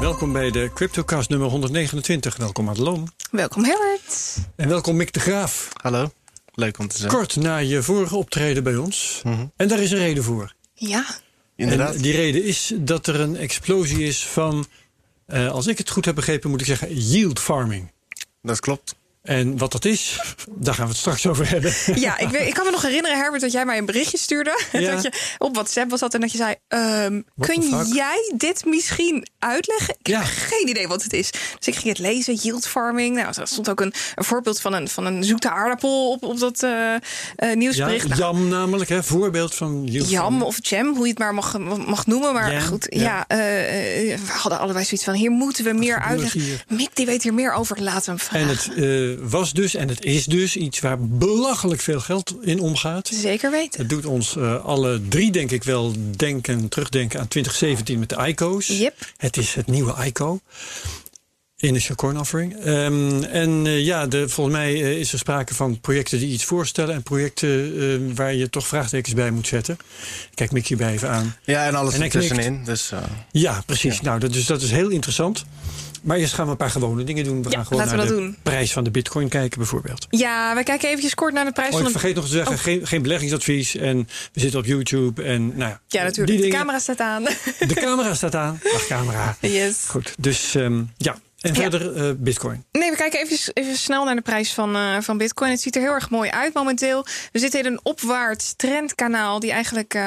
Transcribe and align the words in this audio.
Welkom 0.00 0.32
bij 0.32 0.50
de 0.50 0.70
CryptoCast 0.74 1.28
nummer 1.28 1.48
129. 1.48 2.36
Welkom 2.36 2.64
Madelon. 2.64 3.08
Welkom 3.30 3.64
Herbert. 3.64 4.36
En 4.56 4.68
welkom 4.68 4.96
Mick 4.96 5.12
de 5.12 5.20
Graaf. 5.20 5.68
Hallo, 5.82 6.12
leuk 6.54 6.78
om 6.78 6.88
te 6.88 6.96
zijn. 6.98 7.10
Kort 7.10 7.36
na 7.36 7.56
je 7.56 7.82
vorige 7.82 8.16
optreden 8.16 8.62
bij 8.62 8.76
ons. 8.76 9.20
Mhm. 9.24 9.46
En 9.56 9.68
daar 9.68 9.78
is 9.78 9.90
een 9.90 9.98
reden 9.98 10.24
voor. 10.24 10.54
Ja, 10.74 11.06
Inderdaad. 11.56 11.94
En 11.94 12.02
die 12.02 12.12
reden 12.12 12.44
is 12.44 12.72
dat 12.76 13.06
er 13.06 13.20
een 13.20 13.36
explosie 13.36 14.04
is 14.04 14.26
van, 14.26 14.66
eh, 15.26 15.50
als 15.50 15.66
ik 15.66 15.78
het 15.78 15.90
goed 15.90 16.04
heb 16.04 16.14
begrepen, 16.14 16.50
moet 16.50 16.60
ik 16.60 16.66
zeggen, 16.66 16.94
yield 16.94 17.38
farming. 17.38 17.92
Dat 18.42 18.60
klopt. 18.60 18.94
En 19.22 19.58
wat 19.58 19.72
dat 19.72 19.84
is, 19.84 20.20
daar 20.48 20.74
gaan 20.74 20.84
we 20.84 20.90
het 20.90 21.00
straks 21.00 21.26
over 21.26 21.48
hebben. 21.50 21.72
ja 22.06 22.18
ik, 22.18 22.28
weet, 22.28 22.46
ik 22.48 22.54
kan 22.54 22.64
me 22.64 22.70
nog 22.70 22.82
herinneren, 22.82 23.16
Herbert, 23.18 23.42
dat 23.42 23.52
jij 23.52 23.64
mij 23.64 23.78
een 23.78 23.86
berichtje 23.86 24.18
stuurde. 24.18 24.60
Ja. 24.72 24.90
Dat 24.94 25.02
je, 25.02 25.12
op 25.38 25.54
WhatsApp 25.54 25.90
was 25.90 26.00
dat 26.00 26.14
en 26.14 26.20
dat 26.20 26.32
je 26.32 26.36
zei: 26.38 26.54
ehm, 26.68 27.20
Kun 27.40 27.86
jij 27.94 28.32
dit 28.36 28.64
misschien 28.64 29.26
uitleggen? 29.38 29.94
Ik 29.98 30.06
Ja. 30.08 30.18
heb 30.18 30.28
geen 30.28 30.68
idee 30.68 30.88
wat 30.88 31.02
het 31.02 31.12
is. 31.12 31.30
Dus 31.30 31.66
ik 31.66 31.74
ging 31.74 31.88
het 31.88 31.98
lezen: 31.98 32.34
yield 32.34 32.66
farming. 32.66 33.14
Nou, 33.16 33.32
er 33.40 33.46
stond 33.48 33.68
ook 33.70 33.80
een, 33.80 33.92
een 34.14 34.24
voorbeeld 34.24 34.60
van 34.60 34.72
een, 34.72 34.88
van 34.88 35.06
een 35.06 35.24
zoete 35.24 35.50
aardappel 35.50 36.10
op, 36.10 36.22
op 36.22 36.38
dat 36.38 36.62
eh, 36.62 36.94
eh, 36.94 37.00
Ja, 37.36 37.54
nieuwsbericht. 37.54 38.08
Nou, 38.08 38.20
jam 38.20 38.48
namelijk, 38.48 38.90
hè, 38.90 39.02
voorbeeld 39.02 39.54
van 39.54 39.84
yield 39.84 40.10
Jam 40.10 40.20
farming. 40.22 40.42
of 40.42 40.56
jam, 40.60 40.86
hoe 40.94 41.02
je 41.04 41.10
het 41.10 41.18
maar 41.18 41.34
mag, 41.34 41.58
mag 41.86 42.06
noemen. 42.06 42.32
Maar 42.32 42.52
Jam, 42.52 42.62
goed, 42.62 42.86
ja. 42.88 43.00
ja, 43.02 43.24
eh, 43.28 43.38
we 44.18 44.32
hadden 44.32 44.58
allebei 44.58 44.84
zoiets 44.84 45.04
van: 45.06 45.14
hier 45.14 45.30
moeten 45.30 45.64
we 45.64 45.72
meer 45.72 46.00
uitleggen. 46.00 46.40
hier? 46.40 46.64
Mick, 46.68 46.96
die 46.96 47.06
weet 47.06 47.22
hier 47.22 47.34
meer 47.34 47.52
over. 47.52 47.82
Laten 47.82 48.14
we 48.16 48.22
hem 48.30 48.40
En 48.48 48.56
vragen. 48.56 48.72
het 48.72 48.84
eh, 48.84 49.09
was 49.18 49.52
dus, 49.52 49.74
en 49.74 49.88
het 49.88 50.04
is 50.04 50.24
dus, 50.24 50.56
iets 50.56 50.80
waar 50.80 51.00
belachelijk 51.00 51.80
veel 51.80 52.00
geld 52.00 52.34
in 52.40 52.60
omgaat. 52.60 53.08
Zeker 53.08 53.50
weten. 53.50 53.80
Het 53.80 53.88
doet 53.88 54.06
ons 54.06 54.36
eh, 54.36 54.64
alle 54.64 55.00
drie, 55.08 55.32
denk 55.32 55.50
ik 55.50 55.64
wel, 55.64 55.92
denken, 56.16 56.68
terugdenken 56.68 57.20
aan 57.20 57.28
2017 57.28 57.98
met 57.98 58.08
de 58.08 58.26
ICO's. 58.26 58.66
Yep. 58.66 58.94
Het 59.16 59.36
is 59.36 59.54
het 59.54 59.66
nieuwe 59.66 59.94
ICO. 60.04 60.40
Initial 61.60 61.96
Coin 61.96 62.18
Offering. 62.18 62.56
Ehm, 62.56 63.22
en 63.22 63.66
eh, 63.66 63.84
ja, 63.84 64.06
de, 64.06 64.28
volgens 64.28 64.56
mij 64.56 64.72
eh, 64.74 64.98
is 64.98 65.12
er 65.12 65.18
sprake 65.18 65.54
van 65.54 65.80
projecten 65.80 66.18
die 66.18 66.32
iets 66.32 66.44
voorstellen 66.44 66.94
en 66.94 67.02
projecten 67.02 68.14
waar 68.14 68.34
je 68.34 68.50
toch 68.50 68.66
vraagtekens 68.66 69.14
bij 69.14 69.30
moet 69.30 69.46
zetten. 69.46 69.76
Kijk 70.34 70.52
Mickey 70.52 70.76
bij 70.76 70.92
even 70.92 71.10
aan. 71.10 71.36
Ja, 71.44 71.66
en 71.66 71.74
alles 71.74 71.94
En 71.94 72.02
ertussenin. 72.02 72.64
Dus, 72.64 72.90
eh, 72.90 72.98
Ja, 73.30 73.62
precies. 73.66 73.96
Ja. 73.96 74.02
Nou, 74.02 74.18
dat, 74.18 74.32
dus 74.32 74.46
dat 74.46 74.62
is 74.62 74.70
heel 74.70 74.88
interessant. 74.88 75.44
Maar 76.02 76.16
eerst 76.16 76.34
gaan 76.34 76.44
we 76.44 76.50
een 76.50 76.56
paar 76.56 76.70
gewone 76.70 77.04
dingen 77.04 77.24
doen. 77.24 77.42
We 77.42 77.50
Ja, 77.50 77.56
gaan 77.56 77.66
gewoon 77.66 77.86
naar 77.86 78.06
de 78.06 78.12
doen. 78.14 78.36
prijs 78.42 78.72
van 78.72 78.84
de 78.84 78.90
bitcoin 78.90 79.28
kijken 79.28 79.58
bijvoorbeeld. 79.58 80.06
Ja, 80.10 80.54
we 80.54 80.62
kijken 80.62 80.88
eventjes 80.88 81.14
kort 81.14 81.32
naar 81.32 81.44
de 81.44 81.52
prijs 81.52 81.68
Oh, 81.68 81.76
van 81.76 81.86
ik 81.86 81.92
de 81.92 81.98
vergeet 81.98 82.14
nog 82.16 82.24
te 82.24 82.30
zeggen, 82.30 82.52
Oh. 82.54 82.58
geen, 82.60 82.86
geen 82.86 83.02
beleggingsadvies. 83.02 83.76
En 83.76 84.08
we 84.32 84.40
zitten 84.40 84.58
op 84.60 84.66
YouTube. 84.66 85.22
En 85.22 85.46
nou 85.46 85.70
ja, 85.70 85.80
Ja, 85.88 86.02
natuurlijk. 86.02 86.26
Die 86.26 86.36
De 86.36 86.42
dingen. 86.42 86.58
camera 86.58 86.78
staat 86.78 87.00
aan. 87.00 87.22
De 87.68 87.74
camera 87.74 88.14
staat 88.14 88.34
aan. 88.34 88.60
Dag 88.72 88.86
camera. 88.86 89.36
Yes. 89.40 89.84
Goed, 89.88 90.14
dus 90.18 90.54
ehm, 90.54 90.82
ja. 90.96 91.16
En 91.40 91.54
Ja. 91.54 91.60
verder 91.60 91.96
eh, 91.96 92.10
bitcoin. 92.16 92.64
Nee, 92.72 92.90
we 92.90 92.96
kijken 92.96 93.20
even, 93.20 93.52
even 93.54 93.76
snel 93.76 94.04
naar 94.04 94.14
de 94.14 94.20
prijs 94.20 94.52
van, 94.52 94.76
eh, 94.76 94.96
van 95.00 95.18
Bitcoin. 95.18 95.50
Het 95.50 95.60
ziet 95.60 95.76
er 95.76 95.82
heel 95.82 95.92
erg 95.92 96.10
mooi 96.10 96.30
uit 96.30 96.54
momenteel. 96.54 97.06
We 97.32 97.38
zitten 97.38 97.60
in 97.60 97.66
een 97.66 97.80
opwaarts 97.82 98.54
trendkanaal 98.56 99.40
die 99.40 99.50
eigenlijk 99.52 99.94
eh, 99.94 100.02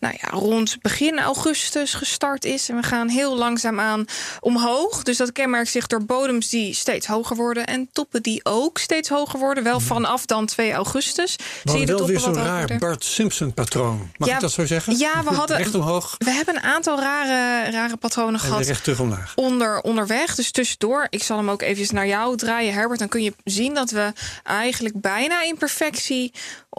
nou 0.00 0.14
ja, 0.20 0.28
rond 0.30 0.76
begin 0.80 1.18
augustus 1.20 1.94
gestart 1.94 2.44
is. 2.44 2.68
En 2.68 2.76
we 2.76 2.82
gaan 2.82 3.08
heel 3.08 3.36
langzaamaan 3.36 4.04
omhoog. 4.40 5.02
Dus 5.02 5.16
dat 5.16 5.32
kenmerkt 5.32 5.70
zich 5.70 5.86
door 5.86 6.04
bodems 6.04 6.48
die 6.48 6.74
steeds 6.74 7.06
hoger 7.06 7.36
worden 7.36 7.66
en 7.66 7.88
toppen 7.92 8.22
die 8.22 8.40
ook 8.44 8.78
steeds 8.78 9.08
hoger 9.08 9.38
worden. 9.38 9.64
Wel 9.64 9.80
vanaf 9.80 10.26
dan 10.26 10.46
2 10.46 10.72
augustus. 10.72 11.36
We 11.64 11.70
Zie 11.70 11.80
je 11.80 11.86
wel 11.86 12.06
weer 12.06 12.20
zo'n 12.20 12.34
raar 12.34 12.58
worden. 12.58 12.78
Bart 12.78 13.04
Simpson 13.04 13.54
patroon. 13.54 14.10
Mag 14.16 14.28
Ja, 14.28 14.34
ik 14.34 14.40
dat 14.40 14.52
zo 14.52 14.66
zeggen? 14.66 14.98
ja, 14.98 15.24
we 15.24 15.34
hadden- 15.42 15.56
Recht 15.56 15.74
omhoog 15.74 16.14
We 16.18 16.30
hebben 16.30 16.56
een 16.56 16.62
aantal 16.62 16.98
rare, 17.00 17.70
rare 17.70 17.96
patronen 17.96 18.34
en 18.34 18.40
gehad. 18.40 18.66
recht 18.66 18.82
terug 18.84 19.00
omlaag. 19.00 19.32
onder, 19.36 19.80
onderweg. 19.80 20.34
Dus 20.34 20.50
tussendoor. 20.76 21.06
Ik 21.10 21.22
zal 21.22 21.36
hem 21.36 21.50
ook 21.50 21.62
eventjes 21.62 21.90
naar 21.90 22.06
jou 22.06 22.36
draaien, 22.36 22.74
Herbert. 22.74 22.98
Dan 22.98 23.08
kun 23.08 23.22
je 23.22 23.34
zien 23.44 23.74
dat 23.74 23.90
we 23.90 24.12
eigenlijk 24.44 25.00
bijna 25.00 25.42
in 25.42 25.56
perfectie 25.56 26.32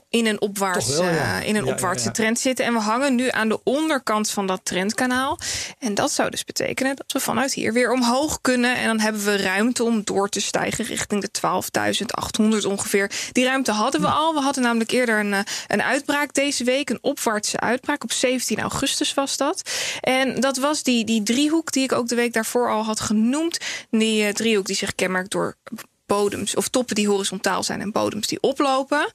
in 0.09 0.25
een 0.25 0.41
opwaarts, 0.41 0.85
Toch 0.85 1.06
wel, 1.06 1.13
ja. 1.13 1.40
eh, 1.41 1.47
in 1.47 1.56
een 1.56 1.66
Ja, 1.66 1.72
opwaartse 1.72 2.06
ja, 2.06 2.12
trend 2.12 2.40
zitten. 2.40 2.66
En 2.66 2.73
we 2.73 2.79
hangen 2.79 3.16
nu 3.16 3.29
aan 3.29 3.50
de 3.50 3.59
onderkant 3.63 4.29
van 4.29 4.47
dat 4.47 4.59
trendkanaal. 4.63 5.40
En 5.79 5.94
dat 5.94 6.12
zou 6.12 6.29
dus 6.29 6.44
betekenen 6.45 6.95
dat 6.95 7.12
we 7.12 7.19
vanuit 7.19 7.53
hier 7.53 7.73
weer 7.73 7.91
omhoog 7.91 8.41
kunnen. 8.41 8.75
En 8.75 8.88
dan 8.88 9.00
hebben 9.00 9.25
we 9.25 9.38
ruimte 9.38 9.84
om 9.84 10.01
door 10.03 10.29
te 10.29 10.41
stijgen 10.41 10.85
richting 10.85 11.22
de 11.22 11.29
12.800 12.62 12.66
ongeveer. 12.68 13.12
Die 13.31 13.45
ruimte 13.45 13.72
hadden 13.72 14.01
we 14.01 14.07
al. 14.07 14.34
We 14.34 14.39
hadden 14.39 14.63
namelijk 14.63 14.91
eerder 14.91 15.19
een, 15.19 15.34
eh, 15.34 15.39
een 15.68 15.81
uitbraak 15.81 16.34
deze 16.34 16.63
week. 16.63 16.89
Een 16.89 17.00
opwaartse 17.01 17.59
uitbraak. 17.59 18.03
Op 18.03 18.12
17 18.12 18.59
augustus 18.59 19.13
was 19.13 19.38
dat. 19.38 19.62
En 20.01 20.39
dat 20.39 20.57
was 20.57 20.84
die, 20.84 21.06
die 21.06 21.23
driehoek 21.23 21.72
die 21.72 21.84
ik 21.84 21.91
ook 21.91 22.07
de 22.07 22.16
week 22.16 22.34
daarvoor 22.34 22.69
al 22.69 22.84
had 22.84 23.00
genoemd. 23.00 23.57
Die 24.00 24.26
eh, 24.26 24.34
driehoek 24.34 24.66
die 24.66 24.76
zich 24.76 24.96
kenmerkt 24.96 25.31
door 25.31 25.56
bodems 26.06 26.56
of 26.56 26.68
toppen 26.68 26.96
die 26.96 27.08
horizontaal 27.08 27.64
zijn 27.64 27.81
en 27.81 27.92
bodems 27.92 28.28
die 28.28 28.42
oplopen. 28.42 29.12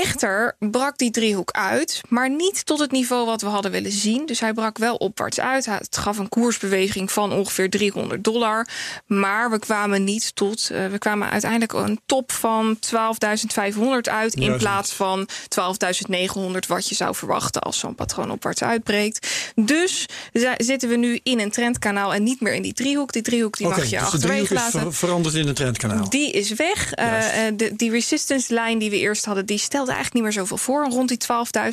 Echter 0.00 0.56
brak 0.58 0.98
die 0.98 1.10
driehoek 1.10 1.50
uit, 1.50 2.00
maar 2.08 2.30
niet 2.30 2.66
tot 2.66 2.78
het 2.78 2.90
niveau 2.90 3.26
wat 3.26 3.40
we 3.42 3.46
hadden 3.48 3.70
willen 3.70 3.92
zien. 3.92 4.26
Dus 4.26 4.40
hij 4.40 4.52
brak 4.52 4.78
wel 4.78 4.94
opwaarts 4.96 5.40
uit. 5.40 5.66
Het 5.66 5.96
gaf 5.96 6.18
een 6.18 6.28
koersbeweging 6.28 7.12
van 7.12 7.32
ongeveer 7.32 7.70
300 7.70 8.24
dollar. 8.24 8.66
Maar 9.06 9.50
we 9.50 9.58
kwamen 9.58 10.04
niet 10.04 10.34
tot. 10.34 10.70
eh, 10.70 10.86
we 10.86 10.98
kwamen 10.98 11.30
uiteindelijk 11.30 11.72
een 11.72 12.00
top 12.06 12.32
van 12.32 12.78
12.500 12.78 14.08
uit. 14.10 14.34
Ja, 14.38 14.46
in 14.46 14.56
plaats 14.56 14.92
van 14.92 15.28
12.900, 15.48 16.66
wat 16.68 16.88
je 16.88 16.94
zou 16.94 17.14
verwachten 17.14 17.62
als 17.62 17.78
zo'n 17.78 17.94
patroon 17.94 18.30
opwaarts 18.30 18.62
uitbreekt. 18.62 19.26
Dus 19.54 20.06
zi- 20.32 20.54
zitten 20.56 20.88
we 20.88 20.96
nu 20.96 21.20
in 21.22 21.40
een 21.40 21.50
trendkanaal 21.50 22.14
en 22.14 22.22
niet 22.22 22.40
meer 22.40 22.54
in 22.54 22.62
die 22.62 22.72
driehoek. 22.74 23.12
Die 23.12 23.22
driehoek 23.22 23.56
die 23.56 23.66
mag 23.66 23.76
je 23.84 23.90
dus 23.90 23.98
achterwege 23.98 24.54
laten. 24.54 24.80
ver- 24.80 24.94
veranderd 24.94 25.34
in 25.34 25.48
een 25.48 25.54
trendkanaal. 25.54 26.10
Die 26.10 26.30
is 26.32 26.52
weg. 26.52 26.92
Eh, 26.92 27.46
eh, 27.46 27.52
de, 27.56 27.72
die 27.76 27.90
resistance-lijn 27.90 28.78
die 28.78 28.90
we 28.90 28.98
eerst 28.98 29.24
hadden, 29.24 29.46
die 29.46 29.58
stelde 29.86 30.02
eigenlijk 30.02 30.14
niet 30.14 30.22
meer 30.22 30.32
zoveel 30.32 30.56
voor, 30.56 30.84
rond 30.84 31.08
die 31.08 31.18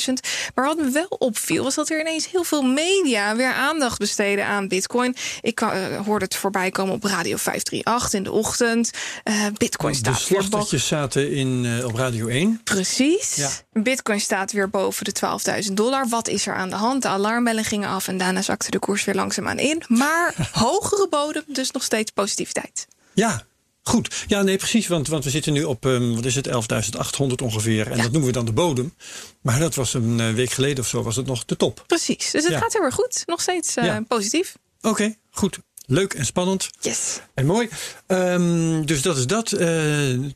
12.000. 0.05 0.13
Maar 0.55 0.65
wat 0.65 0.77
me 0.77 0.89
wel 0.89 1.07
opviel, 1.09 1.63
was 1.63 1.75
dat 1.75 1.89
er 1.89 1.99
ineens 1.99 2.29
heel 2.29 2.43
veel 2.43 2.61
media 2.61 3.35
weer 3.35 3.53
aandacht 3.53 3.99
besteden 3.99 4.45
aan 4.45 4.67
Bitcoin. 4.67 5.15
Ik 5.41 5.61
eh, 5.61 5.69
hoorde 6.05 6.25
het 6.25 6.35
voorbij 6.35 6.71
komen 6.71 6.93
op 6.93 7.03
Radio 7.03 7.37
538 7.37 8.13
in 8.13 8.23
de 8.23 8.31
ochtend. 8.31 8.91
Eh, 9.23 9.45
Bitcoin 9.57 9.93
de 9.93 9.99
staat 9.99 10.27
weer 10.27 10.49
boven. 10.49 10.79
zaten 10.79 11.31
in, 11.31 11.65
eh, 11.65 11.85
op 11.85 11.95
Radio 11.95 12.27
1. 12.27 12.61
Precies. 12.63 13.35
Ja. 13.35 13.49
Bitcoin 13.71 14.19
staat 14.19 14.51
weer 14.51 14.69
boven 14.69 15.05
de 15.05 15.11
12.000 15.11 15.77
dollar. 15.77 16.07
Wat 16.07 16.27
is 16.27 16.47
er 16.47 16.55
aan 16.55 16.69
de 16.69 16.75
hand? 16.75 17.01
De 17.01 17.07
alarmbellen 17.07 17.63
gingen 17.63 17.89
af 17.89 18.07
en 18.07 18.17
daarna 18.17 18.41
zakte 18.41 18.71
de 18.71 18.79
koers 18.79 19.03
weer 19.05 19.15
langzaamaan 19.15 19.59
in. 19.59 19.83
Maar 19.87 20.33
hogere 20.65 21.07
bodem, 21.09 21.43
dus 21.47 21.71
nog 21.71 21.83
steeds 21.83 22.11
positiviteit. 22.11 22.87
Ja, 23.13 23.45
goed. 23.83 24.23
Ja, 24.27 24.41
nee, 24.41 24.57
precies. 24.57 24.87
Want, 24.87 25.07
want 25.07 25.23
we 25.23 25.29
zitten 25.29 25.53
nu 25.53 25.63
op, 25.63 25.85
ehm, 25.85 26.13
wat 26.15 26.25
is 26.25 26.35
het, 26.35 26.47
11.800 26.47 27.41
ongeveer. 27.41 27.91
En 27.91 27.97
Ja. 27.97 28.01
dat 28.03 28.11
noemen 28.11 28.29
we 28.29 28.35
dan 28.35 28.45
de 28.45 28.51
bodem. 28.53 28.93
Maar 29.41 29.59
dat 29.59 29.75
was 29.75 29.93
een 29.93 30.19
eh, 30.19 30.33
week 30.33 30.51
geleden 30.51 30.83
of 30.83 30.89
zo, 30.89 31.03
was 31.03 31.15
het 31.15 31.25
nog 31.25 31.45
de 31.45 31.55
top. 31.57 31.83
Precies. 31.87 32.31
Dus 32.31 32.43
het 32.43 32.51
Ja. 32.51 32.59
gaat 32.59 32.73
heel 32.73 32.83
erg 32.83 32.95
goed. 32.95 33.23
Nog 33.25 33.41
steeds 33.41 33.75
eh, 33.75 33.85
Ja. 33.85 34.01
positief. 34.07 34.55
Oké, 34.81 35.15
goed. 35.31 35.59
Leuk 35.85 36.13
en 36.13 36.25
spannend. 36.25 36.69
Yes. 36.79 37.19
En 37.33 37.45
mooi. 37.45 37.69
Ehm, 38.07 38.85
dus 38.85 39.01
dat 39.01 39.17
is 39.17 39.27
dat. 39.27 39.51
Eh, 39.51 39.67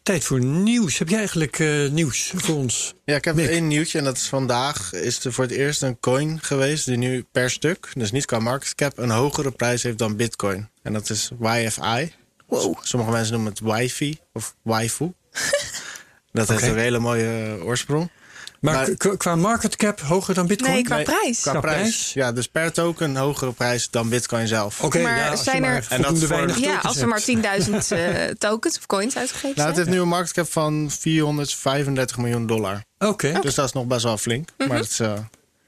tijd 0.04 0.24
voor 0.24 0.40
nieuws. 0.44 0.98
Heb 0.98 1.10
jij 1.10 1.18
eigenlijk 1.18 1.60
eh, 1.60 1.90
nieuws 1.90 2.32
voor 2.36 2.56
ons? 2.56 2.94
ja, 3.06 3.16
ik 3.16 3.26
heb 3.26 3.36
Mick. 3.36 3.50
één 3.50 3.68
nieuwtje 3.68 3.98
en 3.98 4.04
dat 4.04 4.18
is 4.18 4.28
vandaag 4.28 4.94
is 4.94 5.26
er 5.26 5.34
voor 5.34 5.44
het 5.44 5.54
eerst 5.54 5.82
een 5.82 6.00
coin 6.00 6.40
geweest 6.42 6.86
die 6.86 6.98
nu 6.98 7.26
per 7.32 7.50
stuk, 7.50 7.90
dus 7.94 8.12
niet 8.12 8.26
qua 8.26 8.40
market 8.40 8.76
cap, 8.76 8.98
een 8.98 9.10
hogere 9.10 9.52
prijs 9.52 9.84
heeft 9.84 9.98
dan 9.98 10.16
bitcoin. 10.16 10.70
En 10.84 10.94
dat 10.94 11.10
is 11.10 11.30
YFI. 11.42 12.14
Wow. 12.48 12.76
Sommige 12.82 13.12
mensen 13.12 13.34
noemen 13.34 13.52
het 13.52 13.62
wifi 13.62 14.20
of 14.34 14.56
waifu. 14.62 15.14
dat 16.32 16.48
heeft 16.48 16.64
een 16.64 16.78
hele 16.78 17.00
mooie 17.00 17.58
oorsprong. 17.64 18.10
Maar, 18.60 18.90
qua 19.18 19.36
market 19.36 19.76
cap 19.76 20.02
hoger 20.02 20.34
dan 20.34 20.48
bitcoin? 20.48 20.72
Nee, 20.74 20.84
qua 20.84 20.96
Nee, 20.96 21.04
prijs. 21.06 21.42
Qua 21.42 21.52
Qua 21.52 21.60
prijs. 21.60 21.78
prijs? 21.80 22.14
Ja, 22.14 22.32
dus 22.32 22.48
per 22.48 22.72
token 22.74 23.16
hogere 23.16 23.52
prijs 23.52 23.90
dan 23.90 24.10
bitcoin 24.10 24.48
zelf. 24.48 24.84
Oké, 24.84 25.00
Maar 25.02 25.18
ja, 25.18 25.30
als 25.30 25.44
zijn 25.44 25.64
er- 25.64 25.86
En 25.90 26.02
dat 26.02 26.18
voor- 26.20 26.28
weinig 26.28 26.58
Ja, 26.58 26.66
tokens 26.66 26.84
als 26.86 26.98
er 26.98 27.08
maar 27.08 27.22
hebt. 27.26 27.28
10.000 27.28 27.92
eh, 27.98 28.24
tokens 28.38 28.78
of 28.78 28.86
coins 28.86 29.18
uitgegeven 29.18 29.56
Nou, 29.56 29.68
het 29.68 29.78
heeft 29.78 29.90
nu 29.90 30.00
een 30.00 30.08
market 30.08 30.34
cap 30.34 30.52
van 30.52 30.92
435 31.00 32.18
miljoen 32.18 32.48
dollar. 32.48 32.84
Oké. 33.00 33.40
Dus 33.42 33.56
dat 33.56 33.66
is 33.66 33.72
nog 33.72 33.86
best 33.86 34.04
wel 34.04 34.18
flink. 34.18 34.50
Mhm. 34.58 34.70
Maar 34.70 34.78
het 34.78 34.90
is, 34.90 35.00
eh, 35.00 35.14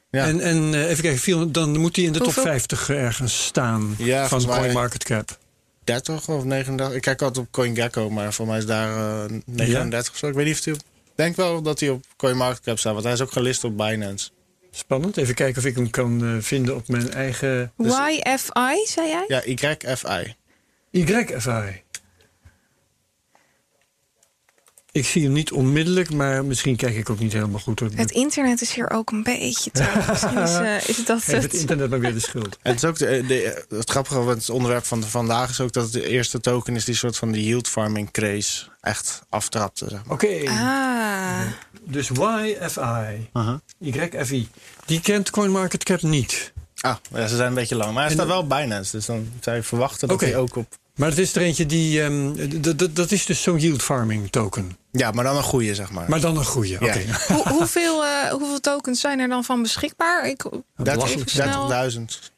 ja. 0.10 0.26
En, 0.26 0.40
en 0.42 0.74
eh, 0.74 0.90
even 0.90 1.04
kijken, 1.04 1.52
dan 1.52 1.78
moet 1.78 1.96
hij 1.96 2.06
in 2.06 2.12
de 2.12 2.18
top 2.18 2.26
Hoeveel? 2.28 2.44
50 2.44 2.90
ergens 2.90 3.46
staan 3.46 3.96
Ja, 3.98 4.28
van 4.28 4.46
mij- 4.46 4.58
CoinMarketCap. 4.60 5.38
30 5.90 6.30
of 6.30 6.44
39. 6.44 6.96
Ik 6.96 7.02
kijk 7.02 7.22
altijd 7.22 7.46
op 7.46 7.52
CoinGecko, 7.52 8.10
maar 8.10 8.34
voor 8.34 8.48
mij 8.48 8.58
is 8.58 8.66
daar 8.66 9.24
eh 9.26 9.40
39 9.46 10.14
of 10.14 10.18
zo. 10.18 10.28
Ik 10.28 10.34
weet 10.34 10.46
niet 10.46 10.58
of 10.58 10.64
hij 10.66 10.74
op... 10.74 10.80
Ik 10.80 11.26
denk 11.26 11.36
wel 11.36 11.62
dat 11.62 11.80
hij 11.80 11.90
op 11.90 12.06
CoinMarketCap 12.18 12.80
staat, 12.80 12.94
want 12.94 13.04
hij 13.06 13.14
is 13.14 13.22
ook 13.22 13.32
gelist 13.32 13.64
op 13.64 13.78
Binance. 13.78 14.30
Spannend. 14.72 15.18
Even 15.18 15.36
kijken 15.36 15.58
of 15.62 15.68
ik 15.68 15.76
hem 15.76 15.90
kan 15.90 16.24
eh, 16.24 16.36
vinden 16.40 16.76
op 16.76 16.88
mijn 16.88 17.12
eigen 17.14 17.72
YFI, 17.78 18.86
zei 18.86 19.08
jij? 19.08 19.26
Ja, 19.28 19.42
YFI. 19.46 20.36
YFI. 20.92 21.84
Ik 24.92 25.06
zie 25.06 25.24
hem 25.24 25.32
niet 25.32 25.52
onmiddellijk, 25.52 26.14
maar 26.14 26.46
misschien 26.46 26.76
kijk 26.76 26.96
ik 26.96 27.10
ook 27.10 27.20
niet 27.20 27.34
helemaal 27.34 27.60
goed. 27.60 27.80
Het 27.80 28.12
internet 28.12 28.62
is 28.62 28.74
hier 28.74 28.90
ook 28.90 29.12
een 29.12 29.24
beetje 29.24 29.72
traag. 29.80 30.08
Misschien 30.10 30.38
is, 30.38 30.52
uh, 30.52 30.90
is 30.90 31.06
dat 31.06 31.24
Heeft 31.24 31.44
het 31.44 31.54
internet 31.54 31.90
maar 31.90 32.00
weer 32.00 32.14
de 32.14 32.20
schuld. 32.20 32.58
Het 32.62 32.76
is 32.76 32.86
ook 32.86 32.98
de, 32.98 33.24
de, 33.28 33.66
het 33.70 33.90
grappige, 33.90 34.20
want 34.20 34.38
het 34.38 34.50
onderwerp 34.50 34.86
van 34.86 35.04
vandaag 35.04 35.50
is 35.50 35.62
ook 35.62 35.72
dat 35.72 35.84
het 35.84 35.94
de 35.94 36.08
eerste 36.08 36.40
token 36.40 36.76
is 36.76 36.86
die 36.86 36.96
soort 36.96 37.18
van 37.18 37.32
de 37.32 37.44
yield 37.44 37.68
farming 37.68 38.12
craze 38.12 38.66
echt 38.82 39.22
aftrapte. 39.30 39.86
Zeg 39.90 40.06
maar. 40.06 40.14
Oké. 40.14 40.50
Ah. 40.50 41.42
Dus 41.84 42.10
YFI, 42.10 43.30
YFI, 43.80 44.50
die 44.86 45.02
kent 45.02 45.30
CoinMarketCap 45.30 46.02
niet. 46.02 46.54
Ah, 46.82 46.96
ja, 47.14 47.28
ze 47.28 47.36
zijn 47.36 47.48
een 47.48 47.54
beetje 47.54 47.76
lang. 47.76 47.94
Maar 47.94 48.04
hij 48.04 48.14
staat 48.14 48.28
wel 48.28 48.40
op 48.40 48.50
Binance, 48.50 48.92
dus 48.92 49.06
dan 49.06 49.32
zou 49.40 49.56
je 49.56 49.64
verwachten 49.64 50.08
dat 50.08 50.22
hij 50.22 50.38
ook 50.38 50.56
op... 50.56 50.68
Maar 51.00 51.10
het 51.10 51.18
is 51.18 51.36
er 51.36 51.42
eentje 51.42 51.66
die. 51.66 52.02
ehm, 52.04 52.32
d- 52.62 52.96
dat 52.96 53.12
is 53.12 53.26
dus 53.26 53.42
zo'n 53.42 53.58
yield 53.58 53.82
farming 53.82 54.30
token. 54.32 54.78
Ja, 54.92 55.12
maar 55.12 55.24
dan 55.24 55.36
een 55.38 55.44
goede, 55.44 55.76
zeg 55.76 55.92
maar. 55.92 56.10
Maar 56.10 56.20
dan 56.20 56.38
een 56.38 56.46
goede. 56.46 56.78
Ja. 56.80 56.88
Oké. 56.88 57.00
Hoe, 57.34 57.48
hoeveel, 57.48 58.06
eh, 58.06 58.30
hoeveel 58.32 58.60
tokens 58.60 59.00
zijn 59.02 59.20
er 59.20 59.28
dan 59.28 59.44
van 59.44 59.62
beschikbaar? 59.62 60.28
Ik, 60.28 60.44
30.000 60.44 60.62
belachelijk. 60.76 61.30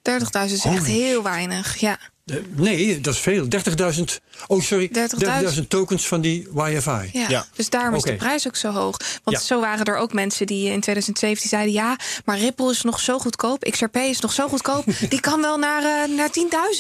30.000. 0.02 0.54
is 0.54 0.66
echt 0.66 0.86
heel 0.86 1.24
weinig. 1.24 1.78
Ja. 1.78 1.98
Nee, 2.56 3.02
dat 3.02 3.14
is 3.14 3.20
veel. 3.20 3.48
30.000. 3.96 4.02
Oh, 4.48 4.62
sorry. 4.62 4.90
30.000. 5.54 5.54
30.000 5.56 5.68
tokens 5.68 6.08
van 6.08 6.22
die 6.22 6.48
YFI. 6.56 7.10
Ja. 7.14 7.26
Ja. 7.30 7.46
dus 7.56 7.70
daarom 7.70 7.96
is 7.96 8.04
de 8.04 8.16
prijs 8.16 8.48
ook 8.48 8.56
zo 8.56 8.72
hoog. 8.72 8.98
Want 9.24 9.38
Ja. 9.38 9.44
zo 9.44 9.60
waren 9.60 9.86
er 9.86 9.96
ook 9.98 10.14
mensen 10.14 10.46
die 10.46 10.64
in 10.66 10.80
2017 10.82 11.50
zeiden... 11.50 11.74
ja, 11.74 11.96
maar 12.26 12.38
Ripple 12.40 12.72
is 12.72 12.82
nog 12.82 13.00
zo 13.00 13.20
goedkoop, 13.20 13.70
XRP 13.72 13.96
is 13.96 14.20
nog 14.20 14.34
zo 14.34 14.48
goedkoop... 14.48 14.84
die 15.10 15.20
kan 15.20 15.42
wel 15.42 15.58
naar, 15.58 15.84
eh, 15.84 16.16
naar 16.18 16.30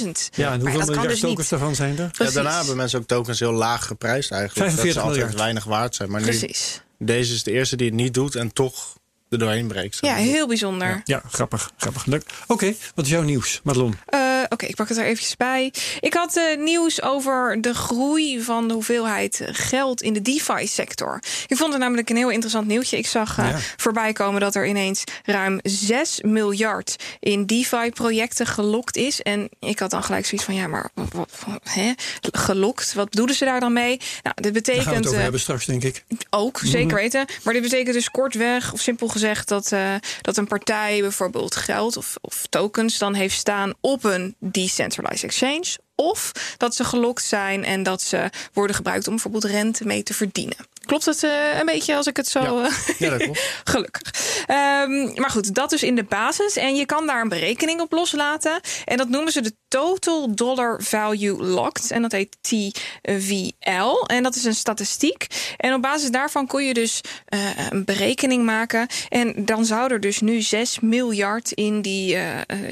10.000. 0.03 0.29
Ja, 0.35 0.51
en 0.51 0.59
hoeveel 0.61 0.79
miljard 0.79 1.09
dus 1.09 1.19
tokens 1.19 1.37
niet. 1.39 1.49
daarvan 1.49 1.75
zijn 1.75 1.97
er? 1.99 2.09
Ja, 2.17 2.31
daarna 2.31 2.57
hebben 2.57 2.75
mensen 2.75 2.99
ook 2.99 3.07
tokens 3.07 3.39
heel 3.39 3.51
laag 3.51 3.85
geprijsd 3.85 4.31
eigenlijk. 4.31 4.59
45 4.71 4.83
dat 4.85 4.93
ze 4.93 4.99
altijd 4.99 5.17
miljard. 5.17 5.39
weinig 5.43 5.63
waard 5.63 5.95
zijn. 5.95 6.11
Maar 6.11 6.21
nu, 6.21 6.25
Precies. 6.25 6.81
deze 6.97 7.33
is 7.33 7.43
de 7.43 7.51
eerste 7.51 7.75
die 7.75 7.87
het 7.87 7.95
niet 7.95 8.13
doet 8.13 8.35
en 8.35 8.53
toch 8.53 8.99
er 9.31 9.37
doorheen 9.37 9.67
breekt. 9.67 9.97
Ja, 10.01 10.15
heel 10.15 10.47
bijzonder. 10.47 11.01
Ja, 11.03 11.21
grappig. 11.31 11.71
grappig. 11.77 12.05
Leuk. 12.05 12.23
Oké, 12.47 12.73
wat 12.95 13.05
is 13.05 13.11
jouw 13.11 13.21
nieuws, 13.21 13.59
Madelon? 13.63 13.97
Eh, 14.05 14.29
Oké, 14.49 14.65
ik 14.65 14.75
pak 14.75 14.89
het 14.89 14.97
er 14.97 15.03
eventjes 15.05 15.37
bij. 15.37 15.73
Ik 15.99 16.13
had 16.13 16.35
eh, 16.37 16.57
nieuws 16.57 17.01
over 17.01 17.61
de 17.61 17.73
groei 17.73 18.41
van 18.43 18.67
de 18.67 18.73
hoeveelheid 18.73 19.41
geld 19.45 20.01
in 20.01 20.13
de 20.13 20.21
DeFi-sector. 20.21 21.23
Ik 21.47 21.57
vond 21.57 21.71
het 21.71 21.81
namelijk 21.81 22.09
een 22.09 22.15
heel 22.15 22.29
interessant 22.29 22.67
nieuwtje. 22.67 22.97
Ik 22.97 23.07
zag 23.07 23.37
eh, 23.37 23.49
Ja. 23.49 23.57
voorbij 23.77 24.13
komen 24.13 24.41
dat 24.41 24.55
er 24.55 24.67
ineens 24.67 25.03
ruim 25.25 25.59
6 25.63 26.19
miljard 26.21 26.95
in 27.19 27.45
DeFi-projecten 27.45 28.45
gelokt 28.45 28.95
is. 28.97 29.21
En 29.21 29.49
ik 29.59 29.79
had 29.79 29.89
dan 29.91 30.03
gelijk 30.03 30.25
zoiets 30.25 30.45
van, 30.47 30.55
ja, 30.55 30.67
maar 30.67 30.89
wat, 30.93 31.11
wat- 31.47 31.61
hè? 31.63 31.91
gelokt? 32.31 32.93
Wat 32.93 33.09
bedoelen 33.09 33.35
ze 33.35 33.45
daar 33.45 33.59
dan 33.59 33.73
mee? 33.73 33.99
Nou, 34.23 34.35
dit 34.41 34.43
Daar 34.43 34.43
gaan 34.43 34.43
we 34.43 34.51
betekent... 34.51 34.95
het 34.95 35.07
over 35.07 35.21
hebben 35.21 35.39
straks, 35.41 35.65
denk 35.65 35.83
ik. 35.83 36.03
ook, 36.29 36.59
zeker 36.63 36.95
weten. 36.95 37.25
Maar 37.43 37.53
dit 37.53 37.61
betekent 37.63 37.93
dus 37.95 38.11
kortweg, 38.11 38.73
of 38.73 38.79
simpel 38.79 39.07
gezegd, 39.07 39.19
dat, 39.47 39.71
eh, 39.71 39.95
dat 40.21 40.37
een 40.37 40.47
partij 40.47 41.01
bijvoorbeeld 41.01 41.55
geld 41.55 41.97
of, 41.97 42.17
of 42.21 42.45
tokens 42.49 42.97
dan 42.97 43.13
heeft 43.13 43.35
staan 43.35 43.73
op 43.81 44.03
een 44.03 44.35
decentralized 44.39 45.23
exchange. 45.23 45.77
Of 46.01 46.31
dat 46.57 46.75
ze 46.75 46.83
gelokt 46.83 47.23
zijn 47.23 47.65
en 47.65 47.83
dat 47.83 48.01
ze 48.01 48.29
worden 48.53 48.75
gebruikt 48.75 49.07
om 49.07 49.13
bijvoorbeeld 49.13 49.43
rente 49.43 49.85
mee 49.85 50.03
te 50.03 50.13
verdienen. 50.13 50.57
Klopt 50.85 51.05
het 51.05 51.23
eh, 51.23 51.59
een 51.59 51.65
beetje 51.65 51.95
als 51.95 52.07
ik 52.07 52.17
het 52.17 52.27
zo. 52.27 52.39
Ja. 52.39 52.65
eh, 52.65 52.99
Ja, 52.99 53.09
dat 53.09 53.21
klopt. 53.21 53.39
Gelukkig. 53.63 54.01
Ehm, 54.47 55.19
maar 55.21 55.29
goed, 55.29 55.55
dat 55.55 55.69
dus 55.69 55.83
in 55.83 55.95
de 55.95 56.03
basis. 56.03 56.55
En 56.55 56.75
je 56.75 56.85
kan 56.85 57.07
daar 57.07 57.21
een 57.21 57.29
berekening 57.29 57.81
op 57.81 57.91
loslaten. 57.91 58.59
En 58.85 58.97
dat 58.97 59.09
noemen 59.09 59.31
ze 59.31 59.41
de 59.41 59.53
Total 59.67 60.35
Dollar 60.35 60.81
Value 60.83 61.43
Locked. 61.43 61.91
En 61.91 62.01
dat 62.01 62.11
heet 62.11 62.37
TVL. 62.41 64.03
En 64.05 64.23
dat 64.23 64.35
is 64.35 64.43
een 64.43 64.55
statistiek. 64.55 65.27
En 65.57 65.73
op 65.73 65.81
basis 65.81 66.11
daarvan 66.11 66.47
kon 66.47 66.63
je 66.63 66.73
dus 66.73 67.01
eh, 67.25 67.39
een 67.69 67.85
berekening 67.85 68.45
maken. 68.45 68.87
En 69.09 69.45
dan 69.45 69.65
zou 69.65 69.91
er 69.91 69.99
dus 69.99 70.19
nu 70.19 70.41
6 70.41 70.79
miljard 70.79 71.51
in 71.51 71.81
die 71.81 72.17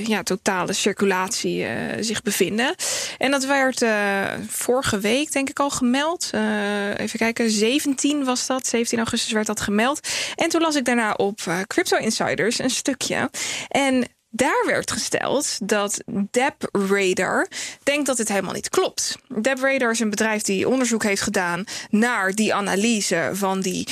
ja, 0.06 0.24
totale 0.24 0.74
circulatie 0.74 1.68
zich 2.00 2.22
bevinden. 2.22 2.76
En 3.20 3.32
dat 3.32 3.46
werd 3.46 3.82
eh, 3.82 4.24
vorige 4.48 5.00
week, 5.00 5.32
denk 5.32 5.50
ik, 5.50 5.60
al 5.60 5.70
gemeld. 5.70 6.30
Eh, 6.32 7.00
even 7.00 7.20
kijken, 7.20 7.50
17 7.50 8.24
was 8.24 8.46
dat. 8.46 8.68
17 8.68 8.98
augustus 8.98 9.32
werd 9.32 9.48
dat 9.48 9.62
gemeld. 9.62 10.08
En 10.36 10.50
toen 10.50 10.62
las 10.62 10.76
ik 10.76 10.86
daarna 10.86 11.14
op 11.14 11.40
eh, 11.46 11.60
Crypto 11.68 11.98
Insiders 11.98 12.60
een 12.60 12.70
stukje. 12.70 13.30
En 13.68 14.08
daar 14.30 14.64
werd 14.66 14.92
gesteld 14.92 15.58
dat 15.64 16.04
DebRadar 16.32 17.48
denkt 17.84 18.06
dat 18.06 18.18
het 18.18 18.28
helemaal 18.28 18.54
niet 18.54 18.70
klopt. 18.70 19.16
DebRadar 19.42 19.92
is 19.92 20.00
een 20.00 20.10
bedrijf 20.10 20.42
die 20.42 20.70
onderzoek 20.70 21.04
heeft 21.04 21.22
gedaan 21.22 21.64
naar 21.90 22.32
die 22.32 22.54
analyse 22.54 23.30
van 23.34 23.62
die 23.62 23.88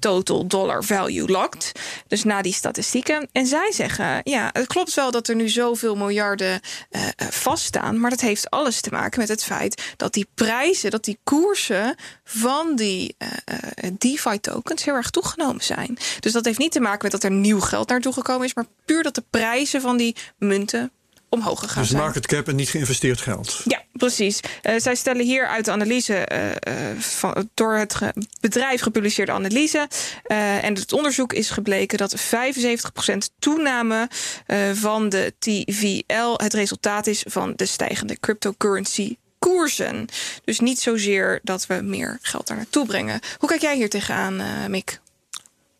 total 0.00 0.46
dollar 0.46 0.84
value 0.84 1.28
locked. 1.28 1.72
Dus 2.06 2.24
na 2.24 2.42
die 2.42 2.52
statistieken. 2.52 3.28
En 3.32 3.46
zij 3.46 3.72
zeggen, 3.72 4.20
ja, 4.24 4.50
het 4.52 4.66
klopt 4.66 4.94
wel 4.94 5.10
dat 5.10 5.28
er 5.28 5.34
nu 5.34 5.48
zoveel 5.48 5.96
miljarden 5.96 6.60
eh, 6.90 7.06
eh, 7.06 7.28
vaststaan. 7.30 8.00
Maar 8.00 8.10
dat 8.10 8.20
heeft 8.20 8.50
alles 8.50 8.80
te 8.80 8.90
maken 8.90 9.20
met 9.20 9.28
het 9.28 9.44
feit 9.44 9.94
dat 9.96 10.12
die 10.12 10.28
prijzen, 10.34 10.90
dat 10.90 11.04
die 11.04 11.18
koersen 11.24 11.94
van 12.24 12.76
die 12.76 13.14
eh, 13.18 13.28
eh, 13.74 13.90
DeFi 13.98 14.40
tokens 14.40 14.84
heel 14.84 14.94
erg 14.94 15.10
toegenomen 15.10 15.64
zijn. 15.64 15.98
Dus 16.20 16.32
dat 16.32 16.44
heeft 16.44 16.58
niet 16.58 16.72
te 16.72 16.80
maken 16.80 17.02
met 17.02 17.12
dat 17.12 17.22
er 17.22 17.30
nieuw 17.30 17.60
geld 17.60 17.88
naartoe 17.88 18.12
gekomen 18.12 18.46
is, 18.46 18.54
maar 18.54 18.66
puur 18.84 19.02
dat 19.02 19.14
de 19.14 19.24
prijzen 19.30 19.80
van 19.80 19.96
die 19.96 20.16
munten 20.38 20.92
omhoog 21.30 21.60
gegaan 21.60 21.82
Dus 21.82 21.90
zijn. 21.90 22.02
market 22.02 22.26
cap 22.26 22.48
en 22.48 22.56
niet 22.56 22.68
geïnvesteerd 22.68 23.20
geld. 23.20 23.60
Ja, 23.64 23.82
precies. 23.92 24.40
Eh, 24.62 24.74
zij 24.78 24.94
stellen 24.94 25.24
hier 25.24 25.46
uit 25.46 25.64
de 25.64 25.70
analyse, 25.70 26.14
eh, 26.14 26.50
eh, 26.90 26.98
van, 26.98 27.48
door 27.54 27.74
het 27.76 27.94
ge- 27.94 28.14
bedrijf 28.40 28.80
gepubliceerde 28.80 29.32
analyse. 29.32 29.88
eh, 30.22 30.64
en 30.64 30.74
het 30.74 30.92
onderzoek 30.92 31.32
is 31.32 31.50
gebleken 31.50 31.98
dat 31.98 32.20
75% 32.20 33.30
toename 33.38 34.08
eh, 34.46 34.58
van 34.72 35.08
de 35.08 35.32
TVL 35.38 36.32
het 36.36 36.54
resultaat 36.54 37.06
is 37.06 37.24
van 37.28 37.52
de 37.56 37.66
stijgende 37.66 38.20
cryptocurrency 38.20 39.16
koersen. 39.38 40.06
Dus 40.44 40.60
niet 40.60 40.80
zozeer 40.80 41.40
dat 41.42 41.66
we 41.66 41.74
meer 41.74 42.18
geld 42.22 42.46
daar 42.46 42.56
naartoe 42.56 42.86
brengen. 42.86 43.20
Hoe 43.38 43.48
kijk 43.48 43.60
jij 43.60 43.76
hier 43.76 43.88
tegenaan, 43.90 44.40
eh 44.40 44.66
Mick? 44.68 45.00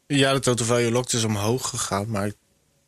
Ja, 0.06 0.32
de 0.32 0.40
total 0.40 0.66
value 0.66 0.90
locked 0.90 1.12
is 1.12 1.24
omhoog 1.24 1.68
gegaan, 1.68 2.10
maar 2.10 2.26
ik 2.26 2.34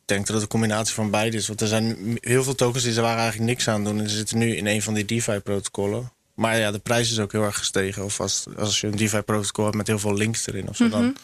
denk 0.05 0.25
dat 0.25 0.33
het 0.33 0.41
een 0.43 0.49
combinatie 0.49 0.93
van 0.93 1.09
beide 1.09 1.37
is. 1.37 1.47
Want 1.47 1.61
er 1.61 1.67
zijn 1.67 2.17
heel 2.21 2.43
veel 2.43 2.55
tokens 2.55 2.83
die 2.83 2.93
ze 2.93 3.01
waren 3.01 3.21
eigenlijk 3.21 3.49
niks 3.49 3.67
aan 3.67 3.83
doen. 3.83 3.99
En 3.99 4.09
ze 4.09 4.15
zitten 4.15 4.37
nu 4.37 4.55
in 4.55 4.65
een 4.67 4.81
van 4.81 4.93
die 4.93 5.05
DeFi-protocollen. 5.05 6.11
Maar 6.35 6.57
ja, 6.57 6.71
de 6.71 6.79
prijs 6.79 7.11
is 7.11 7.19
ook 7.19 7.31
heel 7.31 7.43
erg 7.43 7.57
gestegen. 7.57 8.03
Of 8.03 8.19
als, 8.19 8.45
als 8.57 8.81
je 8.81 8.87
een 8.87 8.95
DeFi-protocol 8.95 9.63
hebt 9.63 9.77
met 9.77 9.87
heel 9.87 9.99
veel 9.99 10.13
links 10.13 10.47
erin 10.47 10.69
of 10.69 10.75
zo, 10.75 10.89
dan, 10.89 11.15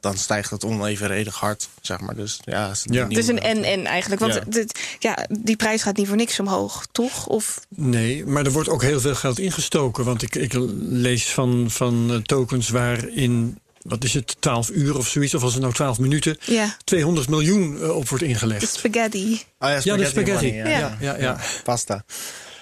dan 0.00 0.16
stijgt 0.16 0.50
het 0.50 0.64
onevenredig 0.64 1.34
hard, 1.34 1.68
zeg 1.80 2.00
maar. 2.00 2.14
Dus 2.14 2.40
ja, 2.44 2.68
het 2.68 2.76
is 2.76 2.84
Ja. 2.90 3.08
Het 3.08 3.16
is 3.18 3.28
een 3.28 3.40
en-en 3.40 3.84
eigenlijk. 3.86 4.20
Want 4.20 4.34
Ja. 4.34 4.40
dit, 4.46 4.96
ja, 4.98 5.26
die 5.40 5.56
prijs 5.56 5.82
gaat 5.82 5.96
niet 5.96 6.06
voor 6.08 6.16
niks 6.16 6.40
omhoog, 6.40 6.86
toch? 6.92 7.26
Of 7.26 7.60
Nee, 7.68 8.26
maar 8.26 8.44
er 8.44 8.52
wordt 8.52 8.68
ook 8.68 8.82
heel 8.82 9.00
veel 9.00 9.14
geld 9.14 9.38
ingestoken. 9.38 10.04
Want 10.04 10.22
ik, 10.22 10.34
ik 10.34 10.52
lees 10.78 11.30
van, 11.32 11.70
van 11.70 12.22
tokens 12.22 12.68
waarin, 12.68 13.58
wat 13.84 14.04
is 14.04 14.14
het, 14.14 14.36
12 14.38 14.70
uur 14.70 14.96
of 14.96 15.08
zoiets, 15.08 15.34
of 15.34 15.42
als 15.42 15.52
het 15.52 15.62
nou 15.62 15.74
12 15.74 15.98
minuten, 15.98 16.36
ja, 16.44 16.76
200 16.84 17.28
miljoen 17.28 17.80
eh, 17.82 17.96
op 17.96 18.08
wordt 18.08 18.24
de 18.24 18.30
ingelegd. 18.30 18.74
spaghetti. 18.74 19.42
Oh 19.58 19.68
ja, 19.68 19.80
Ja, 19.82 19.96
de 19.96 20.04
spaghetti. 20.06 20.46
money, 20.46 20.70
Ja. 20.70 20.78
Ja, 20.78 20.96
ja, 21.00 21.16
ja. 21.18 21.40
Pasta. 21.64 22.04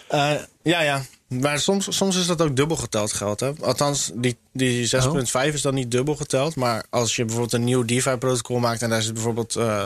Eh, 0.08 0.30
ja, 0.62 0.80
ja. 0.80 1.02
Maar 1.28 1.60
soms, 1.60 1.96
soms 1.96 2.16
is 2.16 2.26
dat 2.26 2.42
ook 2.42 2.56
dubbel 2.56 2.76
geteld 2.76 3.12
geld. 3.12 3.40
Hè? 3.40 3.52
Althans, 3.60 4.10
die, 4.14 4.36
die 4.52 4.88
6.5 5.48 5.52
is 5.52 5.62
dan 5.62 5.74
niet 5.74 5.90
dubbel 5.90 6.16
geteld. 6.16 6.56
Maar 6.56 6.84
als 6.90 7.16
je 7.16 7.22
bijvoorbeeld 7.24 7.52
een 7.52 7.64
nieuw 7.64 7.84
DeFi-protocol 7.84 8.58
maakt... 8.58 8.82
en 8.82 8.90
daar 8.90 9.02
zit 9.02 9.14
bijvoorbeeld 9.14 9.56
eh, 9.56 9.84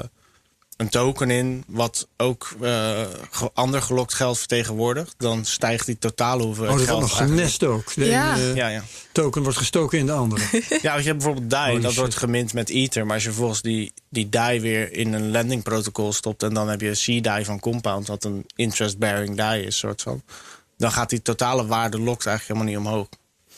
een 0.76 0.88
token 0.88 1.30
in... 1.30 1.64
wat 1.66 2.08
ook 2.16 2.48
eh, 2.60 3.00
ander 3.54 3.82
gelokt 3.82 4.14
geld 4.14 4.38
vertegenwoordigt... 4.38 5.14
dan 5.18 5.44
stijgt 5.44 5.86
die 5.86 5.98
totale 5.98 6.40
Oh, 6.40 6.46
hoeveelheid 6.46 6.78
dat 6.78 6.88
wordt 6.88 7.12
geld 7.12 7.20
nog 7.20 7.28
genest 7.36 7.64
ook. 7.64 7.94
De 7.94 8.04
Ja. 8.04 8.36
ene 8.36 8.54
Ja, 8.54 8.68
ja. 8.68 8.82
token 9.12 9.42
wordt 9.42 9.58
gestoken 9.58 9.98
in 9.98 10.06
de 10.06 10.12
andere. 10.12 10.44
Ja, 10.82 10.92
want 10.92 11.02
je 11.04 11.08
hebt 11.10 11.16
bijvoorbeeld 11.16 11.50
DAI, 11.50 11.70
Holy 11.70 11.80
dat 11.82 11.90
shit. 11.90 12.00
wordt 12.00 12.16
gemint 12.16 12.52
met 12.52 12.68
Ether. 12.70 13.04
Maar 13.06 13.14
als 13.14 13.22
je 13.24 13.28
vervolgens 13.30 13.62
die, 13.62 13.92
die 14.08 14.28
DAI 14.28 14.60
weer 14.60 14.92
in 14.92 15.12
een 15.12 15.30
lending 15.30 15.62
protocol 15.62 16.12
stopt... 16.12 16.42
en 16.42 16.54
dan 16.54 16.68
heb 16.68 16.80
je 16.80 17.18
C-DAI 17.20 17.44
van 17.44 17.60
Compound, 17.60 18.06
wat 18.06 18.24
een 18.24 18.44
interest-bearing 18.56 19.36
DAI 19.36 19.62
is, 19.62 19.78
soort 19.78 20.02
van... 20.02 20.22
dan 20.76 20.92
gaat 20.92 21.10
die 21.10 21.22
totale 21.22 21.66
waarde 21.66 21.98
lokt 21.98 22.26
eigenlijk 22.26 22.58
helemaal 22.58 22.80
niet 22.82 22.92
omhoog. 22.92 23.08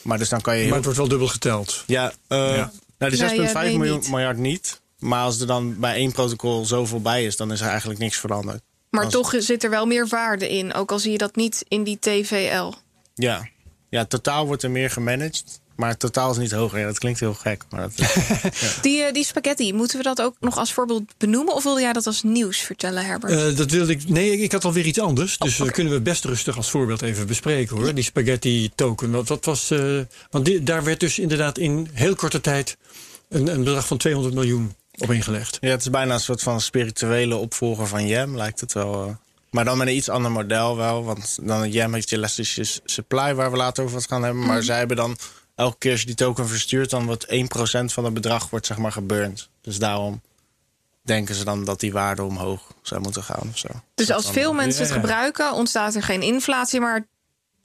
Maar 0.03 0.19
dus 0.19 0.29
dan 0.29 0.41
kan 0.41 0.55
je 0.55 0.59
heel 0.61 0.69
Maar 0.69 0.77
het 0.77 0.85
wordt 0.87 0.99
wel 1.01 1.09
dubbel 1.09 1.29
geteld. 1.29 1.85
Ja, 1.87 2.13
eh 2.29 2.57
Ja. 2.57 2.73
nou 2.99 3.13
die 3.13 3.21
6,5 3.21 3.35
Nee, 3.37 3.47
ja, 3.47 3.61
nee, 3.61 3.77
miljoen 3.79 3.99
niet. 3.99 4.09
miljard 4.11 4.37
niet. 4.37 4.81
Maar 4.99 5.23
als 5.23 5.41
er 5.41 5.47
dan 5.47 5.79
bij 5.81 5.95
één 5.95 6.13
protocol 6.13 6.65
zoveel 6.65 7.01
bij 7.01 7.25
is, 7.25 7.37
dan 7.37 7.53
is 7.53 7.61
er 7.61 7.69
eigenlijk 7.69 8.01
niks 8.01 8.17
veranderd. 8.17 8.63
Maar 8.91 9.05
Als- 9.05 9.13
toch 9.13 9.35
zit 9.39 9.65
er 9.65 9.71
wel 9.71 9.87
meer 9.87 10.07
waarde 10.09 10.49
in. 10.49 10.75
Ook 10.75 10.93
al 10.93 10.99
zie 10.99 11.13
je 11.13 11.19
dat 11.19 11.37
niet 11.37 11.65
in 11.69 11.83
die 11.85 11.99
TVL. 12.01 12.73
Ja. 13.15 13.49
ja, 13.89 14.05
totaal 14.05 14.47
wordt 14.47 14.63
er 14.63 14.71
meer 14.71 14.91
gemanaged. 14.91 15.61
Maar 15.77 15.97
totaal 15.97 16.31
is 16.31 16.37
niet 16.37 16.51
hoger. 16.53 16.79
Ja, 16.79 16.87
dat 16.87 16.99
klinkt 16.99 17.21
heel 17.21 17.35
gek. 17.35 17.65
Maar 17.71 17.81
dat 17.81 17.93
Die, 18.83 19.03
eh, 19.03 19.13
die 19.13 19.25
spaghetti, 19.25 19.73
moeten 19.73 19.97
we 19.99 20.03
dat 20.05 20.21
ook 20.23 20.35
nog 20.41 20.57
als 20.59 20.73
voorbeeld 20.73 21.03
benoemen? 21.19 21.55
Of 21.55 21.63
wilde 21.63 21.81
jij 21.81 21.93
dat 21.93 22.07
als 22.07 22.23
nieuws 22.23 22.59
vertellen, 22.59 23.05
Herbert? 23.07 23.33
Eh, 23.33 23.57
dat 23.57 23.71
wilde 23.71 23.93
ik. 23.93 24.09
Nee, 24.09 24.39
ik 24.39 24.53
had 24.53 24.65
alweer 24.65 24.87
iets 24.87 25.01
anders. 25.01 25.39
Dus 25.39 25.61
Oh, 25.61 25.67
eh, 25.67 25.73
kunnen 25.73 25.93
we 25.93 26.01
best 26.01 26.25
rustig 26.25 26.57
als 26.57 26.71
voorbeeld 26.71 27.03
even 27.03 27.27
bespreken 27.27 27.77
hoor. 27.77 27.95
Die 27.95 28.05
spaghetti 28.05 28.71
token. 28.75 29.11
Want 29.11 29.27
dat 29.29 29.45
was. 29.45 29.71
eh, 29.71 29.99
want 30.31 30.45
die- 30.45 30.63
daar 30.63 30.85
werd 30.85 31.01
dus 31.01 31.19
inderdaad 31.19 31.59
in 31.59 31.89
heel 31.93 32.15
korte 32.15 32.41
tijd 32.41 32.77
een, 33.29 33.47
een 33.47 33.65
bedrag 33.65 33.87
van 33.87 33.97
200 33.97 34.35
miljoen 34.35 34.75
op 34.99 35.11
ingelegd. 35.11 35.59
ja, 35.61 35.69
het 35.71 35.81
is 35.81 35.91
bijna 35.91 36.15
een 36.15 36.21
soort 36.21 36.43
van 36.43 36.61
spirituele 36.61 37.37
opvolger 37.37 37.87
van 37.87 38.07
Jam, 38.07 38.37
lijkt 38.37 38.61
het 38.61 38.73
wel. 38.73 39.05
eh. 39.07 39.15
Maar 39.51 39.65
dan 39.65 39.79
met 39.79 39.87
een 39.89 39.95
iets 39.97 40.09
ander 40.09 40.31
model 40.31 40.77
wel. 40.77 41.05
Want 41.05 41.39
dan 41.43 41.71
Jam 41.71 41.95
heeft 41.95 42.11
je 42.11 42.17
elastische 42.17 42.81
supply, 42.85 43.35
waar 43.35 43.51
we 43.51 43.57
later 43.57 43.85
over 43.85 43.95
wat 43.97 44.07
gaan 44.09 44.23
hebben. 44.23 44.43
Mhm. 44.43 44.51
Maar 44.53 44.63
zij 44.63 44.79
hebben 44.79 44.97
dan 44.97 45.17
elke 45.55 45.79
keer 45.79 45.91
als 45.91 46.01
je 46.01 46.07
die 46.07 46.15
token 46.15 46.49
verstuurt, 46.49 46.91
dan 46.91 47.07
wordt 47.07 47.27
1% 47.29 47.93
van 47.93 48.05
het 48.05 48.15
bedrag 48.15 48.51
wordt 48.51 48.67
zeg 48.67 48.77
maar 48.79 48.93
geburnt. 48.93 49.49
Dus 49.61 49.79
daarom 49.79 50.21
denken 51.03 51.35
ze 51.35 51.45
dan 51.45 51.65
dat 51.65 51.81
die 51.81 51.93
waarde 51.93 52.23
omhoog 52.23 52.73
zou 52.83 53.01
moeten 53.01 53.23
gaan. 53.23 53.49
Of 53.51 53.59
zo. 53.59 53.69
dus 53.95 54.07
Dat 54.07 54.17
als 54.17 54.25
dan- 54.25 54.33
veel 54.35 54.53
mensen 54.53 54.81
het 54.81 54.89
ja, 54.91 54.95
ja. 54.95 55.01
gebruiken, 55.01 55.53
ontstaat 55.53 55.95
er 55.95 56.03
geen 56.03 56.23
inflatie, 56.23 56.81
maar 56.81 57.07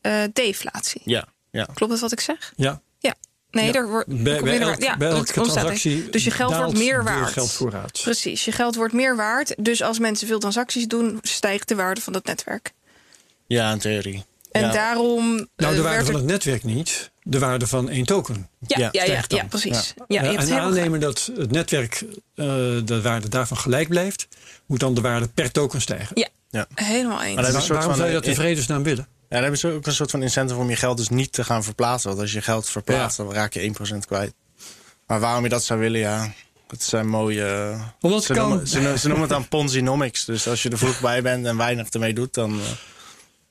eh, 0.02 0.24
deflatie. 0.34 1.02
Ja, 1.06 1.28
ja. 1.52 1.68
Klopt 1.74 1.92
dat 1.92 2.02
wat 2.02 2.12
ik 2.12 2.20
zeg? 2.20 2.54
Ja. 2.56 2.82
Nee, 3.54 3.66
Ja. 3.66 3.74
er 3.74 3.88
wordt 3.90 4.10
er 4.12 4.24
Bij, 4.24 4.60
elk- 4.60 4.82
ja, 4.84 5.00
elke 5.00 5.34
transactie. 5.34 6.10
Dus 6.10 6.24
je 6.24 6.32
geld 6.32 6.56
wordt 6.56 6.78
meer 6.78 7.04
waard. 7.04 7.32
geldvoorraad. 7.32 8.00
Precies, 8.04 8.46
je 8.46 8.52
geld 8.52 8.76
wordt 8.76 8.94
meer 8.94 9.16
waard. 9.16 9.56
Dus 9.58 9.82
als 9.82 10.00
mensen 10.00 10.28
veel 10.28 10.40
transacties 10.40 10.88
doen, 10.88 11.20
stijgt 11.22 11.68
de 11.68 11.76
waarde 11.76 12.02
van 12.02 12.14
dat 12.14 12.26
netwerk. 12.26 12.72
ja, 13.48 13.72
in 13.72 13.80
theorie. 13.80 14.24
En 14.52 14.62
ja. 14.62 14.72
daarom. 14.72 15.26
Nou, 15.36 15.72
eh, 15.72 15.76
de 15.76 15.82
waarde 15.82 16.06
van 16.06 16.16
het 16.16 16.24
netwerk 16.24 16.64
niet. 16.64 17.12
De 17.24 17.40
waarde 17.40 17.68
van 17.68 17.90
één 17.90 18.06
token. 18.06 18.50
Ja, 18.68 18.90
ja, 18.92 19.46
precies. 19.50 19.94
Ja. 20.08 20.22
Eh, 20.22 20.30
en 20.30 20.40
helemaal 20.40 20.60
aannemen 20.62 21.00
dat 21.00 21.32
het 21.38 21.52
netwerk 21.52 22.04
eh, 22.36 22.46
de 22.86 23.00
waarde 23.04 23.30
daarvan 23.30 23.58
gelijk 23.58 23.88
blijft, 23.90 24.28
moet 24.66 24.80
dan 24.80 24.94
de 24.94 25.02
waarde 25.02 25.28
per 25.28 25.52
token 25.52 25.82
stijgen. 25.82 26.12
Ja, 26.20 26.28
Ja. 26.50 26.68
helemaal 26.76 27.22
eens. 27.24 27.36
Maar 27.36 27.44
dat 27.44 27.46
is 27.46 27.48
een 27.48 27.54
Waar- 27.54 27.62
soort 27.62 27.70
waarom 27.70 27.90
van, 27.90 27.96
zou 27.96 28.08
je 28.08 28.14
dat 28.14 28.26
in 28.26 28.36
vredesnaam 28.36 28.84
willen? 28.84 29.08
Ja, 29.34 29.40
dan 29.40 29.50
hebben 29.52 29.60
ze 29.60 29.68
ook 29.78 29.86
een 29.86 29.94
soort 29.94 30.12
van 30.12 30.22
incentive 30.22 30.60
om 30.60 30.70
je 30.70 30.76
geld 30.76 30.98
dus 30.98 31.10
niet 31.10 31.32
te 31.32 31.44
gaan 31.44 31.64
verplaatsen. 31.64 32.10
Want 32.10 32.22
als 32.22 32.32
je 32.32 32.42
geld 32.42 32.70
verplaatst, 32.70 33.18
dan 33.18 33.34
raak 33.34 33.54
je 33.54 33.74
1% 33.94 33.98
kwijt. 34.08 34.34
Maar 35.08 35.20
waarom 35.20 35.44
je 35.44 35.50
dat 35.50 35.64
zou 35.64 35.80
willen, 35.80 36.00
ja, 36.00 36.34
het 36.68 36.84
zijn 36.84 37.08
mooie... 37.08 37.46
eh, 37.46 37.82
Omdat 38.02 38.24
ze, 38.24 38.34
noemen, 38.34 38.68
ze, 38.68 38.80
noemen- 38.80 39.00
ze 39.00 39.08
noemen 39.08 39.26
het 39.28 39.34
dan 39.38 39.48
Ponzinomics. 39.48 40.26
Dus 40.26 40.48
als 40.48 40.64
je 40.64 40.70
er 40.70 40.78
vroeg 40.78 41.00
bij 41.00 41.22
bent 41.22 41.46
en 41.46 41.58
weinig 41.58 41.90
ermee 41.90 42.14
doet, 42.14 42.34
dan, 42.34 42.60
eh, 42.60 42.66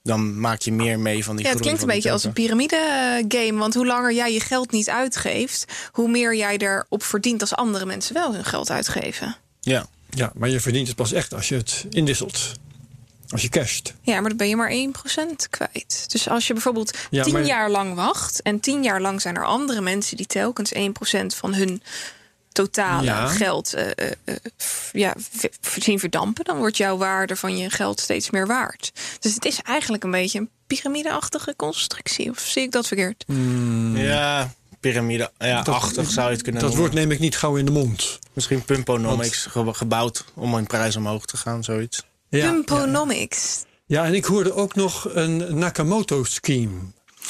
dan 0.03 0.41
maak 0.41 0.61
je 0.61 0.73
meer 0.73 0.99
mee 1.01 1.25
van 1.25 1.37
die 1.37 1.45
Ja, 1.47 1.53
het 1.53 1.61
klinkt 1.61 1.81
een 1.83 1.87
beetje 1.89 2.11
als 2.11 2.25
een 2.25 2.33
piramide-game. 2.33 3.59
Want 3.59 3.75
hoe 3.75 3.87
langer 3.87 4.13
jij 4.13 4.33
je 4.33 4.41
geld 4.41 4.71
niet 4.71 4.91
uitgeeft, 4.91 5.65
hoe 5.93 6.09
meer 6.09 6.37
jij 6.37 6.57
erop 6.57 7.03
verdient 7.03 7.41
als 7.41 7.55
andere 7.55 7.87
mensen 7.87 8.15
wel 8.15 8.35
hun 8.35 8.45
geld 8.45 8.71
uitgeven. 8.71 9.37
Ja, 9.61 9.87
Ja, 10.11 10.33
maar 10.35 10.49
je 10.49 10.61
verdient 10.61 10.87
het 10.87 10.97
pas 10.97 11.13
echt 11.13 11.35
als 11.35 11.49
je 11.49 11.55
het 11.57 11.87
inwisselt. 11.91 12.53
Als 13.33 13.43
je 13.43 13.49
casht. 13.49 13.95
Ja, 14.01 14.21
maar 14.21 14.29
dan 14.29 14.37
ben 14.39 14.49
je 14.49 14.57
maar 14.57 14.71
1% 14.71 15.49
kwijt. 15.51 16.05
Dus 16.09 16.29
als 16.29 16.47
je 16.47 16.53
bijvoorbeeld 16.53 16.99
Ja, 17.11 17.23
10 17.25 17.33
maar- 17.33 17.45
jaar 17.47 17.71
lang 17.71 17.95
wacht 17.95 18.43
en 18.43 18.61
10 18.61 18.83
jaar 18.83 19.01
lang 19.01 19.21
zijn 19.21 19.37
er 19.37 19.45
andere 19.45 19.81
mensen 19.81 20.17
die 20.17 20.27
telkens 20.27 20.73
1% 20.75 21.35
van 21.35 21.55
hun 21.55 21.83
totale 22.53 23.05
Ja. 23.07 23.27
geld 23.27 23.75
eh, 23.75 23.87
eh, 23.91 24.11
eh, 24.25 24.35
f- 24.63 24.91
ja, 24.93 25.15
zien 25.79 25.99
verdampen, 25.99 26.45
dan 26.45 26.57
wordt 26.59 26.77
jouw 26.77 26.97
waarde 26.97 27.37
van 27.37 27.57
je 27.57 27.71
geld 27.71 28.01
steeds 28.01 28.31
meer 28.31 28.47
waard. 28.47 28.93
Dus 29.21 29.35
het 29.35 29.45
is 29.45 29.61
eigenlijk 29.63 30.05
een 30.05 30.11
beetje 30.11 30.39
een 30.39 30.51
piramideachtige 30.67 31.55
constructie. 31.57 32.31
Of 32.31 32.39
zie 32.41 32.63
ik 32.63 32.73
dat 32.73 32.87
verkeerd? 32.87 33.25
ja 33.95 34.53
piramide, 34.81 35.31
ja, 35.39 35.63
Dat- 35.63 35.75
achtig 35.75 36.11
zou 36.11 36.27
je 36.29 36.33
het 36.35 36.43
kunnen 36.43 36.61
Dat 36.63 36.71
noemen. 36.71 36.89
woord 36.91 37.01
neem 37.03 37.11
ik 37.13 37.19
niet 37.19 37.37
gauw 37.37 37.57
in 37.57 37.65
de 37.65 37.71
mond. 37.71 38.19
Misschien 38.33 38.65
Pumponomics 38.65 39.47
ge- 39.47 39.75
gebouwd 39.75 40.25
om 40.35 40.55
een 40.55 40.67
prijs 40.67 40.97
omhoog 40.97 41.25
te 41.27 41.37
gaan, 41.37 41.65
zoiets. 41.65 42.03
Pumponomics. 42.41 43.65
ja, 43.87 44.05
en 44.05 44.15
ik 44.15 44.25
hoorde 44.25 44.55
ook 44.55 44.75
nog 44.75 45.09
een 45.15 45.59
Nakamoto-scheme. 45.59 46.79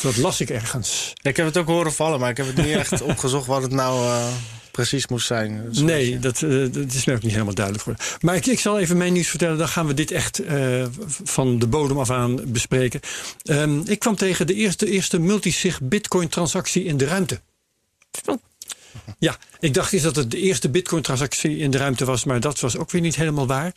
Dat 0.02 0.16
las 0.16 0.40
ik 0.40 0.50
ergens. 0.50 1.12
Ja, 1.14 1.30
ik 1.30 1.36
heb 1.36 1.46
het 1.46 1.56
ook 1.56 1.66
horen 1.66 1.92
vallen, 1.92 2.20
maar 2.20 2.30
ik 2.30 2.36
heb 2.36 2.46
het 2.46 2.56
niet 2.56 2.76
echt 2.76 3.02
opgezocht 3.12 3.46
wat 3.46 3.62
het 3.62 3.70
nou 3.70 4.04
eh, 4.06 4.26
precies 4.70 5.06
moest 5.06 5.26
zijn. 5.26 5.68
Nee, 5.70 6.18
dat, 6.18 6.42
eh, 6.42 6.50
dat 6.72 6.92
is 6.92 7.04
mij 7.04 7.14
ook 7.14 7.22
niet 7.22 7.32
helemaal 7.32 7.54
duidelijk 7.54 7.84
geworden. 7.84 8.06
Maar 8.20 8.36
ik, 8.36 8.46
ik 8.46 8.60
zal 8.60 8.78
even 8.78 8.96
mijn 8.96 9.12
nieuws 9.12 9.28
vertellen. 9.28 9.58
Dan 9.58 9.68
gaan 9.68 9.86
we 9.86 9.94
dit 9.94 10.10
echt 10.10 10.38
eh, 10.38 10.86
van 11.24 11.58
de 11.58 11.66
bodem 11.66 11.98
af 11.98 12.10
aan 12.10 12.52
bespreken. 12.52 13.00
Ehm, 13.42 13.80
ik 13.84 13.98
kwam 13.98 14.16
tegen 14.16 14.46
de 14.46 14.54
eerste, 14.54 14.90
eerste 14.90 15.18
multisig 15.18 15.80
bitcoin 15.82 16.28
transactie 16.28 16.84
in 16.84 16.96
de 16.96 17.04
ruimte. 17.04 17.40
Ja, 19.18 19.36
ik 19.60 19.74
dacht 19.74 19.92
eens 19.92 20.02
dat 20.02 20.16
het 20.16 20.30
de 20.30 20.38
eerste 20.38 20.68
bitcoin-transactie 20.68 21.56
in 21.58 21.70
de 21.70 21.78
ruimte 21.78 22.04
was, 22.04 22.24
maar 22.24 22.40
dat 22.40 22.60
was 22.60 22.76
ook 22.76 22.90
weer 22.90 23.00
niet 23.00 23.16
helemaal 23.16 23.46
waar. 23.46 23.72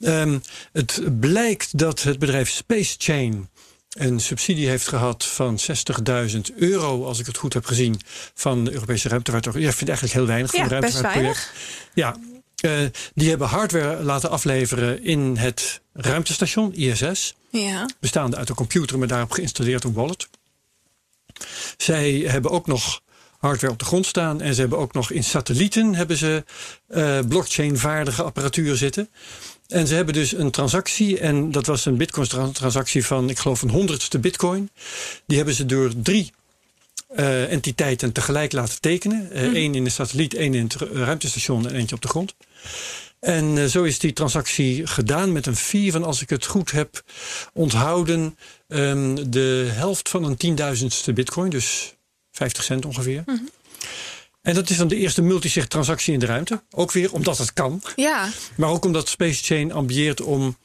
Ehm, 0.00 0.38
het 0.72 1.20
blijkt 1.20 1.78
dat 1.78 2.02
het 2.02 2.18
bedrijf 2.18 2.50
Space 2.50 2.94
Chain 2.98 3.48
een 3.90 4.20
subsidie 4.20 4.68
heeft 4.68 4.88
gehad 4.88 5.24
van 5.24 5.58
60.000 5.58 6.52
euro, 6.56 7.04
als 7.04 7.18
ik 7.18 7.26
het 7.26 7.36
goed 7.36 7.52
heb 7.54 7.64
gezien, 7.64 8.00
van 8.34 8.64
de 8.64 8.72
Europese 8.72 9.08
ruimtevaart. 9.08 9.44
Ja, 9.44 9.50
ik 9.50 9.74
vind 9.74 9.88
eigenlijk 9.88 10.12
heel 10.12 10.26
weinig 10.26 10.50
voor 10.50 10.58
Ja, 10.58 10.64
een 10.64 10.70
ruimtevaartproject. 10.70 11.52
Ja, 11.94 12.16
eh, 12.60 12.72
die 13.14 13.28
hebben 13.28 13.48
hardware 13.48 14.02
laten 14.02 14.30
afleveren 14.30 15.04
in 15.04 15.36
het 15.36 15.80
ruimtestation, 15.92 16.74
ISS 16.74 17.34
Ja. 17.50 17.88
bestaande 18.00 18.36
uit 18.36 18.48
een 18.48 18.54
computer 18.54 18.98
met 18.98 19.08
daarop 19.08 19.30
geïnstalleerd 19.30 19.84
een 19.84 19.92
wallet. 19.92 20.28
Zij 21.76 22.12
hebben 22.12 22.50
ook 22.50 22.66
nog 22.66 23.00
hardware 23.40 23.72
op 23.72 23.78
de 23.78 23.84
grond 23.84 24.06
staan 24.06 24.40
en 24.40 24.54
ze 24.54 24.60
hebben 24.60 24.78
ook 24.78 24.92
nog 24.92 25.10
in 25.10 25.24
satellieten 25.24 25.94
hebben 25.94 26.16
ze 26.16 26.44
eh, 26.86 27.18
blockchain-vaardige 27.28 28.22
apparatuur 28.22 28.76
zitten. 28.76 29.08
En 29.68 29.86
ze 29.86 29.94
hebben 29.94 30.14
dus 30.14 30.32
een 30.32 30.50
transactie, 30.50 31.18
en 31.18 31.50
dat 31.50 31.66
was 31.66 31.84
een 31.84 31.96
bitcoin-transactie 31.96 33.06
van, 33.06 33.30
ik 33.30 33.38
geloof, 33.38 33.62
een 33.62 33.70
honderdste 33.70 34.18
bitcoin. 34.18 34.70
Die 35.26 35.36
hebben 35.36 35.54
ze 35.54 35.66
door 35.66 35.92
drie 36.02 36.32
eh, 37.08 37.52
entiteiten 37.52 38.12
tegelijk 38.12 38.52
laten 38.52 38.80
tekenen. 38.80 39.30
Eh, 39.30 39.42
Eén 39.54 39.74
in 39.74 39.84
de 39.84 39.90
satelliet, 39.90 40.34
één 40.34 40.54
in 40.54 40.62
het 40.62 40.74
ru- 40.74 40.92
ruimtestation 40.92 41.68
en 41.68 41.74
eentje 41.74 41.94
op 41.94 42.02
de 42.02 42.08
grond. 42.08 42.34
En 43.20 43.70
zo 43.70 43.82
is 43.82 43.98
die 43.98 44.12
transactie 44.12 44.86
gedaan 44.86 45.32
met 45.32 45.46
een 45.46 45.56
fee 45.56 45.92
van, 45.92 46.04
als 46.04 46.22
ik 46.22 46.30
het 46.30 46.46
goed 46.46 46.70
heb 46.70 47.02
onthouden, 47.52 48.36
ehm, 48.68 49.30
de 49.30 49.68
helft 49.72 50.08
van 50.08 50.24
een 50.24 50.36
tienduizendste 50.36 51.12
bitcoin, 51.12 51.50
dus 51.50 51.94
50 52.40 52.64
cent 52.64 52.84
ongeveer. 52.84 53.24
En 54.42 54.54
dat 54.54 54.70
is 54.70 54.76
dan 54.76 54.88
de 54.88 54.96
eerste 54.96 55.22
multisig 55.22 55.66
transactie 55.66 56.12
in 56.12 56.18
de 56.18 56.26
ruimte. 56.26 56.62
Ook 56.70 56.92
weer 56.92 57.12
omdat 57.12 57.38
het 57.38 57.52
kan. 57.52 57.82
Ja, 57.96 58.28
Maar 58.56 58.70
ook 58.70 58.84
omdat 58.84 59.08
Space 59.08 59.44
Chain 59.44 59.72
ambieert 59.72 60.20
om 60.20 60.56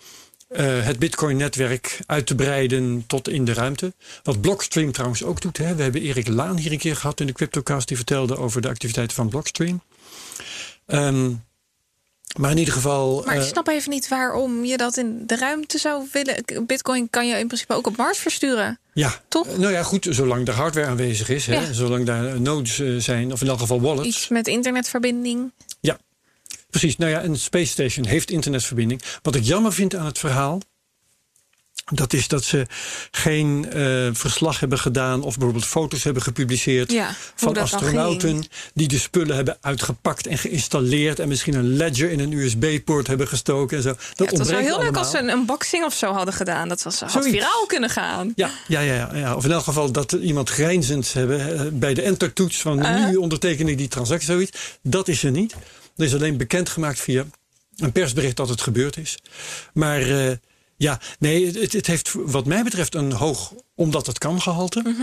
eh, 0.47 0.85
het 0.85 0.99
Bitcoin-netwerk 0.99 1.99
uit 2.05 2.25
te 2.25 2.35
breiden 2.35 3.03
tot 3.07 3.29
in 3.29 3.45
de 3.45 3.53
ruimte. 3.53 3.93
Wat 4.23 4.41
Blockstream 4.41 4.91
trouwens 4.91 5.23
ook 5.23 5.41
doet. 5.41 5.57
Hè. 5.57 5.75
We 5.75 5.83
hebben 5.83 6.01
Erik 6.01 6.27
Laan 6.27 6.57
hier 6.57 6.71
een 6.71 6.77
keer 6.77 6.95
gehad 6.95 7.19
in 7.19 7.27
de 7.27 7.33
Cryptocast. 7.33 7.87
Die 7.87 7.97
vertelde 7.97 8.37
over 8.37 8.61
de 8.61 8.67
activiteiten 8.67 9.15
van 9.15 9.29
Blockstream. 9.29 9.81
Ehm, 10.85 11.31
maar 12.37 12.51
in 12.51 12.57
ieder 12.57 12.73
geval. 12.73 13.23
maar 13.25 13.35
ik 13.35 13.41
eh, 13.41 13.47
snap 13.47 13.67
even 13.67 13.89
niet 13.89 14.07
waarom 14.07 14.65
je 14.65 14.77
dat 14.77 14.97
in 14.97 15.23
de 15.25 15.35
ruimte 15.35 15.77
zou 15.77 16.07
willen. 16.11 16.43
Bitcoin 16.65 17.09
kan 17.09 17.27
je 17.27 17.39
in 17.39 17.47
principe 17.47 17.73
ook 17.73 17.87
op 17.87 17.97
Mars 17.97 18.17
versturen. 18.17 18.79
ja, 18.93 19.21
Toch? 19.27 19.57
Nou 19.57 19.71
ja, 19.71 19.83
goed. 19.83 20.07
Zolang 20.09 20.47
er 20.47 20.53
hardware 20.53 20.87
aanwezig 20.87 21.29
is. 21.29 21.45
Hè, 21.45 21.73
zolang 21.73 22.05
daar 22.05 22.41
nodes 22.41 22.79
eh, 22.79 22.95
zijn. 22.97 23.31
Of 23.31 23.41
in 23.41 23.47
elk 23.47 23.59
geval 23.59 23.81
wallets. 23.81 24.07
Iets 24.07 24.27
met 24.27 24.47
internetverbinding. 24.47 25.51
Ja, 25.79 25.97
precies. 26.69 26.97
Nou 26.97 27.11
ja, 27.11 27.23
een 27.23 27.37
Space 27.37 27.71
Station 27.71 28.05
heeft 28.05 28.31
internetverbinding. 28.31 29.01
Wat 29.21 29.35
ik 29.35 29.43
jammer 29.43 29.73
vind 29.73 29.95
aan 29.95 30.05
het 30.05 30.19
verhaal. 30.19 30.61
Dat 31.93 32.13
is 32.13 32.27
dat 32.27 32.43
ze 32.43 32.65
geen 33.11 33.71
eh, 33.71 34.09
verslag 34.13 34.59
hebben 34.59 34.79
gedaan 34.79 35.23
of 35.23 35.33
bijvoorbeeld 35.37 35.65
foto's 35.65 36.03
hebben 36.03 36.21
gepubliceerd 36.23 36.91
Ja, 36.91 37.15
van 37.35 37.53
dat 37.53 37.63
astronauten 37.63 38.43
die 38.73 38.87
de 38.87 38.99
spullen 38.99 39.35
hebben 39.35 39.57
uitgepakt 39.61 40.27
en 40.27 40.37
geïnstalleerd 40.37 41.19
en 41.19 41.27
misschien 41.27 41.53
een 41.53 41.75
ledger 41.75 42.11
in 42.11 42.19
een 42.19 42.31
USB-poort 42.31 43.07
hebben 43.07 43.27
gestoken 43.27 43.77
en 43.77 43.83
zo. 43.83 43.89
Dat 43.89 43.99
Ja, 44.15 44.25
het 44.25 44.37
was 44.37 44.49
wel 44.49 44.59
heel 44.59 44.79
leuk 44.79 44.97
als 44.97 45.11
ze 45.11 45.17
een 45.17 45.29
unboxing 45.29 45.83
of 45.83 45.93
zo 45.93 46.11
hadden 46.11 46.33
gedaan. 46.33 46.69
Dat 46.69 46.83
was, 46.83 46.99
had 46.99 47.11
Zoiets. 47.11 47.29
viraal 47.31 47.65
kunnen 47.65 47.89
gaan. 47.89 48.33
Ja, 48.35 48.49
ja, 48.67 48.79
ja, 48.79 49.09
ja. 49.13 49.35
Of 49.35 49.45
in 49.45 49.51
elk 49.51 49.63
geval 49.63 49.91
dat 49.91 50.11
iemand 50.11 50.49
grijnzend 50.49 51.13
hebben 51.13 51.59
eh, 51.59 51.65
bij 51.71 51.93
de 51.93 52.01
entertoets 52.01 52.61
van 52.61 52.79
Uh. 52.79 53.07
nu 53.07 53.15
onderteken 53.15 53.67
ik 53.67 53.77
die 53.77 53.87
transactie, 53.87 54.27
zoiets. 54.31 54.77
Dat 54.81 55.07
is 55.07 55.23
er 55.23 55.31
niet. 55.31 55.55
Er 55.97 56.05
is 56.05 56.13
alleen 56.13 56.37
bekendgemaakt 56.37 56.99
via 56.99 57.25
een 57.77 57.91
persbericht 57.91 58.35
dat 58.35 58.49
het 58.49 58.61
gebeurd 58.61 58.97
is. 58.97 59.17
Maar 59.73 60.01
eh, 60.01 60.31
ja, 60.77 60.99
nee, 61.19 61.45
het, 61.45 61.73
het 61.73 61.87
heeft 61.87 62.13
wat 62.13 62.45
mij 62.45 62.63
betreft 62.63 62.95
een 62.95 63.11
hoog 63.11 63.53
omdat 63.75 64.07
het 64.07 64.17
kan 64.17 64.41
gehalte. 64.41 64.95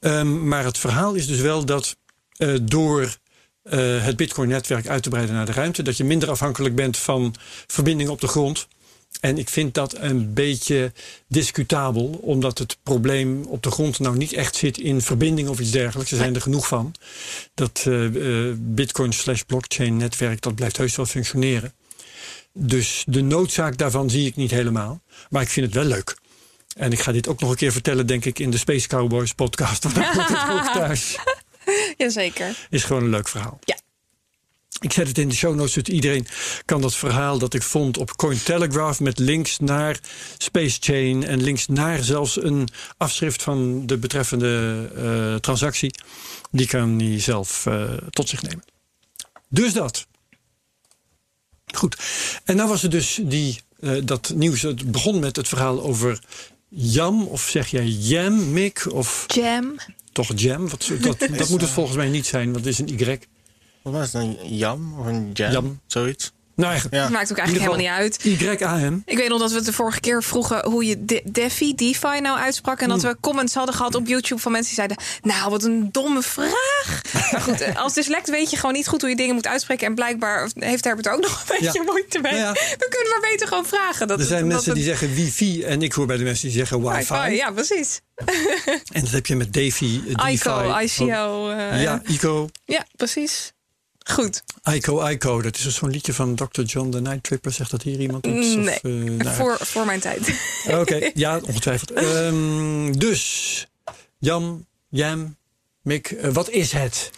Ehm, 0.00 0.48
maar 0.48 0.64
het 0.64 0.78
verhaal 0.78 1.14
is 1.14 1.26
dus 1.26 1.40
wel 1.40 1.64
dat 1.64 1.96
eh, 2.36 2.54
door 2.62 3.16
eh, 3.62 4.04
het 4.04 4.16
Bitcoin-netwerk 4.16 4.86
uit 4.86 5.02
te 5.02 5.08
breiden 5.08 5.34
naar 5.34 5.46
de 5.46 5.52
ruimte, 5.52 5.82
dat 5.82 5.96
je 5.96 6.04
minder 6.04 6.30
afhankelijk 6.30 6.74
bent 6.74 6.96
van 6.96 7.34
verbindingen 7.66 8.12
op 8.12 8.20
de 8.20 8.28
grond. 8.28 8.68
En 9.20 9.38
ik 9.38 9.48
vind 9.48 9.74
dat 9.74 9.96
een 9.98 10.34
beetje 10.34 10.92
discutabel, 11.28 12.20
omdat 12.22 12.58
het 12.58 12.76
probleem 12.82 13.44
op 13.44 13.62
de 13.62 13.70
grond 13.70 13.98
nou 13.98 14.16
niet 14.16 14.32
echt 14.32 14.56
zit 14.56 14.78
in 14.78 15.00
verbinding 15.00 15.48
of 15.48 15.60
iets 15.60 15.70
dergelijks. 15.70 16.10
Er 16.10 16.16
zijn 16.16 16.34
er 16.34 16.40
genoeg 16.40 16.66
van. 16.66 16.94
Dat 17.54 17.84
uh, 17.88 18.52
Bitcoin 18.58 19.12
slash 19.12 19.40
blockchain 19.40 19.96
netwerk, 19.96 20.40
dat 20.40 20.54
blijft 20.54 20.76
heus 20.76 20.96
wel 20.96 21.06
functioneren. 21.06 21.72
Dus 22.54 23.04
de 23.06 23.22
noodzaak 23.22 23.76
daarvan 23.76 24.10
zie 24.10 24.26
ik 24.26 24.36
niet 24.36 24.50
helemaal. 24.50 25.02
Maar 25.30 25.42
ik 25.42 25.48
vind 25.48 25.66
het 25.66 25.74
wel 25.74 25.84
leuk. 25.84 26.16
En 26.76 26.92
ik 26.92 27.00
ga 27.00 27.12
dit 27.12 27.28
ook 27.28 27.40
nog 27.40 27.50
een 27.50 27.56
keer 27.56 27.72
vertellen, 27.72 28.06
denk 28.06 28.24
ik, 28.24 28.38
in 28.38 28.50
de 28.50 28.58
Space 28.58 28.88
Cowboys 28.88 29.32
podcast. 29.32 29.82
Want 29.82 29.94
dan 29.94 30.04
komt 30.04 30.28
het 30.28 30.50
ook 30.50 30.72
thuis. 30.80 31.18
Jazeker. 31.96 32.66
Is 32.70 32.84
gewoon 32.84 33.02
een 33.02 33.10
leuk 33.10 33.28
verhaal. 33.28 33.58
Ja. 33.60 33.76
Ik 34.80 34.92
zet 34.92 35.08
het 35.08 35.18
in 35.18 35.28
de 35.28 35.34
show 35.34 35.54
notes, 35.54 35.72
zodat 35.72 35.94
iedereen 35.94 36.26
kan 36.64 36.80
dat 36.80 36.94
verhaal 36.94 37.38
dat 37.38 37.54
ik 37.54 37.62
vond 37.62 37.98
op 37.98 38.16
Cointelegraph 38.16 39.00
met 39.00 39.18
links 39.18 39.58
naar 39.58 40.00
Space 40.38 40.76
Chain 40.80 41.24
en 41.26 41.42
links 41.42 41.66
naar 41.66 42.02
zelfs 42.02 42.42
een 42.42 42.68
afschrift 42.96 43.42
van 43.42 43.86
de 43.86 43.98
betreffende 43.98 44.90
uh, 44.96 45.34
transactie, 45.34 45.94
die 46.50 46.66
kan 46.66 46.98
hij 46.98 47.20
zelf 47.20 47.66
uh, 47.66 47.92
tot 48.10 48.28
zich 48.28 48.42
nemen. 48.42 48.64
Dus 49.48 49.72
dat. 49.72 50.06
Goed. 51.72 51.96
En 52.44 52.56
nou 52.56 52.68
was 52.68 52.82
er 52.82 52.90
dus 52.90 53.20
die, 53.22 53.60
uh, 53.80 54.02
dat 54.04 54.32
nieuws. 54.34 54.62
Het 54.62 54.90
begon 54.90 55.18
met 55.18 55.36
het 55.36 55.48
verhaal 55.48 55.82
over 55.82 56.20
Jam, 56.68 57.26
of 57.26 57.48
zeg 57.48 57.68
jij 57.68 57.86
Jam, 57.86 58.52
Mick? 58.52 58.86
Of 58.92 59.24
Jam. 59.26 59.74
Toch 60.12 60.32
Jam? 60.34 60.68
Wat, 60.68 60.90
dat, 61.00 61.18
dat 61.38 61.48
moet 61.48 61.60
het 61.60 61.70
volgens 61.70 61.96
mij 61.96 62.08
niet 62.08 62.26
zijn, 62.26 62.52
want 62.52 62.64
het 62.64 62.74
is 62.74 62.78
een 62.78 63.00
Y. 63.00 63.18
Wat 63.82 63.92
was 63.92 64.12
het, 64.12 64.22
een 64.22 64.56
jam 64.56 64.98
of 64.98 65.06
een 65.06 65.30
jam? 65.32 65.52
Jam. 65.52 65.80
Zoiets. 65.86 66.32
Nou, 66.62 66.72
eigenlijk. 66.74 67.02
Ja. 67.04 67.08
Maakt 67.10 67.30
ook 67.32 67.38
eigenlijk 67.38 67.70
helemaal 67.70 67.98
niet 67.98 68.16
uit. 68.22 68.58
YAM. 68.60 69.02
Ik 69.06 69.16
weet 69.16 69.28
nog 69.28 69.38
dat 69.40 69.50
we 69.50 69.56
het 69.56 69.64
de 69.64 69.72
vorige 69.72 70.00
keer 70.00 70.22
vroegen 70.22 70.64
hoe 70.64 70.84
je 70.84 71.04
de 71.04 71.22
DeFi, 71.24 71.74
DeFi 71.74 72.20
nou 72.20 72.38
uitsprak. 72.38 72.80
En 72.80 72.88
dat 72.88 73.02
we 73.02 73.16
comments 73.20 73.54
hadden 73.54 73.74
gehad 73.74 73.94
op 73.94 74.06
YouTube 74.06 74.40
van 74.40 74.52
mensen 74.52 74.74
die 74.76 74.84
zeiden... 74.86 75.06
Nou, 75.22 75.50
wat 75.50 75.64
een 75.64 75.88
domme 75.92 76.22
vraag. 76.22 77.02
maar 77.32 77.40
goed, 77.40 77.76
als 77.76 77.94
dyslect 77.94 78.30
weet 78.30 78.50
je 78.50 78.56
gewoon 78.56 78.72
niet 78.74 78.88
goed 78.88 79.00
hoe 79.00 79.10
je 79.10 79.16
dingen 79.16 79.34
moet 79.34 79.46
uitspreken. 79.46 79.86
En 79.86 79.94
blijkbaar 79.94 80.50
heeft 80.54 80.84
Herbert 80.84 81.08
ook 81.08 81.20
nog 81.20 81.40
een 81.40 81.56
beetje 81.58 81.78
Ja. 81.78 81.82
moeite 81.92 82.18
mee. 82.20 82.34
Ja. 82.34 82.52
We 82.52 82.86
kunnen 82.90 83.08
maar 83.20 83.30
beter 83.30 83.48
gewoon 83.48 83.66
vragen. 83.66 84.06
Dat, 84.08 84.18
Er 84.20 84.24
zijn 84.26 84.40
dat 84.40 84.48
mensen 84.48 84.66
het- 84.68 84.76
die 84.76 84.84
zeggen 84.88 85.14
wifi 85.14 85.62
en 85.62 85.82
ik 85.82 85.92
hoor 85.92 86.06
bij 86.06 86.16
de 86.16 86.22
mensen 86.24 86.48
die 86.48 86.56
zeggen 86.56 86.82
wifi. 86.82 87.14
Wi-Fi, 87.14 87.34
Ja, 87.34 87.50
precies. 87.50 88.00
En 88.92 89.00
dat 89.02 89.10
heb 89.10 89.26
je 89.26 89.36
met 89.36 89.52
DeFi, 89.52 90.02
DeFi. 90.06 90.32
ICO, 90.32 90.78
ICO. 90.78 91.50
eh, 91.50 91.82
Ja, 91.82 92.02
ICO. 92.06 92.48
ja, 92.64 92.86
precies. 92.96 93.52
Goed. 94.04 94.42
ICO, 94.72 95.06
ICO. 95.06 95.42
Dat 95.42 95.56
is 95.56 95.62
dus 95.62 95.74
zo'n 95.74 95.90
liedje 95.90 96.12
van 96.12 96.34
Dr. 96.34 96.62
John 96.62 96.90
the 96.90 97.00
Night 97.00 97.22
Tripper. 97.22 97.52
Zegt 97.52 97.70
dat 97.70 97.82
hier 97.82 98.00
iemand 98.00 98.26
iets? 98.26 98.54
Nee, 98.54 98.74
Of, 98.74 98.82
eh, 98.82 98.90
nou, 98.92 99.36
voor, 99.36 99.56
voor 99.60 99.86
mijn 99.86 100.00
tijd. 100.00 100.34
Oké, 100.68 101.10
ja, 101.14 101.40
ongetwijfeld. 101.46 101.90
Ehm, 102.02 102.92
dus, 102.92 103.66
Jam, 104.18 104.66
Jam, 104.88 105.36
Mick, 105.82 106.10
eh, 106.10 106.30
wat 106.30 106.48
is 106.50 106.72
het? 106.72 107.10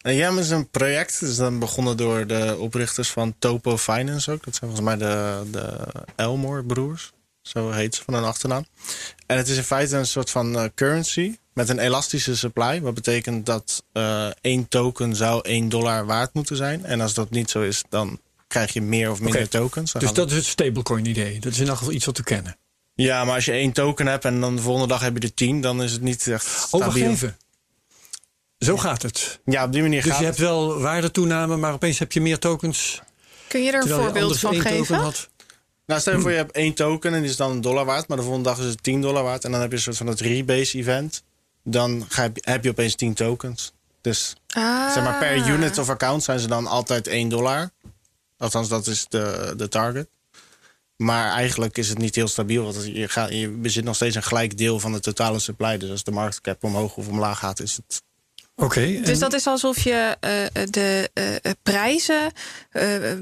En 0.00 0.14
Jam 0.14 0.38
is 0.38 0.50
een 0.50 0.70
project, 0.70 1.20
dat 1.20 1.28
is 1.28 1.36
dan 1.36 1.58
begonnen 1.58 1.96
door 1.96 2.26
de 2.26 2.56
oprichters 2.58 3.08
van 3.08 3.34
Topo 3.38 3.76
Finance 3.76 4.30
ook. 4.32 4.44
Dat 4.44 4.54
zijn 4.54 4.70
volgens 4.70 4.96
mij 4.96 5.08
de, 5.08 5.42
de 5.50 5.76
Elmore 6.16 6.64
broers. 6.64 7.12
Zo 7.48 7.70
heet 7.70 7.94
ze 7.94 8.02
van 8.04 8.14
hun 8.14 8.24
achternaam. 8.24 8.66
En 9.26 9.36
het 9.36 9.48
is 9.48 9.56
in 9.56 9.62
feite 9.64 9.96
een 9.96 10.06
soort 10.06 10.30
van 10.30 10.58
eh, 10.58 10.64
currency 10.74 11.36
met 11.52 11.68
een 11.68 11.78
elastische 11.78 12.36
supply. 12.36 12.80
Wat 12.80 12.94
betekent 12.94 13.46
dat 13.46 13.84
eh 13.92 14.28
één 14.40 14.68
token 14.68 15.16
zou 15.16 15.40
1 15.42 15.68
dollar 15.68 16.06
waard 16.06 16.34
moeten 16.34 16.56
zijn. 16.56 16.84
En 16.84 17.00
als 17.00 17.14
dat 17.14 17.30
niet 17.30 17.50
zo 17.50 17.62
is, 17.62 17.82
dan 17.88 18.20
krijg 18.48 18.72
je 18.72 18.80
meer 18.82 19.10
of 19.10 19.20
minder 19.20 19.48
tokens. 19.48 19.92
Dan 19.92 20.02
Dus 20.02 20.12
dat 20.12 20.30
is 20.30 20.36
het 20.36 20.46
stablecoin 20.46 21.06
idee. 21.06 21.40
Dat 21.40 21.52
is 21.52 21.58
in 21.58 21.68
elk 21.68 21.76
geval 21.76 21.92
iets 21.92 22.04
wat 22.04 22.14
te 22.14 22.22
kennen. 22.22 22.56
Ja, 22.94 23.24
maar 23.24 23.34
als 23.34 23.44
je 23.44 23.52
één 23.52 23.72
token 23.72 24.06
hebt 24.06 24.24
en 24.24 24.40
dan 24.40 24.56
de 24.56 24.62
volgende 24.62 24.88
dag 24.88 25.00
heb 25.00 25.14
je 25.16 25.28
er 25.28 25.34
tien, 25.34 25.60
dan 25.60 25.82
is 25.82 25.92
het 25.92 26.02
niet 26.02 26.26
echt 26.26 26.46
stabiel. 26.46 27.06
Oh, 27.06 27.10
even. 27.12 27.36
Zo 28.58 28.76
gaat 28.76 29.02
het. 29.02 29.40
Ja, 29.44 29.64
op 29.64 29.72
die 29.72 29.82
manier 29.82 30.02
Dus 30.02 30.10
gaat 30.10 30.20
je 30.20 30.26
het. 30.26 30.36
hebt 30.36 30.48
wel 30.48 30.80
waardetoename, 30.80 31.56
maar 31.56 31.72
opeens 31.72 31.98
heb 31.98 32.12
je 32.12 32.20
meer 32.20 32.38
tokens. 32.38 33.00
Kun 33.48 33.62
je 33.62 33.72
er 33.72 33.82
een 33.82 33.88
je 33.88 33.94
voorbeeld 33.94 34.38
van 34.38 34.52
één 34.52 34.60
geven? 34.62 34.76
token 34.86 34.94
had. 35.04 35.28
Nou, 35.88 36.00
stel 36.00 36.14
je 36.14 36.20
voor 36.20 36.30
je 36.30 36.36
hebt 36.36 36.52
één 36.52 36.74
token 36.74 37.14
en 37.14 37.20
die 37.20 37.30
is 37.30 37.36
dan 37.36 37.50
een 37.50 37.60
dollar 37.60 37.84
waard, 37.84 38.08
maar 38.08 38.16
de 38.16 38.22
volgende 38.22 38.48
dag 38.48 38.58
is 38.58 38.64
het 38.64 38.82
10 38.82 39.00
dollar 39.00 39.22
waard. 39.22 39.44
En 39.44 39.50
dan 39.50 39.60
heb 39.60 39.70
je 39.70 39.76
een 39.76 39.82
soort 39.82 39.96
van 39.96 40.06
het 40.06 40.20
rebase 40.20 40.78
event. 40.78 41.22
Dan 41.62 42.04
ga 42.08 42.22
je, 42.22 42.30
heb 42.34 42.64
je 42.64 42.70
opeens 42.70 42.94
10 42.94 43.14
tokens. 43.14 43.72
Dus 44.00 44.36
Ah. 44.48 44.92
zeg 44.92 45.02
maar 45.04 45.18
per 45.18 45.48
unit 45.48 45.78
of 45.78 45.88
account 45.88 46.22
zijn 46.22 46.38
ze 46.40 46.46
dan 46.48 46.66
altijd 46.66 47.06
1 47.06 47.28
dollar. 47.28 47.70
Althans, 48.36 48.68
dat 48.68 48.86
is 48.86 49.06
de, 49.08 49.54
de 49.56 49.68
target. 49.68 50.08
Maar 50.96 51.30
eigenlijk 51.32 51.78
is 51.78 51.88
het 51.88 51.98
niet 51.98 52.14
heel 52.14 52.28
stabiel, 52.28 52.64
want 52.64 52.84
je, 52.84 53.08
gaat, 53.08 53.30
je 53.32 53.48
bezit 53.48 53.84
nog 53.84 53.94
steeds 53.94 54.16
een 54.16 54.22
gelijk 54.22 54.58
deel 54.58 54.80
van 54.80 54.92
de 54.92 55.00
totale 55.00 55.38
supply. 55.38 55.78
Dus 55.78 55.90
als 55.90 56.04
de 56.04 56.10
marktcap 56.10 56.64
omhoog 56.64 56.96
of 56.96 57.08
omlaag 57.08 57.38
gaat, 57.38 57.60
is 57.60 57.76
het. 57.76 58.02
Oké. 58.60 58.80
Dus 59.00 59.08
en- 59.10 59.18
dat 59.18 59.32
is 59.32 59.46
alsof 59.46 59.80
je 59.84 60.16
eh, 60.20 60.62
de 60.70 61.10
eh, 61.14 61.24
prijzen. 61.62 62.32
eh, 62.70 63.12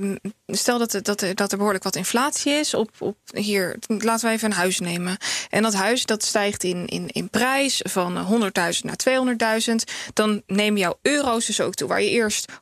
stel 0.46 0.78
dat, 0.78 0.92
er- 0.92 1.02
dat, 1.02 1.24
dat 1.34 1.50
er 1.52 1.56
behoorlijk 1.56 1.84
wat 1.84 1.96
inflatie 1.96 2.52
is. 2.52 2.74
Op, 2.74 2.90
op 2.98 3.16
hier, 3.32 3.76
laten 3.98 4.28
we 4.28 4.34
even 4.34 4.50
een 4.50 4.56
huis 4.56 4.80
nemen. 4.80 5.16
En 5.50 5.62
dat 5.62 5.74
huis 5.74 6.04
dat 6.04 6.24
stijgt 6.24 6.64
in, 6.64 6.86
in, 6.86 7.08
in 7.08 7.28
prijs 7.30 7.80
van 7.84 8.26
100.000 8.42 8.80
naar 8.82 8.98
200.000. 9.68 9.74
Dan 10.12 10.42
neem 10.46 10.76
jouw 10.76 10.98
euro's 11.02 11.46
dus 11.46 11.60
ook 11.60 11.74
toe. 11.74 11.88
Waar 11.88 12.02
je 12.02 12.10
eerst 12.10 12.52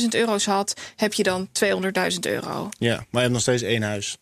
100.000 0.00 0.08
euro's 0.10 0.44
had, 0.44 0.80
heb 0.96 1.12
je 1.12 1.22
dan 1.22 1.48
200.000 1.64 2.18
euro. 2.20 2.68
Ja, 2.78 2.94
maar 2.96 3.06
je 3.10 3.18
hebt 3.18 3.32
nog 3.32 3.40
steeds 3.40 3.62
één 3.62 3.82
huis. 3.82 4.18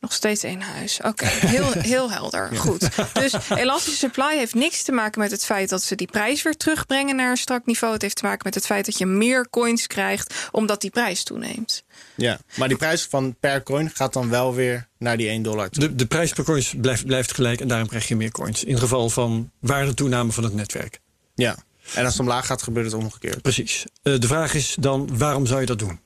Nog 0.00 0.12
steeds 0.12 0.42
één 0.42 0.60
huis. 0.60 1.00
Oké, 1.02 1.26
heel, 1.54 1.72
heel 1.72 2.10
helder. 2.10 2.56
Goed. 2.56 2.88
Dus 3.12 3.34
elastische 3.50 3.98
supply 3.98 4.36
heeft 4.36 4.54
niks 4.54 4.82
te 4.82 4.92
maken 4.92 5.20
met 5.20 5.30
het 5.30 5.44
feit 5.44 5.68
dat 5.68 5.82
ze 5.82 5.94
die 5.94 6.06
prijs 6.06 6.42
weer 6.42 6.56
terugbrengen 6.56 7.16
naar 7.16 7.30
een 7.30 7.36
strak 7.36 7.66
niveau. 7.66 7.92
Het 7.92 8.02
heeft 8.02 8.16
te 8.16 8.24
maken 8.24 8.40
met 8.44 8.54
het 8.54 8.66
feit 8.66 8.86
dat 8.86 8.98
je 8.98 9.06
meer 9.06 9.50
coins 9.50 9.86
krijgt 9.86 10.48
omdat 10.50 10.80
die 10.80 10.90
prijs 10.90 11.22
toeneemt. 11.22 11.84
Ja, 12.14 12.38
maar 12.54 12.68
die 12.68 12.76
prijs 12.76 13.06
van 13.10 13.36
per 13.40 13.62
coin 13.62 13.90
gaat 13.90 14.12
dan 14.12 14.28
wel 14.28 14.54
weer 14.54 14.88
naar 14.98 15.16
die 15.16 15.28
1 15.28 15.42
dollar 15.42 15.70
toe. 15.70 15.88
de, 15.88 15.94
de 15.94 16.06
prijs 16.06 16.32
per 16.32 16.44
coins 16.44 16.74
blijft, 16.80 17.06
blijft 17.06 17.34
gelijk 17.34 17.60
en 17.60 17.68
daarom 17.68 17.88
krijg 17.88 18.08
je 18.08 18.16
meer 18.16 18.30
coins. 18.30 18.64
In 18.64 18.78
geval 18.78 19.10
van 19.10 19.50
waardetoename 19.58 20.32
van 20.32 20.44
het 20.44 20.54
netwerk. 20.54 21.00
Ja. 21.34 21.56
En 21.94 22.04
als 22.04 22.12
het 22.12 22.22
omlaag 22.22 22.46
gaat, 22.46 22.62
gebeurt 22.62 22.86
het 22.86 22.94
omgekeerd. 22.94 23.42
Precies. 23.42 23.84
Eh, 24.02 24.18
de 24.18 24.26
vraag 24.26 24.54
is 24.54 24.76
dan, 24.80 25.18
waarom 25.18 25.46
zou 25.46 25.60
je 25.60 25.66
dat 25.66 25.78
doen? 25.78 26.00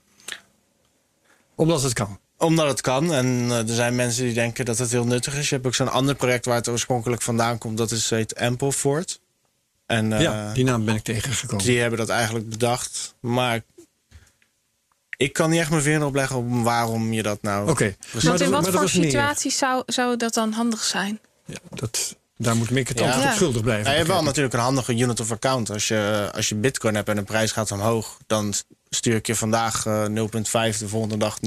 Omdat 1.55 1.83
het 1.83 1.93
kan. 1.93 2.19
Omdat 2.43 2.67
het 2.67 2.81
kan. 2.81 3.13
En 3.13 3.47
eh, 3.51 3.69
er 3.69 3.75
zijn 3.75 3.95
mensen 3.95 4.25
die 4.25 4.35
denken 4.35 4.65
dat 4.65 4.79
het 4.79 4.91
heel 4.91 5.07
nuttig 5.07 5.37
is. 5.37 5.49
Je 5.49 5.55
hebt 5.55 5.67
ook 5.67 5.75
zo'n 5.75 5.93
ander 5.93 6.15
project 6.15 6.45
waar 6.45 6.57
het 6.57 6.69
oorspronkelijk 6.69 7.23
vandaan 7.23 7.59
komt. 7.59 7.79
Dat 7.79 7.91
is, 7.91 8.11
heet 8.11 8.37
Ampleford. 8.37 9.21
En 9.87 10.13
eh, 10.13 10.21
ja, 10.21 10.53
die 10.53 10.65
naam 10.65 10.85
ben 10.85 10.95
ik 10.95 11.03
tegengekomen. 11.03 11.65
die 11.65 11.79
hebben 11.79 11.99
dat 11.99 12.09
eigenlijk 12.09 12.49
bedacht. 12.49 13.15
Maar 13.21 13.63
ik 15.17 15.33
kan 15.33 15.51
niet 15.51 15.61
echt 15.61 15.71
mijn 15.71 15.83
vinger 15.83 16.05
opleggen 16.05 16.37
op 16.37 16.47
waarom 16.49 17.13
je 17.13 17.23
dat 17.23 17.43
nou... 17.43 17.71
Oké. 17.71 17.97
Want 18.23 18.41
in 18.41 18.51
wat 18.51 18.69
voor 18.69 18.89
situaties 18.89 19.59
zou, 19.59 19.83
zou 19.87 20.17
dat 20.17 20.35
dan 20.35 20.53
handig 20.53 20.85
zijn? 20.85 21.21
Ja, 21.45 21.59
dat, 21.71 22.17
daar 22.37 22.57
moet 22.57 22.71
Mick 22.71 22.89
het 22.89 22.99
Ja. 22.99 23.05
antwoord 23.05 23.27
op 23.29 23.35
schuldig 23.35 23.63
blijven. 23.63 23.85
Ja, 23.85 23.91
je 23.91 23.97
hebt 23.97 24.09
wel 24.09 24.23
natuurlijk 24.23 24.55
een 24.55 24.61
handige 24.61 24.97
unit 24.97 25.21
of 25.21 25.31
account. 25.31 25.71
Als 25.71 25.89
je, 25.89 26.31
als 26.35 26.49
je 26.49 26.55
bitcoin 26.55 26.95
hebt 26.95 27.09
en 27.09 27.17
de 27.17 27.23
prijs 27.23 27.53
gaat 27.53 27.71
omhoog... 27.73 28.17
dan 28.27 28.55
stuur 28.89 29.15
ik 29.15 29.27
je 29.27 29.35
vandaag 29.35 29.87
eh, 29.87 30.05
0,5, 30.05 30.79
de 30.79 30.89
volgende 30.89 31.17
dag 31.17 31.39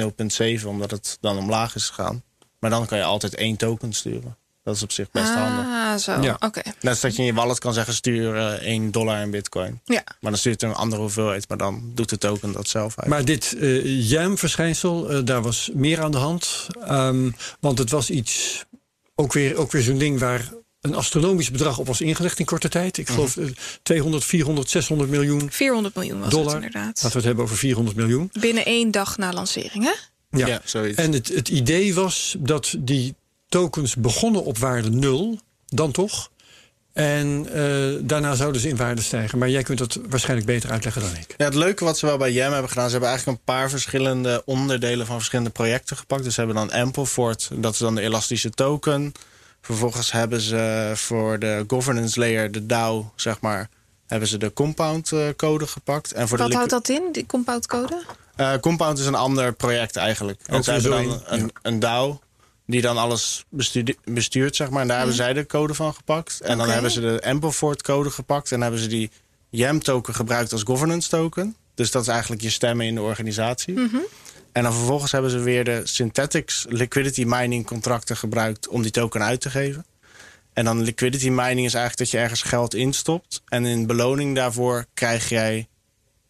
0,7... 0.59 0.65
omdat 0.65 0.91
het 0.91 1.17
dan 1.21 1.37
omlaag 1.37 1.75
is 1.75 1.89
gegaan. 1.89 2.23
Maar 2.59 2.69
dan 2.69 2.85
kan 2.85 2.97
je 2.97 3.03
altijd 3.03 3.35
één 3.35 3.55
token 3.55 3.93
sturen. 3.93 4.37
Dat 4.63 4.75
is 4.75 4.83
op 4.83 4.91
zich 4.91 5.11
best 5.11 5.33
handig. 5.33 5.65
Ah, 5.65 5.95
zo. 5.95 6.21
Ja. 6.21 6.37
Oké. 6.39 6.61
Net 6.63 6.75
als 6.91 6.99
dat 6.99 7.15
je 7.15 7.19
in 7.21 7.25
je 7.25 7.33
wallet 7.33 7.59
kan 7.59 7.73
zeggen 7.73 7.93
stuur 7.93 8.35
eh 8.37 8.67
1 8.67 8.91
dollar 8.91 9.21
in 9.21 9.31
bitcoin. 9.31 9.81
Ja. 9.83 10.03
Maar 10.19 10.31
dan 10.31 10.37
stuurt 10.39 10.61
het 10.61 10.69
een 10.69 10.75
andere 10.77 11.01
hoeveelheid. 11.01 11.49
Maar 11.49 11.57
dan 11.57 11.91
doet 11.95 12.09
de 12.09 12.17
token 12.17 12.51
dat 12.51 12.67
zelf 12.67 12.99
uit. 12.99 13.09
Maar 13.09 13.25
dit 13.25 13.55
eh 13.59 14.09
jam-verschijnsel, 14.09 15.09
eh, 15.09 15.19
daar 15.23 15.41
was 15.41 15.69
meer 15.73 16.01
aan 16.01 16.11
de 16.11 16.17
hand. 16.17 16.67
Ehm, 16.81 17.31
want 17.59 17.77
het 17.77 17.89
was 17.89 18.09
iets, 18.09 18.65
ook 19.15 19.33
weer, 19.33 19.55
ook 19.57 19.71
weer 19.71 19.81
zo'n 19.81 19.97
ding 19.97 20.19
waar 20.19 20.51
een 20.85 20.95
astronomisch 20.95 21.51
bedrag 21.51 21.77
op 21.77 21.87
was 21.87 22.01
ingelegd 22.01 22.39
in 22.39 22.45
korte 22.45 22.69
tijd. 22.69 22.97
Ik 22.97 23.09
geloof 23.09 23.37
eh, 23.37 23.45
200, 23.83 24.23
400, 24.23 24.69
600 24.69 25.09
miljoen 25.09 25.51
400 25.51 25.95
miljoen 25.95 26.19
was 26.19 26.29
dollar. 26.29 26.45
het 26.45 26.55
inderdaad. 26.55 26.85
Laten 26.85 27.09
we 27.09 27.15
het 27.15 27.25
hebben 27.25 27.43
over 27.43 27.57
400 27.57 27.97
miljoen. 27.97 28.29
Binnen 28.39 28.65
één 28.65 28.91
dag 28.91 29.17
na 29.17 29.33
lancering, 29.33 29.83
hè? 29.83 29.93
Ja. 30.37 30.47
ja, 30.47 30.61
zoiets. 30.63 30.97
En 30.97 31.11
het, 31.11 31.27
het 31.27 31.49
idee 31.49 31.93
was 31.93 32.35
dat 32.39 32.75
die 32.79 33.15
tokens 33.49 33.95
begonnen 33.95 34.43
op 34.43 34.57
waarde 34.57 34.89
0, 34.89 35.39
dan 35.65 35.91
toch. 35.91 36.29
En 36.93 37.47
eh, 37.53 38.07
daarna 38.07 38.35
zouden 38.35 38.61
ze 38.61 38.67
in 38.67 38.75
waarde 38.75 39.01
stijgen. 39.01 39.37
Maar 39.37 39.49
jij 39.49 39.63
kunt 39.63 39.77
dat 39.77 39.99
waarschijnlijk 40.09 40.47
beter 40.47 40.71
uitleggen 40.71 41.01
dan 41.01 41.15
ik. 41.15 41.33
Ja, 41.37 41.45
het 41.45 41.55
leuke 41.55 41.83
wat 41.83 41.97
ze 41.97 42.05
wel 42.05 42.17
bij 42.17 42.31
Jam 42.31 42.51
hebben 42.51 42.69
gedaan... 42.69 42.85
ze 42.85 42.91
hebben 42.91 43.09
eigenlijk 43.09 43.37
een 43.37 43.53
paar 43.53 43.69
verschillende 43.69 44.41
onderdelen 44.45 45.05
van 45.05 45.15
verschillende 45.15 45.51
projecten 45.51 45.97
gepakt. 45.97 46.23
Dus 46.23 46.33
ze 46.33 46.41
hebben 46.41 46.57
dan 46.57 46.71
Ampleford, 46.71 47.49
dat 47.53 47.73
is 47.73 47.79
dan 47.79 47.95
de 47.95 48.01
elastische 48.01 48.49
token. 48.49 49.13
Vervolgens 49.65 50.11
hebben 50.11 50.41
ze 50.41 50.91
voor 50.95 51.39
de 51.39 51.63
governance 51.67 52.19
layer, 52.19 52.51
de 52.51 52.65
DAO, 52.65 53.11
zeg 53.15 53.41
maar... 53.41 53.69
hebben 54.07 54.27
ze 54.27 54.37
de 54.37 54.53
compound 54.53 55.11
eh, 55.11 55.19
code 55.35 55.67
gepakt. 55.67 56.11
En 56.11 56.27
voor 56.27 56.37
Wat 56.37 56.49
de 56.49 56.55
houdt 56.55 56.69
dat 56.69 56.89
in, 56.89 57.03
die 57.11 57.25
compound 57.25 57.67
code? 57.67 58.03
Eh, 58.35 58.53
Compound 58.61 58.99
is 58.99 59.05
een 59.05 59.15
ander 59.15 59.53
project 59.53 59.95
eigenlijk. 59.95 60.41
En 60.45 60.55
Ook 60.55 60.63
ze 60.63 60.71
weer 60.71 60.81
hebben 60.81 61.11
zo 61.11 61.19
dan 61.29 61.39
een, 61.39 61.51
een 61.61 61.79
DAO. 61.79 62.19
die 62.65 62.81
dan 62.81 62.97
alles 62.97 63.45
bestuurt, 64.03 64.55
zeg 64.55 64.69
maar. 64.69 64.81
En 64.81 64.87
daar 64.87 64.97
hebben 64.97 65.15
zij 65.15 65.33
de 65.33 65.45
code 65.45 65.73
van 65.73 65.93
gepakt. 65.93 66.41
En 66.41 66.57
dan 66.57 66.69
hebben 66.69 66.91
ze 66.91 67.01
de 67.01 67.21
Ampleford 67.23 67.81
code 67.81 68.09
gepakt. 68.09 68.51
En 68.51 68.61
hebben 68.61 68.79
ze 68.79 68.87
die 68.87 69.11
YAM-token 69.49 70.15
gebruikt 70.15 70.51
als 70.51 70.63
governance 70.63 71.09
token. 71.09 71.55
Dus 71.75 71.91
dat 71.91 72.01
is 72.01 72.07
eigenlijk 72.07 72.41
je 72.41 72.49
stemmen 72.49 72.85
in 72.85 72.95
de 72.95 73.01
organisatie. 73.01 73.89
En 74.55 74.63
dan 74.63 74.73
vervolgens 74.73 75.11
hebben 75.11 75.31
ze 75.31 75.39
weer 75.39 75.63
de 75.63 75.81
Synthetics 75.83 76.65
liquidity 76.69 77.23
mining 77.23 77.65
contracten 77.65 78.17
gebruikt 78.17 78.67
om 78.67 78.81
die 78.81 78.91
token 78.91 79.23
uit 79.23 79.41
te 79.41 79.49
geven. 79.49 79.85
En 80.53 80.65
dan 80.65 80.81
liquidity 80.81 81.29
mining 81.29 81.65
is 81.65 81.73
eigenlijk 81.73 81.97
dat 81.97 82.11
je 82.11 82.17
ergens 82.17 82.41
geld 82.41 82.73
instopt. 82.73 83.41
En 83.45 83.65
in 83.65 83.87
beloning 83.87 84.35
daarvoor 84.35 84.85
krijg 84.93 85.29
jij 85.29 85.67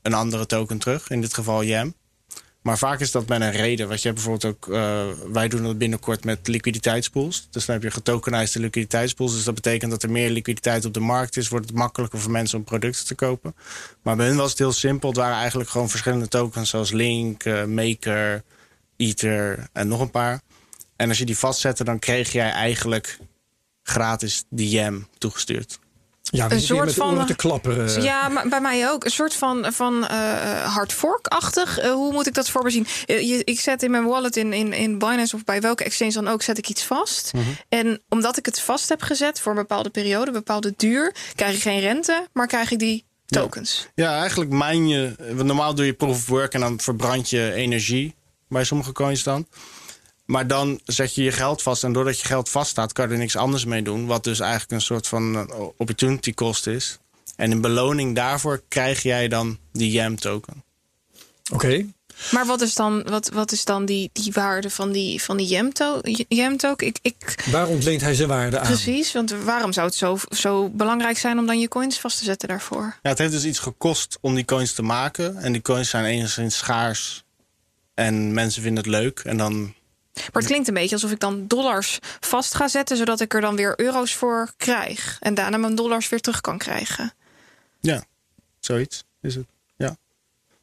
een 0.01 0.13
andere 0.13 0.45
token 0.45 0.77
terug. 0.77 1.09
In 1.09 1.21
dit 1.21 1.33
geval 1.33 1.61
YAM. 1.61 1.93
Maar 2.65 2.77
vaak 2.77 2.99
is 2.99 3.11
dat 3.11 3.27
met 3.27 3.41
een 3.41 3.51
reden. 3.51 3.87
Wat 3.87 4.01
je 4.01 4.07
hebt 4.07 4.23
bijvoorbeeld 4.23 4.55
ook, 4.55 4.73
eh, 4.73 5.07
wij 5.31 5.47
doen 5.47 5.63
dat 5.63 5.77
binnenkort 5.77 6.23
met 6.23 6.47
liquiditeitspools. 6.47 7.47
Dus 7.49 7.65
dan 7.65 7.75
heb 7.75 7.83
je 7.83 7.91
getokenized 7.91 8.61
liquiditeitspools. 8.61 9.33
Dus 9.33 9.43
dat 9.43 9.55
betekent 9.55 9.91
dat 9.91 10.03
er 10.03 10.11
meer 10.11 10.29
liquiditeit 10.29 10.85
op 10.85 10.93
de 10.93 10.99
markt 10.99 11.37
is. 11.37 11.49
Wordt 11.49 11.65
het 11.65 11.75
makkelijker 11.75 12.19
voor 12.19 12.31
mensen 12.31 12.57
om 12.57 12.63
producten 12.63 13.05
te 13.05 13.15
kopen. 13.15 13.55
Maar 14.01 14.15
bij 14.15 14.27
hun 14.27 14.35
was 14.35 14.49
het 14.49 14.59
heel 14.59 14.71
simpel. 14.71 15.09
Het 15.09 15.17
waren 15.17 15.37
eigenlijk 15.37 15.69
gewoon 15.69 15.89
verschillende 15.89 16.27
tokens 16.27 16.69
zoals 16.69 16.91
Link, 16.91 17.43
eh, 17.43 17.65
Maker, 17.65 18.43
Ether 18.97 19.67
en 19.73 19.87
nog 19.87 19.99
een 19.99 20.11
paar. 20.11 20.41
En 20.95 21.09
als 21.09 21.17
je 21.17 21.25
die 21.25 21.37
vastzette, 21.37 21.83
dan 21.83 21.99
kreeg 21.99 22.31
jij 22.31 22.49
eigenlijk 22.49 23.19
gratis 23.83 24.43
die 24.49 24.69
YAM 24.69 25.07
toegestuurd. 25.17 25.79
Ja, 26.31 26.51
Een 26.51 26.61
soort 26.61 26.93
van- 26.93 27.25
te 27.25 27.35
klapperen. 27.35 28.01
Ja, 28.01 28.27
maar 28.27 28.47
bij 28.47 28.61
mij 28.61 28.89
ook. 28.91 29.03
Een 29.05 29.11
soort 29.11 29.33
van, 29.33 29.73
van 29.73 30.07
eh 30.07 30.73
hard 30.75 30.93
fork-achtig. 30.93 31.77
Eh, 31.79 31.91
hoe 31.91 32.11
moet 32.13 32.27
ik 32.27 32.33
dat 32.33 32.49
voor 32.49 32.63
me 32.63 32.69
zien? 32.69 32.87
Eh, 33.05 33.21
je- 33.29 33.43
ik 33.43 33.59
zet 33.59 33.83
in 33.83 33.91
mijn 33.91 34.05
wallet 34.05 34.35
in, 34.37 34.53
in, 34.53 34.73
in 34.73 34.97
Binance 34.99 35.35
of 35.35 35.43
bij 35.43 35.61
welke 35.61 35.83
exchange 35.83 36.11
dan 36.11 36.27
ook, 36.27 36.41
zet 36.41 36.57
ik 36.57 36.69
iets 36.69 36.83
vast. 36.83 37.31
En 37.69 38.01
omdat 38.09 38.37
ik 38.37 38.45
het 38.45 38.59
vast 38.61 38.89
heb 38.89 39.01
gezet 39.01 39.39
voor 39.41 39.51
een 39.51 39.57
bepaalde 39.57 39.89
periode, 39.89 40.27
een 40.27 40.33
bepaalde 40.33 40.73
duur, 40.77 41.15
krijg 41.35 41.55
ik 41.55 41.61
geen 41.61 41.79
rente, 41.79 42.27
maar 42.33 42.47
krijg 42.47 42.71
ik 42.71 42.79
die 42.79 43.05
tokens. 43.25 43.87
Ja, 43.95 44.19
eigenlijk 44.19 44.51
mijn 44.51 44.87
je. 44.87 45.15
Normaal 45.33 45.75
doe 45.75 45.85
je 45.85 45.93
proof 45.93 46.15
of 46.15 46.27
work 46.27 46.53
en 46.53 46.59
dan 46.59 46.79
verbrand 46.79 47.29
je 47.29 47.53
energie 47.53 48.15
bij 48.49 48.63
sommige 48.63 48.91
coins 48.91 49.23
dan. 49.23 49.47
Maar 50.25 50.47
dan 50.47 50.79
zet 50.85 51.15
je 51.15 51.23
je 51.23 51.31
geld 51.31 51.61
vast. 51.61 51.83
En 51.83 51.93
doordat 51.93 52.19
je 52.19 52.25
geld 52.27 52.49
vaststaat, 52.49 52.93
kan 52.93 53.07
je 53.07 53.13
er 53.13 53.17
niks 53.19 53.35
anders 53.35 53.65
mee 53.65 53.81
doen. 53.81 54.05
Wat 54.05 54.23
dus 54.23 54.39
eigenlijk 54.39 54.71
een 54.71 54.81
soort 54.81 55.07
van 55.07 55.35
eh, 55.49 55.59
opportunity 55.77 56.33
cost 56.33 56.67
is. 56.67 56.97
En 57.35 57.51
in 57.51 57.61
beloning 57.61 58.15
daarvoor 58.15 58.61
krijg 58.67 59.03
jij 59.03 59.27
dan 59.27 59.57
die 59.71 59.91
YAM 59.91 60.15
token. 60.19 60.63
Oké. 61.53 61.85
Maar 62.31 62.45
wat 62.45 62.61
is 62.61 62.73
dan, 62.73 63.03
wat, 63.03 63.29
wat 63.29 63.51
is 63.51 63.65
dan 63.65 63.85
die, 63.85 64.09
die 64.13 64.31
waarde 64.33 64.69
van 64.69 64.91
die, 64.91 65.21
van 65.23 65.37
die 65.37 65.47
YAM-to- 65.47 65.99
YAM-token? 66.27 66.87
Ik, 66.87 66.97
ik, 67.01 67.43
Waar 67.51 67.67
ontleent 67.67 68.01
hij 68.01 68.13
zijn 68.15 68.27
waarde 68.27 68.59
aan? 68.59 68.65
precies, 68.67 69.11
want 69.11 69.31
waarom 69.31 69.73
zou 69.73 69.85
het 69.87 69.95
zo, 69.95 70.17
zo 70.29 70.69
belangrijk 70.69 71.17
zijn 71.17 71.39
om 71.39 71.45
dan 71.45 71.59
je 71.59 71.67
coins 71.67 71.99
vast 71.99 72.17
te 72.17 72.23
zetten 72.23 72.47
daarvoor? 72.47 72.97
Ja, 73.01 73.09
het 73.09 73.17
heeft 73.17 73.31
dus 73.31 73.45
iets 73.45 73.59
gekost 73.59 74.17
om 74.21 74.35
die 74.35 74.45
coins 74.45 74.73
te 74.73 74.81
maken. 74.81 75.37
En 75.37 75.51
die 75.51 75.61
coins 75.61 75.89
zijn 75.89 76.05
enigszins 76.05 76.57
schaars. 76.57 77.23
En 77.93 78.33
mensen 78.33 78.61
vinden 78.61 78.83
het 78.83 78.91
leuk. 78.91 79.19
En 79.19 79.37
dan 79.37 79.73
Maar 80.15 80.41
het 80.41 80.45
klinkt 80.45 80.67
een 80.67 80.73
beetje 80.73 80.95
alsof 80.95 81.11
ik 81.11 81.19
dan 81.19 81.47
dollars 81.47 81.99
vast 82.19 82.55
ga 82.55 82.67
zetten, 82.67 82.97
zodat 82.97 83.19
ik 83.21 83.33
er 83.33 83.41
dan 83.41 83.55
weer 83.55 83.73
euro's 83.79 84.13
voor 84.15 84.53
krijg. 84.57 85.17
En 85.19 85.33
daarna 85.33 85.57
mijn 85.57 85.75
dollars 85.75 86.09
weer 86.09 86.21
terug 86.21 86.41
kan 86.41 86.57
krijgen. 86.57 87.13
Ja, 87.81 88.03
zoiets 88.59 89.03
is 89.21 89.35
het. 89.35 89.45
Ja. 89.77 89.97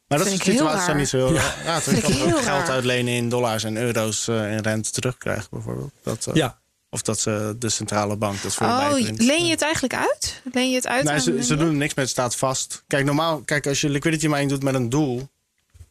Maar 0.07 0.17
dat 0.17 0.27
is 0.27 0.37
de 0.39 0.51
situatie 0.51 0.93
niet 0.93 1.09
zo 1.09 1.17
heel 1.17 1.33
Ja. 1.33 1.41
raar. 1.41 1.63
Ja, 1.85 1.91
ik 1.91 2.01
kan 2.01 2.11
ook 2.13 2.19
geld 2.19 2.43
raar. 2.43 2.69
uitlenen 2.69 3.13
in 3.13 3.29
dollars 3.29 3.63
en 3.63 3.77
euro's 3.77 4.27
eh, 4.27 4.51
in 4.51 4.59
rente 4.59 4.91
terugkrijgen, 4.91 5.47
bijvoorbeeld. 5.51 5.91
Dat, 6.03 6.27
eh, 6.27 6.33
Ja. 6.33 6.61
Of 6.89 7.01
dat 7.01 7.19
ze 7.19 7.55
de 7.59 7.69
centrale 7.69 8.15
bank 8.15 8.41
dat 8.41 8.53
voor 8.53 8.67
Oh, 8.67 8.91
leen 8.99 9.45
je 9.45 9.51
het 9.51 9.61
eigenlijk 9.61 9.95
uit? 9.95 10.41
Leen 10.51 10.69
je 10.69 10.75
het 10.75 10.87
uit? 10.87 11.03
Nee, 11.03 11.13
aan- 11.13 11.21
ze, 11.21 11.43
ze 11.43 11.55
doen 11.55 11.67
er 11.67 11.73
niks 11.73 11.93
met, 11.93 12.03
het 12.03 12.09
staat 12.13 12.35
vast. 12.35 12.83
Kijk, 12.87 13.05
normaal, 13.05 13.41
kijk, 13.41 13.67
als 13.67 13.81
je 13.81 13.89
liquidity 13.89 14.27
mining 14.27 14.49
doet 14.49 14.63
met 14.63 14.73
een 14.73 14.89
doel, 14.89 15.29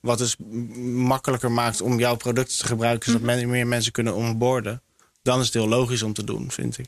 wat 0.03 0.19
dus 0.19 0.37
m- 0.37 0.45
makkelijker 1.03 1.53
maakt 1.53 1.81
om 1.81 1.99
jouw 1.99 2.17
producten 2.17 2.59
te 2.59 2.67
gebruiken, 2.67 3.13
zodat 3.13 3.27
men- 3.27 3.49
meer 3.51 3.67
mensen 3.67 3.93
kunnen 3.93 4.15
onboarden, 4.15 4.83
dan 5.23 5.39
is 5.41 5.45
het 5.45 5.55
heel 5.55 5.69
logisch 5.69 6.03
om 6.03 6.13
te 6.13 6.25
doen, 6.25 6.51
vind 6.51 6.79
ik. 6.79 6.87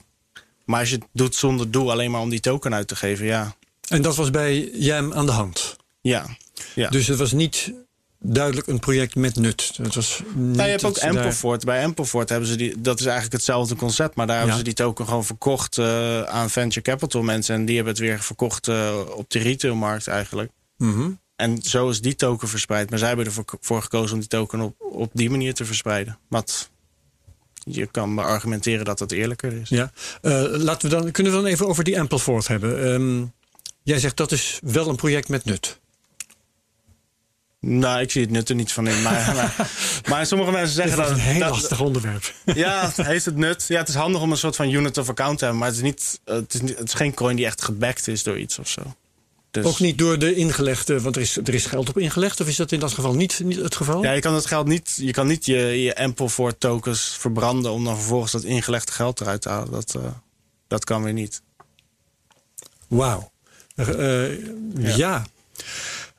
Maar 0.64 0.80
als 0.80 0.90
je 0.90 0.96
het 0.96 1.04
doet 1.12 1.34
zonder 1.34 1.70
doel, 1.70 1.90
alleen 1.90 2.10
maar 2.10 2.20
om 2.20 2.28
die 2.30 2.40
token 2.40 2.74
uit 2.74 2.88
te 2.88 2.96
geven, 2.96 3.26
ja. 3.26 3.54
En 3.88 4.02
dat 4.02 4.16
was 4.16 4.30
bij 4.30 4.70
Jam 4.74 5.12
aan 5.12 5.26
de 5.26 5.32
hand. 5.32 5.76
Ja. 6.00 6.26
ja. 6.74 6.88
Dus 6.90 7.06
het 7.06 7.18
was 7.18 7.32
niet 7.32 7.72
duidelijk 8.18 8.66
een 8.66 8.78
project 8.78 9.14
met 9.14 9.36
nut. 9.36 9.72
Het 9.82 9.94
was 9.94 10.20
Nou, 10.34 10.52
je 10.62 10.62
hebt 10.62 10.84
ook 10.84 11.00
daar-. 11.00 11.58
Bij 11.64 11.84
Amplefort 11.84 12.28
hebben 12.28 12.48
ze 12.48 12.56
die. 12.56 12.80
Dat 12.80 12.98
is 12.98 13.04
eigenlijk 13.04 13.34
hetzelfde 13.34 13.76
concept. 13.76 14.14
Maar 14.16 14.26
daar 14.26 14.36
hebben 14.36 14.54
ze 14.56 14.64
die 14.64 14.74
token 14.74 15.04
gewoon 15.06 15.24
verkocht 15.24 15.78
eh, 15.78 16.22
aan 16.22 16.50
venture 16.50 16.82
capital 16.82 17.22
mensen. 17.22 17.54
En 17.54 17.64
die 17.64 17.74
hebben 17.74 17.92
het 17.94 18.02
weer 18.02 18.20
verkocht 18.20 18.68
eh, 18.68 19.00
op 19.16 19.30
de 19.30 19.38
retailmarkt 19.38 20.06
eigenlijk. 20.06 20.50
Mhm. 20.76 21.10
En 21.44 21.62
zo 21.62 21.88
is 21.88 22.00
die 22.00 22.14
token 22.16 22.48
verspreid. 22.48 22.90
Maar 22.90 22.98
zij 22.98 23.08
hebben 23.08 23.26
ervoor 23.26 23.44
voor 23.60 23.82
gekozen 23.82 24.14
om 24.14 24.20
die 24.20 24.28
token 24.28 24.60
op, 24.60 24.74
op 24.80 25.10
die 25.14 25.30
manier 25.30 25.54
te 25.54 25.64
verspreiden. 25.64 26.18
Wat 26.28 26.70
je 27.64 27.86
kan 27.86 28.18
argumenteren 28.18 28.84
dat 28.84 28.98
dat 28.98 29.12
eerlijker 29.12 29.52
is. 29.52 29.68
Ja. 29.68 29.92
Eh, 30.22 30.32
laten 30.50 30.90
we 30.90 30.96
dan, 30.96 31.10
kunnen 31.10 31.32
we 31.32 31.38
dan 31.38 31.46
even 31.50 31.66
over 31.66 31.84
die 31.84 32.00
Ampleford 32.00 32.48
hebben? 32.48 32.92
Ehm, 32.94 33.24
jij 33.82 33.98
zegt 33.98 34.16
dat 34.16 34.32
is 34.32 34.58
wel 34.62 34.88
een 34.88 34.96
project 34.96 35.28
met 35.28 35.44
nut. 35.44 35.80
Nou, 37.60 38.00
ik 38.00 38.10
zie 38.10 38.22
het 38.22 38.30
nut 38.30 38.48
er 38.48 38.54
niet 38.54 38.72
van 38.72 38.86
in. 38.88 39.02
Maar, 39.02 39.34
maar, 39.36 39.70
maar 40.08 40.26
sommige 40.26 40.50
mensen 40.50 40.76
Dat 40.76 40.86
zeggen 40.88 41.02
is 41.04 41.08
dat. 41.10 41.18
een 41.18 41.24
heel 41.24 41.40
dat- 41.40 41.50
lastig 41.50 41.80
onderwerp. 41.80 42.32
Ja, 42.44 42.86
het 42.86 43.06
heeft 43.06 43.24
het 43.24 43.36
nut. 43.36 43.64
Ja, 43.68 43.78
het 43.78 43.88
is 43.88 43.94
handig 43.94 44.20
om 44.20 44.30
een 44.30 44.36
soort 44.36 44.56
van 44.56 44.70
unit 44.70 44.98
of 44.98 45.08
account 45.08 45.38
te 45.38 45.44
hebben. 45.44 45.62
Maar 45.62 45.68
het 45.72 45.78
is, 45.78 45.84
niet, 45.84 46.20
het 46.24 46.54
is, 46.54 46.60
niet, 46.60 46.78
het 46.78 46.88
is 46.88 46.94
geen 46.94 47.14
coin 47.14 47.36
die 47.36 47.46
echt 47.46 47.62
gebackt 47.62 48.08
is 48.08 48.22
door 48.22 48.38
iets 48.38 48.58
of 48.58 48.68
zo. 48.68 48.82
Dus, 49.54 49.64
Ook 49.64 49.80
niet 49.80 49.98
door 49.98 50.18
de 50.18 50.34
ingelegde, 50.34 51.00
want 51.00 51.16
er 51.16 51.22
is, 51.22 51.36
er 51.36 51.54
is 51.54 51.66
geld 51.66 51.88
op 51.88 51.98
ingelegd. 51.98 52.40
Of 52.40 52.46
is 52.46 52.56
dat 52.56 52.72
in 52.72 52.80
dat 52.80 52.92
geval 52.92 53.14
niet, 53.14 53.40
niet 53.44 53.56
het 53.56 53.76
geval? 53.76 54.02
Ja, 54.02 54.12
je 54.12 54.20
kan 54.20 54.34
het 54.34 54.46
geld 54.46 54.66
niet, 54.66 54.94
je 54.96 55.12
kan 55.12 55.26
niet 55.26 55.46
je, 55.46 55.82
je 55.82 55.96
Ampleford 55.96 56.60
tokens 56.60 57.16
verbranden 57.18 57.72
om 57.72 57.84
dan 57.84 57.96
vervolgens 57.96 58.32
dat 58.32 58.42
ingelegde 58.42 58.92
geld 58.92 59.20
eruit 59.20 59.40
te 59.42 59.48
halen. 59.48 59.70
Dat, 59.70 59.94
eh, 59.94 60.02
dat 60.68 60.84
kan 60.84 61.02
weer 61.02 61.12
niet. 61.12 61.42
Wauw. 62.88 63.30
Eh, 63.74 64.32
eh, 64.32 64.96
ja. 64.96 65.26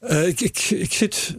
Ik, 0.01 0.41
ik, 0.41 0.59
ik 0.59 0.93
zit 0.93 1.35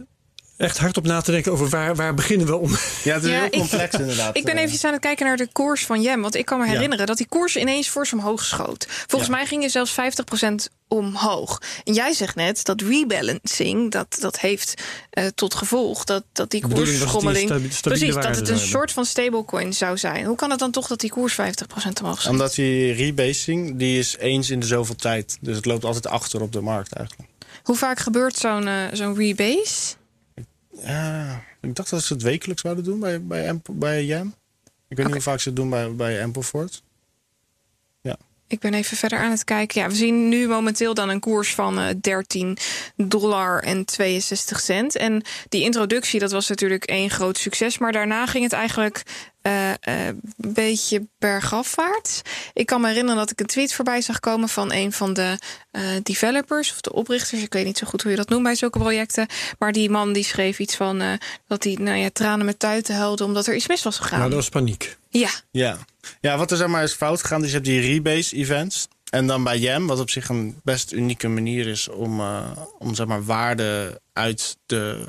echt 0.57 0.77
hard 0.77 0.97
op 0.97 1.05
na 1.05 1.21
te 1.21 1.31
denken 1.31 1.51
over 1.51 1.69
waar, 1.69 1.95
waar 1.95 2.13
beginnen 2.13 2.47
we 2.47 2.55
om. 2.55 2.69
Ja, 3.03 3.13
het 3.13 3.23
is 3.23 3.29
Ja, 3.29 3.35
heel 3.35 3.45
ik- 3.45 3.51
complex 3.59 3.95
inderdaad. 3.99 4.37
Ik 4.37 4.43
ben 4.43 4.57
Eh, 4.57 4.63
even 4.63 4.87
aan 4.87 4.91
het 4.93 5.01
kijken 5.01 5.25
naar 5.25 5.37
de 5.37 5.47
koers 5.51 5.85
van 5.85 6.01
Jem. 6.01 6.21
Want 6.21 6.35
ik 6.35 6.45
kan 6.45 6.59
me 6.59 6.65
Ja. 6.65 6.71
herinneren 6.71 7.05
dat 7.07 7.17
die 7.17 7.27
koers 7.27 7.55
ineens 7.55 7.87
fors 7.87 8.13
omhoog 8.13 8.43
schoot. 8.43 8.85
Volgens 9.07 9.29
Ja. 9.31 9.35
mij 9.37 9.45
ging 9.45 9.63
je 9.63 9.69
zelfs 9.69 9.91
50% 9.91 10.69
omhoog. 10.87 11.61
En 11.83 11.93
jij 11.93 12.13
zegt 12.13 12.35
net 12.35 12.65
dat 12.65 12.81
rebalancing, 12.81 13.91
dat, 13.91 14.17
dat 14.19 14.39
heeft 14.39 14.73
eh, 15.09 15.25
tot 15.35 15.55
gevolg 15.55 16.03
dat, 16.03 16.23
dat 16.33 16.49
die 16.51 16.61
dat 16.61 16.73
koersschommeling... 16.73 17.49
stabi- 17.49 17.71
stabiele 17.71 18.05
precies, 18.13 18.25
dat 18.27 18.35
het 18.35 18.49
een 18.49 18.67
soort 18.67 18.91
van 18.91 19.05
stablecoin 19.05 19.73
zou 19.73 19.97
zijn. 19.97 20.25
Hoe 20.25 20.35
kan 20.35 20.49
het 20.49 20.59
dan 20.59 20.71
toch 20.71 20.87
dat 20.87 20.99
die 20.99 21.09
koers 21.09 21.33
50% 21.33 21.35
omhoog 22.01 22.21
schoot? 22.21 22.31
Omdat 22.31 22.55
die 22.55 22.93
rebasing, 22.93 23.77
die 23.77 23.99
is 23.99 24.15
eens 24.17 24.49
in 24.49 24.59
de 24.59 24.65
zoveel 24.65 24.95
tijd. 24.95 25.37
Dus 25.41 25.55
het 25.55 25.65
loopt 25.65 25.85
altijd 25.85 26.07
achter 26.07 26.41
op 26.41 26.51
de 26.51 26.61
markt 26.61 26.93
eigenlijk. 26.93 27.29
Hoe 27.63 27.75
vaak 27.75 27.99
gebeurt 27.99 28.35
zo'n 28.37 28.67
eh, 28.67 28.73
zo'n 28.93 29.15
rebase? 29.15 29.95
Ja, 30.81 31.43
ik 31.61 31.75
dacht 31.75 31.89
dat 31.89 32.03
ze 32.03 32.13
het 32.13 32.21
wekelijks 32.21 32.61
zouden 32.61 32.83
doen 32.83 32.99
bij, 32.99 33.23
bij, 33.23 33.49
Amp- 33.49 33.69
bij 33.71 34.05
Jam. 34.05 34.35
Ik 34.87 34.97
weet 34.97 35.05
niet 35.05 35.15
hoe 35.15 35.23
vaak 35.23 35.39
ze 35.39 35.47
het 35.47 35.57
doen 35.57 35.69
bij, 35.69 35.95
bij 35.95 36.23
Ampleford. 36.23 36.81
Ik 38.47 38.59
ben 38.59 38.73
even 38.73 38.97
verder 38.97 39.19
aan 39.19 39.31
het 39.31 39.43
kijken. 39.43 39.81
Ja, 39.81 39.87
we 39.87 39.95
zien 39.95 40.29
nu 40.29 40.47
momenteel 40.47 40.93
dan 40.93 41.09
een 41.09 41.19
koers 41.19 41.53
van 41.53 41.79
eh 41.79 41.95
13 42.01 42.57
dollar 42.95 43.63
en 43.63 43.85
62 43.85 44.59
cent. 44.59 44.95
En 44.95 45.23
die 45.49 45.63
introductie, 45.63 46.19
dat 46.19 46.31
was 46.31 46.49
natuurlijk 46.49 46.83
één 46.85 47.09
groot 47.09 47.37
succes. 47.37 47.77
Maar 47.77 47.91
daarna 47.91 48.25
ging 48.25 48.43
het 48.43 48.53
eigenlijk 48.53 49.03
eh, 49.47 49.71
eh, 49.71 50.07
een 50.07 50.53
beetje 50.53 51.07
bergafwaarts. 51.19 52.21
Ik 52.53 52.65
kan 52.65 52.81
me 52.81 52.87
herinneren 52.87 53.19
dat 53.19 53.31
ik 53.31 53.39
een 53.39 53.45
tweet 53.45 53.73
voorbij 53.73 54.01
zag 54.01 54.19
komen 54.19 54.49
van 54.49 54.71
een 54.71 54.91
van 54.91 55.13
de 55.13 55.37
eh, 55.71 55.83
developers 56.03 56.71
of 56.71 56.81
de 56.81 56.93
oprichters. 56.93 57.41
Ik 57.41 57.53
weet 57.53 57.65
niet 57.65 57.77
zo 57.77 57.87
goed 57.87 58.01
hoe 58.01 58.11
je 58.11 58.17
dat 58.17 58.29
noemt 58.29 58.43
bij 58.43 58.55
zulke 58.55 58.79
projecten. 58.79 59.27
Maar 59.59 59.71
die 59.71 59.89
man 59.89 60.13
die 60.13 60.23
schreef 60.23 60.59
iets 60.59 60.75
van 60.75 61.01
eh, 61.01 61.13
dat 61.47 61.63
hij 61.63 61.77
nou 61.79 61.97
ja, 61.97 62.09
tranen 62.13 62.45
met 62.45 62.59
tuiten 62.59 62.95
huilde 62.95 63.23
omdat 63.23 63.47
er 63.47 63.55
iets 63.55 63.67
mis 63.67 63.83
was 63.83 63.97
gegaan. 63.97 64.17
Nou, 64.19 64.29
dat 64.29 64.39
was 64.39 64.49
paniek. 64.49 64.97
Ja, 65.09 65.29
Ja. 65.51 65.77
ja, 66.21 66.37
wat 66.37 66.51
er 66.51 66.57
zeg 66.57 66.67
maar 66.67 66.83
is 66.83 66.93
fout 66.93 67.21
gegaan, 67.21 67.39
dus 67.39 67.49
je 67.49 67.55
hebt 67.55 67.67
die 67.67 67.81
rebase 67.81 68.35
events. 68.35 68.87
En 69.09 69.27
dan 69.27 69.43
bij 69.43 69.57
Jam, 69.57 69.87
wat 69.87 69.99
op 69.99 70.09
zich 70.09 70.29
een 70.29 70.59
best 70.63 70.91
unieke 70.91 71.27
manier 71.27 71.67
is 71.67 71.87
om, 71.87 72.19
eh, 72.19 72.51
om 72.79 72.95
zeg 72.95 73.07
maar 73.07 73.23
waarde 73.23 74.01
uit 74.13 74.57
de 74.65 75.07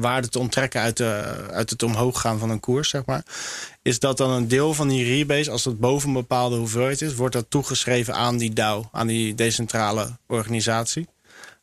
waarde 0.00 0.28
te 0.28 0.38
onttrekken 0.38 0.80
uit, 0.80 0.96
de, 0.96 1.04
uit 1.50 1.70
het 1.70 1.82
omhoog 1.82 2.20
gaan 2.20 2.38
van 2.38 2.50
een 2.50 2.60
koers, 2.60 2.88
zeg 2.88 3.04
maar. 3.04 3.22
Is 3.82 3.98
dat 3.98 4.16
dan 4.16 4.30
een 4.30 4.48
deel 4.48 4.74
van 4.74 4.88
die 4.88 5.04
rebase, 5.04 5.50
als 5.50 5.62
dat 5.62 5.78
boven 5.80 6.08
een 6.08 6.14
bepaalde 6.14 6.56
hoeveelheid 6.56 7.02
is, 7.02 7.14
wordt 7.14 7.34
dat 7.34 7.46
toegeschreven 7.48 8.14
aan 8.14 8.36
die 8.36 8.52
DAO, 8.52 8.88
aan 8.92 9.06
die 9.06 9.34
decentrale 9.34 10.18
organisatie. 10.26 11.08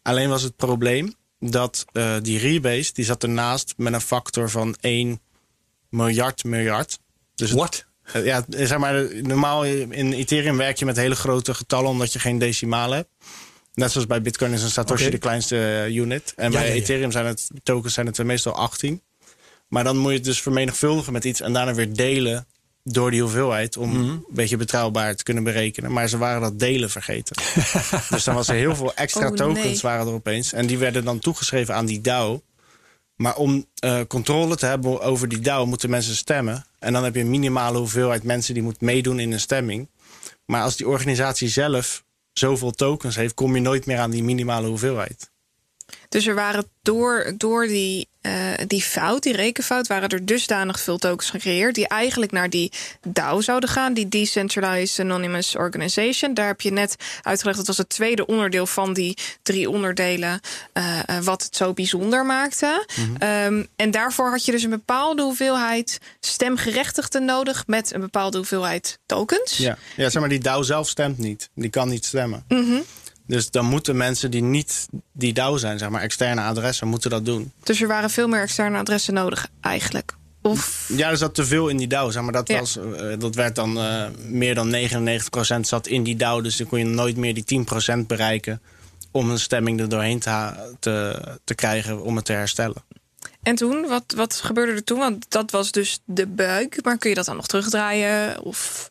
Alleen 0.01 0.29
was 0.29 0.41
het 0.41 0.55
probleem 0.55 1.13
dat 1.39 1.85
eh, 1.91 2.15
die 2.21 2.39
rebase, 2.39 2.93
die 2.93 3.05
zat 3.05 3.23
ernaast 3.23 3.73
met 3.77 3.93
een 3.93 4.01
factor 4.01 4.49
van 4.49 4.75
1 4.79 5.19
miljard 5.89 6.43
miljard. 6.43 6.99
Dus 7.35 7.51
Wat? 7.51 7.85
eh, 8.03 8.25
ja, 8.25 8.45
zeg 8.49 8.77
maar, 8.77 9.05
normaal 9.21 9.65
in 9.65 10.13
Ethereum 10.13 10.57
werk 10.57 10.77
je 10.77 10.85
met 10.85 10.95
hele 10.95 11.15
grote 11.15 11.53
getallen 11.53 11.89
omdat 11.89 12.13
je 12.13 12.19
geen 12.19 12.37
decimalen 12.37 12.97
hebt. 12.97 13.09
Net 13.73 13.91
zoals 13.91 14.07
bij 14.07 14.21
Bitcoin 14.21 14.51
is 14.53 14.63
een 14.63 14.69
Satoshi 14.71 15.09
de 15.09 15.17
kleinste 15.17 15.57
eh, 15.85 15.95
unit. 15.95 16.33
En 16.35 16.51
Ja, 16.51 16.57
bij 16.57 16.67
ja, 16.67 16.73
ja. 16.73 16.79
Ethereum 16.81 17.11
zijn 17.11 17.25
het 17.25 17.47
tokens 17.63 17.93
zijn 17.93 18.05
het 18.05 18.17
er 18.17 18.25
meestal 18.25 18.53
18. 18.53 19.01
Maar 19.67 19.83
dan 19.83 19.97
moet 19.97 20.09
je 20.11 20.17
het 20.17 20.25
dus 20.25 20.41
vermenigvuldigen 20.41 21.13
met 21.13 21.23
iets 21.25 21.41
en 21.41 21.53
daarna 21.53 21.73
weer 21.73 21.93
delen 21.93 22.45
door 22.83 23.11
die 23.11 23.21
hoeveelheid 23.21 23.77
om 23.77 23.89
Mhm. 23.89 24.09
een 24.09 24.23
beetje 24.29 24.57
betrouwbaar 24.57 25.15
te 25.15 25.23
kunnen 25.23 25.43
berekenen. 25.43 25.91
Maar 25.91 26.07
ze 26.07 26.17
waren 26.17 26.41
dat 26.41 26.59
delen 26.59 26.89
vergeten. 26.89 27.35
dus 28.09 28.23
dan 28.23 28.35
was 28.35 28.47
er 28.47 28.55
heel 28.55 28.75
veel 28.75 28.93
extra 28.93 29.27
Oh, 29.29 29.35
tokens 29.35 29.63
nee. 29.65 29.79
waren 29.81 30.07
er 30.07 30.13
opeens. 30.13 30.53
En 30.53 30.65
die 30.67 30.77
werden 30.77 31.03
dan 31.05 31.19
toegeschreven 31.19 31.75
aan 31.75 31.85
die 31.85 32.01
DAO. 32.01 32.41
Maar 33.15 33.35
om 33.35 33.65
eh, 33.79 33.99
controle 34.07 34.55
te 34.55 34.65
hebben 34.65 35.01
over 35.01 35.27
die 35.27 35.39
DAO 35.39 35.65
moeten 35.65 35.89
mensen 35.89 36.15
stemmen. 36.15 36.65
En 36.79 36.93
dan 36.93 37.03
heb 37.03 37.15
je 37.15 37.21
een 37.21 37.29
minimale 37.29 37.77
hoeveelheid 37.77 38.23
mensen 38.23 38.53
die 38.53 38.63
moet 38.63 38.81
meedoen 38.81 39.19
in 39.19 39.31
een 39.31 39.39
stemming. 39.39 39.89
Maar 40.45 40.61
als 40.63 40.75
die 40.75 40.87
organisatie 40.87 41.47
zelf 41.49 42.03
zoveel 42.33 42.71
tokens 42.71 43.15
heeft, 43.15 43.33
kom 43.33 43.55
je 43.55 43.61
nooit 43.61 43.85
meer 43.85 43.99
aan 43.99 44.11
die 44.11 44.23
minimale 44.23 44.67
hoeveelheid. 44.67 45.31
Dus 46.11 46.27
er 46.27 46.35
waren 46.35 46.65
door, 46.81 47.33
door 47.37 47.67
die, 47.67 48.07
eh, 48.21 48.33
die 48.67 48.81
fout, 48.81 49.23
die 49.23 49.35
rekenfout, 49.35 49.87
waren 49.87 50.09
er 50.09 50.25
dusdanig 50.25 50.79
veel 50.79 50.97
tokens 50.97 51.29
gecreëerd 51.29 51.75
die 51.75 51.87
eigenlijk 51.87 52.31
naar 52.31 52.49
die 52.49 52.71
DAO 53.07 53.41
zouden 53.41 53.69
gaan, 53.69 53.93
die 53.93 54.07
Decentralized 54.07 54.99
Anonymous 54.99 55.55
Organization. 55.55 56.33
Daar 56.33 56.47
heb 56.47 56.61
je 56.61 56.71
net 56.71 56.95
uitgelegd, 57.21 57.57
dat 57.57 57.67
was 57.67 57.77
het 57.77 57.89
tweede 57.89 58.25
onderdeel 58.25 58.65
van 58.65 58.93
die 58.93 59.17
drie 59.41 59.69
onderdelen, 59.69 60.39
eh, 60.73 60.99
eh, 60.99 61.23
wat 61.23 61.43
het 61.43 61.55
zo 61.55 61.73
bijzonder 61.73 62.25
maakte. 62.25 62.85
Ehm, 63.17 63.63
en 63.75 63.91
daarvoor 63.91 64.29
had 64.29 64.45
je 64.45 64.51
dus 64.51 64.63
een 64.63 64.69
bepaalde 64.69 65.21
hoeveelheid 65.21 65.99
stemgerechtigden 66.19 67.25
nodig 67.25 67.63
met 67.67 67.93
een 67.93 68.01
bepaalde 68.01 68.37
hoeveelheid 68.37 68.99
tokens. 69.05 69.57
Ja, 69.57 69.77
ja 69.95 70.09
zeg 70.09 70.21
maar, 70.21 70.29
die 70.29 70.39
DAO 70.39 70.63
zelf 70.63 70.89
stemt 70.89 71.17
niet. 71.17 71.49
Die 71.55 71.69
kan 71.69 71.89
niet 71.89 72.05
stemmen. 72.05 72.43
Mhm. 72.47 72.79
Dus 73.31 73.51
dan 73.51 73.65
moeten 73.65 73.97
mensen 73.97 74.31
die 74.31 74.41
niet 74.41 74.87
die 75.11 75.33
DAO 75.33 75.57
zijn, 75.57 75.79
zeg 75.79 75.89
maar 75.89 76.01
externe 76.01 76.41
adressen, 76.41 76.87
moeten 76.87 77.09
dat 77.09 77.25
doen. 77.25 77.51
Dus 77.63 77.81
er 77.81 77.87
waren 77.87 78.09
veel 78.09 78.27
meer 78.27 78.41
externe 78.41 78.77
adressen 78.77 79.13
nodig, 79.13 79.47
eigenlijk. 79.61 80.15
Of 80.41 80.89
Ja, 80.95 81.09
er 81.09 81.17
zat 81.17 81.35
te 81.35 81.45
veel 81.45 81.67
in 81.67 81.77
die 81.77 81.87
DAO. 81.87 82.09
Zeg 82.09 82.23
maar, 82.23 82.31
dat, 82.31 82.47
Ja. 82.47 82.59
was, 82.59 82.77
eh, 82.77 83.19
dat 83.19 83.35
werd 83.35 83.55
dan 83.55 83.77
eh, 83.77 84.05
meer 84.17 84.55
dan 84.55 84.69
99% 84.69 85.67
zat 85.67 85.87
in 85.87 86.03
die 86.03 86.15
DAO. 86.15 86.41
Dus 86.41 86.57
dan 86.57 86.67
kon 86.67 86.79
je 86.79 86.85
nooit 86.85 87.17
meer 87.17 87.33
die 87.33 87.43
10% 87.43 88.07
bereiken 88.07 88.61
om 89.11 89.29
een 89.29 89.39
stemming 89.39 89.79
er 89.79 89.89
doorheen 89.89 90.19
te, 90.19 90.51
te, 90.79 91.21
te 91.43 91.55
krijgen 91.55 92.03
om 92.03 92.15
het 92.15 92.25
te 92.25 92.33
herstellen. 92.33 92.83
En 93.43 93.55
toen, 93.55 93.87
wat, 93.87 94.13
wat 94.15 94.33
gebeurde 94.33 94.71
er 94.71 94.83
toen? 94.83 94.99
Want 94.99 95.25
dat 95.29 95.51
was 95.51 95.71
dus 95.71 95.99
de 96.05 96.27
buik. 96.27 96.83
Maar 96.83 96.97
kun 96.97 97.09
je 97.09 97.15
dat 97.15 97.25
dan 97.25 97.35
nog 97.35 97.47
terugdraaien? 97.47 98.41
Of... 98.41 98.87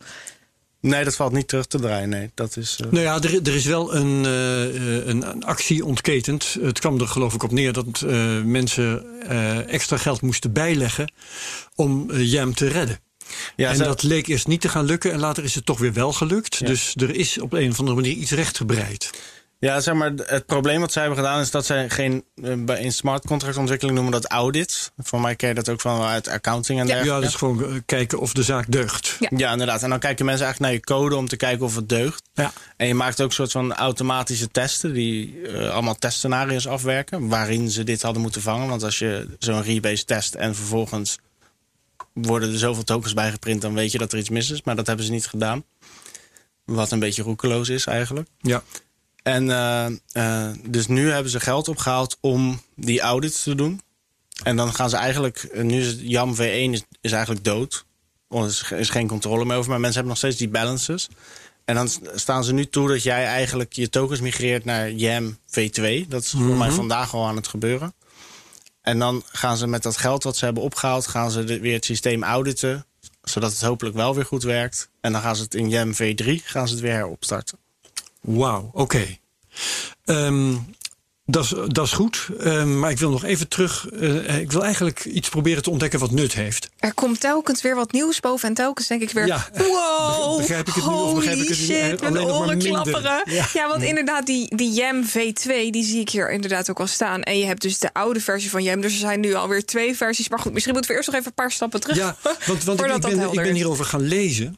Nee, 0.81 1.05
dat 1.05 1.17
valt 1.17 1.33
niet 1.33 1.49
terug 1.49 1.67
te 1.67 1.79
draaien. 1.81 2.09
Nee, 2.09 2.31
dat 2.35 2.57
is. 2.57 2.77
eh, 2.85 2.91
Nou 2.91 3.05
ja, 3.05 3.21
er, 3.23 3.35
er 3.49 3.55
is 3.55 3.65
wel 3.65 3.95
een, 3.95 4.25
eh, 4.25 5.07
een, 5.07 5.29
een 5.31 5.45
actie 5.45 5.85
ontketend. 5.85 6.57
Het 6.61 6.79
kwam 6.79 7.01
er 7.01 7.09
geloof 7.09 7.35
ik 7.35 7.43
op 7.43 7.51
neer 7.53 7.73
dat 7.73 8.03
eh, 8.07 8.43
mensen 8.43 9.05
extra 9.69 9.97
geld 9.97 10.21
moesten 10.21 10.53
bijleggen 10.53 11.13
om 11.75 12.13
Jam 12.17 12.55
te 12.55 12.69
redden. 12.69 12.99
ja, 13.57 13.69
en 13.71 13.77
ze- 13.77 13.83
dat 13.85 14.03
leek 14.03 14.27
eerst 14.27 14.47
niet 14.47 14.61
te 14.61 14.69
gaan 14.69 14.85
lukken 14.85 15.13
en 15.13 15.19
later 15.21 15.45
is 15.45 15.55
het 15.55 15.67
toch 15.67 15.79
weer 15.79 15.93
wel 15.93 16.13
gelukt. 16.13 16.57
Ja. 16.57 16.67
Dus 16.67 16.93
er 16.97 17.15
is 17.15 17.41
op 17.41 17.53
een 17.53 17.71
of 17.71 17.79
andere 17.79 17.97
manier 18.01 18.13
iets 18.17 18.31
rechtgebreid. 18.31 19.11
Ja, 19.63 19.81
zeg 19.81 19.95
maar, 19.95 20.13
het 20.17 20.47
probleem 20.47 20.81
wat 20.81 20.93
zij 20.93 21.03
hebben 21.03 21.25
gedaan 21.25 21.41
is 21.41 21.51
dat 21.51 21.67
zij 21.67 21.91
geen. 21.91 22.25
eh, 22.43 22.53
bij 22.59 22.81
in 22.81 22.93
smart 22.93 23.27
contract 23.27 23.57
ontwikkeling 23.57 23.97
noemen 23.97 24.15
we 24.15 24.21
dat 24.21 24.31
audits. 24.31 24.91
Voor 24.97 25.21
mij 25.21 25.37
ken 25.37 25.49
je 25.49 25.55
dat 25.55 25.69
ook 25.69 25.81
van 25.81 26.03
uit 26.03 26.29
accounting 26.29 26.81
en 26.81 26.87
Ja. 26.87 26.93
dergelijke. 26.95 27.21
Ja, 27.23 27.27
dus 27.27 27.35
gewoon 27.39 27.65
eh, 27.65 27.81
kijken 27.87 28.19
of 28.19 28.33
de 28.33 28.43
zaak 28.43 28.71
deugt. 28.71 29.17
Ja. 29.21 29.29
Ja, 29.37 29.53
inderdaad. 29.53 29.83
En 29.83 29.91
dan 29.91 29.99
kijken 29.99 30.25
mensen 30.25 30.45
eigenlijk 30.47 30.73
naar 30.73 30.81
je 30.83 31.01
code 31.01 31.17
om 31.17 31.29
te 31.29 31.37
kijken 31.37 31.65
of 31.67 31.75
het 31.77 31.89
deugt. 31.89 32.23
Ja. 32.35 32.53
En 32.77 32.87
je 32.87 32.95
maakt 32.95 33.21
ook 33.21 33.29
een 33.29 33.35
soort 33.35 33.51
van 33.53 33.75
automatische 33.75 34.49
testen 34.51 34.93
die 34.93 35.43
eh, 35.49 35.71
allemaal 35.71 35.95
testscenario's 35.97 36.67
afwerken. 36.67 37.29
Waarin 37.29 37.71
ze 37.71 37.85
dit 37.85 38.03
hadden 38.03 38.23
moeten 38.23 38.43
vangen. 38.43 38.69
Want 38.69 38.83
als 38.83 38.99
je 38.99 39.29
zo'n 39.39 39.63
rebase 39.63 40.05
test 40.05 40.35
en 40.35 40.55
vervolgens 40.55 41.19
worden 42.13 42.53
er 42.53 42.59
zoveel 42.59 42.85
tokens 42.85 43.15
bijgeprint, 43.15 43.63
dan 43.63 43.75
weet 43.75 43.93
je 43.93 43.99
dat 43.99 44.13
er 44.13 44.19
iets 44.19 44.31
mis 44.31 44.51
is. 44.51 44.63
Maar 44.63 44.77
dat 44.77 44.87
hebben 44.87 45.05
ze 45.05 45.11
niet 45.13 45.27
gedaan. 45.27 45.65
Wat 46.65 46.91
een 46.91 46.99
beetje 46.99 47.23
roekeloos 47.23 47.69
is 47.69 47.87
eigenlijk. 47.87 48.29
Ja. 48.39 48.63
En 49.23 49.51
eh, 49.51 49.87
eh, 50.13 50.55
dus 50.69 50.87
nu 50.87 51.11
hebben 51.11 51.31
ze 51.33 51.41
geld 51.41 51.69
opgehaald 51.69 52.17
om 52.21 52.61
die 52.77 53.01
audits 53.01 53.43
te 53.43 53.55
doen. 53.55 53.81
En 54.43 54.57
dan 54.57 54.75
gaan 54.75 54.91
ze 54.91 54.97
eigenlijk, 54.97 55.39
eh, 55.39 55.63
nu 55.63 55.81
is 55.81 55.87
het 55.87 56.01
Jam 56.03 56.35
V1 56.37 56.41
is, 56.73 56.83
is 57.01 57.13
eigenlijk 57.13 57.45
dood. 57.45 57.85
Er 58.29 58.47
is, 58.47 58.63
ge- 58.63 58.77
is 58.79 58.91
geen 58.91 59.07
controle 59.09 59.45
meer 59.45 59.57
over, 59.57 59.71
maar 59.71 59.81
mensen 59.81 60.01
hebben 60.01 60.09
nog 60.13 60.19
steeds 60.19 60.37
die 60.37 60.49
balances. 60.49 61.09
En 61.65 61.75
dan 61.75 61.89
staan 62.15 62.45
ze 62.45 62.53
nu 62.53 62.67
toe 62.69 62.89
dat 62.89 63.03
jij 63.03 63.25
eigenlijk 63.25 63.73
je 63.73 63.89
tokens 63.91 64.21
migreert 64.21 64.65
naar 64.65 64.91
Jam 64.91 65.39
V2. 65.47 66.09
Dat 66.09 66.23
is 66.23 66.31
voor 66.31 66.41
mij 66.57 66.71
vandaag 66.71 67.15
al 67.15 67.27
aan 67.27 67.37
het 67.37 67.49
gebeuren. 67.49 67.95
En 68.83 68.99
dan 68.99 69.23
gaan 69.27 69.57
ze 69.57 69.67
met 69.67 69.83
dat 69.83 69.97
geld 69.97 70.23
wat 70.23 70.37
ze 70.37 70.45
hebben 70.45 70.63
opgehaald, 70.63 71.07
gaan 71.07 71.31
ze 71.31 71.43
weer 71.45 71.75
het 71.75 71.85
systeem 71.85 72.23
auditen. 72.25 72.87
Zodat 73.23 73.51
het 73.53 73.61
hopelijk 73.61 73.97
wel 73.97 74.15
weer 74.15 74.25
goed 74.25 74.43
werkt. 74.43 74.91
En 75.01 75.13
dan 75.13 75.21
gaan 75.21 75.37
ze 75.37 75.43
het 75.43 75.55
in 75.55 75.69
Jam 75.69 75.93
V3 75.95 76.25
gaan 76.45 76.69
ze 76.69 76.75
het 76.75 76.83
weer 76.83 76.93
heropstarten. 76.93 77.59
Wauw, 78.21 78.71
oké. 78.73 79.07
Ehm, 80.05 80.55
dat 81.25 81.45
is- 81.45 81.55
Dat 81.67 81.87
is 81.87 81.93
goed, 81.93 82.29
Ehm, 82.39 82.79
maar 82.79 82.91
ik 82.91 82.99
wil 82.99 83.11
nog 83.11 83.25
even 83.25 83.49
terug. 83.49 83.89
eh, 83.89 84.39
ik 84.39 84.53
wil 84.53 84.65
eigenlijk 84.65 85.05
iets 85.05 85.29
proberen 85.29 85.63
te 85.63 85.71
ontdekken 85.71 85.99
wat 85.99 86.11
nut 86.11 86.33
heeft. 86.35 86.69
Er 86.79 86.95
komt 86.95 87.21
telkens 87.21 87.63
weer 87.63 87.75
wat 87.75 87.93
nieuws 87.93 88.21
boven. 88.21 88.49
En 88.49 88.55
telkens 88.55 88.87
denk 88.87 89.03
ik 89.03 89.11
weer: 89.11 89.27
Ja. 89.27 89.49
wow, 89.57 90.37
Begrijp 90.39 90.69
ik 90.69 90.75
het 90.75 90.85
nu 90.87 90.91
of 90.93 91.15
begrijp 91.15 91.37
ik 91.39 91.49
het 91.49 91.59
niet? 91.59 91.67
shit, 91.69 92.01
nog 92.01 92.11
maar 92.13 92.23
oren 92.23 92.59
klapperen. 92.59 93.23
Ja. 93.25 93.47
Ja. 93.53 93.69
want 93.69 93.83
inderdaad, 93.83 94.27
die, 94.27 94.57
die 94.57 94.73
Jam 94.73 95.05
V2, 95.09 95.71
die 95.71 95.85
zie 95.85 96.01
ik 96.01 96.09
hier 96.11 96.31
inderdaad 96.33 96.71
ook 96.71 96.81
al 96.81 96.87
staan. 96.87 97.23
En 97.23 97.39
je 97.39 97.45
hebt 97.45 97.63
dus 97.63 97.79
de 97.79 97.93
oude 97.93 98.21
versie 98.21 98.51
van 98.51 98.63
Jam. 98.63 98.81
Dus 98.81 98.93
er 98.93 98.99
zijn 98.99 99.21
nu 99.21 99.35
alweer 99.35 99.65
twee 99.65 99.97
versies. 99.97 100.29
Maar 100.29 100.39
goed, 100.39 100.53
misschien 100.53 100.75
moeten 100.75 100.91
we 100.91 100.97
eerst 100.97 101.11
nog 101.11 101.19
even 101.21 101.29
een 101.37 101.43
paar 101.45 101.53
stappen 101.53 101.81
terug. 101.81 101.97
Ja, 101.97 102.17
want, 102.47 102.65
want 102.65 102.81
ik, 102.81 103.01
ben, 103.01 103.21
ik 103.33 103.43
ben 103.43 103.55
hierover 103.55 103.85
gaan 103.85 104.01
lezen. 104.03 104.57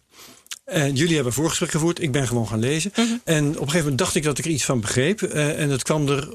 En 0.64 0.94
jullie 0.94 1.14
hebben 1.14 1.26
een 1.26 1.38
voorgesprek 1.38 1.70
gevoerd. 1.70 2.02
Ik 2.02 2.12
ben 2.12 2.26
gewoon 2.26 2.48
gaan 2.48 2.58
lezen. 2.58 2.92
Mhm. 2.96 3.02
En 3.24 3.44
op 3.46 3.52
een 3.52 3.56
gegeven 3.58 3.78
moment 3.80 3.98
dacht 3.98 4.14
ik 4.14 4.22
dat 4.22 4.38
ik 4.38 4.44
er 4.44 4.50
iets 4.50 4.64
van 4.64 4.80
begreep. 4.80 5.22
Eh, 5.22 5.60
en 5.60 5.70
het 5.70 5.82
kwam 5.82 6.08
er 6.08 6.28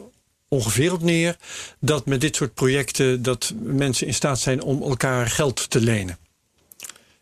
ongeveer 0.47 0.93
op 0.93 1.01
neer 1.01 1.35
dat 1.79 2.05
met 2.05 2.21
dit 2.21 2.35
soort 2.35 2.53
projecten 2.53 3.21
dat 3.21 3.53
mensen 3.61 4.07
in 4.07 4.13
staat 4.13 4.39
zijn 4.39 4.61
om 4.61 4.81
elkaar 4.81 5.27
geld 5.29 5.69
te 5.69 5.81
lenen. 5.81 6.17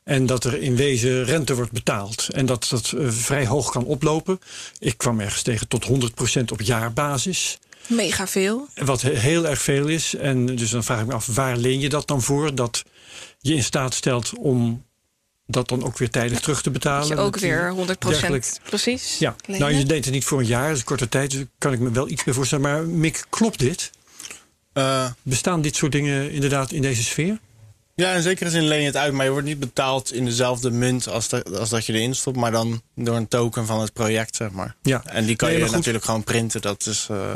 En 0.03 0.25
dat 0.25 0.43
er 0.43 0.61
in 0.61 0.75
wezen 0.75 1.23
rente 1.25 1.55
wordt 1.55 1.71
betaald. 1.71 2.27
En 2.33 2.45
dat 2.45 2.67
dat 2.69 2.93
eh, 2.97 3.07
vrij 3.09 3.45
hoog 3.45 3.71
kan 3.71 3.85
oplopen. 3.85 4.39
Ik 4.79 4.97
kwam 4.97 5.19
ergens 5.19 5.41
tegen 5.41 5.67
tot 5.67 5.85
100% 5.85 6.51
op 6.51 6.61
jaarbasis. 6.61 7.57
Mega 7.87 8.27
veel. 8.27 8.67
Wat 8.75 9.01
he- 9.01 9.15
heel 9.15 9.47
erg 9.47 9.61
veel 9.61 9.87
is. 9.87 10.15
En 10.15 10.45
dus 10.45 10.69
dan 10.69 10.83
vraag 10.83 10.99
ik 11.01 11.07
me 11.07 11.13
af, 11.13 11.25
waar 11.25 11.57
leen 11.57 11.79
je 11.79 11.89
dat 11.89 12.07
dan 12.07 12.21
voor? 12.21 12.55
Dat 12.55 12.83
je 13.39 13.53
in 13.53 13.63
staat 13.63 13.93
stelt 13.93 14.31
om 14.37 14.84
dat 15.47 15.67
dan 15.69 15.83
ook 15.83 15.97
weer 15.97 16.09
tijdig 16.09 16.39
terug 16.39 16.61
te 16.61 16.71
betalen. 16.71 17.07
Dat 17.07 17.17
je 17.17 17.23
ook 17.23 17.37
weer 17.39 17.69
100% 17.71 17.75
dergelijk- 18.09 18.57
precies. 18.63 19.17
Ja, 19.17 19.35
lenen. 19.45 19.61
nou 19.67 19.73
je 19.79 19.85
deed 19.85 20.05
het 20.05 20.13
niet 20.13 20.25
voor 20.25 20.39
een 20.39 20.45
jaar, 20.45 20.69
dus 20.69 20.79
een 20.79 20.85
korte 20.85 21.09
tijd. 21.09 21.29
Dus 21.31 21.39
daar 21.39 21.47
kan 21.57 21.73
ik 21.73 21.79
me 21.79 21.91
wel 21.91 22.09
iets 22.09 22.23
bij 22.23 22.33
voorstellen. 22.33 22.63
Maar 22.63 22.83
Mick, 22.87 23.23
klopt 23.29 23.59
dit? 23.59 23.89
Eh, 24.73 25.11
Bestaan 25.21 25.61
dit 25.61 25.75
soort 25.75 25.91
dingen 25.91 26.31
inderdaad 26.31 26.71
in 26.71 26.81
deze 26.81 27.03
sfeer? 27.03 27.39
Ja, 27.95 28.13
in 28.13 28.21
zekere 28.21 28.49
zin 28.49 28.63
leen 28.67 28.79
je 28.79 28.85
het 28.85 28.95
uit, 28.97 29.13
maar 29.13 29.25
je 29.25 29.31
wordt 29.31 29.47
niet 29.47 29.59
betaald 29.59 30.13
in 30.13 30.25
dezelfde 30.25 30.71
munt 30.71 31.07
als, 31.07 31.27
de- 31.29 31.43
als 31.59 31.69
dat 31.69 31.85
je 31.85 31.93
erin 31.93 32.15
stopt, 32.15 32.37
maar 32.37 32.51
dan 32.51 32.81
door 32.95 33.15
een 33.15 33.27
token 33.27 33.65
van 33.65 33.81
het 33.81 33.93
project, 33.93 34.35
zeg 34.35 34.51
maar. 34.51 34.75
Ja. 34.81 35.01
En 35.05 35.25
die 35.25 35.35
kan 35.35 35.49
Nee, 35.49 35.57
je 35.63 35.69
natuurlijk 35.71 36.05
gewoon 36.05 36.23
printen. 36.23 36.61
Dat 36.61 36.85
is 36.85 37.07
eh, 37.11 37.33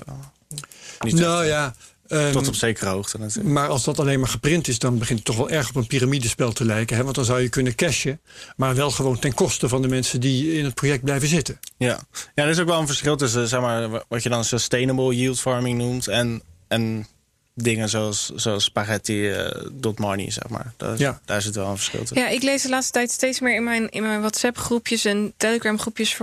niet 1.00 1.14
nou 1.16 1.40
echt, 1.42 1.50
ja. 1.52 1.76
Ehm, 2.10 2.32
tot 2.32 2.48
op 2.48 2.56
zekere 2.56 2.90
hoogte 2.90 3.18
natuurlijk. 3.20 3.48
maar 3.48 3.68
als 3.68 3.84
dat 3.84 4.00
alleen 4.00 4.20
maar 4.20 4.30
geprint 4.30 4.68
is, 4.68 4.80
dan 4.80 4.98
begint 4.98 5.20
het 5.20 5.28
toch 5.28 5.38
wel 5.38 5.50
erg 5.50 5.70
op 5.70 5.76
een 5.76 5.88
piramidespel 5.88 6.52
te 6.52 6.66
lijken. 6.66 6.96
Hè? 6.98 7.04
Want 7.04 7.16
dan 7.16 7.26
zou 7.26 7.42
je 7.42 7.50
kunnen 7.50 7.76
cashen, 7.76 8.22
maar 8.56 8.76
wel 8.76 8.92
gewoon 8.92 9.20
ten 9.20 9.34
koste 9.34 9.70
van 9.70 9.82
de 9.82 9.88
mensen 9.88 10.20
die 10.20 10.54
in 10.54 10.66
het 10.66 10.74
project 10.74 11.04
blijven 11.04 11.28
zitten. 11.28 11.60
Ja. 11.78 12.00
ja, 12.36 12.44
er 12.44 12.50
is 12.50 12.60
ook 12.60 12.68
wel 12.68 12.80
een 12.80 12.88
verschil 12.88 13.16
tussen 13.18 13.48
zeg 13.48 13.60
maar, 13.62 14.04
wat 14.08 14.24
je 14.24 14.30
dan 14.30 14.44
sustainable 14.44 15.16
yield 15.16 15.40
farming 15.40 15.78
noemt 15.78 16.08
en, 16.08 16.42
en 16.68 17.08
dingen 17.54 17.90
zoals, 17.90 18.32
zoals 18.36 18.64
spaghetti 18.64 19.30
eh, 19.32 19.66
dot 19.72 20.00
money, 20.00 20.32
zeg 20.32 20.50
maar. 20.50 20.74
Daar, 20.78 20.98
Ja. 20.98 21.22
daar 21.26 21.42
zit 21.42 21.56
wel 21.56 21.68
een 21.70 21.76
verschil 21.76 22.00
tussen. 22.00 22.18
Ja, 22.18 22.28
ik 22.28 22.44
lees 22.44 22.62
de 22.62 22.70
laatste 22.70 22.92
tijd 22.92 23.12
steeds 23.12 23.40
meer 23.40 23.56
in 23.56 23.64
mijn, 23.64 23.90
in 23.90 24.04
mijn 24.04 24.20
WhatsApp-groepjes 24.20 25.06
en 25.06 25.34
Telegram-groepjes 25.38 26.18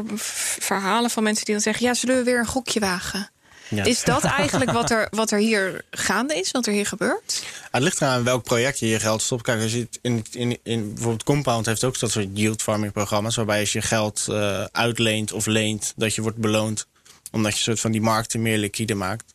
verhalen 0.59 1.11
van 1.11 1.23
mensen 1.23 1.45
die 1.45 1.55
dan 1.55 1.63
zeggen: 1.63 1.87
Ja, 1.87 1.95
zullen 1.95 2.17
we 2.17 2.23
weer 2.23 2.39
een 2.39 2.47
gokje 2.47 2.81
wagen? 2.81 3.31
Ja. 3.69 3.85
Is 3.85 4.05
dat 4.05 4.25
eigenlijk 4.25 4.71
wat 4.71 4.91
er, 4.91 5.07
wat 5.11 5.31
er 5.31 5.39
hier 5.39 5.85
gaande 5.91 6.35
is, 6.35 6.51
wat 6.51 6.67
er 6.67 6.73
hier 6.73 6.87
gebeurt? 6.87 7.43
Het 7.71 7.83
ligt 7.83 8.01
eraan 8.01 8.25
welk 8.25 8.43
project 8.43 8.79
je 8.79 8.87
je 8.87 9.01
geld 9.01 9.23
stopt. 9.23 9.43
Kijk, 9.43 9.63
als 9.63 9.73
je 9.73 9.89
in, 10.01 10.25
in, 10.31 10.59
in 10.63 10.95
bijvoorbeeld 10.95 11.25
Compound 11.25 11.67
heeft 11.67 11.85
ook 11.85 11.99
dat 11.99 12.11
soort 12.11 12.29
yield 12.33 12.63
farming 12.63 12.93
programma's. 12.93 13.37
Waarbij 13.37 13.61
als 13.61 13.73
je 13.73 13.83
geld 13.83 14.27
eh, 14.29 14.65
uitleent 14.65 15.33
of 15.33 15.47
leent, 15.47 15.93
dat 15.97 16.15
je 16.15 16.23
wordt 16.23 16.37
beloond. 16.37 16.87
Omdat 17.31 17.55
je 17.55 17.61
soort 17.61 17.81
van 17.81 17.93
die 17.93 18.01
markten 18.01 18.43
meer 18.43 18.59
liquide 18.59 18.95
maakt. 18.95 19.35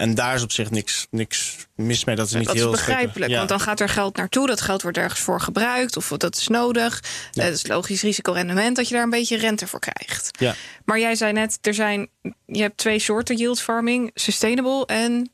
En 0.00 0.14
daar 0.14 0.34
is 0.34 0.42
op 0.42 0.52
zich 0.52 0.70
niks, 0.70 1.06
niks 1.10 1.56
mis 1.74 2.04
mee. 2.04 2.16
Dat 2.16 2.26
is 2.26 2.32
niet 2.32 2.46
dat 2.46 2.54
heel 2.56 2.64
is 2.64 2.70
begrijpelijk, 2.70 3.30
Ja. 3.30 3.36
want 3.36 3.48
dan 3.48 3.60
gaat 3.60 3.80
er 3.80 3.88
geld 3.88 4.16
naartoe. 4.16 4.46
Dat 4.46 4.60
geld 4.60 4.82
wordt 4.82 4.96
ergens 4.96 5.20
voor 5.20 5.40
gebruikt 5.40 5.96
of 5.96 6.08
dat 6.16 6.36
is 6.36 6.48
nodig. 6.48 7.00
Ja. 7.30 7.42
Eh, 7.42 7.48
Het 7.48 7.54
is 7.54 7.66
logisch 7.66 8.02
risicorendement 8.02 8.76
dat 8.76 8.88
je 8.88 8.94
daar 8.94 9.02
een 9.02 9.10
beetje 9.10 9.36
rente 9.36 9.66
voor 9.66 9.80
krijgt. 9.80 10.30
Ja. 10.38 10.54
Maar 10.84 10.98
jij 10.98 11.14
zei 11.14 11.32
net, 11.32 11.58
er 11.60 11.74
zijn, 11.74 12.08
je 12.46 12.60
hebt 12.62 12.76
twee 12.76 12.98
soorten 12.98 13.36
yield 13.36 13.60
farming. 13.60 14.10
Sustainable 14.14 14.86
en 14.86 15.32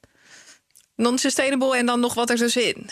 non-sustainable 0.96 1.76
en 1.76 1.86
dan 1.86 2.00
nog 2.00 2.14
wat 2.14 2.30
er 2.30 2.36
tussenin. 2.36 2.90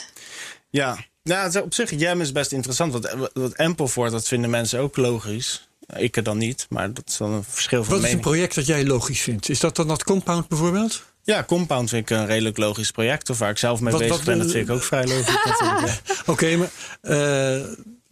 Ja, 0.70 0.98
is 1.24 1.56
op 1.56 1.74
zich, 1.74 1.90
Jam 1.90 2.20
is 2.20 2.32
best 2.32 2.52
interessant. 2.52 2.92
Wat, 2.92 3.30
wat 3.32 3.56
Amplevoort, 3.56 4.10
dat 4.10 4.28
vinden 4.28 4.50
mensen 4.50 4.80
ook 4.80 4.96
logisch. 4.96 5.68
Ik 5.96 6.16
er 6.16 6.22
dan 6.22 6.38
niet, 6.38 6.66
maar 6.68 6.92
dat 6.92 7.04
is 7.08 7.16
dan 7.16 7.32
een 7.32 7.44
verschil 7.44 7.84
van 7.84 7.94
Wat 7.94 8.04
is 8.04 8.12
een 8.12 8.20
project 8.20 8.54
dat 8.54 8.66
jij 8.66 8.84
logisch 8.86 9.20
vindt? 9.20 9.48
Is 9.48 9.60
dat 9.60 9.76
dan 9.76 9.88
dat 9.88 10.04
compound 10.04 10.48
bijvoorbeeld? 10.48 11.02
Ja, 11.24 11.44
Compound 11.44 11.88
vind 11.88 12.10
ik 12.10 12.16
een 12.16 12.26
redelijk 12.26 12.56
logisch 12.56 12.90
project. 12.90 13.30
Of 13.30 13.38
waar 13.38 13.50
ik 13.50 13.58
zelf 13.58 13.80
mee 13.80 13.90
Wat- 13.92 14.00
bezig 14.00 14.16
wat- 14.16 14.24
ben, 14.24 14.38
dat 14.38 14.50
vind 14.50 14.68
ik 14.68 14.74
ook 14.74 14.82
vrij 14.82 15.06
logisch. 15.06 16.00
Oké, 16.26 16.56
maar 16.56 16.70
eh, 17.00 17.62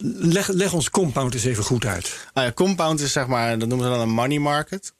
leg, 0.07 0.47
leg 0.47 0.73
ons 0.73 0.89
compound 0.89 1.33
eens 1.33 1.43
even 1.43 1.63
goed 1.63 1.85
uit. 1.85 2.27
Ah 2.33 2.43
ja, 2.43 2.51
Compound 2.51 2.99
is 2.99 3.11
zeg 3.11 3.27
maar, 3.27 3.59
dat 3.59 3.67
noemen 3.67 3.87
ze 3.87 3.93
dan 3.93 4.01
een 4.01 4.13
money 4.13 4.39
market. 4.39 4.93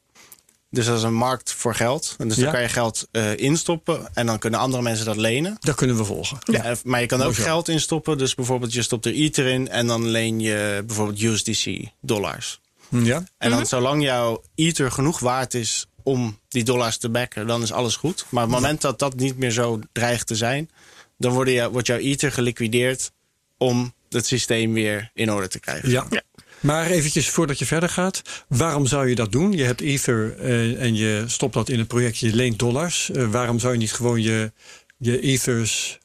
Dus 0.70 0.86
dat 0.86 0.96
is 0.96 1.02
een 1.02 1.14
markt 1.14 1.52
voor 1.52 1.74
geld. 1.74 2.14
En 2.18 2.28
dus 2.28 2.36
Ja. 2.36 2.42
dan 2.42 2.52
kan 2.52 2.62
je 2.62 2.68
geld 2.68 3.08
eh, 3.10 3.36
instoppen 3.36 4.08
en 4.14 4.26
dan 4.26 4.38
kunnen 4.38 4.60
andere 4.60 4.82
mensen 4.82 5.06
dat 5.06 5.16
lenen. 5.16 5.56
Dat 5.60 5.74
kunnen 5.74 5.96
we 5.96 6.04
volgen. 6.04 6.38
Eh, 6.52 6.72
Maar 6.84 7.00
je 7.00 7.06
kan 7.06 7.18
ook 7.22 7.24
Mooi 7.32 7.42
geld 7.42 7.68
instoppen. 7.68 8.18
Dus 8.18 8.34
bijvoorbeeld 8.34 8.72
je 8.72 8.82
stopt 8.82 9.06
er 9.06 9.12
Ether 9.12 9.46
in 9.46 9.68
en 9.68 9.86
dan 9.86 10.08
leen 10.08 10.40
je 10.40 10.82
bijvoorbeeld 10.86 11.20
USDC 11.22 11.80
dollars. 12.00 12.60
Ja? 12.88 13.24
En 13.38 13.50
dan 13.50 13.66
zolang 13.66 14.02
jouw 14.02 14.42
Ether 14.54 14.90
genoeg 14.92 15.18
waard 15.18 15.54
is 15.54 15.86
om 16.04 16.38
die 16.48 16.64
dollars 16.64 16.96
te 16.96 17.08
backen, 17.08 17.46
dan 17.46 17.62
is 17.62 17.72
alles 17.72 17.96
goed. 17.96 18.26
Maar 18.28 18.44
op 18.44 18.50
het 18.50 18.60
moment 18.60 18.80
dat 18.80 18.98
dat 18.98 19.16
niet 19.16 19.38
meer 19.38 19.50
zo 19.50 19.80
dreigt 19.92 20.26
te 20.26 20.34
zijn, 20.34 20.70
dan 21.18 21.32
wordt, 21.32 21.50
je, 21.50 21.70
wordt 21.70 21.86
jouw 21.86 21.98
Ether 21.98 22.32
geliquideerd 22.32 23.12
om 23.58 23.94
het 24.08 24.26
systeem 24.26 24.72
weer 24.72 25.10
in 25.14 25.32
orde 25.32 25.48
te 25.48 25.60
krijgen. 25.60 25.90
Ja. 25.90 26.06
Ja. 26.10 26.22
Maar 26.60 26.86
eventjes 26.86 27.30
voordat 27.30 27.58
je 27.58 27.66
verder 27.66 27.88
gaat. 27.88 28.22
Waarom 28.48 28.86
zou 28.86 29.08
je 29.08 29.14
dat 29.14 29.32
doen? 29.32 29.52
Je 29.52 29.64
hebt 29.64 29.80
Ether 29.80 30.38
eh, 30.38 30.82
en 30.82 30.94
je 30.94 31.24
stopt 31.26 31.54
dat 31.54 31.68
in 31.68 31.78
het 31.78 31.88
project. 31.88 32.18
Je 32.18 32.34
leent 32.34 32.58
dollars. 32.58 33.10
Eh, 33.10 33.30
waarom 33.30 33.58
zou 33.58 33.72
je 33.72 33.78
niet 33.78 33.92
gewoon 33.92 34.22
je, 34.22 34.52
je 34.96 35.20
Ethers 35.20 35.98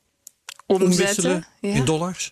omwisselen. 0.66 1.48
Ja. 1.62 1.74
in 1.74 1.86
dollars? 1.86 2.30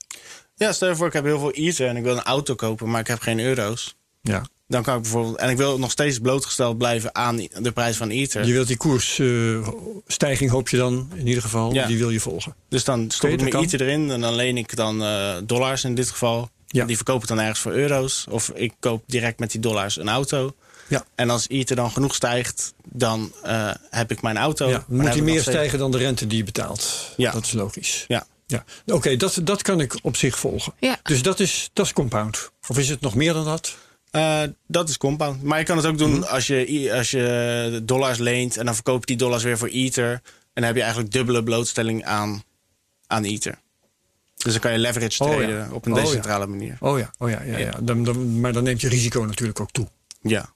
Ja, 0.56 0.72
stel 0.72 0.90
je 0.90 0.96
voor, 0.96 1.08
ik 1.08 1.14
heb 1.14 1.24
heel 1.24 1.40
veel 1.40 1.52
Ether 1.52 1.88
en 1.88 1.98
ik 1.98 2.04
wil 2.04 2.18
een 2.18 2.24
auto 2.24 2.56
kopen, 2.56 2.90
maar 2.90 3.00
ik 3.00 3.08
heb 3.08 3.20
geen 3.20 3.40
euro's. 3.40 3.96
Ja. 4.22 4.46
Dan 4.68 4.84
kan 4.84 4.96
ik 4.96 5.02
bijvoorbeeld. 5.02 5.38
En 5.38 5.50
ik 5.50 5.58
wil 5.58 5.80
nog 5.80 5.92
steeds 5.92 6.20
blootgesteld 6.20 6.78
blijven 6.78 7.16
aan 7.16 7.36
de 7.38 7.72
prijs 7.74 7.98
van 7.98 8.10
Ether. 8.10 8.46
Je 8.46 8.54
wilt 8.54 8.68
die 8.68 8.78
koersstijging, 8.78 10.50
hoop 10.52 10.70
je 10.70 10.78
dan 10.78 11.10
in 11.16 11.28
ieder 11.28 11.42
geval, 11.44 11.74
Ja. 11.74 11.88
die 11.88 11.98
wil 11.98 12.10
je 12.10 12.20
volgen. 12.20 12.56
Dus 12.70 12.84
dan 12.84 13.12
stop 13.12 13.30
ik 13.30 13.40
mijn 13.40 13.50
kan. 13.52 13.64
Ether 13.64 13.82
erin 13.82 14.12
en 14.12 14.22
dan 14.22 14.36
leen 14.36 14.58
ik 14.58 14.76
dan 14.76 15.04
eh, 15.04 15.36
dollars 15.44 15.84
in 15.84 15.96
dit 15.96 16.10
geval. 16.10 16.50
Ja. 16.68 16.86
Die 16.86 16.96
verkoop 16.96 17.22
ik 17.22 17.28
dan 17.28 17.40
ergens 17.40 17.60
voor 17.60 17.72
euro's. 17.72 18.26
Of 18.30 18.50
ik 18.50 18.74
koop 18.80 19.04
direct 19.08 19.40
met 19.40 19.52
die 19.52 19.62
dollars 19.62 19.98
een 19.98 20.10
auto. 20.10 20.56
Ja. 20.88 21.06
En 21.16 21.30
als 21.30 21.48
Ether 21.48 21.76
dan 21.76 21.92
genoeg 21.92 22.16
stijgt, 22.16 22.74
dan 22.92 23.32
eh, 23.44 23.72
heb 23.90 24.12
ik 24.12 24.22
mijn 24.22 24.38
auto. 24.38 24.70
Ja, 24.70 24.86
moet 24.88 25.14
die 25.14 25.22
meer 25.24 25.34
steeds- 25.42 25.50
stijgen 25.58 25.80
dan 25.80 25.92
de 25.92 25.98
rente 25.98 26.28
die 26.28 26.38
je 26.38 26.44
betaalt. 26.44 27.14
Ja. 27.18 27.32
Dat 27.32 27.46
is 27.46 27.52
logisch. 27.52 28.06
Ja. 28.08 28.26
Ja. 28.48 28.64
Oké, 28.86 29.16
dat, 29.16 29.40
dat 29.44 29.62
kan 29.62 29.80
ik 29.82 29.96
op 30.02 30.16
zich 30.16 30.40
volgen. 30.40 30.74
Ja. 30.80 31.00
Dus 31.04 31.22
dat 31.22 31.40
is, 31.40 31.70
dat 31.74 31.86
is 31.86 31.94
compound. 31.94 32.52
Of 32.68 32.78
is 32.78 32.90
het 32.90 33.02
nog 33.02 33.16
meer 33.16 33.34
dan 33.34 33.46
dat? 33.46 33.76
Eh, 34.18 34.44
dat 34.68 34.90
is 34.90 34.98
compound. 34.98 35.44
Maar 35.44 35.60
je 35.60 35.66
kan 35.66 35.78
het 35.78 35.86
ook 35.86 35.98
doen 35.98 36.12
Mhm. 36.12 36.24
als, 36.24 36.48
je, 36.48 36.90
als 36.94 37.12
je 37.12 37.82
dollars 37.84 38.18
leent 38.18 38.58
en 38.58 38.66
dan 38.66 38.74
verkoop 38.74 39.00
je 39.00 39.06
die 39.06 39.16
dollars 39.18 39.44
weer 39.44 39.58
voor 39.58 39.68
Ether. 39.68 40.12
En 40.12 40.22
dan 40.54 40.64
heb 40.64 40.76
je 40.76 40.82
eigenlijk 40.82 41.12
dubbele 41.12 41.44
blootstelling 41.44 42.06
aan, 42.06 42.44
aan 43.08 43.24
Ether. 43.24 43.60
Dus 44.36 44.52
dan 44.52 44.62
kan 44.62 44.72
je 44.72 44.78
leverage 44.78 45.24
Oh 45.24 45.30
ja. 45.30 45.36
traden 45.38 45.72
op 45.72 45.86
een 45.86 45.92
Oh 45.92 45.98
ja. 45.98 46.04
decentrale 46.04 46.48
manier. 46.48 46.78
Oh 46.80 47.00
ja, 47.00 47.12
oh 47.18 47.30
ja, 47.30 47.42
ja, 47.44 47.58
ja. 47.58 47.72
Dan, 47.82 48.04
dan, 48.04 48.40
maar 48.40 48.54
dan 48.54 48.64
neemt 48.64 48.82
je 48.82 48.90
risico 48.90 49.22
natuurlijk 49.26 49.60
ook 49.60 49.72
toe. 49.72 49.88
Ja. 50.22 50.56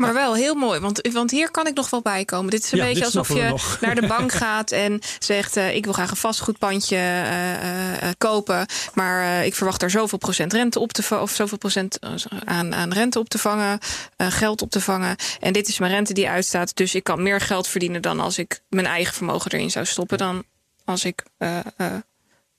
Maar 0.00 0.14
wel 0.14 0.34
heel 0.34 0.54
mooi, 0.54 0.80
want, 0.80 1.08
want 1.12 1.30
hier 1.30 1.50
kan 1.50 1.66
ik 1.66 1.74
nog 1.74 1.90
wel 1.90 2.02
bij 2.02 2.24
komen. 2.24 2.50
Dit 2.50 2.64
is 2.64 2.72
een 2.72 2.78
Ja, 2.78 2.84
beetje 2.84 3.04
alsof 3.04 3.28
je 3.28 3.42
nog. 3.42 3.80
naar 3.80 3.94
de 3.94 4.06
bank 4.06 4.32
gaat 4.42 4.70
en 4.70 5.00
zegt: 5.18 5.56
eh, 5.56 5.74
Ik 5.74 5.84
wil 5.84 5.92
graag 5.92 6.10
een 6.10 6.16
vastgoedpandje 6.16 6.96
eh, 6.96 8.08
kopen. 8.18 8.66
Maar 8.94 9.44
ik 9.44 9.54
verwacht 9.54 9.80
daar 9.80 9.90
zoveel 9.90 10.18
procent 10.18 10.52
rente 10.52 10.78
op 10.80 10.92
te 10.92 11.02
vangen. 11.02 11.24
Of 11.24 11.30
zoveel 11.32 11.58
procent 11.58 11.98
aan, 12.44 12.74
aan 12.74 12.92
rente 12.92 13.18
op 13.18 13.28
te 13.28 13.38
vangen, 13.38 13.78
geld 14.16 14.62
op 14.62 14.70
te 14.70 14.80
vangen. 14.80 15.16
En 15.40 15.52
dit 15.52 15.68
is 15.68 15.78
mijn 15.78 15.92
rente 15.92 16.12
die 16.12 16.28
uitstaat. 16.28 16.76
Dus 16.76 16.94
ik 16.94 17.04
kan 17.04 17.22
meer 17.22 17.40
geld 17.40 17.68
verdienen 17.68 18.02
dan 18.02 18.20
als 18.20 18.38
ik 18.38 18.60
mijn 18.68 18.86
eigen 18.86 19.14
vermogen 19.14 19.50
erin 19.52 19.70
zou 19.70 19.84
stoppen. 19.86 20.18
Dan 20.18 20.44
als 20.84 21.04
ik. 21.04 21.22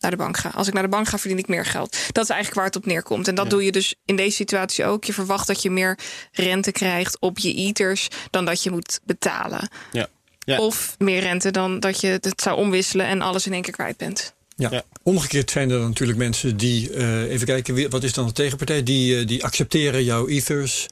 Naar 0.02 0.12
de 0.12 0.18
bank 0.18 0.38
ga. 0.38 0.50
Als 0.50 0.68
ik 0.68 0.74
naar 0.74 0.84
de 0.84 0.90
bank 0.90 1.08
ga, 1.08 1.18
verdien 1.18 1.38
ik 1.38 1.48
meer 1.48 1.66
geld. 1.66 1.98
Dat 2.12 2.24
is 2.24 2.30
eigenlijk 2.30 2.60
waar 2.60 2.66
het 2.66 2.76
op 2.76 2.86
neerkomt. 2.86 3.28
En 3.28 3.36
dat 3.36 3.50
doe 3.50 3.64
je 3.66 3.72
dus 3.72 3.96
in 4.06 4.16
deze 4.16 4.36
situatie 4.36 4.86
ook. 4.86 5.04
Je 5.04 5.14
verwacht 5.14 5.48
dat 5.48 5.62
je 5.62 5.70
meer 5.70 6.00
rente 6.32 6.72
krijgt 6.72 7.20
op 7.20 7.40
je 7.40 7.54
eaters 7.56 8.08
dan 8.30 8.46
dat 8.46 8.64
je 8.64 8.72
moet 8.72 9.00
betalen. 9.04 9.70
Ja. 9.92 10.08
Ja. 10.46 10.58
Of 10.58 10.96
meer 10.98 11.20
rente 11.20 11.52
dan 11.52 11.80
dat 11.80 12.02
je 12.02 12.08
het 12.08 12.42
zou 12.42 12.58
omwisselen 12.58 13.06
en 13.06 13.22
alles 13.22 13.46
in 13.46 13.54
één 13.54 13.62
keer 13.62 13.74
kwijt 13.74 13.98
bent. 13.98 14.34
Ja. 14.56 14.68
Ja. 14.72 14.84
Omgekeerd 15.04 15.52
zijn 15.52 15.70
er 15.70 15.80
dan 15.80 15.88
natuurlijk 15.88 16.18
mensen 16.18 16.58
die, 16.58 16.94
eh, 16.94 17.32
even 17.32 17.48
kijken, 17.48 17.90
wat 17.90 18.04
is 18.04 18.14
dan 18.14 18.26
de 18.26 18.32
tegenpartij? 18.34 18.84
Die, 18.84 19.20
eh, 19.20 19.28
die 19.28 19.44
accepteren 19.44 20.04
jouw 20.04 20.28
ethers 20.28 20.88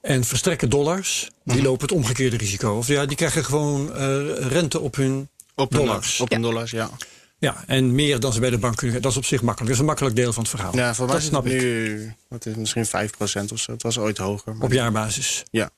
en 0.00 0.24
verstrekken 0.24 0.70
dollars. 0.70 1.28
Die 1.44 1.54
Mhm. 1.56 1.64
lopen 1.64 1.82
het 1.88 1.96
omgekeerde 1.96 2.36
risico. 2.36 2.76
Of 2.76 2.86
ja, 2.86 3.06
die 3.06 3.16
krijgen 3.16 3.44
gewoon 3.44 3.94
eh, 3.94 4.20
rente 4.48 4.80
op 4.80 4.96
hun 4.96 5.28
Op 5.54 5.72
een 5.72 5.78
dollars. 5.78 6.20
Op 6.20 6.32
een 6.32 6.42
dollars, 6.42 6.70
ja. 6.70 6.90
Ja, 7.38 7.64
en 7.66 7.94
meer 7.94 8.20
dan 8.20 8.32
ze 8.32 8.40
bij 8.40 8.50
de 8.50 8.58
bank 8.58 8.76
kunnen. 8.76 9.02
Dat 9.02 9.10
is 9.10 9.16
op 9.16 9.24
zich 9.24 9.42
makkelijk. 9.42 9.58
Dat 9.66 9.74
is 9.74 9.78
een 9.78 9.86
makkelijk 9.86 10.16
deel 10.16 10.32
van 10.32 10.42
het 10.42 10.50
verhaal. 10.50 10.76
Ja, 10.76 10.94
voor 10.94 11.04
mij 11.06 11.14
dat 11.14 11.22
is 11.22 11.28
snap 11.28 11.44
het 11.44 11.52
ik. 11.52 11.60
nu 11.60 12.14
wat 12.28 12.46
is 12.46 12.54
misschien 12.54 12.86
5% 12.86 13.52
of 13.52 13.58
zo. 13.58 13.72
Het 13.72 13.82
was 13.82 13.98
ooit 13.98 14.18
hoger. 14.18 14.54
Maar 14.56 14.64
Op 14.64 14.72
jaarbasis. 14.72 15.42
Ja. 15.50 15.70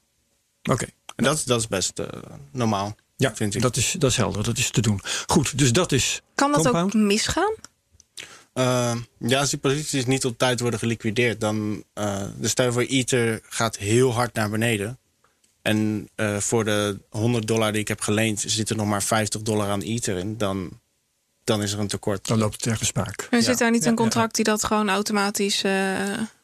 Oké. 0.70 0.87
En 1.16 1.25
dat, 1.25 1.42
dat 1.46 1.61
is 1.61 1.68
best 1.68 1.99
eh, 1.99 2.07
normaal, 2.53 2.96
Ja, 3.16 3.35
vind 3.35 3.55
ik. 3.55 3.62
Dat, 3.62 3.77
is, 3.77 3.94
dat 3.99 4.11
is 4.11 4.16
helder. 4.16 4.44
Dat 4.44 4.59
is 4.59 4.70
te 4.70 4.81
doen. 4.81 5.01
Goed, 5.27 5.59
dus 5.59 5.73
dat 5.73 5.92
is. 5.92 6.23
Kan 6.35 6.53
dat 6.53 6.62
Compound? 6.62 6.94
ook 6.94 7.01
misgaan? 7.01 7.55
Eh, 8.53 8.94
ja, 9.18 9.40
als 9.40 9.51
die 9.51 9.59
posities 9.59 10.07
niet 10.07 10.25
op 10.25 10.38
tijd 10.38 10.61
worden 10.61 10.79
geliquideerd, 10.79 11.40
dan. 11.40 11.85
eh 11.92 12.23
de 12.38 12.49
stel 12.49 12.73
voor 12.73 12.83
Ether 12.83 13.40
gaat 13.49 13.77
heel 13.77 14.12
hard 14.12 14.35
naar 14.35 14.51
beneden. 14.51 14.99
En 15.62 16.09
eh, 16.14 16.37
voor 16.37 16.64
de 16.64 17.01
100 17.11 17.46
dollar 17.46 17.73
die 17.73 17.81
ik 17.81 17.88
heb 17.88 18.01
geleend, 18.01 18.44
zit 18.46 18.70
er 18.70 18.77
nog 18.77 18.87
maar 18.87 19.03
50 19.03 19.42
dollar 19.42 19.68
aan 19.68 19.81
Ether 19.81 20.16
in. 20.16 20.38
Dan, 20.38 20.81
dan 21.44 21.62
is 21.62 21.72
er 21.72 21.79
een 21.79 21.88
tekort. 21.88 22.26
Dan 22.26 22.38
loopt 22.38 22.55
het 22.55 22.66
ergens 22.66 22.88
spaak. 22.88 23.26
Er 23.31 23.38
Ja. 23.38 23.44
zit 23.44 23.59
daar 23.59 23.70
niet 23.70 23.83
Ja, 23.85 23.90
een 23.90 23.96
contract 23.96 24.35
die 24.35 24.44
dat 24.44 24.64
gewoon 24.64 24.88
automatisch 24.90 25.62
eh, 25.62 25.98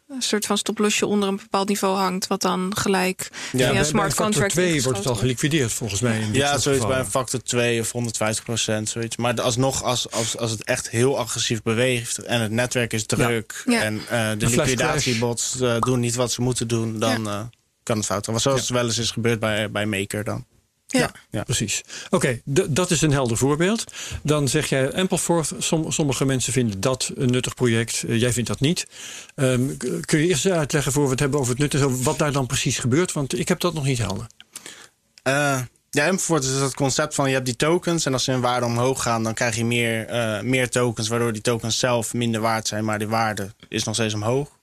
een 0.08 0.22
soort 0.22 0.46
van 0.46 0.58
stoplosje 0.58 1.06
onder 1.06 1.28
een 1.28 1.36
bepaald 1.36 1.68
niveau 1.68 1.96
hangt, 1.96 2.26
wat 2.26 2.40
dan 2.42 2.76
gelijk 2.76 3.28
Ja, 3.32 3.38
via 3.48 3.68
bij, 3.70 3.78
een 3.78 3.84
smart 3.84 3.92
bij 3.92 4.16
factor 4.16 4.24
contract 4.24 4.52
2 4.52 4.82
wordt 4.82 4.98
het 4.98 5.08
al 5.08 5.14
geliquideerd 5.14 5.72
volgens 5.72 6.00
mij. 6.00 6.20
In 6.20 6.32
Ja, 6.32 6.58
zoiets 6.58 6.86
bij 6.86 6.98
een 6.98 7.10
factor 7.10 7.42
2 7.42 7.80
of 7.80 7.92
150 7.92 8.44
procent, 8.44 8.88
zoiets. 8.88 9.16
Maar 9.16 9.40
alsnog, 9.42 9.82
als, 9.82 10.10
als, 10.10 10.36
als 10.36 10.50
het 10.50 10.64
echt 10.64 10.90
heel 10.90 11.18
agressief 11.18 11.62
beweegt 11.62 12.18
en 12.18 12.40
het 12.40 12.50
netwerk 12.50 12.92
is 12.92 13.06
druk 13.06 13.62
Ja. 13.64 13.82
en 13.82 14.00
eh, 14.08 14.30
de 14.38 14.46
liquidatiebots 14.48 15.60
eh, 15.60 15.78
doen 15.78 16.00
niet 16.00 16.14
wat 16.14 16.32
ze 16.32 16.40
moeten 16.42 16.68
doen, 16.68 16.98
dan 16.98 17.28
eh, 17.28 17.40
kan 17.82 17.96
het 17.96 18.06
fout 18.06 18.26
gaan. 18.26 18.40
Zoals 18.40 18.68
wel 18.68 18.84
eens 18.84 18.98
is 18.98 19.10
gebeurd 19.10 19.40
bij, 19.40 19.70
bij 19.70 19.86
Maker 19.86 20.24
dan. 20.24 20.44
Ja. 20.86 21.10
Ja. 21.30 21.42
Precies. 21.42 21.82
Oké, 22.10 22.40
dat 22.44 22.90
is 22.90 23.02
een 23.02 23.12
helder 23.12 23.36
voorbeeld. 23.36 23.84
Dan 24.22 24.48
zeg 24.48 24.68
jij 24.68 24.92
Ampleforth. 24.92 25.52
Som, 25.58 25.92
sommige 25.92 26.24
mensen 26.24 26.52
vinden 26.52 26.80
dat 26.80 27.10
een 27.14 27.30
nuttig 27.30 27.54
project. 27.54 28.02
Eh, 28.02 28.20
jij 28.20 28.32
vindt 28.32 28.48
dat 28.48 28.60
niet. 28.60 28.86
Ehm, 29.34 29.76
kun 30.00 30.18
je 30.18 30.26
eerst 30.26 30.46
uitleggen 30.46 30.92
voor 30.92 31.04
we 31.04 31.10
het 31.10 31.20
hebben 31.20 31.40
over 31.40 31.52
het 31.52 31.60
nut 31.60 31.74
en 31.74 31.80
zo, 31.80 32.02
wat 32.02 32.18
daar 32.18 32.32
dan 32.32 32.46
precies 32.46 32.78
gebeurt? 32.78 33.12
Want 33.12 33.38
ik 33.38 33.48
heb 33.48 33.60
dat 33.60 33.74
nog 33.74 33.84
niet 33.84 33.98
helder. 33.98 34.26
Eh, 35.22 35.60
ja, 35.90 36.08
Ampleforth 36.08 36.44
is 36.44 36.50
het 36.50 36.74
concept 36.74 37.14
van 37.14 37.28
je 37.28 37.34
hebt 37.34 37.46
die 37.46 37.56
tokens 37.56 38.06
en 38.06 38.12
als 38.12 38.24
ze 38.24 38.32
in 38.32 38.40
waarde 38.40 38.66
omhoog 38.66 39.02
gaan, 39.02 39.22
dan 39.22 39.34
krijg 39.34 39.56
je 39.56 39.64
meer, 39.64 40.06
eh, 40.06 40.40
meer 40.40 40.70
tokens, 40.70 41.08
waardoor 41.08 41.32
die 41.32 41.42
tokens 41.42 41.78
zelf 41.78 42.14
minder 42.14 42.40
waard 42.40 42.68
zijn, 42.68 42.84
maar 42.84 42.98
die 42.98 43.08
waarde 43.08 43.54
is 43.68 43.84
nog 43.84 43.94
steeds 43.94 44.14
omhoog. 44.14 44.58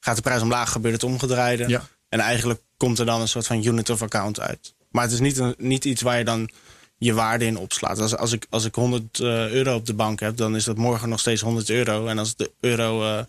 Gaat 0.00 0.16
de 0.16 0.22
prijs 0.22 0.42
omlaag, 0.42 0.72
gebeurt 0.72 0.94
het 0.94 1.04
omgedraaide. 1.04 1.68
Ja. 1.68 1.88
En 2.08 2.20
eigenlijk 2.20 2.60
komt 2.76 2.98
er 2.98 3.06
dan 3.06 3.20
een 3.20 3.28
soort 3.28 3.46
van 3.46 3.64
unit 3.64 3.90
of 3.90 4.02
account 4.02 4.40
uit. 4.40 4.74
Maar 4.90 5.02
het 5.02 5.12
is 5.12 5.20
niet, 5.20 5.38
een, 5.38 5.54
niet 5.58 5.84
iets 5.84 6.02
waar 6.02 6.18
je 6.18 6.24
dan 6.24 6.50
je 6.98 7.12
waarde 7.14 7.44
in 7.44 7.56
opslaat. 7.58 7.98
Als, 8.00 8.16
als, 8.16 8.32
ik, 8.32 8.46
als 8.50 8.64
ik 8.64 8.74
100 8.74 9.18
eh, 9.20 9.50
euro 9.50 9.74
op 9.74 9.86
de 9.86 9.94
bank 9.94 10.20
heb, 10.20 10.36
dan 10.36 10.56
is 10.56 10.64
dat 10.64 10.76
morgen 10.76 11.08
nog 11.08 11.20
steeds 11.20 11.40
100 11.40 11.70
euro. 11.70 12.06
En 12.06 12.18
als 12.18 12.36
de 12.36 12.50
euro 12.60 13.02
eh, 13.04 13.22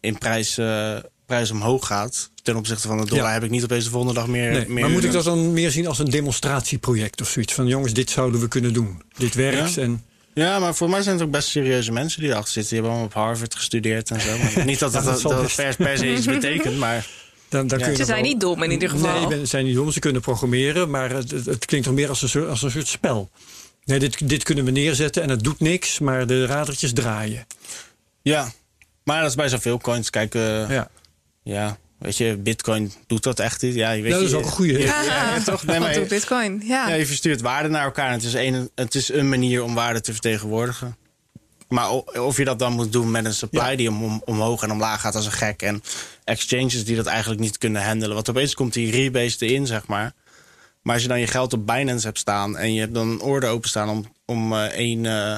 in 0.00 0.18
prijs, 0.18 0.58
eh, 0.58 0.96
prijs 1.26 1.50
omhoog 1.50 1.86
gaat 1.86 2.30
ten 2.42 2.56
opzichte 2.56 2.88
van 2.88 2.98
de 2.98 3.04
dollar, 3.06 3.24
Ja. 3.26 3.32
heb 3.32 3.42
ik 3.44 3.50
niet 3.50 3.64
opeens 3.64 3.84
de 3.84 3.90
volgende 3.90 4.14
dag 4.14 4.26
meer. 4.26 4.50
Nee, 4.50 4.68
meer 4.68 4.80
maar 4.82 4.90
moet 4.90 5.04
ik 5.04 5.12
dat 5.12 5.24
dan 5.24 5.52
meer 5.52 5.70
zien 5.70 5.86
als 5.86 5.98
een 5.98 6.10
demonstratieproject 6.10 7.20
of 7.20 7.28
zoiets? 7.28 7.54
Van 7.54 7.66
jongens, 7.66 7.92
dit 7.92 8.10
zouden 8.10 8.40
we 8.40 8.48
kunnen 8.48 8.72
doen. 8.72 9.02
Dit 9.16 9.34
werkt. 9.34 9.74
Ja. 9.74 9.82
En, 9.82 10.04
Ja, 10.34 10.58
maar 10.58 10.74
voor 10.74 10.90
mij 10.90 11.02
zijn 11.02 11.14
het 11.16 11.24
ook 11.24 11.30
best 11.30 11.48
serieuze 11.48 11.92
mensen 11.92 12.20
die 12.20 12.30
erachter 12.30 12.52
zitten. 12.52 12.72
Die 12.72 12.80
hebben 12.82 12.98
allemaal 13.00 13.22
op 13.22 13.26
Harvard 13.26 13.54
gestudeerd 13.54 14.10
en 14.10 14.20
zo. 14.20 14.38
Maar 14.38 14.64
niet 14.72 14.78
dat 14.78 14.92
dat, 14.92 15.04
Ja, 15.04 15.10
dat 15.10 15.12
dat, 15.12 15.20
zal 15.20 15.30
dat 15.30 15.42
best. 15.42 15.56
per, 15.56 15.76
per 15.76 15.98
se 15.98 16.12
iets 16.12 16.26
betekent, 16.26 16.76
maar 16.78 17.06
Dan, 17.48 17.66
dan 17.66 17.78
Ja. 17.78 17.84
kun 17.84 17.92
je 17.94 17.98
Ze 18.00 18.04
zijn 18.04 18.20
wel- 18.22 18.30
niet 18.30 18.40
dom 18.40 18.62
in 18.62 18.70
ieder 18.70 18.90
geval. 18.90 19.28
Nee, 19.28 19.38
ze 19.38 19.46
zijn 19.46 19.64
niet 19.64 19.74
dom. 19.74 19.90
Ze 19.90 19.98
kunnen 19.98 20.20
programmeren, 20.22 20.90
maar 20.90 21.10
het, 21.10 21.30
het, 21.30 21.64
klinkt 21.64 21.86
nog 21.86 21.94
meer 21.96 22.08
als 22.08 22.22
een 22.22 22.28
soort, 22.28 22.48
als 22.48 22.62
een 22.62 22.70
soort 22.70 22.86
spel. 22.88 23.30
Nee, 23.84 23.98
dit, 23.98 24.28
dit 24.28 24.42
kunnen 24.42 24.64
we 24.64 24.70
neerzetten 24.70 25.22
en 25.22 25.28
het 25.28 25.42
doet 25.44 25.60
niks, 25.60 25.98
maar 25.98 26.26
de 26.26 26.46
radertjes 26.46 26.92
draaien. 26.92 27.46
Ja, 28.22 28.52
maar 29.04 29.20
dat 29.20 29.28
is 29.30 29.36
bij 29.36 29.48
zoveel 29.48 29.78
coins. 29.78 30.10
Kijk, 30.10 30.34
eh, 30.34 30.70
ja. 30.70 30.90
Ja. 31.42 31.78
weet 31.98 32.16
je, 32.16 32.36
Bitcoin 32.36 32.92
doet 33.06 33.22
dat 33.22 33.40
echt 33.40 33.62
niet. 33.62 33.74
Ja, 33.74 33.90
je 33.90 34.02
weet 34.02 34.12
dat 34.12 34.20
is 34.22 34.30
je- 34.30 34.36
ook 34.36 34.44
een 34.44 34.50
goeie. 34.50 34.78
Ja, 34.78 35.02
ja, 35.02 35.34
ja, 35.34 35.42
toch? 35.42 35.64
Nee, 35.66 35.80
maar 35.80 35.92
doet 35.94 36.08
Bitcoin? 36.08 36.62
Ja. 36.64 36.88
ja, 36.88 36.94
je 36.94 37.06
verstuurt 37.06 37.40
waarde 37.40 37.68
naar 37.68 37.84
elkaar. 37.84 38.06
En 38.08 38.12
het 38.12 38.22
is, 38.24 38.34
een, 38.34 38.70
het 38.74 38.94
is 38.94 39.12
een 39.12 39.28
manier 39.28 39.62
om 39.62 39.74
waarde 39.74 40.00
te 40.00 40.12
vertegenwoordigen. 40.12 40.96
Maar 41.68 41.90
of 41.90 42.36
je 42.36 42.44
dat 42.44 42.58
dan 42.58 42.72
moet 42.72 42.92
doen 42.92 43.10
met 43.10 43.24
een 43.24 43.34
supply 43.34 43.60
Ja. 43.70 43.76
die 43.76 43.88
om, 43.88 44.02
om- 44.04 44.22
omhoog 44.24 44.62
en 44.62 44.70
omlaag 44.70 45.00
gaat 45.00 45.14
als 45.14 45.26
een 45.26 45.32
gek. 45.32 45.62
En 45.62 45.82
exchanges 46.24 46.84
die 46.84 46.96
dat 46.96 47.06
eigenlijk 47.06 47.40
niet 47.40 47.58
kunnen 47.58 47.84
handelen. 47.84 48.14
Want 48.14 48.28
opeens 48.30 48.54
komt 48.54 48.72
die 48.72 48.90
rebase 48.90 49.46
erin, 49.46 49.66
zeg 49.66 49.86
maar. 49.86 50.12
Maar 50.82 50.94
als 50.94 51.02
je 51.02 51.08
dan 51.08 51.20
je 51.20 51.26
geld 51.26 51.52
op 51.52 51.66
Binance 51.66 52.06
hebt 52.06 52.18
staan 52.18 52.56
en 52.56 52.74
je 52.74 52.80
hebt 52.80 52.94
dan 52.94 53.08
een 53.08 53.20
order 53.20 53.50
openstaan 53.50 53.88
om, 53.88 54.04
om 54.24 54.52
eh, 54.52 54.64
één, 54.64 55.06
eh, 55.06 55.36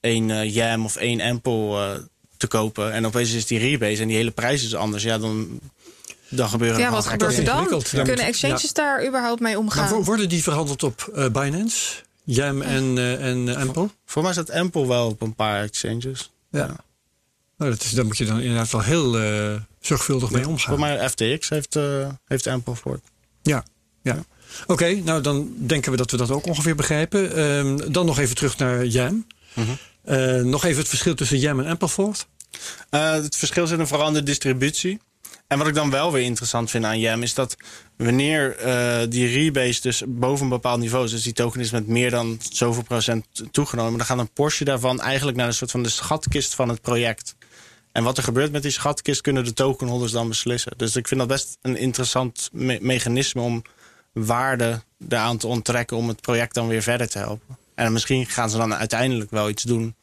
één 0.00 0.30
eh, 0.30 0.54
Yam 0.54 0.84
of 0.84 0.96
één 0.96 1.20
Ample 1.20 1.76
eh, 1.94 2.00
te 2.36 2.46
kopen. 2.46 2.92
En 2.92 3.06
opeens 3.06 3.32
is 3.32 3.46
die 3.46 3.58
rebase 3.58 4.02
en 4.02 4.08
die 4.08 4.16
hele 4.16 4.30
prijs 4.30 4.64
is 4.64 4.74
anders. 4.74 5.02
Ja, 5.02 5.18
dan, 5.18 5.60
dan 6.28 6.48
gebeuren 6.48 6.78
Ja, 6.80 6.90
wat 6.90 7.06
gebeurt 7.06 7.36
er 7.38 7.44
dan? 7.44 7.82
Kunnen 7.90 8.18
exchanges 8.26 8.72
daar 8.72 9.06
überhaupt 9.06 9.40
mee 9.40 9.58
omgaan? 9.58 9.88
wo- 9.88 10.02
worden 10.02 10.28
die 10.28 10.42
verhandeld 10.42 10.82
op 10.82 11.10
eh, 11.14 11.28
Binance, 11.28 11.94
Jam 12.24 12.62
en, 12.62 12.98
eh 12.98 13.26
en 13.28 13.56
Ample? 13.56 13.88
Voor 14.04 14.22
mij 14.22 14.32
staat 14.32 14.50
Ample 14.50 14.86
wel 14.86 15.08
op 15.08 15.20
een 15.22 15.34
paar 15.34 15.62
exchanges. 15.62 16.32
Ja. 16.50 16.66
Nou, 17.56 17.70
dat 17.70 17.82
is, 17.82 17.90
daar 17.90 18.06
moet 18.06 18.18
je 18.18 18.24
dan 18.24 18.40
inderdaad 18.40 18.70
wel 18.70 18.82
heel 18.82 19.18
eh, 19.18 19.60
zorgvuldig 19.80 20.30
mee 20.30 20.48
omgaan. 20.48 20.68
Voor 20.68 20.78
mij 20.78 21.08
FTX 21.08 21.48
heeft, 21.48 21.78
heeft 22.24 22.46
Ample 22.46 22.74
voor. 22.74 23.00
Ja, 23.42 23.64
ja. 24.02 24.24
Oké, 24.66 24.94
nou 24.94 25.20
dan 25.20 25.54
denken 25.56 25.90
we 25.90 25.96
dat 25.96 26.10
we 26.10 26.16
dat 26.16 26.30
ook 26.30 26.46
ongeveer 26.46 26.74
begrijpen. 26.74 27.36
Ehm, 27.36 27.92
dan 27.92 28.06
nog 28.06 28.18
even 28.18 28.34
terug 28.34 28.58
naar 28.58 28.86
Jam. 28.86 29.26
Mhm. 29.54 30.48
Nog 30.48 30.64
even 30.64 30.78
het 30.78 30.88
verschil 30.88 31.14
tussen 31.14 31.38
Jam 31.38 31.60
en 31.60 31.66
Ampleford. 31.66 32.26
Eh, 32.90 33.12
het 33.12 33.36
verschil 33.36 33.66
zit 33.66 33.78
hem 33.78 33.86
vooral 33.86 34.08
in 34.08 34.14
de 34.14 34.22
distributie. 34.22 35.00
En 35.54 35.60
wat 35.60 35.68
ik 35.68 35.74
dan 35.74 35.90
wel 35.90 36.12
weer 36.12 36.22
interessant 36.22 36.70
vind 36.70 36.84
aan 36.84 36.98
Yam 36.98 37.22
is 37.22 37.34
dat 37.34 37.56
wanneer 37.96 38.56
eh, 38.56 39.00
die 39.08 39.26
rebase 39.26 39.80
dus 39.80 40.02
boven 40.06 40.44
een 40.44 40.50
bepaald 40.50 40.80
niveau 40.80 41.04
is, 41.04 41.10
dus 41.10 41.22
die 41.22 41.32
token 41.32 41.60
is 41.60 41.70
met 41.70 41.86
meer 41.86 42.10
dan 42.10 42.38
zoveel 42.50 42.82
procent 42.82 43.24
toegenomen, 43.50 43.96
dan 43.98 44.06
gaat 44.06 44.18
een 44.18 44.32
portie 44.32 44.64
daarvan 44.66 45.00
eigenlijk 45.00 45.36
naar 45.36 45.46
een 45.46 45.54
soort 45.54 45.70
van 45.70 45.82
de 45.82 45.88
schatkist 45.88 46.54
van 46.54 46.68
het 46.68 46.80
project. 46.80 47.34
En 47.92 48.04
wat 48.04 48.16
er 48.16 48.22
gebeurt 48.22 48.52
met 48.52 48.62
die 48.62 48.70
schatkist 48.70 49.20
kunnen 49.20 49.44
de 49.44 49.52
tokenholders 49.52 50.12
dan 50.12 50.28
beslissen. 50.28 50.72
Dus 50.76 50.96
ik 50.96 51.08
vind 51.08 51.20
dat 51.20 51.28
best 51.28 51.58
een 51.62 51.76
interessant 51.76 52.48
me- 52.52 52.78
mechanisme 52.80 53.42
om 53.42 53.62
waarde 54.12 54.82
daaraan 54.98 55.36
te 55.38 55.46
onttrekken 55.46 55.96
om 55.96 56.08
het 56.08 56.20
project 56.20 56.54
dan 56.54 56.68
weer 56.68 56.82
verder 56.82 57.08
te 57.08 57.18
helpen. 57.18 57.58
En 57.74 57.92
misschien 57.92 58.26
gaan 58.26 58.50
ze 58.50 58.56
dan 58.56 58.74
uiteindelijk 58.74 59.30
wel 59.30 59.48
iets 59.48 59.62
doen 59.62 59.94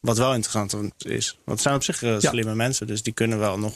wat 0.00 0.18
wel 0.18 0.34
interessant 0.34 0.92
is. 0.98 1.28
Want 1.44 1.44
het 1.58 1.60
zijn 1.60 1.74
op 1.74 1.82
zich 1.82 2.02
eh, 2.02 2.20
Ja. 2.20 2.30
slimme 2.30 2.54
mensen, 2.54 2.86
dus 2.86 3.02
die 3.02 3.12
kunnen 3.12 3.38
wel 3.38 3.58
nog 3.58 3.74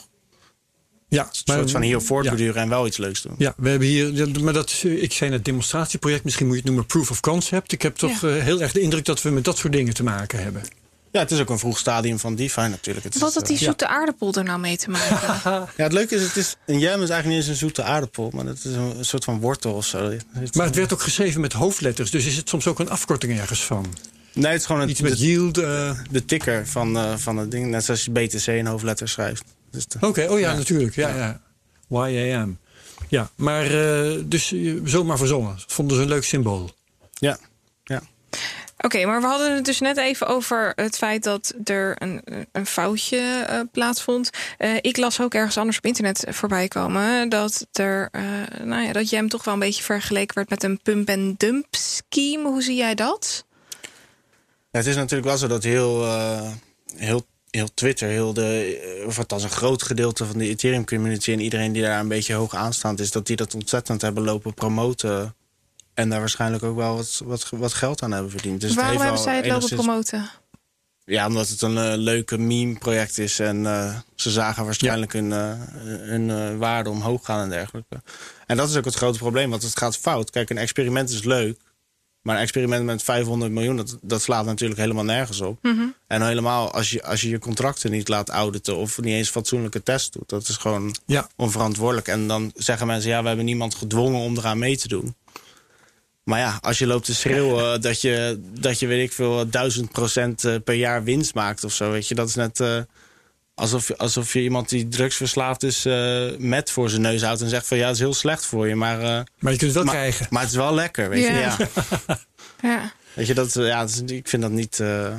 Ja, 1.08 1.22
een 1.22 1.28
soort 1.54 1.70
van 1.70 1.82
hier 1.82 2.00
voortborduren 2.00 2.62
en 2.62 2.68
wel 2.68 2.86
iets 2.86 2.96
leuks 2.96 3.22
doen. 3.22 3.34
Ja, 3.38 3.54
we 3.56 3.68
hebben 3.68 3.88
hier, 3.88 4.30
maar 4.40 4.52
dat, 4.52 4.82
ik 4.84 5.12
zei 5.12 5.30
net 5.30 5.44
demonstratieproject, 5.44 6.24
misschien 6.24 6.46
moet 6.46 6.54
je 6.54 6.60
het 6.60 6.70
noemen 6.70 6.86
proof 6.86 7.10
of 7.10 7.20
concept. 7.20 7.72
Ik 7.72 7.82
heb 7.82 7.96
toch 7.96 8.20
Ja. 8.20 8.28
eh, 8.36 8.42
heel 8.42 8.60
erg 8.60 8.72
de 8.72 8.80
indruk 8.80 9.04
dat 9.04 9.22
we 9.22 9.30
met 9.30 9.44
dat 9.44 9.58
soort 9.58 9.72
dingen 9.72 9.94
te 9.94 10.02
maken 10.02 10.42
hebben. 10.42 10.62
Ja, 11.10 11.20
het 11.20 11.30
is 11.30 11.40
ook 11.40 11.50
een 11.50 11.58
vroeg 11.58 11.78
stadium 11.78 12.18
van 12.18 12.34
DeFi 12.34 12.60
natuurlijk. 12.68 13.04
Het 13.04 13.14
is, 13.14 13.20
Wat 13.20 13.34
had 13.34 13.46
die 13.46 13.56
eh, 13.58 13.62
zoete 13.62 13.86
aardappel 13.86 14.34
er 14.34 14.44
nou 14.44 14.60
mee 14.60 14.76
te 14.76 14.90
maken? 14.90 15.18
ja, 15.76 15.82
het 15.82 15.92
leuke 15.92 16.14
is, 16.14 16.22
het 16.22 16.36
is, 16.36 16.56
een 16.66 16.78
jam 16.78 17.02
is 17.02 17.08
eigenlijk 17.08 17.26
niet 17.26 17.36
eens 17.36 17.46
een 17.48 17.54
zoete 17.56 17.82
aardappel, 17.82 18.30
maar 18.34 18.46
het 18.46 18.58
is 18.64 18.74
een, 18.74 18.98
een 18.98 19.04
soort 19.04 19.24
van 19.24 19.40
wortel 19.40 19.72
of 19.72 19.86
zo. 19.86 20.10
Het- 20.32 20.54
Maar 20.54 20.66
het 20.66 20.74
werd 20.76 20.92
ook 20.92 21.02
geschreven 21.02 21.40
met 21.40 21.52
hoofdletters, 21.52 22.10
dus 22.10 22.26
is 22.26 22.36
het 22.36 22.48
soms 22.48 22.66
ook 22.66 22.78
een 22.78 22.90
afkorting 22.90 23.38
ergens 23.40 23.64
van? 23.64 23.86
nee, 24.32 24.52
het 24.52 24.60
is 24.60 24.66
gewoon 24.66 24.82
een, 24.82 24.88
Iets 24.88 25.00
met 25.00 25.18
de, 25.18 25.26
yield. 25.26 25.58
eh, 25.58 25.98
de 26.10 26.24
ticker 26.24 26.66
van, 26.66 27.18
van 27.18 27.36
het 27.36 27.50
ding, 27.50 27.66
net 27.66 27.84
zoals 27.84 28.04
je 28.04 28.10
BTC 28.10 28.46
in 28.46 28.66
hoofdletters 28.66 29.12
schrijft. 29.12 29.44
Dus 29.74 29.86
Oké, 30.00 30.26
oh 30.30 30.38
ja, 30.40 30.50
Ja. 30.50 30.56
natuurlijk. 30.56 30.94
Ja, 30.94 31.38
ja. 31.88 32.08
YAM. 32.08 32.58
Ja, 33.08 33.30
maar 33.34 33.64
eh, 33.64 34.12
dus 34.24 34.52
eh, 34.52 34.74
zomaar 34.84 35.18
verzonnen. 35.18 35.54
Vonden 35.66 35.96
ze 35.96 36.02
een 36.02 36.08
leuk 36.08 36.24
symbool. 36.24 36.70
ja, 37.14 37.38
ja. 37.84 38.02
Oké, 38.78 39.04
maar 39.06 39.20
we 39.20 39.26
hadden 39.26 39.54
het 39.54 39.64
dus 39.64 39.80
net 39.80 39.96
even 39.96 40.26
over 40.26 40.72
het 40.74 40.96
feit 40.96 41.22
dat 41.22 41.54
er 41.64 41.94
een, 42.02 42.22
een 42.52 42.66
foutje 42.66 43.44
eh, 43.48 43.60
plaatsvond. 43.72 44.30
Eh, 44.58 44.76
ik 44.80 44.96
las 44.96 45.20
ook 45.20 45.34
ergens 45.34 45.58
anders 45.58 45.76
op 45.76 45.84
internet 45.84 46.24
voorbij 46.28 46.68
komen 46.68 47.28
dat 47.28 47.66
er, 47.72 48.08
eh, 48.12 48.22
nou 48.62 48.82
ja, 48.82 48.92
dat 48.92 49.10
Jam 49.10 49.28
toch 49.28 49.44
wel 49.44 49.54
een 49.54 49.60
beetje 49.60 49.82
vergeleken 49.82 50.34
werd 50.34 50.50
met 50.50 50.62
een 50.62 50.80
pump-and-dump 50.82 51.66
scheme. 51.70 52.48
Hoe 52.48 52.62
zie 52.62 52.76
jij 52.76 52.94
dat? 52.94 53.44
Ja, 54.70 54.78
het 54.78 54.86
is 54.86 54.96
natuurlijk 54.96 55.28
wel 55.28 55.36
zo 55.38 55.46
dat 55.46 55.62
heel, 55.62 56.04
eh, 56.04 56.50
heel, 56.96 57.26
heel 57.54 57.74
Twitter, 57.74 58.08
heel 58.08 58.32
de, 58.32 58.80
eh, 59.00 59.06
of 59.06 59.18
althans 59.18 59.42
een 59.42 59.50
groot 59.50 59.82
gedeelte 59.82 60.26
van 60.26 60.38
de 60.38 60.48
Ethereum 60.48 60.84
community 60.84 61.32
en 61.32 61.40
iedereen 61.40 61.72
die 61.72 61.82
daar 61.82 62.00
een 62.00 62.08
beetje 62.08 62.34
hoog 62.34 62.54
aanstaand 62.54 63.00
is, 63.00 63.10
dat 63.10 63.26
die 63.26 63.36
dat 63.36 63.54
ontzettend 63.54 64.02
hebben 64.02 64.22
lopen 64.22 64.54
promoten. 64.54 65.34
En 65.94 66.08
daar 66.08 66.20
waarschijnlijk 66.20 66.62
ook 66.62 66.76
wel 66.76 66.96
wat, 66.96 67.22
wat, 67.24 67.48
wat 67.50 67.72
geld 67.72 68.02
aan 68.02 68.12
hebben 68.12 68.30
verdiend. 68.30 68.60
Dus 68.60 68.74
Waarom 68.74 69.00
hebben 69.00 69.20
zij 69.20 69.36
het 69.36 69.46
lopen 69.46 69.76
promoten? 69.76 70.30
Ja, 71.06 71.26
omdat 71.26 71.48
het 71.48 71.62
een 71.62 71.78
eh, 71.78 71.92
leuke 71.96 72.38
meme-project 72.38 73.18
is. 73.18 73.38
En 73.38 73.66
eh, 73.66 73.96
ze 74.14 74.30
zagen 74.30 74.64
waarschijnlijk 74.64 75.12
hun, 75.12 75.30
hun 75.30 76.30
eh, 76.30 76.56
waarde 76.56 76.90
omhoog 76.90 77.24
gaan 77.24 77.42
en 77.42 77.48
dergelijke. 77.48 78.02
En 78.46 78.56
dat 78.56 78.68
is 78.68 78.76
ook 78.76 78.84
het 78.84 78.94
grote 78.94 79.18
probleem, 79.18 79.50
want 79.50 79.62
het 79.62 79.78
gaat 79.78 79.96
fout. 79.96 80.30
Kijk, 80.30 80.50
een 80.50 80.58
experiment 80.58 81.10
is 81.10 81.24
leuk. 81.24 81.58
Maar 82.24 82.36
een 82.36 82.42
experiment 82.42 82.84
met 82.84 83.02
500 83.02 83.52
miljoen, 83.52 83.76
dat, 83.76 83.98
dat 84.02 84.22
slaat 84.22 84.44
natuurlijk 84.44 84.80
helemaal 84.80 85.04
nergens 85.04 85.40
op. 85.40 85.58
Mhm. 85.62 85.82
En 86.06 86.26
helemaal 86.26 86.72
als 86.72 86.90
je, 86.90 87.02
als 87.02 87.20
je 87.20 87.28
je 87.28 87.38
contracten 87.38 87.90
niet 87.90 88.08
laat 88.08 88.28
auditen... 88.28 88.76
of 88.76 89.00
niet 89.00 89.14
eens 89.14 89.28
fatsoenlijke 89.30 89.82
test 89.82 90.12
doet. 90.12 90.28
Dat 90.28 90.48
is 90.48 90.56
gewoon 90.56 90.96
Ja. 91.06 91.28
onverantwoordelijk. 91.36 92.08
En 92.08 92.26
dan 92.28 92.52
zeggen 92.54 92.86
mensen, 92.86 93.10
ja, 93.10 93.20
we 93.22 93.26
hebben 93.26 93.44
niemand 93.44 93.74
gedwongen 93.74 94.20
om 94.20 94.36
eraan 94.36 94.58
mee 94.58 94.76
te 94.76 94.88
doen. 94.88 95.14
Maar 96.22 96.38
ja, 96.38 96.58
als 96.62 96.78
je 96.78 96.86
loopt 96.86 97.04
te 97.04 97.14
schreeuwen 97.14 97.80
dat 97.80 98.00
je, 98.00 98.40
dat 98.60 98.78
je 98.78 98.86
weet 98.86 99.04
ik 99.08 99.12
veel, 99.12 99.48
duizend 99.50 99.90
procent 99.92 100.44
eh, 100.44 100.54
per 100.64 100.74
jaar 100.74 101.04
winst 101.04 101.34
maakt 101.34 101.64
of 101.64 101.72
zo, 101.72 101.90
weet 101.90 102.08
je, 102.08 102.14
dat 102.14 102.28
is 102.28 102.34
net 102.34 102.60
eh, 102.60 102.78
alsof, 103.54 103.88
je- 103.88 103.96
alsof 103.96 104.32
je 104.32 104.42
iemand 104.42 104.68
die 104.68 104.88
drugsverslaafd 104.88 105.62
is 105.62 105.84
eh, 105.84 106.26
met 106.38 106.70
voor 106.70 106.90
zijn 106.90 107.02
neus 107.02 107.22
houdt 107.22 107.40
en 107.40 107.48
zegt 107.48 107.66
van 107.66 107.76
ja, 107.76 107.84
het 107.86 107.94
is 107.94 108.00
heel 108.00 108.14
slecht 108.14 108.44
voor 108.46 108.68
je, 108.68 108.74
maar, 108.74 108.98
eh, 109.00 109.20
Maar 109.38 109.52
je 109.52 109.58
kunt 109.58 109.60
het 109.60 109.72
wel 109.72 109.84
maar, 109.84 109.94
krijgen. 109.94 110.26
maar 110.30 110.40
het 110.42 110.50
is 110.50 110.56
wel 110.56 110.74
lekker, 110.74 111.08
weet 111.08 111.24
Ja. 111.24 111.30
je. 111.30 111.40
Ja. 111.40 112.18
Ja. 112.62 112.92
Weet 113.14 113.26
je, 113.26 113.34
dat, 113.34 113.56
eh, 113.56 113.66
ja, 113.66 113.80
dat 113.80 113.88
is- 113.90 114.00
ik 114.16 114.28
vind 114.28 114.42
dat 114.42 114.50
niet, 114.50 114.80
eh, 114.80 115.14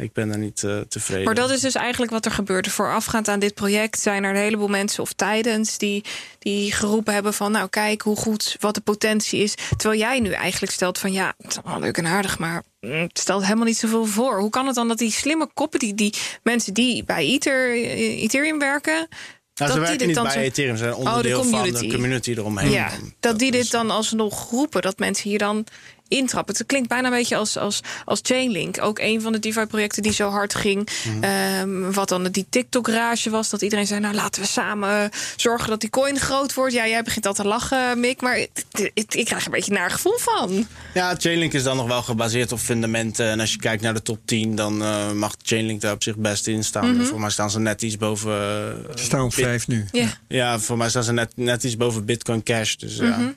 ik 0.00 0.12
ben 0.12 0.28
daar 0.28 0.38
niet 0.38 0.62
eh, 0.64 0.80
tevreden. 0.88 1.24
Maar 1.24 1.34
dat 1.34 1.50
is 1.50 1.60
dus 1.60 1.74
eigenlijk 1.74 2.12
wat 2.12 2.24
er 2.24 2.30
gebeurde. 2.30 2.70
Voorafgaand 2.70 3.28
aan 3.28 3.38
dit 3.38 3.54
project 3.54 3.98
zijn 4.00 4.24
er 4.24 4.30
een 4.30 4.36
heleboel 4.36 4.68
mensen 4.68 5.02
of 5.02 5.12
tijdens 5.12 5.78
die, 5.78 6.04
die 6.38 6.72
geroepen 6.72 7.14
hebben 7.14 7.34
van 7.34 7.52
nou 7.52 7.68
kijk 7.68 8.02
hoe 8.02 8.16
goed 8.16 8.56
wat 8.60 8.74
de 8.74 8.80
potentie 8.80 9.42
is. 9.42 9.54
Terwijl 9.76 10.00
jij 10.00 10.20
nu 10.20 10.30
eigenlijk 10.30 10.72
stelt 10.72 10.98
van 10.98 11.12
ja, 11.12 11.34
het 11.38 11.50
is 11.50 11.56
allemaal 11.56 11.80
leuk 11.80 11.96
en 11.96 12.06
aardig, 12.06 12.38
maar 12.38 12.62
mm, 12.80 12.90
het 12.92 13.18
stelt 13.18 13.42
helemaal 13.42 13.64
niet 13.64 13.78
zoveel 13.78 14.06
voor. 14.06 14.38
Hoe 14.38 14.50
kan 14.50 14.66
het 14.66 14.74
dan 14.74 14.88
dat 14.88 14.98
die 14.98 15.12
slimme 15.12 15.48
koppen, 15.54 15.78
die, 15.78 15.94
die 15.94 16.14
mensen 16.42 16.74
die 16.74 17.04
bij 17.04 17.24
Ether, 17.24 17.70
eh, 17.70 18.22
Ethereum 18.22 18.58
werken, 18.58 19.08
Nou, 19.54 19.72
dat 19.72 19.72
ze 19.72 19.96
die 19.96 19.98
dit 19.98 20.06
niet 20.06 20.22
bij 20.22 20.42
Ethereum, 20.42 20.76
ze 20.76 20.82
zijn 20.82 20.94
Oh, 20.94 21.00
de 21.04 21.08
onderdeel 21.08 21.44
van 21.44 21.62
de 21.70 21.88
community 21.88 22.30
eromheen. 22.30 22.70
ja, 22.70 22.90
dat 23.20 23.38
die 23.38 23.50
dit 23.50 23.70
dan 23.70 23.90
alsnog 23.90 24.50
roepen, 24.50 24.82
dat 24.82 24.98
mensen 24.98 25.30
hier 25.30 25.38
dan 25.38 25.64
intrappen. 26.10 26.56
Het 26.56 26.66
klinkt 26.66 26.88
bijna 26.88 27.06
een 27.06 27.14
beetje 27.14 27.36
als, 27.36 27.56
als, 27.56 27.80
als 28.04 28.20
Chainlink. 28.22 28.82
Ook 28.82 28.98
een 28.98 29.20
van 29.20 29.32
de 29.32 29.38
DeFi-projecten 29.38 30.02
die 30.02 30.12
zo 30.12 30.28
hard 30.30 30.54
ging. 30.54 30.88
Mhm. 31.04 31.22
Ehm, 31.24 31.92
wat 31.92 32.08
dan 32.08 32.24
die 32.24 32.46
TikTok-rage 32.50 33.30
was. 33.30 33.48
Dat 33.50 33.62
iedereen 33.62 33.86
zei, 33.86 34.00
nou 34.00 34.14
laten 34.14 34.42
we 34.42 34.48
samen 34.48 35.10
zorgen 35.36 35.68
dat 35.68 35.80
die 35.80 35.90
coin 35.90 36.18
groot 36.18 36.54
wordt. 36.54 36.72
Ja, 36.74 36.86
jij 36.88 37.02
begint 37.02 37.26
al 37.26 37.34
te 37.34 37.44
lachen, 37.44 38.00
Mick. 38.00 38.20
Maar 38.20 38.38
ik, 38.38 38.50
ik, 38.94 39.14
ik 39.14 39.24
krijg 39.24 39.40
er 39.40 39.46
een 39.46 39.52
beetje 39.52 39.72
naar 39.72 39.90
gevoel 39.90 40.18
van. 40.18 40.66
Ja, 40.94 41.14
Chainlink 41.18 41.52
is 41.52 41.62
dan 41.62 41.76
nog 41.76 41.86
wel 41.86 42.02
gebaseerd 42.02 42.52
op 42.52 42.58
fundamenten. 42.58 43.26
En 43.30 43.40
als 43.40 43.52
je 43.52 43.58
kijkt 43.58 43.82
naar 43.82 43.94
de 43.94 44.02
top 44.02 44.18
10, 44.24 44.54
dan 44.54 44.82
eh, 44.82 45.12
mag 45.12 45.34
Chainlink 45.42 45.80
daar 45.80 45.92
op 45.92 46.02
zich 46.02 46.16
best 46.16 46.46
in 46.46 46.64
staan. 46.64 46.96
Mhm. 46.96 47.04
Voor 47.04 47.20
mij 47.20 47.30
staan 47.30 47.50
ze 47.50 47.60
net 47.60 47.82
iets 47.82 47.96
boven... 47.96 48.32
eh, 48.32 48.94
Ze 48.96 49.04
staan 49.04 49.20
op 49.24 49.32
Bit- 49.34 49.44
vijf 49.44 49.68
nu. 49.68 49.84
Ja. 49.92 50.06
Ja, 50.28 50.58
voor 50.58 50.76
mij 50.76 50.88
staan 50.88 51.04
ze 51.04 51.12
net, 51.12 51.32
net 51.34 51.64
iets 51.64 51.76
boven 51.76 52.04
Bitcoin 52.04 52.42
Cash. 52.42 52.74
Dus 52.74 52.96
ja. 52.96 53.32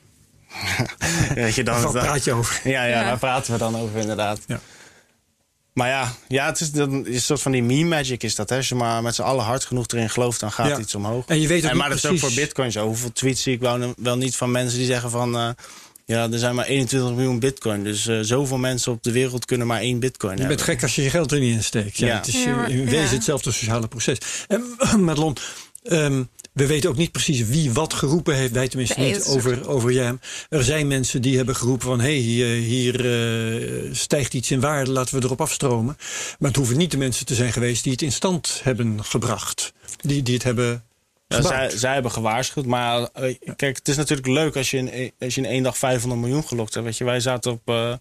Weet 1.35 1.55
je, 1.55 1.63
dan, 1.63 1.91
praat 1.91 2.23
je 2.23 2.33
over? 2.33 2.61
ja, 2.63 2.83
ja, 2.83 2.99
Ja. 2.99 3.03
daar 3.03 3.17
praten 3.17 3.51
we 3.53 3.57
dan 3.59 3.75
over 3.77 3.99
inderdaad. 3.99 4.39
Ja. 4.47 4.59
Maar 5.73 5.87
ja, 5.89 6.13
ja 6.27 6.45
het 6.45 6.59
is 6.59 6.69
een 6.73 7.05
soort 7.21 7.41
van 7.41 7.51
die 7.51 7.63
meme 7.63 7.89
magic 7.89 8.23
is 8.23 8.35
dat. 8.35 8.49
Hè? 8.49 8.55
Als 8.57 8.69
je 8.69 8.75
maar 8.75 9.01
met 9.01 9.15
z'n 9.15 9.21
allen 9.21 9.43
hard 9.45 9.65
genoeg 9.65 9.87
erin 9.87 10.09
gelooft, 10.09 10.39
dan 10.39 10.51
gaat 10.51 10.67
Ja. 10.67 10.79
iets 10.79 10.95
omhoog. 10.95 11.25
En 11.27 11.41
je 11.41 11.47
weet 11.47 11.63
ook 11.65 11.71
En 11.71 11.77
maar 11.77 11.89
dat 11.89 11.97
is 11.97 12.05
ook 12.05 12.19
voor 12.19 12.33
bitcoin 12.33 12.71
zo. 12.71 12.85
Hoeveel 12.85 13.11
tweets 13.11 13.41
zie 13.41 13.53
ik 13.53 13.59
wel, 13.59 13.93
wel 13.97 14.17
niet 14.17 14.35
van 14.35 14.51
mensen 14.51 14.77
die 14.77 14.87
zeggen 14.87 15.09
van... 15.09 15.37
eh, 15.37 15.49
ja, 16.05 16.31
er 16.31 16.39
zijn 16.39 16.55
maar 16.55 16.65
21 16.65 17.11
miljoen 17.15 17.39
bitcoin. 17.39 17.83
Dus 17.83 18.07
eh, 18.07 18.17
zoveel 18.21 18.57
mensen 18.57 18.91
op 18.91 19.03
de 19.03 19.11
wereld 19.11 19.45
kunnen 19.45 19.67
maar 19.67 19.79
één 19.79 19.99
bitcoin 19.99 20.33
Je 20.33 20.39
hebben. 20.39 20.57
bent 20.57 20.69
gek 20.69 20.81
als 20.83 20.95
je 20.95 21.01
je 21.03 21.09
geld 21.09 21.31
er 21.31 21.39
niet 21.39 21.55
in 21.55 21.63
steekt. 21.63 21.97
Ja, 21.97 22.07
Ja. 22.07 22.15
Het 22.15 22.27
is 22.27 22.43
Ja, 22.43 22.65
eh, 22.65 22.75
in 22.75 22.85
wezen 22.85 23.01
ja. 23.01 23.07
hetzelfde 23.13 23.51
sociale 23.51 23.87
proces. 23.87 24.17
En 24.47 24.75
Madelon, 25.05 25.37
ehm, 25.83 26.23
We 26.53 26.65
weten 26.67 26.89
ook 26.89 26.95
niet 26.97 27.11
precies 27.11 27.45
wie 27.47 27.71
wat 27.73 27.93
geroepen 27.93 28.35
heeft. 28.35 28.51
Wij 28.51 28.67
tenminste 28.67 28.99
Nee, 28.99 29.13
niet 29.13 29.25
over, 29.25 29.67
over 29.67 29.91
Jam. 29.91 30.19
Er 30.49 30.63
zijn 30.63 30.87
mensen 30.87 31.21
die 31.21 31.37
hebben 31.37 31.55
geroepen 31.55 31.87
van... 31.87 31.99
hé, 31.99 32.05
hey, 32.05 32.15
hier, 32.15 32.47
hier 32.47 32.95
eh, 33.85 33.93
stijgt 33.93 34.33
iets 34.33 34.51
in 34.51 34.59
waarde, 34.59 34.91
laten 34.91 35.19
we 35.19 35.25
erop 35.25 35.41
afstromen. 35.41 35.97
Maar 36.39 36.49
het 36.49 36.57
hoeven 36.57 36.77
niet 36.77 36.91
de 36.91 36.97
mensen 36.97 37.25
te 37.25 37.35
zijn 37.35 37.53
geweest 37.53 37.83
die 37.83 37.91
het 37.91 38.01
in 38.01 38.11
stand 38.11 38.59
hebben 38.63 39.03
gebracht. 39.03 39.73
Die, 40.01 40.23
die 40.23 40.33
het 40.33 40.43
hebben 40.43 40.83
Ja, 41.27 41.41
zij, 41.41 41.69
zij 41.69 41.93
hebben 41.93 42.11
gewaarschuwd. 42.11 42.65
Maar 42.65 43.09
eh, 43.13 43.35
kijk, 43.55 43.77
het 43.77 43.87
is 43.87 43.95
natuurlijk 43.95 44.27
leuk 44.27 44.55
als 44.55 44.71
je 44.71 44.77
in, 44.77 45.11
als 45.19 45.35
je 45.35 45.41
in 45.41 45.47
één 45.47 45.63
dag 45.63 45.77
500 45.77 46.21
miljoen 46.21 46.47
gelokt 46.47 46.73
hebt. 46.73 46.85
Weet 46.85 46.97
je, 46.97 47.03
wij 47.03 47.19
zaten 47.19 47.51
op. 47.51 47.61
eh 47.65 47.93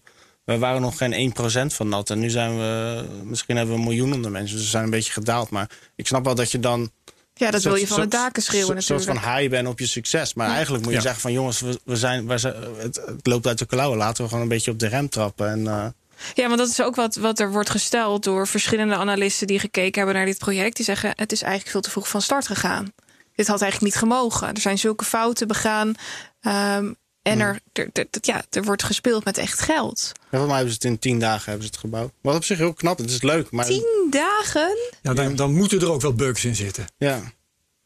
wij 0.45 0.57
waren 0.57 0.81
nog 0.81 0.97
geen 0.97 1.33
1% 1.71 1.73
van 1.73 1.89
dat. 1.89 2.09
En 2.09 2.19
nu 2.19 2.29
zijn 2.29 2.57
we. 2.57 3.03
Misschien 3.23 3.55
hebben 3.57 3.75
we 3.75 3.81
een 3.81 3.87
miljoen 3.87 4.13
onder 4.13 4.31
mensen. 4.31 4.55
Dus 4.55 4.65
we 4.65 4.71
zijn 4.71 4.83
een 4.83 4.89
beetje 4.89 5.11
gedaald. 5.11 5.49
Maar 5.49 5.69
ik 5.95 6.07
snap 6.07 6.25
wel 6.25 6.35
dat 6.35 6.51
je 6.51 6.59
dan. 6.59 6.91
Ja, 7.33 7.51
dat 7.51 7.63
wil 7.63 7.75
je 7.75 7.87
van 7.87 7.99
de 7.99 8.07
daken 8.07 8.41
schreeuwen 8.43 8.75
Een 8.75 8.81
soort 8.83 9.03
van 9.05 9.17
high 9.19 9.49
bent 9.49 9.67
op 9.67 9.79
je 9.79 9.87
succes. 9.87 10.33
Maar 10.33 10.49
eigenlijk 10.49 10.83
moet 10.83 10.91
je 10.91 10.97
Ja. 10.97 11.03
zeggen 11.03 11.21
van 11.21 11.31
jongens, 11.31 11.59
we, 11.59 11.79
we 11.83 11.95
zijn, 11.95 12.27
wij 12.27 12.37
zijn, 12.37 12.55
het, 12.77 12.95
het 13.05 13.27
loopt 13.27 13.47
uit 13.47 13.59
de 13.59 13.65
klauwen. 13.65 13.97
Laten 13.97 14.23
we 14.23 14.27
gewoon 14.29 14.43
een 14.43 14.49
beetje 14.49 14.71
op 14.71 14.79
de 14.79 14.87
rem 14.87 15.09
trappen. 15.09 15.49
En, 15.49 15.67
eh, 15.67 15.85
Ja, 16.33 16.45
want 16.47 16.57
dat 16.57 16.69
is 16.69 16.81
ook 16.81 16.95
wat, 16.95 17.15
wat 17.15 17.39
er 17.39 17.51
wordt 17.51 17.69
gesteld 17.69 18.23
door 18.23 18.47
verschillende 18.47 18.95
analisten 18.95 19.47
die 19.47 19.59
gekeken 19.59 19.97
hebben 19.97 20.15
naar 20.15 20.25
dit 20.25 20.37
project. 20.37 20.75
Die 20.75 20.85
zeggen: 20.85 21.11
het 21.15 21.31
is 21.31 21.41
eigenlijk 21.41 21.71
veel 21.71 21.81
te 21.81 21.89
vroeg 21.89 22.07
van 22.07 22.21
start 22.21 22.47
gegaan. 22.47 22.93
Dit 23.35 23.47
had 23.47 23.61
eigenlijk 23.61 23.93
niet 23.93 24.01
gemogen. 24.03 24.47
Er 24.53 24.61
zijn 24.61 24.77
zulke 24.77 25.05
fouten 25.05 25.47
begaan. 25.47 25.93
ehm, 26.41 26.91
en 27.23 27.39
er, 27.39 27.59
er, 27.73 27.89
er- 27.93 28.07
ja, 28.21 28.43
er 28.49 28.63
wordt 28.63 28.83
gespeeld 28.83 29.23
met 29.25 29.37
echt 29.37 29.59
geld. 29.59 30.11
ja, 30.13 30.21
volgens 30.29 30.47
mij 30.49 30.55
hebben 30.59 30.73
ze 30.73 30.79
het 30.81 30.83
in 30.91 30.99
tien 30.99 31.19
dagen 31.19 31.43
hebben 31.49 31.63
ze 31.63 31.67
het 31.71 31.79
gebouwd. 31.79 32.11
Wat 32.21 32.35
op 32.35 32.43
zich 32.43 32.57
heel 32.57 32.73
knap. 32.73 32.97
Het 32.97 33.09
is 33.09 33.21
leuk. 33.21 33.51
Maar, 33.51 33.65
Tien 33.65 34.07
dagen? 34.09 34.77
Ja, 35.01 35.13
dan, 35.13 35.35
dan 35.35 35.53
moeten 35.53 35.79
er 35.81 35.91
ook 35.91 36.01
wel 36.01 36.13
bugs 36.13 36.45
in 36.45 36.55
zitten. 36.55 36.85
Ja. 36.97 37.19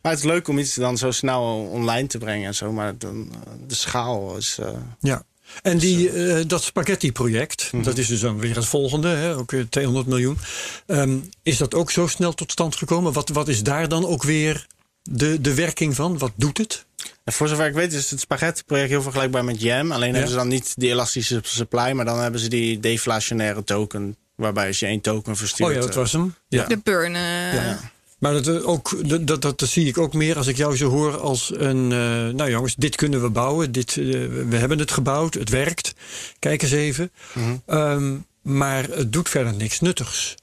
Maar 0.01 0.11
het 0.11 0.25
is 0.25 0.27
leuk 0.31 0.47
om 0.47 0.57
iets 0.59 0.75
dan 0.75 0.97
zo 0.97 1.11
snel 1.11 1.69
online 1.71 2.07
te 2.07 2.17
brengen 2.17 2.47
en 2.47 2.55
zo. 2.55 2.71
Maar 2.71 2.97
dan, 2.97 3.29
eh, 3.31 3.51
de 3.67 3.75
schaal 3.75 4.37
is. 4.37 4.57
eh, 4.59 4.69
Ja. 4.99 5.23
En 5.61 5.77
die, 5.77 6.09
eh, 6.11 6.43
dat 6.47 6.63
spaghetti-project, 6.63 7.69
Mhm. 7.71 7.83
dat 7.83 7.97
is 7.97 8.07
dus 8.07 8.19
dan 8.19 8.39
weer 8.39 8.55
het 8.55 8.65
volgende, 8.65 9.07
hè, 9.07 9.35
ook 9.37 9.51
weer 9.51 9.69
200 9.69 10.07
miljoen. 10.07 10.37
Ehm, 10.85 11.17
is 11.43 11.57
dat 11.57 11.73
ook 11.73 11.91
zo 11.91 12.07
snel 12.07 12.33
tot 12.33 12.51
stand 12.51 12.75
gekomen? 12.75 13.13
Wat, 13.13 13.29
wat 13.29 13.47
is 13.47 13.63
daar 13.63 13.87
dan 13.87 14.05
ook 14.05 14.23
weer 14.23 14.67
de, 15.09 15.41
de 15.41 15.53
werking 15.53 15.95
van? 15.95 16.17
Wat 16.17 16.31
doet 16.35 16.57
het? 16.57 16.85
En 17.23 17.33
voor 17.33 17.47
zover 17.47 17.65
ik 17.67 17.73
weet 17.73 17.93
is 17.93 18.11
het 18.11 18.19
spaghetti-project 18.19 18.89
heel 18.89 19.01
vergelijkbaar 19.01 19.45
met 19.45 19.61
Jam. 19.61 19.91
Alleen 19.91 20.11
hebben 20.13 20.29
ze 20.31 20.35
dan 20.35 20.47
niet 20.47 20.73
die 20.77 20.89
elastische 20.89 21.39
supply, 21.43 21.91
maar 21.91 22.05
dan 22.05 22.19
hebben 22.19 22.39
ze 22.39 22.47
die 22.49 22.79
deflationaire 22.79 23.63
token. 23.63 24.15
Waarbij 24.35 24.67
als 24.67 24.79
je 24.79 24.85
één 24.85 25.01
token 25.01 25.35
verstuurt. 25.35 25.69
Oh 25.69 25.75
ja, 25.75 25.81
dat 25.81 25.89
eh, 25.89 25.95
was 25.95 26.11
hem. 26.11 26.35
Ja. 26.47 26.65
De 26.65 26.77
burn. 26.83 27.15
eh, 27.15 27.53
ja. 27.53 27.79
Maar 28.19 28.33
dat, 28.33 28.47
eh, 28.47 28.67
ook, 28.67 29.09
dat, 29.09 29.27
dat, 29.27 29.41
dat, 29.41 29.61
zie 29.69 29.87
ik 29.87 29.97
ook 29.97 30.13
meer 30.13 30.37
als 30.37 30.47
ik 30.47 30.57
jou 30.57 30.77
zo 30.77 30.89
hoor 30.89 31.17
als 31.17 31.51
een... 31.55 31.91
eh, 31.91 31.97
nou 32.35 32.49
jongens, 32.49 32.75
dit 32.75 32.95
kunnen 32.95 33.21
we 33.21 33.29
bouwen. 33.29 33.71
Dit, 33.71 33.93
we 33.95 34.55
hebben 34.55 34.79
het 34.79 34.91
gebouwd. 34.91 35.33
Het 35.33 35.49
werkt. 35.49 35.93
Kijk 36.39 36.61
eens 36.61 36.71
even. 36.71 37.11
Mhm. 37.33 37.55
Ehm, 37.65 38.15
maar 38.41 38.83
het 38.83 39.13
doet 39.13 39.29
verder 39.29 39.53
niks 39.53 39.79
nuttigs. 39.79 40.35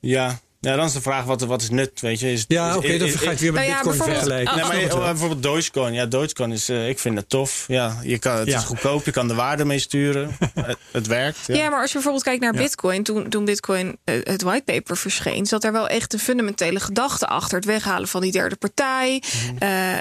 ja. 0.00 0.40
Ja, 0.64 0.76
dan 0.76 0.84
is 0.86 0.92
de 0.92 1.00
vraag, 1.00 1.24
wat, 1.24 1.40
wat 1.40 1.62
is 1.62 1.70
nut, 1.70 2.00
weet 2.00 2.20
je? 2.20 2.32
Is, 2.32 2.44
Ja, 2.48 2.76
oké, 2.76 2.86
is- 2.86 2.98
dan 2.98 3.08
is- 3.08 3.14
ga 3.14 3.30
je 3.30 3.36
weer 3.36 3.52
met 3.52 3.60
Nou 3.66 3.72
ja, 3.72 3.82
bitcoin 3.82 3.96
bijvoorbeeld- 3.98 4.18
vergelijken. 4.18 4.56
Nee, 4.56 4.64
maar 4.64 4.80
je- 5.00 5.00
bijvoorbeeld 5.12 5.42
Dogecoin. 5.42 5.92
Ja, 5.94 6.06
Dogecoin 6.06 6.52
is, 6.52 6.68
eh, 6.68 6.88
ik 6.88 6.98
vind 6.98 7.16
het 7.16 7.28
tof. 7.28 7.64
Ja, 7.68 7.98
je 8.02 8.18
kan, 8.18 8.36
het 8.36 8.48
Ja. 8.48 8.58
is 8.58 8.64
goedkoop, 8.64 9.04
je 9.04 9.10
kan 9.10 9.28
de 9.28 9.34
waarde 9.34 9.64
mee 9.64 9.78
sturen. 9.78 10.36
het, 10.54 10.76
het 10.92 11.06
werkt. 11.06 11.38
Ja. 11.46 11.54
Ja. 11.54 11.68
maar 11.70 11.78
als 11.80 11.88
je 11.88 11.94
bijvoorbeeld 11.94 12.24
kijkt 12.24 12.40
naar 12.42 12.54
Ja. 12.54 12.60
Bitcoin, 12.60 13.02
toen, 13.02 13.28
toen 13.28 13.44
Bitcoin 13.44 13.96
eh, 14.04 14.14
het 14.22 14.42
whitepaper 14.42 14.96
verscheen, 14.96 15.46
zat 15.46 15.64
er 15.64 15.72
wel 15.72 15.88
echt 15.88 16.12
een 16.12 16.18
fundamentele 16.18 16.80
gedachte 16.80 17.26
achter. 17.26 17.56
Het 17.56 17.66
weghalen 17.66 18.08
van 18.08 18.20
die 18.20 18.32
derde 18.32 18.56
partij, 18.56 19.22
Mhm. 19.22 19.56
eh, 19.58 19.92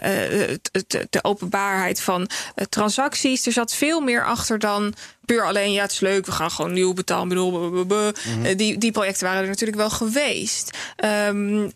eh, 0.41 0.49
het- 0.49 0.69
het- 0.71 1.07
de 1.09 1.23
openbaarheid 1.23 2.01
van 2.01 2.29
transacties. 2.69 3.45
Er 3.45 3.51
zat 3.51 3.73
veel 3.73 3.99
meer 3.99 4.25
achter 4.25 4.59
dan 4.59 4.93
puur 5.25 5.45
alleen, 5.45 5.71
ja, 5.71 5.81
het 5.81 5.91
is 5.91 5.99
leuk, 5.99 6.25
we 6.25 6.31
gaan 6.31 6.51
gewoon 6.51 6.73
nieuw 6.73 6.93
betaalmiddel. 6.93 7.51
blablabla. 7.51 8.11
Mhm. 8.11 8.45
Eh, 8.45 8.57
die, 8.57 8.77
die 8.77 8.91
projecten 8.91 9.25
waren 9.25 9.41
er 9.41 9.47
natuurlijk 9.47 9.77
wel 9.77 9.89
geweest. 9.89 10.77
Ehm, 10.95 11.69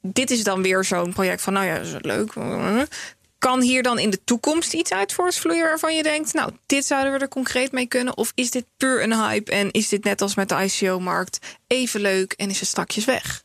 dit 0.00 0.30
is 0.30 0.44
dan 0.44 0.62
weer 0.62 0.84
zo'n 0.84 1.12
project 1.12 1.42
van, 1.42 1.52
nou 1.52 1.66
ja, 1.66 1.78
dat 1.78 1.86
is 1.86 1.94
leuk. 2.00 2.32
Kan 3.38 3.60
hier 3.60 3.82
dan 3.82 3.98
in 3.98 4.10
de 4.10 4.24
toekomst 4.24 4.72
iets 4.72 4.92
uit 4.92 5.12
voortvloeien 5.12 5.64
waarvan 5.64 5.96
je 5.96 6.02
denkt, 6.02 6.32
nou, 6.32 6.52
dit 6.66 6.84
zouden 6.84 7.12
we 7.12 7.18
er 7.18 7.28
concreet 7.28 7.72
mee 7.72 7.86
kunnen? 7.86 8.16
Of 8.16 8.32
is 8.34 8.50
dit 8.50 8.64
puur 8.76 9.02
een 9.02 9.14
hype 9.14 9.50
en 9.50 9.70
is 9.70 9.88
dit 9.88 10.04
net 10.04 10.20
als 10.20 10.34
met 10.34 10.48
de 10.48 10.54
ICO-markt 10.54 11.38
even 11.66 12.00
leuk 12.00 12.32
en 12.32 12.50
is 12.50 12.60
het 12.60 12.68
strakjes 12.68 13.04
weg? 13.04 13.42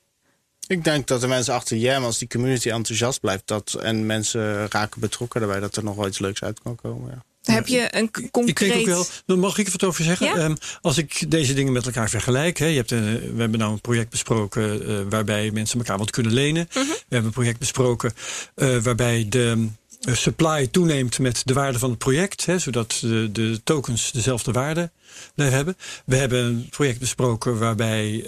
Ik 0.68 0.84
denk 0.84 1.08
dat 1.08 1.22
de 1.22 1.28
mensen 1.28 1.54
achter 1.54 1.78
Jam, 1.78 2.04
als 2.04 2.18
die 2.18 2.28
community 2.28 2.70
enthousiast 2.70 3.20
blijft 3.20 3.48
dat, 3.48 3.74
en 3.82 4.06
mensen 4.06 4.68
raken 4.72 5.02
betrokken 5.02 5.40
daarbij, 5.40 5.60
dat 5.60 5.76
er 5.76 5.84
nog 5.84 5.96
wel 5.96 6.08
iets 6.08 6.20
leuks 6.20 6.44
uit 6.44 6.60
kan 6.62 6.76
komen. 6.76 7.12
Ja. 7.12 7.24
Heb 7.52 7.68
je 7.68 7.88
een 7.92 8.12
concreet... 8.32 8.76
Ik 8.76 8.86
denk 8.86 8.98
ook 8.98 9.08
wel, 9.26 9.38
mag 9.38 9.58
ik 9.58 9.70
wat 9.70 9.84
over 9.84 10.04
zeggen. 10.04 10.28
Ja? 10.28 10.36
Ehm, 10.36 10.56
als 10.82 10.98
ik 10.98 11.32
deze 11.32 11.54
dingen 11.54 11.74
met 11.74 11.86
elkaar 11.86 12.10
vergelijk. 12.10 12.58
Hè, 12.58 12.66
je 12.66 12.76
hebt, 12.76 12.92
eh, 12.92 13.00
we 13.00 13.36
hebben 13.38 13.60
nou 13.60 13.72
een 13.72 13.82
project 13.82 14.10
besproken 14.10 14.88
eh, 14.88 14.96
waarbij 15.10 15.52
mensen 15.52 15.80
elkaar 15.80 15.98
wat 15.98 16.12
kunnen 16.12 16.34
lenen. 16.34 16.68
Mhm. 16.70 16.86
We 16.88 16.96
hebben 17.08 17.26
een 17.26 17.34
project 17.34 17.60
besproken 17.60 18.14
eh, 18.56 18.78
waarbij 18.78 19.26
de 19.30 19.68
supply 20.00 20.68
toeneemt 20.68 21.20
met 21.20 21.42
de 21.46 21.54
waarde 21.54 21.80
van 21.80 21.90
het 21.90 22.00
project. 22.00 22.46
Hè, 22.46 22.60
zodat 22.60 22.98
de, 23.02 23.30
de 23.32 23.62
tokens 23.64 24.12
dezelfde 24.12 24.52
waarde 24.52 24.92
blijven 25.36 25.56
hebben. 25.56 25.78
We 26.06 26.16
hebben 26.16 26.44
een 26.44 26.68
project 26.70 27.00
besproken 27.00 27.58
waarbij 27.58 28.24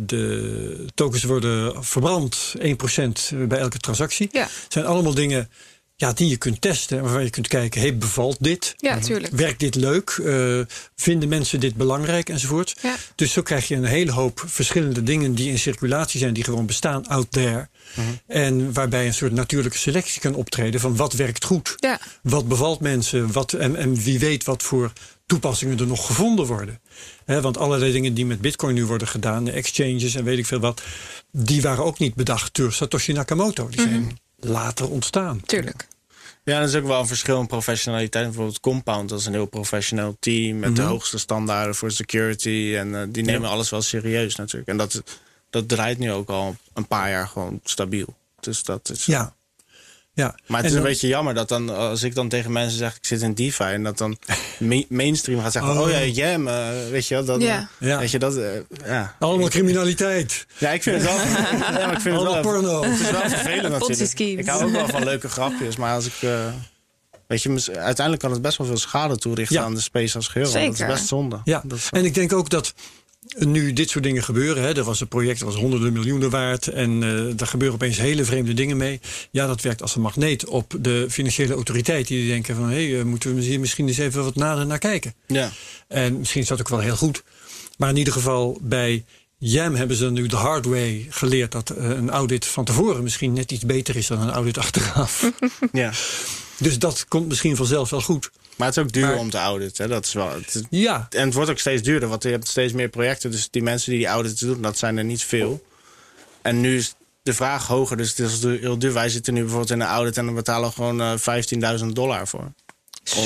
de 0.00 0.84
tokens 0.94 1.24
worden 1.24 1.84
verbrand. 1.84 2.54
1% 2.58 3.34
bij 3.48 3.58
elke 3.58 3.78
transactie. 3.78 4.28
Ja. 4.32 4.42
Het 4.42 4.72
zijn 4.72 4.84
allemaal 4.86 5.14
dingen 5.14 5.48
ja, 6.00 6.12
die 6.12 6.28
je 6.28 6.36
kunt 6.36 6.60
testen. 6.60 7.02
Waarvan 7.02 7.24
je 7.24 7.30
kunt 7.30 7.48
kijken, 7.48 7.80
hey, 7.80 7.96
bevalt 7.96 8.36
dit? 8.40 8.74
Ja, 8.76 8.98
tuurlijk. 8.98 9.32
Werkt 9.34 9.60
dit 9.60 9.74
leuk? 9.74 10.10
Eh, 10.24 10.60
vinden 10.96 11.28
mensen 11.28 11.60
dit 11.60 11.74
belangrijk 11.74 12.28
enzovoort? 12.28 12.74
Ja. 12.82 12.96
Dus 13.14 13.32
zo 13.32 13.42
krijg 13.42 13.68
je 13.68 13.74
een 13.74 13.84
hele 13.84 14.12
hoop 14.12 14.42
verschillende 14.46 15.02
dingen 15.02 15.34
die 15.34 15.50
in 15.50 15.58
circulatie 15.58 16.20
zijn, 16.20 16.34
die 16.34 16.44
gewoon 16.44 16.66
bestaan 16.66 17.06
out 17.06 17.32
there. 17.32 17.68
En 18.26 18.72
waarbij 18.72 19.06
een 19.06 19.14
soort 19.14 19.32
natuurlijke 19.32 19.78
selectie 19.78 20.20
kan 20.20 20.34
optreden 20.34 20.80
van 20.80 20.96
wat 20.96 21.12
werkt 21.12 21.44
goed, 21.44 21.74
Ja. 21.76 22.00
wat 22.22 22.48
bevalt 22.48 22.80
mensen, 22.80 23.32
wat, 23.32 23.52
en, 23.52 23.76
en 23.76 23.94
wie 23.94 24.18
weet 24.18 24.44
wat 24.44 24.62
voor 24.62 24.92
toepassingen 25.26 25.78
er 25.78 25.86
nog 25.86 26.06
gevonden 26.06 26.46
worden. 26.46 26.80
Hè, 27.24 27.40
want 27.40 27.58
allerlei 27.58 27.92
dingen 27.92 28.14
die 28.14 28.26
met 28.26 28.40
Bitcoin 28.40 28.74
nu 28.74 28.84
worden 28.84 29.08
gedaan, 29.08 29.44
de 29.44 29.50
exchanges 29.50 30.14
en 30.14 30.24
weet 30.24 30.38
ik 30.38 30.46
veel 30.46 30.60
wat, 30.60 30.82
die 31.32 31.62
waren 31.62 31.84
ook 31.84 31.98
niet 31.98 32.14
bedacht 32.14 32.54
door 32.56 32.72
Satoshi 32.72 33.12
Nakamoto. 33.12 33.68
Die 33.68 33.80
zijn 33.80 34.18
later 34.40 34.90
ontstaan. 34.90 35.40
Tuurlijk. 35.46 35.88
Ja, 36.44 36.58
er 36.58 36.62
is 36.62 36.74
ook 36.74 36.86
wel 36.86 37.00
een 37.00 37.06
verschil 37.06 37.40
in 37.40 37.46
professionaliteit. 37.46 38.24
Bijvoorbeeld 38.24 38.60
Compound, 38.60 39.08
dat 39.08 39.20
is 39.20 39.26
een 39.26 39.32
heel 39.32 39.46
professioneel 39.46 40.16
team 40.20 40.58
met 40.58 40.76
de 40.76 40.82
Mhm. 40.82 40.90
hoogste 40.90 41.18
standaarden 41.18 41.74
voor 41.74 41.90
security. 41.90 42.74
En 42.76 42.94
eh, 42.94 43.02
die 43.08 43.22
nemen 43.24 43.48
alles 43.50 43.70
wel 43.70 43.82
serieus 43.82 44.36
natuurlijk. 44.36 44.68
En 44.70 44.76
dat, 44.76 45.02
dat 45.50 45.68
draait 45.68 45.98
nu 45.98 46.12
ook 46.12 46.28
al 46.28 46.56
een 46.74 46.86
paar 46.86 47.10
jaar 47.10 47.28
gewoon 47.28 47.60
stabiel. 47.64 48.16
Dus 48.40 48.62
dat 48.62 48.90
is. 48.90 49.06
Ja. 49.06 49.34
Ja. 50.18 50.34
Maar 50.46 50.56
het 50.56 50.58
En 50.58 50.64
is 50.64 50.70
een 50.70 50.72
dan- 50.72 50.82
beetje 50.82 51.06
jammer 51.08 51.34
dat 51.34 51.48
dan, 51.48 51.68
als 51.76 52.02
ik 52.02 52.14
dan 52.14 52.28
tegen 52.28 52.52
mensen 52.52 52.78
zeg, 52.78 52.96
ik 52.96 53.04
zit 53.06 53.22
in 53.22 53.34
DeFi, 53.34 53.64
en 53.64 53.82
dat 53.82 53.98
dan 53.98 54.18
ma- 54.58 54.82
mainstream 54.88 55.40
gaat 55.40 55.52
zeggen, 55.52 55.72
Oh. 55.72 55.80
oh, 55.80 55.90
ja, 55.90 56.04
Jam, 56.04 56.48
eh, 56.48 56.68
weet 56.90 57.06
je 57.06 57.14
wel, 57.14 57.24
dat. 57.24 57.42
Ja. 57.42 57.68
weet 57.78 58.10
je 58.10 58.18
dat, 58.18 58.36
eh, 58.36 58.48
ja. 58.86 59.14
Allemaal 59.18 59.48
criminaliteit. 59.48 60.46
Ja, 60.58 60.70
ik 60.70 60.82
vind 60.82 60.96
het 61.02 61.04
wel, 61.04 61.16
ja, 61.80 61.86
maar 61.86 61.92
ik 61.92 62.00
vind 62.00 62.04
het 62.04 62.26
Allemaal 62.26 62.32
wel, 62.32 62.42
porno. 62.42 62.82
het 62.82 63.00
is 63.00 63.10
wel 63.10 63.20
vervelend 63.20 63.62
Ponzi 63.78 64.02
natuurlijk. 64.02 64.10
schemes. 64.10 64.38
Ik 64.44 64.46
hou 64.46 64.64
ook 64.64 64.70
wel 64.72 64.88
van 64.88 65.04
leuke 65.04 65.28
grapjes, 65.28 65.76
maar 65.76 65.94
als 65.94 66.06
ik, 66.06 66.12
eh, 66.20 66.30
weet 67.26 67.42
je, 67.42 67.50
uiteindelijk 67.66 68.18
kan 68.20 68.30
het 68.32 68.42
best 68.42 68.58
wel 68.58 68.66
veel 68.66 68.76
schade 68.76 69.16
toerichten 69.16 69.56
Ja. 69.56 69.62
aan 69.62 69.74
de 69.74 69.80
space 69.80 70.16
als 70.16 70.28
geheel. 70.28 70.52
Dat 70.52 70.62
Zeker. 70.62 70.88
is 70.88 70.94
best 70.94 71.06
zonde. 71.06 71.40
Ja, 71.44 71.62
Dat 71.64 71.78
is 71.78 71.88
en 71.90 72.04
ik 72.04 72.14
denk 72.14 72.32
ook 72.32 72.50
dat 72.50 72.74
nu 73.38 73.72
dit 73.72 73.90
soort 73.90 74.04
dingen 74.04 74.22
gebeuren. 74.22 74.62
Hè, 74.62 74.76
er 74.76 74.84
was 74.84 75.00
een 75.00 75.08
project 75.08 75.38
dat 75.38 75.48
was 75.48 75.60
honderden 75.60 75.92
miljoenen 75.92 76.30
waard. 76.30 76.66
En 76.66 77.02
eh 77.02 77.36
daar 77.36 77.48
gebeuren 77.48 77.76
opeens 77.76 77.98
hele 77.98 78.24
vreemde 78.24 78.54
dingen 78.54 78.76
mee. 78.76 79.00
Ja, 79.30 79.46
dat 79.46 79.60
werkt 79.60 79.82
als 79.82 79.94
een 79.94 80.02
magneet 80.02 80.46
op 80.46 80.74
de 80.80 81.06
financiële 81.10 81.54
autoriteiten. 81.54 82.14
Die 82.14 82.28
denken 82.28 82.56
van, 82.56 82.68
hé, 82.70 82.90
hey, 82.90 83.04
moeten 83.04 83.34
we 83.34 83.40
hier 83.40 83.60
misschien 83.60 83.88
eens 83.88 83.98
even 83.98 84.24
wat 84.24 84.34
nader 84.34 84.66
naar 84.66 84.78
kijken. 84.78 85.14
ja. 85.26 85.50
En 85.88 86.18
misschien 86.18 86.40
is 86.40 86.48
dat 86.48 86.60
ook 86.60 86.68
wel 86.68 86.78
heel 86.78 86.96
goed. 86.96 87.22
Maar 87.76 87.90
in 87.90 87.96
ieder 87.96 88.12
geval 88.12 88.58
bij 88.62 89.04
Jam 89.38 89.74
hebben 89.74 89.96
ze 89.96 90.10
nu 90.10 90.26
de 90.26 90.36
hard 90.36 90.64
way 90.64 91.06
geleerd... 91.10 91.52
dat 91.52 91.70
eh, 91.70 91.88
een 91.88 92.10
audit 92.10 92.46
van 92.46 92.64
tevoren 92.64 93.02
misschien 93.02 93.32
net 93.32 93.52
iets 93.52 93.64
beter 93.64 93.96
is 93.96 94.06
dan 94.06 94.20
een 94.20 94.30
audit 94.30 94.58
achteraf. 94.64 95.30
ja. 95.72 95.92
dus 96.58 96.78
dat 96.78 97.04
komt 97.08 97.28
misschien 97.28 97.56
vanzelf 97.56 97.90
wel 97.90 98.00
goed. 98.00 98.30
Maar 98.58 98.66
het 98.68 98.76
is 98.76 98.82
ook 98.82 98.92
duur 98.92 99.06
Maar- 99.06 99.16
om 99.18 99.30
te 99.30 99.38
auditen. 99.38 99.88
Dat 99.88 100.04
is 100.04 100.12
wel, 100.12 100.30
het 100.30 100.62
Ja, 100.70 101.06
en 101.10 101.24
het 101.24 101.34
wordt 101.34 101.50
ook 101.50 101.58
steeds 101.58 101.82
duurder, 101.82 102.08
want 102.08 102.22
je 102.22 102.28
hebt 102.28 102.48
steeds 102.48 102.72
meer 102.72 102.88
projecten. 102.88 103.30
Dus 103.30 103.48
die 103.50 103.62
mensen 103.62 103.90
die 103.90 103.98
die 103.98 104.08
audits 104.08 104.40
doen, 104.40 104.62
dat 104.62 104.78
zijn 104.78 104.96
er 104.96 105.04
niet 105.04 105.22
veel. 105.22 105.66
En 106.42 106.60
nu 106.60 106.76
is 106.76 106.94
de 107.22 107.34
vraag 107.34 107.66
hoger, 107.66 107.96
dus 107.96 108.16
het 108.16 108.18
is 108.18 108.42
heel 108.42 108.78
duur. 108.78 108.92
Wij 108.92 109.08
zitten 109.08 109.34
nu 109.34 109.40
bijvoorbeeld 109.40 109.70
in 109.70 109.80
een 109.80 109.86
audit 109.86 110.16
en 110.16 110.24
dan 110.24 110.34
betalen 110.34 110.68
we 110.68 110.74
gewoon 110.74 111.00
eh 111.00 111.18
15.000 111.80 111.86
dollar 111.92 112.28
voor. 112.28 112.52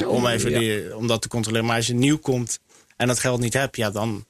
Om, 0.07 0.27
even 0.27 0.51
ja. 0.51 0.59
die, 0.59 0.97
om 0.97 1.07
dat 1.07 1.23
te 1.23 1.29
controleren. 1.29 1.67
Maar 1.67 1.77
als 1.77 1.87
je 1.87 1.95
nieuw 1.95 2.19
komt 2.19 2.59
en 2.97 3.07
dat 3.07 3.19
geld 3.19 3.41
niet 3.41 3.53
hebt, 3.53 3.77
ja, 3.77 3.91
dan, 3.91 4.25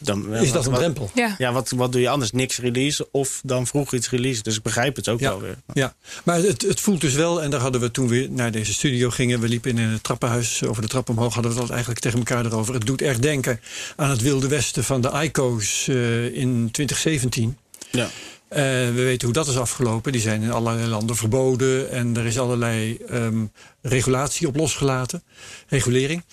dan, 0.00 0.34
is 0.34 0.52
dat 0.52 0.52
wat- 0.52 0.64
een 0.64 0.70
wat- 0.70 0.80
drempel. 0.80 1.10
Ja. 1.14 1.34
Ja, 1.38 1.52
wat, 1.52 1.70
wat 1.70 1.92
doe 1.92 2.00
je 2.00 2.08
anders? 2.08 2.30
Niks 2.30 2.58
releasen 2.58 3.06
of 3.10 3.40
dan 3.44 3.66
vroeg 3.66 3.92
iets 3.94 4.10
releasen. 4.10 4.44
Dus 4.44 4.56
ik 4.56 4.62
begrijp 4.62 4.96
het 4.96 5.08
ook 5.08 5.20
Ja. 5.20 5.28
wel 5.30 5.40
weer. 5.40 5.56
Ja, 5.72 5.94
maar 6.24 6.36
het, 6.38 6.62
het 6.62 6.80
voelt 6.80 7.00
dus 7.00 7.14
wel, 7.14 7.42
en 7.42 7.50
daar 7.50 7.60
hadden 7.60 7.80
we 7.80 7.90
toen 7.90 8.08
we 8.08 8.26
naar 8.30 8.50
deze 8.50 8.72
studio 8.72 9.10
gingen, 9.10 9.40
we 9.40 9.48
liepen 9.48 9.70
in 9.78 9.88
het 9.88 10.02
trappenhuis 10.02 10.64
over 10.64 10.82
de 10.82 10.88
trap 10.88 11.08
omhoog, 11.08 11.34
hadden 11.34 11.52
we 11.52 11.58
dat 11.60 11.70
eigenlijk 11.70 12.00
tegen 12.00 12.18
elkaar 12.18 12.44
erover. 12.46 12.74
Het 12.74 12.86
doet 12.86 13.02
echt 13.02 13.22
denken 13.22 13.60
aan 13.96 14.10
het 14.10 14.20
Wilde 14.22 14.48
Westen 14.48 14.84
van 14.84 15.00
de 15.00 15.10
ICO's 15.22 15.88
eh, 15.88 16.24
in 16.24 16.68
2017. 16.70 17.56
Ja. 17.90 18.08
Eh, 18.48 18.60
we 18.62 18.92
weten 19.02 19.24
hoe 19.24 19.34
dat 19.36 19.48
is 19.48 19.56
afgelopen. 19.56 20.12
Die 20.12 20.20
zijn 20.20 20.42
in 20.42 20.50
allerlei 20.50 20.86
landen 20.88 21.16
verboden 21.16 21.90
en 21.90 22.16
er 22.16 22.26
is 22.26 22.38
allerlei 22.38 22.96
ehm, 23.08 23.44
regulatie 23.82 24.46
op 24.46 24.56
losgelaten, 24.56 25.22
regulering. 25.68 26.24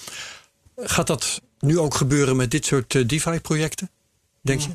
Gaat 0.78 1.08
dat 1.08 1.42
nu 1.68 1.80
ook 1.80 1.96
gebeuren 1.96 2.36
met 2.36 2.52
dit 2.52 2.66
soort 2.66 2.96
eh, 2.96 3.08
DeFi-projecten, 3.08 3.90
denk 4.42 4.62
je? 4.62 4.70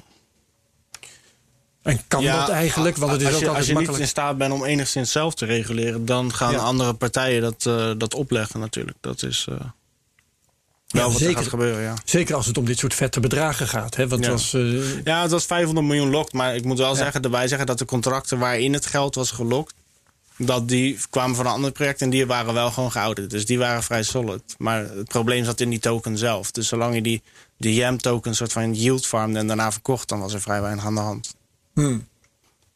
En 1.82 2.00
kan 2.08 2.22
Ja, 2.22 2.38
dat 2.40 2.48
eigenlijk? 2.48 2.96
Want 2.96 3.12
het 3.12 3.20
is 3.20 3.26
als 3.26 3.36
ook 3.36 3.40
je, 3.42 3.46
als 3.48 3.56
altijd 3.56 3.66
je 3.66 3.72
niet 3.78 3.86
makkelijk. 3.86 4.02
in 4.04 4.16
staat 4.16 4.38
bent 4.38 4.52
om 4.52 4.64
enigszins 4.64 5.12
zelf 5.12 5.34
te 5.34 5.44
reguleren, 5.46 6.04
dan 6.06 6.34
gaan 6.34 6.52
Ja. 6.52 6.58
andere 6.58 6.94
partijen 6.94 7.40
dat, 7.42 7.66
eh, 7.66 7.90
dat 7.98 8.14
opleggen 8.14 8.60
natuurlijk. 8.60 8.96
Dat 9.00 9.22
is 9.22 9.46
eh, 9.48 9.54
wel 10.88 11.08
wat 11.10 11.18
zeker. 11.18 11.28
er 11.36 11.40
gaat 11.42 11.48
gebeuren, 11.50 11.82
ja. 11.82 11.94
Zeker 12.04 12.34
als 12.34 12.46
het 12.46 12.58
om 12.58 12.64
dit 12.64 12.78
soort 12.78 12.94
vette 12.94 13.20
bedragen 13.20 13.68
gaat. 13.68 13.96
Hè? 13.96 14.08
Want 14.08 14.24
Ja. 14.24 14.30
het 14.30 14.40
was, 14.52 14.62
Ja, 15.04 15.22
het 15.22 15.30
was 15.30 15.44
500 15.46 15.86
miljoen 15.86 16.10
locked. 16.10 16.32
Maar 16.32 16.54
ik 16.56 16.64
moet 16.64 16.78
wel 16.78 16.88
Ja. 16.90 16.94
zeggen, 16.96 17.22
erbij 17.22 17.48
zeggen 17.48 17.66
dat 17.66 17.78
de 17.78 17.84
contracten 17.84 18.38
waarin 18.38 18.72
het 18.72 18.86
geld 18.86 19.14
was 19.14 19.30
gelokt, 19.30 19.74
dat 20.36 20.68
die 20.68 20.98
kwamen 21.10 21.36
van 21.36 21.46
een 21.46 21.52
ander 21.52 21.72
project 21.72 22.02
en 22.02 22.10
die 22.10 22.26
waren 22.26 22.54
wel 22.54 22.70
gewoon 22.70 22.92
gehouden. 22.92 23.28
Dus 23.28 23.46
die 23.46 23.58
waren 23.58 23.82
vrij 23.82 24.02
solid. 24.02 24.42
Maar 24.58 24.84
het 24.84 25.08
probleem 25.08 25.44
zat 25.44 25.60
in 25.60 25.70
die 25.70 25.78
token 25.78 26.18
zelf. 26.18 26.50
Dus 26.50 26.68
zolang 26.68 26.94
je 26.94 27.02
die, 27.02 27.22
die 27.56 27.74
YAM 27.74 27.98
token 27.98 28.34
soort 28.34 28.52
van 28.52 28.74
yield 28.74 29.06
farmde 29.06 29.38
en 29.38 29.46
daarna 29.46 29.72
verkocht, 29.72 30.08
dan 30.08 30.20
was 30.20 30.34
er 30.34 30.40
vrij 30.40 30.60
weinig 30.60 30.84
aan 30.84 30.94
de 30.94 31.00
hand. 31.00 31.34
hmm. 31.74 32.06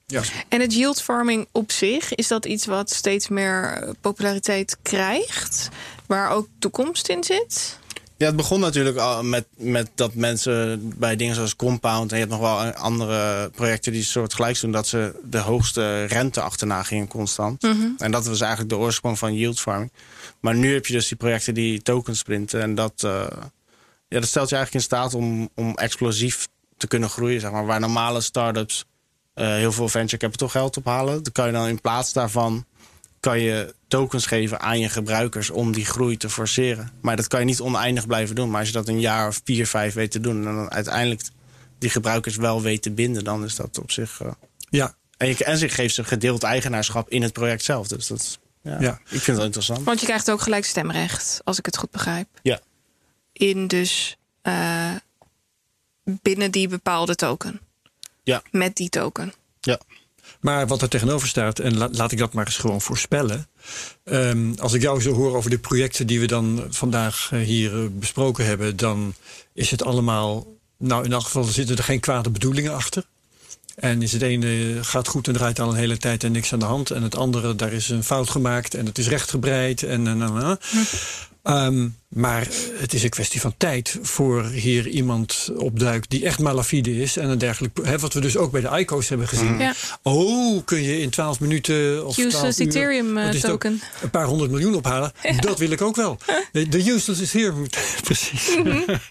ja. 0.07 0.23
En 0.49 0.61
het 0.61 0.75
yield 0.75 1.03
farming 1.03 1.47
op 1.53 1.73
zich, 1.73 2.15
is 2.15 2.29
dat 2.29 2.45
iets 2.45 2.67
wat 2.67 2.91
steeds 2.91 3.29
meer 3.29 3.65
eh, 3.65 3.91
populariteit 4.01 4.77
krijgt? 4.83 5.69
Waar 6.07 6.31
ook 6.31 6.49
toekomst 6.59 7.09
in 7.09 7.25
zit? 7.25 7.79
Ja, 8.19 8.27
het 8.27 8.37
begon 8.37 8.61
natuurlijk 8.61 8.97
al 8.97 9.23
met, 9.23 9.47
met 9.57 9.91
dat 9.95 10.15
mensen 10.15 10.93
bij 10.99 11.17
dingen 11.17 11.35
zoals 11.35 11.57
Compound... 11.57 12.11
en 12.11 12.19
je 12.19 12.27
hebt 12.27 12.41
nog 12.41 12.43
wel 12.43 12.73
andere 12.73 13.51
projecten 13.51 13.93
die 13.93 14.03
soort 14.03 14.35
gelijks 14.35 14.61
doen... 14.61 14.73
dat 14.73 14.87
ze 14.87 15.21
de 15.25 15.39
hoogste 15.39 16.05
rente 16.05 16.41
achterna 16.41 16.83
gingen 16.83 17.09
constant. 17.09 17.65
En 17.99 18.11
dat 18.11 18.27
was 18.27 18.41
eigenlijk 18.41 18.71
de 18.71 18.77
oorsprong 18.77 19.19
van 19.19 19.35
yield 19.35 19.61
farming. 19.61 19.93
Maar 20.41 20.55
nu 20.55 20.73
heb 20.73 20.87
je 20.87 20.93
dus 20.93 21.09
die 21.09 21.17
projecten 21.17 21.55
die 21.55 21.83
tokens 21.83 22.23
printen. 22.23 22.61
En 22.61 22.75
dat, 22.75 23.03
eh, 23.03 23.27
ja, 24.09 24.21
dat 24.21 24.29
stelt 24.29 24.49
je 24.49 24.57
eigenlijk 24.57 24.75
in 24.75 24.81
staat 24.81 25.15
om, 25.15 25.49
om 25.55 25.75
explosief 25.75 26.49
te 26.77 26.87
kunnen 26.87 27.11
groeien. 27.11 27.41
Zeg 27.41 27.51
maar. 27.51 27.67
Waar 27.67 27.81
normale 27.81 28.21
start-ups 28.21 28.85
eh, 29.35 29.47
heel 29.47 29.73
veel 29.73 29.89
venture 29.89 30.17
capital 30.17 30.49
geld 30.49 30.77
ophalen... 30.77 31.23
dan 31.23 31.33
kan 31.33 31.47
je 31.47 31.53
dan 31.53 31.67
in 31.67 31.81
plaats 31.81 32.13
daarvan 32.13 32.65
kan 33.27 33.41
je 33.41 33.75
tokens 33.89 34.27
geven 34.27 34.61
aan 34.61 34.79
je 34.81 34.89
gebruikers 34.89 35.51
om 35.51 35.73
die 35.73 35.85
groei 35.85 36.17
te 36.17 36.31
forceren. 36.31 36.91
Maar 37.01 37.17
dat 37.17 37.27
kan 37.27 37.41
je 37.41 37.47
niet 37.47 37.61
oneindig 37.61 38.07
blijven 38.07 38.35
doen. 38.35 38.51
Maar 38.51 38.59
als 38.59 38.69
je 38.69 38.75
dat 38.75 38.89
een 38.89 39.01
jaar 39.01 39.29
of 39.29 39.41
vier, 39.45 39.67
vijf 39.67 39.95
weet 39.95 40.11
te 40.11 40.21
doen... 40.21 40.37
en 40.37 40.55
dan 40.55 40.71
uiteindelijk 40.71 41.23
die 41.79 41.91
gebruikers 41.91 42.37
wel 42.37 42.63
weet 42.63 42.83
te 42.83 42.91
binden... 42.91 43.25
dan 43.25 43.45
is 43.45 43.55
dat 43.57 43.79
op 43.79 43.91
zich... 43.91 44.21
eh, 44.21 44.31
Ja, 44.71 44.95
en, 45.17 45.29
je, 45.29 45.45
en 45.45 45.59
zich 45.59 45.75
geeft 45.75 45.95
ze 45.95 46.05
gedeeld 46.05 46.43
eigenaarschap 46.43 47.09
in 47.11 47.23
het 47.23 47.33
project 47.33 47.65
zelf. 47.65 47.89
Dus 47.89 48.07
dat 48.07 48.19
is- 48.19 48.39
ja, 48.63 48.81
Ja. 48.81 49.01
ik 49.09 49.21
vind 49.21 49.37
dat 49.37 49.47
interessant. 49.47 49.85
Want 49.85 50.01
je 50.01 50.07
krijgt 50.07 50.31
ook 50.31 50.41
gelijk 50.41 50.65
stemrecht, 50.65 51.41
als 51.45 51.59
ik 51.59 51.67
het 51.67 51.77
goed 51.77 51.91
begrijp. 51.91 52.29
Ja. 52.43 52.61
In 53.33 53.67
dus 53.67 54.17
eh, 54.43 54.95
binnen 56.05 56.51
die 56.51 56.69
bepaalde 56.69 57.15
token. 57.15 57.61
Ja. 58.23 58.43
Met 58.51 58.77
die 58.77 58.89
token. 58.89 59.33
Maar 60.41 60.67
wat 60.67 60.83
er 60.83 60.89
tegenover 60.89 61.29
staat, 61.29 61.59
en 61.59 61.77
la- 61.77 61.89
laat 61.93 62.13
ik 62.13 62.19
dat 62.19 62.33
maar 62.33 62.47
eens 62.47 62.57
gewoon 62.57 62.81
voorspellen. 62.81 63.49
Ehm, 64.05 64.53
als 64.59 64.73
ik 64.73 64.83
jou 64.83 65.01
zo 65.01 65.13
hoor 65.13 65.37
over 65.37 65.51
de 65.51 65.59
projecten 65.59 66.07
die 66.07 66.21
we 66.21 66.27
dan 66.27 66.67
vandaag 66.71 67.29
eh, 67.33 67.41
hier 67.41 67.75
eh, 67.83 67.89
besproken 67.91 68.47
hebben, 68.47 68.77
dan 68.77 69.15
is 69.53 69.71
het 69.71 69.83
allemaal, 69.85 70.47
nou 70.79 71.05
in 71.05 71.13
elk 71.13 71.23
geval 71.25 71.45
zitten 71.45 71.77
er 71.77 71.85
geen 71.85 72.01
kwade 72.01 72.31
bedoelingen 72.31 72.75
achter. 72.75 73.05
En 73.77 74.03
is 74.03 74.13
het 74.13 74.23
ene 74.23 74.79
gaat 74.85 75.09
goed 75.09 75.29
en 75.29 75.35
draait 75.35 75.61
al 75.61 75.69
een 75.69 75.77
hele 75.77 75.97
tijd 75.97 76.25
en 76.25 76.33
niks 76.33 76.53
aan 76.53 76.59
de 76.59 76.65
hand. 76.65 76.91
En 76.91 77.03
het 77.03 77.17
andere, 77.17 77.55
daar 77.55 77.73
is 77.73 77.89
een 77.89 78.05
fout 78.05 78.31
gemaakt 78.31 78.75
en 78.75 78.87
het 78.87 78.99
is 78.99 79.09
rechtgebreid. 79.09 79.83
En, 79.83 80.07
en, 80.07 80.23
en, 80.23 80.43
en. 80.43 80.59
Ehm, 81.43 81.89
maar 82.09 82.49
het 82.79 82.93
is 82.95 83.03
een 83.03 83.11
kwestie 83.11 83.41
van 83.41 83.55
tijd 83.57 83.99
voor 84.03 84.45
hier 84.45 84.89
iemand 84.89 85.51
opduikt 85.57 86.11
die 86.11 86.25
echt 86.25 86.39
malafide 86.39 87.01
is. 87.03 87.17
En 87.17 87.29
een 87.31 87.39
dergelijk. 87.39 87.79
Hè, 87.83 87.99
wat 87.99 88.13
we 88.13 88.21
dus 88.21 88.37
ook 88.37 88.51
bij 88.53 88.61
de 88.61 88.79
ICO's 88.79 89.09
hebben 89.09 89.29
gezien. 89.29 89.59
Ja. 89.59 89.75
Oh, 90.03 90.65
kun 90.65 90.83
je 90.83 91.01
in 91.01 91.11
12 91.11 91.41
minuten 91.41 92.07
of 92.07 92.15
12 92.15 92.29
Useless 92.33 92.61
uur, 92.61 92.67
Ethereum 92.67 93.17
eh, 93.19 93.31
token. 93.31 93.81
een 94.03 94.11
paar 94.11 94.25
honderd 94.27 94.51
miljoen 94.51 94.75
ophalen. 94.75 95.13
Dat 95.41 95.59
wil 95.59 95.71
ik 95.71 95.81
ook 95.83 95.97
wel. 95.97 96.19
De, 96.53 96.69
de 96.69 96.91
useless 96.91 97.21
is 97.21 97.33
here. 97.33 97.53
Precies. 98.05 98.57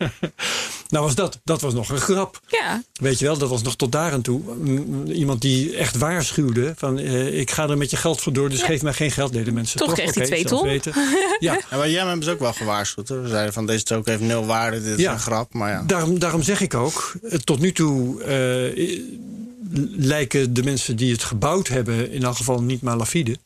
nou 0.90 1.04
was 1.04 1.16
dat, 1.16 1.40
dat 1.44 1.62
was 1.62 1.74
nog 1.74 1.90
een 1.90 1.98
grap. 2.00 2.40
Ja, 2.48 2.82
Weet 2.94 3.20
je 3.20 3.26
wel, 3.26 3.38
dat 3.38 3.50
was 3.50 3.62
nog 3.62 3.76
tot 3.76 3.92
daar 3.92 4.12
aan 4.12 4.22
toe. 4.22 4.42
Mm, 4.58 5.06
Iemand 5.06 5.42
die 5.42 5.76
echt 5.76 5.98
waarschuwde 5.98 6.74
van 6.78 7.00
eh, 7.00 7.40
ik 7.40 7.52
ga 7.52 7.70
er 7.70 7.78
met 7.78 7.90
je 7.90 7.98
geld 7.98 8.22
voor 8.22 8.34
door, 8.34 8.50
dus 8.50 8.62
geef 8.62 8.82
mij 8.82 8.94
geen 8.94 9.12
geld. 9.12 9.34
Deden 9.34 9.54
mensen 9.54 9.78
Toch 9.80 9.88
toch? 9.88 9.98
kreeg 9.98 10.16
hij 10.16 10.26
twee 10.26 10.46
ton. 10.46 10.64
weten. 10.64 10.94
Ja, 11.40 11.54
En 11.70 11.78
bij 11.78 11.92
jij 11.92 12.06
hebben 12.06 12.24
ze 12.24 12.32
ook 12.32 12.40
wel 12.40 12.54
gewaarschuwd. 12.54 12.84
Hoor. 12.96 13.06
Ze 13.06 13.28
zeiden 13.28 13.54
van 13.54 13.66
deze 13.66 13.84
token 13.84 14.12
heeft 14.12 14.24
nul 14.24 14.46
waarde, 14.46 14.84
dit 14.84 15.00
is 15.00 15.06
een 15.06 15.20
grap. 15.20 15.54
Maar 15.54 15.72
ja. 15.72 15.84
daarom, 15.88 16.20
daarom 16.20 16.42
zeg 16.42 16.62
ik 16.62 16.74
ook, 16.74 17.14
eh, 17.24 17.38
tot 17.38 17.60
nu 17.60 17.72
toe 17.72 18.24
eh, 18.24 19.00
lijken 19.98 20.54
de 20.54 20.64
mensen 20.64 20.96
die 20.96 21.12
het 21.12 21.24
gebouwd 21.24 21.68
hebben 21.68 22.12
in 22.12 22.24
elk 22.24 22.36
geval 22.36 22.62
niet 22.62 22.82
malafide. 22.82 23.38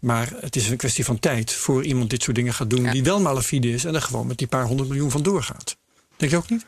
Maar 0.00 0.32
het 0.40 0.56
is 0.56 0.68
een 0.68 0.76
kwestie 0.76 1.04
van 1.04 1.18
tijd 1.18 1.52
voor 1.52 1.84
iemand 1.84 2.10
dit 2.10 2.22
soort 2.22 2.36
dingen 2.36 2.54
gaat 2.54 2.70
doen 2.70 2.82
Ja. 2.82 2.92
die 2.92 3.02
wel 3.02 3.20
malafide 3.20 3.70
is 3.70 3.84
en 3.84 3.94
er 3.94 4.02
gewoon 4.02 4.26
met 4.26 4.38
die 4.38 4.46
paar 4.46 4.64
honderd 4.66 4.88
miljoen 4.88 5.10
van 5.10 5.22
doorgaat. 5.22 5.76
Denk 6.16 6.30
je 6.30 6.36
ook 6.38 6.50
niet? 6.50 6.66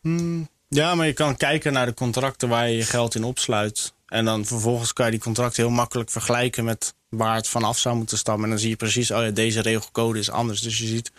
Hmm, 0.00 0.48
ja, 0.68 0.94
maar 0.94 1.06
je 1.06 1.12
kan 1.12 1.36
kijken 1.36 1.72
naar 1.72 1.86
de 1.86 1.94
contracten 1.94 2.48
waar 2.48 2.68
je 2.68 2.76
je 2.76 2.84
geld 2.84 3.14
in 3.14 3.24
opsluit. 3.24 3.92
En 4.06 4.24
dan 4.24 4.44
vervolgens 4.44 4.92
kan 4.92 5.04
je 5.04 5.10
die 5.12 5.20
contracten 5.20 5.62
heel 5.62 5.72
makkelijk 5.72 6.10
vergelijken 6.10 6.64
met 6.64 6.94
waar 7.08 7.34
het 7.36 7.48
vanaf 7.48 7.78
zou 7.78 7.96
moeten 7.96 8.18
stammen. 8.18 8.44
En 8.44 8.50
dan 8.50 8.58
zie 8.58 8.68
je 8.68 8.76
precies, 8.76 9.10
oh 9.10 9.22
ja, 9.22 9.30
deze 9.30 9.60
regelcode 9.60 10.18
is 10.18 10.30
anders. 10.30 10.60
Dus 10.60 10.78
je 10.78 10.86
ziet 10.86 11.12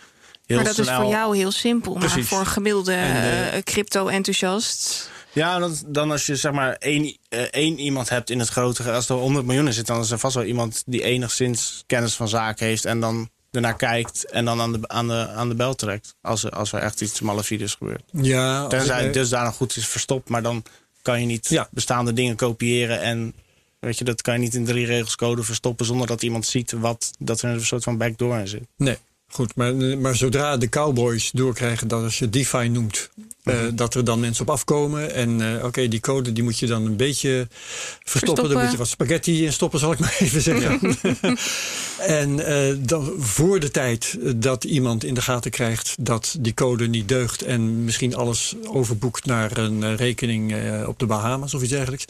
heel 0.46 0.56
maar 0.56 0.64
dat 0.66 0.78
is 0.78 0.90
voor 0.90 1.04
jou 1.10 1.36
heel 1.36 1.50
simpel. 1.52 1.94
Maar 1.94 2.10
voor 2.22 2.38
een 2.40 2.46
gemiddelde 2.46 2.92
eh, 2.92 3.56
eh, 3.56 3.62
crypto-enthousiast. 3.62 5.10
Ja, 5.32 5.58
dat, 5.58 5.82
dan 5.86 6.10
als 6.10 6.26
je 6.26 6.36
zeg 6.36 6.52
maar 6.52 6.72
één, 6.78 7.16
eh, 7.28 7.40
één 7.40 7.78
iemand 7.78 8.08
hebt 8.08 8.30
in 8.30 8.38
het 8.38 8.48
grote... 8.48 8.92
Als 8.92 9.08
er 9.08 9.16
100 9.16 9.46
miljoen 9.46 9.66
in 9.66 9.72
zit, 9.72 9.86
dan 9.86 10.00
is 10.00 10.10
er 10.10 10.18
vast 10.18 10.34
wel 10.34 10.44
iemand 10.44 10.82
die 10.86 11.02
enigszins 11.02 11.82
kennis 11.86 12.14
van 12.14 12.28
zaken 12.28 12.66
heeft... 12.66 12.84
en 12.84 13.00
dan 13.00 13.28
ernaar 13.50 13.76
kijkt 13.76 14.30
en 14.30 14.44
dan 14.44 14.60
aan 14.60 14.72
de, 14.72 14.78
aan 14.88 15.08
de, 15.08 15.28
aan 15.28 15.48
de 15.48 15.54
bel 15.54 15.74
trekt. 15.74 16.14
Als 16.20 16.44
er, 16.44 16.50
als 16.50 16.72
er 16.72 16.80
echt 16.80 17.00
iets 17.00 17.20
malefides 17.20 17.74
gebeurt. 17.74 18.02
Ja, 18.12 18.66
Tenzij 18.66 18.98
ik- 18.98 19.04
het 19.04 19.14
dusdanig 19.14 19.54
goed 19.54 19.76
is 19.76 19.86
verstopt, 19.86 20.28
maar 20.28 20.42
dan 20.42 20.62
kan 21.02 21.20
je 21.20 21.26
niet 21.26 21.48
Ja. 21.48 21.68
bestaande 21.70 22.12
dingen 22.12 22.36
kopiëren 22.36 23.00
en 23.00 23.34
weet 23.80 23.98
je, 23.98 24.04
dat 24.04 24.22
kan 24.22 24.34
je 24.34 24.40
niet 24.40 24.54
in 24.54 24.64
drie 24.64 24.86
regels 24.86 25.16
code 25.16 25.42
verstoppen 25.42 25.86
zonder 25.86 26.06
dat 26.06 26.22
iemand 26.22 26.46
ziet 26.46 26.72
wat 26.72 27.10
dat 27.18 27.42
er 27.42 27.50
een 27.50 27.64
soort 27.64 27.82
van 27.84 27.96
backdoor 27.98 28.38
in 28.38 28.48
zit. 28.48 28.62
Nee, 28.76 28.98
goed. 29.34 29.56
Maar, 29.56 29.74
maar 29.74 30.16
zodra 30.16 30.56
de 30.56 30.68
cowboys 30.68 31.30
doorkrijgen 31.30 31.88
dat 31.88 32.02
als 32.02 32.18
je 32.18 32.30
DeFi 32.30 32.68
noemt, 32.68 33.10
eh, 33.42 33.60
Mhm. 33.62 33.74
dat 33.76 33.94
er 33.94 34.04
dan 34.04 34.20
mensen 34.20 34.42
op 34.42 34.50
afkomen. 34.50 35.14
En 35.14 35.56
eh, 35.58 35.64
oké, 35.64 35.88
die 35.88 36.00
code 36.00 36.32
die 36.32 36.42
moet 36.42 36.58
je 36.58 36.66
dan 36.66 36.86
een 36.86 36.96
beetje 36.96 37.46
verstoppen. 37.48 38.10
Verstoppen. 38.10 38.48
Daar 38.48 38.62
moet 38.62 38.70
je 38.72 38.76
wat 38.78 38.88
spaghetti 38.88 39.44
in 39.44 39.52
stoppen, 39.52 39.78
zal 39.80 39.92
ik 39.92 39.98
maar 39.98 40.16
even 40.18 40.40
zeggen. 40.40 40.80
en 41.98 42.46
eh, 42.46 42.76
dan 42.78 43.12
voor 43.18 43.60
de 43.60 43.70
tijd 43.70 44.18
dat 44.36 44.64
iemand 44.64 45.04
in 45.04 45.14
de 45.14 45.22
gaten 45.22 45.50
krijgt 45.50 45.94
dat 46.00 46.36
die 46.40 46.54
code 46.54 46.88
niet 46.88 47.08
deugt. 47.08 47.42
En 47.42 47.84
misschien 47.84 48.14
alles 48.14 48.54
overboekt 48.66 49.24
naar 49.24 49.58
een 49.58 49.82
eh, 49.82 49.94
rekening 49.96 50.52
eh, 50.54 50.88
op 50.88 50.98
de 50.98 51.06
Bahamas 51.06 51.54
of 51.54 51.62
iets 51.62 51.70
dergelijks. 51.70 52.04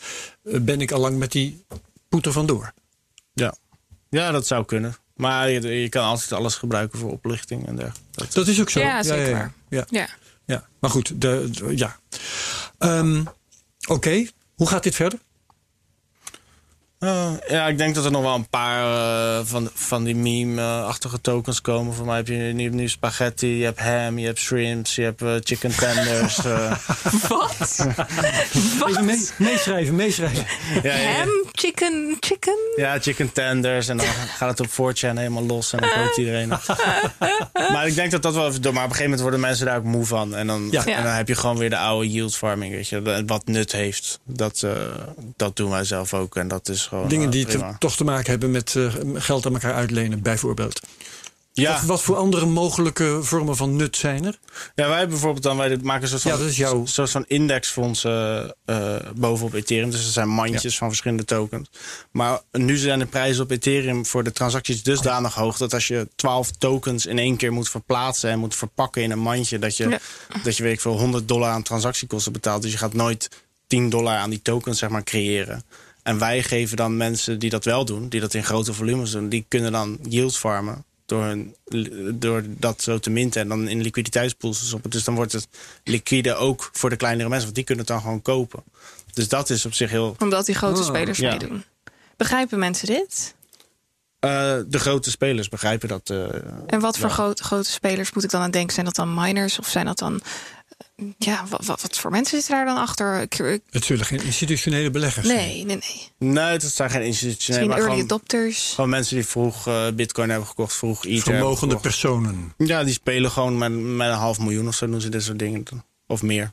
eh, 0.44 0.60
ben 0.60 0.80
ik 0.80 0.92
al 0.92 1.00
lang 1.00 1.18
met 1.18 1.32
die 1.32 1.64
poeter 2.08 2.32
vandoor. 2.32 2.72
Ja. 3.32 3.54
ja, 4.10 4.30
dat 4.30 4.46
zou 4.46 4.64
kunnen. 4.64 4.96
Maar 5.14 5.50
je, 5.50 5.80
je 5.82 5.88
kan 5.88 6.04
altijd 6.04 6.32
alles 6.32 6.54
gebruiken 6.54 6.98
voor 6.98 7.10
oplichting 7.10 7.66
en 7.66 7.76
dergelijke. 7.76 8.08
Dat- 8.10 8.32
Dat 8.32 8.46
is 8.48 8.60
ook 8.60 8.70
zo. 8.70 8.80
Ja, 8.80 9.02
zeker 9.02 9.28
ja, 9.28 9.52
ja. 9.68 9.84
Ja. 9.90 10.08
Ja, 10.46 10.66
maar 10.80 10.90
goed, 10.90 11.20
de, 11.20 11.48
de- 11.50 11.76
ja. 11.76 11.96
Ehm, 12.78 13.24
Oké, 13.88 14.26
hoe 14.54 14.68
gaat 14.68 14.82
dit 14.82 14.94
verder? 14.94 15.18
Uh, 17.04 17.30
ja, 17.48 17.66
ik 17.66 17.78
denk 17.78 17.94
dat 17.94 18.04
er 18.04 18.10
nog 18.10 18.22
wel 18.22 18.34
een 18.34 18.48
paar 18.48 18.84
uh, 18.84 19.44
van, 19.44 19.70
van 19.74 20.04
die 20.04 20.16
meme-achtige 20.16 21.20
tokens 21.20 21.60
komen. 21.60 21.94
Voor 21.94 22.06
mij 22.06 22.16
heb 22.16 22.28
je 22.28 22.34
nu, 22.34 22.68
nu 22.68 22.88
spaghetti, 22.88 23.58
je 23.58 23.64
hebt 23.64 23.80
ham, 23.80 24.18
je 24.18 24.26
hebt 24.26 24.38
shrimps, 24.38 24.94
je 24.94 25.02
hebt 25.02 25.22
uh, 25.22 25.34
chicken 25.40 25.76
tenders. 25.76 26.36
Wat? 27.28 27.86
Wat? 28.78 29.00
Mee, 29.04 29.28
meeschrijven, 29.38 29.94
meeschrijven. 29.94 30.46
Ja, 30.82 30.94
ja, 30.96 31.12
ham, 31.12 31.28
chicken, 31.52 32.16
chicken? 32.20 32.56
Ja, 32.76 32.98
chicken 33.00 33.32
tenders. 33.32 33.88
En 33.88 33.96
dan 33.96 34.06
gaat 34.06 34.58
het 34.58 34.60
op 34.60 34.96
4chan 34.96 35.16
helemaal 35.16 35.46
los 35.46 35.72
en 35.72 35.80
dan 35.80 35.90
koopt 35.90 36.16
iedereen 36.16 36.50
het. 36.50 36.66
maar 37.72 37.86
ik 37.86 37.94
denk 37.94 38.10
dat 38.10 38.22
dat 38.22 38.34
wel 38.34 38.48
even 38.48 38.62
door. 38.62 38.72
Maar 38.72 38.84
op 38.84 38.90
een 38.90 38.96
gegeven 38.96 39.16
moment 39.16 39.20
worden 39.20 39.40
mensen 39.40 39.66
daar 39.66 39.76
ook 39.76 39.84
moe 39.84 40.04
van. 40.04 40.34
En 40.34 40.46
dan, 40.46 40.72
en 40.72 41.02
dan 41.02 41.12
heb 41.12 41.28
je 41.28 41.34
gewoon 41.34 41.58
weer 41.58 41.70
de 41.70 41.78
oude 41.78 42.10
yield 42.10 42.36
farming, 42.36 42.74
weet 42.74 42.88
je. 42.88 43.24
Wat 43.26 43.46
nut 43.46 43.72
heeft. 43.72 44.20
Dat, 44.24 44.66
dat 45.36 45.56
doen 45.56 45.70
wij 45.70 45.84
zelf 45.84 46.14
ook. 46.14 46.36
En 46.36 46.48
dat 46.48 46.68
is 46.68 46.88
gewoon, 46.94 47.08
Dingen 47.08 47.30
die 47.30 47.46
te, 47.46 47.74
toch 47.78 47.96
te 47.96 48.04
maken 48.04 48.30
hebben 48.30 48.50
met 48.50 48.74
uh, 48.74 48.92
geld 49.14 49.46
aan 49.46 49.52
elkaar 49.52 49.74
uitlenen, 49.74 50.22
bijvoorbeeld. 50.22 50.80
Ja. 51.52 51.72
Wat, 51.72 51.82
wat, 51.82 52.02
voor 52.02 52.16
andere 52.16 52.46
mogelijke 52.46 53.18
vormen 53.22 53.56
van 53.56 53.76
nut 53.76 53.96
zijn 53.96 54.24
er? 54.24 54.38
Ja, 54.74 54.88
wij 54.88 55.08
bijvoorbeeld 55.08 55.42
dan, 55.42 55.56
wij 55.56 55.78
maken 55.82 56.02
een 56.02 56.08
soort 56.08 56.22
van, 56.22 56.30
ja, 56.30 56.38
dat 56.38 56.56
jouw... 56.56 56.86
soort 56.86 57.10
van 57.10 57.24
indexfondsen 57.26 58.54
uh, 58.66 58.96
bovenop 59.14 59.54
Ethereum. 59.54 59.90
Dus 59.90 60.06
er 60.06 60.12
zijn 60.12 60.28
mandjes 60.28 60.72
ja. 60.72 60.78
van 60.78 60.88
verschillende 60.88 61.24
tokens. 61.24 61.70
Maar 62.10 62.40
nu 62.52 62.76
zijn 62.76 62.98
de 62.98 63.06
prijzen 63.06 63.42
op 63.42 63.50
Ethereum 63.50 64.06
voor 64.06 64.24
de 64.24 64.32
transacties 64.32 64.82
dusdanig 64.82 65.34
hoog 65.34 65.56
dat 65.56 65.74
als 65.74 65.88
je 65.88 66.08
12 66.16 66.50
tokens 66.50 67.06
in 67.06 67.18
één 67.18 67.36
keer 67.36 67.52
moet 67.52 67.68
verplaatsen 67.68 68.30
en 68.30 68.38
moet 68.38 68.54
verpakken 68.54 69.02
in 69.02 69.10
een 69.10 69.18
mandje, 69.18 69.58
dat 69.58 69.76
je, 69.76 69.88
ja. 69.88 69.98
dat 70.42 70.56
je 70.56 70.62
weet 70.62 70.72
ik 70.72 70.80
veel 70.80 70.98
100 70.98 71.28
dollar 71.28 71.50
aan 71.50 71.62
transactiekosten 71.62 72.32
betaalt. 72.32 72.62
Dus 72.62 72.72
je 72.72 72.78
gaat 72.78 72.94
nooit 72.94 73.30
10 73.66 73.90
dollar 73.90 74.16
aan 74.16 74.30
die 74.30 74.42
tokens 74.42 74.78
zeg 74.78 74.88
maar 74.88 75.02
creëren. 75.02 75.64
En 76.04 76.18
wij 76.18 76.42
geven 76.42 76.76
dan 76.76 76.96
mensen 76.96 77.38
die 77.38 77.50
dat 77.50 77.64
wel 77.64 77.84
doen, 77.84 78.08
die 78.08 78.20
dat 78.20 78.34
in 78.34 78.44
grote 78.44 78.72
volumes 78.72 79.10
doen, 79.10 79.28
die 79.28 79.44
kunnen 79.48 79.72
dan 79.72 79.98
yield 80.02 80.36
farmen 80.36 80.84
door, 81.06 81.22
hun, 81.22 81.54
door 82.14 82.42
dat 82.46 82.82
zo 82.82 82.98
te 82.98 83.10
minten 83.10 83.40
en 83.40 83.48
dan 83.48 83.68
in 83.68 83.80
liquiditeitspools 83.80 84.66
stoppen. 84.66 84.90
Dus 84.90 85.04
dan 85.04 85.14
wordt 85.14 85.32
het 85.32 85.48
liquide 85.84 86.34
ook 86.34 86.70
voor 86.72 86.90
de 86.90 86.96
kleinere 86.96 87.28
mensen, 87.28 87.44
want 87.44 87.56
die 87.56 87.64
kunnen 87.64 87.84
het 87.84 87.94
dan 87.94 88.02
gewoon 88.02 88.22
kopen. 88.22 88.62
Dus 89.12 89.28
dat 89.28 89.50
is 89.50 89.66
op 89.66 89.74
zich 89.74 89.90
heel. 89.90 90.16
Omdat 90.18 90.46
die 90.46 90.54
grote 90.54 90.80
oh, 90.80 90.86
spelers 90.86 91.18
ja. 91.18 91.30
meedoen. 91.30 91.64
Begrijpen 92.16 92.58
mensen 92.58 92.86
dit? 92.86 93.34
Uh, 94.20 94.30
de 94.66 94.78
grote 94.78 95.10
spelers 95.10 95.48
begrijpen 95.48 95.88
dat. 95.88 96.10
Uh, 96.10 96.28
en 96.66 96.80
wat 96.80 96.98
voor 96.98 97.10
grote, 97.10 97.44
grote 97.44 97.70
spelers 97.70 98.12
moet 98.12 98.24
ik 98.24 98.30
dan 98.30 98.42
aan 98.42 98.50
denken? 98.50 98.72
Zijn 98.74 98.86
dat 98.86 98.94
dan 98.94 99.14
miners 99.14 99.58
of 99.58 99.68
zijn 99.68 99.86
dat 99.86 99.98
dan 99.98 100.20
ja, 101.18 101.46
wat, 101.48 101.64
wat, 101.64 101.82
wat, 101.82 101.98
voor 101.98 102.10
mensen 102.10 102.36
zitten 102.36 102.54
daar 102.54 102.64
dan 102.64 102.76
achter? 102.76 103.26
Het 103.70 103.84
zullen 103.84 104.04
geen 104.04 104.22
institutionele 104.22 104.90
beleggers 104.90 105.26
nee, 105.26 105.36
zijn. 105.36 105.66
Nee, 105.66 105.78
nee, 106.18 106.32
nee. 106.32 106.44
het 106.44 106.62
zijn 106.62 106.90
geen 106.90 107.02
institutionele. 107.02 107.66
Misschien 107.66 107.84
early 107.84 108.00
gewoon, 108.00 108.18
adopters. 108.18 108.72
Gewoon 108.74 108.90
mensen 108.90 109.16
die 109.16 109.26
vroeg 109.26 109.68
uh, 109.68 109.88
bitcoin 109.94 110.30
hebben 110.30 110.48
gekocht, 110.48 110.72
vroeg 110.72 111.04
Ether 111.04 111.22
Vermogende 111.22 111.76
personen. 111.76 112.52
Ja, 112.56 112.84
die 112.84 112.92
spelen 112.92 113.30
gewoon 113.30 113.58
met, 113.58 113.72
met 113.72 114.08
een 114.08 114.14
half 114.14 114.38
miljoen 114.38 114.68
of 114.68 114.74
zo 114.74 114.86
doen 114.86 115.00
ze 115.00 115.08
dit 115.08 115.22
soort 115.22 115.38
dingen. 115.38 115.64
Of 116.06 116.22
meer. 116.22 116.52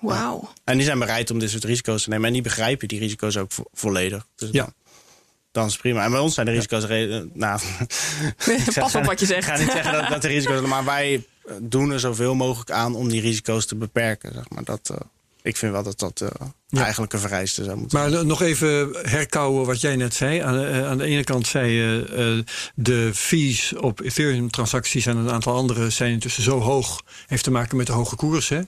Wauw. 0.00 0.40
Ja. 0.42 0.48
En 0.64 0.76
die 0.76 0.86
zijn 0.86 0.98
bereid 0.98 1.30
om 1.30 1.38
dit 1.38 1.50
soort 1.50 1.64
risico's 1.64 2.02
te 2.02 2.08
nemen. 2.08 2.26
En 2.26 2.32
die 2.32 2.42
begrijpen 2.42 2.88
die 2.88 2.98
risico's 2.98 3.36
ook 3.36 3.52
vo 3.52 3.64
volledig. 3.72 4.26
Dus 4.36 4.48
ja. 4.52 4.62
Dan, 4.62 4.72
dan 5.52 5.66
is 5.66 5.72
het 5.72 5.80
prima. 5.80 6.04
En 6.04 6.10
bij 6.10 6.20
ons 6.20 6.34
zijn 6.34 6.46
de 6.46 6.52
risico's... 6.52 6.84
Ja. 6.88 7.24
Nou, 7.34 7.60
Pas 8.74 8.94
op 8.94 9.04
wat 9.04 9.20
je 9.20 9.26
zegt. 9.26 9.48
Ik 9.48 9.52
ga 9.54 9.58
niet 9.58 9.70
zeggen 9.70 9.92
dat, 9.92 10.08
dat 10.08 10.22
de 10.22 10.28
risico's... 10.28 10.60
Maar 10.60 10.84
wij 10.84 11.24
doen 11.62 11.90
er 11.90 12.00
zoveel 12.00 12.34
mogelijk 12.34 12.70
aan 12.70 12.94
om 12.94 13.08
die 13.08 13.20
risico's 13.20 13.66
te 13.66 13.74
beperken. 13.74 14.32
Zeg 14.32 14.48
maar. 14.48 14.64
dat, 14.64 14.88
uh, 14.92 14.96
ik 15.42 15.56
vind 15.56 15.72
wel 15.72 15.82
dat 15.82 15.98
dat 15.98 16.20
uh, 16.20 16.28
ja. 16.68 16.82
eigenlijk 16.82 17.12
een 17.12 17.18
vereiste 17.18 17.64
zou 17.64 17.76
moeten 17.76 17.98
Maar 17.98 18.26
nog 18.26 18.42
even 18.42 18.96
herkauwen 19.02 19.66
wat 19.66 19.80
jij 19.80 19.96
net 19.96 20.14
zei. 20.14 20.38
Aan, 20.38 20.60
uh, 20.60 20.88
aan 20.88 20.98
de 20.98 21.04
ene 21.04 21.24
kant 21.24 21.46
zei 21.46 21.72
je 21.72 22.44
de 22.74 23.10
fees 23.14 23.72
op 23.72 24.00
Ethereum-transacties 24.00 25.06
en 25.06 25.16
een 25.16 25.30
aantal 25.30 25.54
andere 25.54 25.90
zijn 25.90 26.12
intussen 26.12 26.42
zo 26.42 26.60
hoog. 26.60 27.02
Heeft 27.26 27.44
te 27.44 27.50
maken 27.50 27.76
met 27.76 27.86
de 27.86 27.92
hoge 27.92 28.16
koers. 28.16 28.48
Hè? 28.48 28.60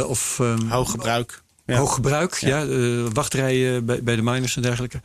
of, 0.00 0.38
um, 0.38 0.68
hoog 0.68 0.90
gebruik. 0.90 1.42
Ja. 1.66 1.76
Hoog 1.76 1.94
gebruik, 1.94 2.34
ja. 2.34 2.58
ja 2.58 3.08
wachtrijen 3.12 3.84
bij, 3.84 4.02
bij 4.02 4.16
de 4.16 4.22
miners 4.22 4.56
en 4.56 4.62
dergelijke. 4.62 5.00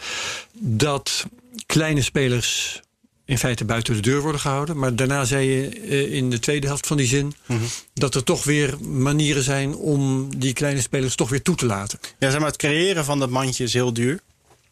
Dat 0.60 1.26
kleine 1.66 2.02
spelers 2.02 2.82
in 3.26 3.38
feite 3.38 3.66
buiten 3.66 3.94
de 3.94 4.02
deur 4.02 4.22
worden 4.22 4.42
gehouden. 4.42 4.78
Maar 4.78 4.96
daarna 4.96 5.26
zei 5.26 5.48
je 5.50 6.10
in 6.10 6.30
de 6.30 6.40
tweede 6.40 6.68
helft 6.68 6.88
van 6.88 6.98
die 6.98 7.08
zin... 7.08 7.26
Mm 7.26 7.58
-hmm. 7.58 7.68
dat 7.94 8.16
er 8.16 8.24
toch 8.24 8.44
weer 8.44 8.78
manieren 8.82 9.44
zijn 9.44 9.76
om 9.76 10.30
die 10.40 10.54
kleine 10.54 10.82
spelers 10.82 11.16
toch 11.16 11.30
weer 11.30 11.42
toe 11.42 11.56
te 11.56 11.66
laten. 11.66 12.00
Ja, 12.20 12.30
zeg 12.30 12.40
maar, 12.40 12.48
het 12.48 12.58
creëren 12.58 13.06
van 13.06 13.20
dat 13.20 13.30
mandje 13.30 13.64
is 13.64 13.74
heel 13.74 13.94
duur. 13.94 14.20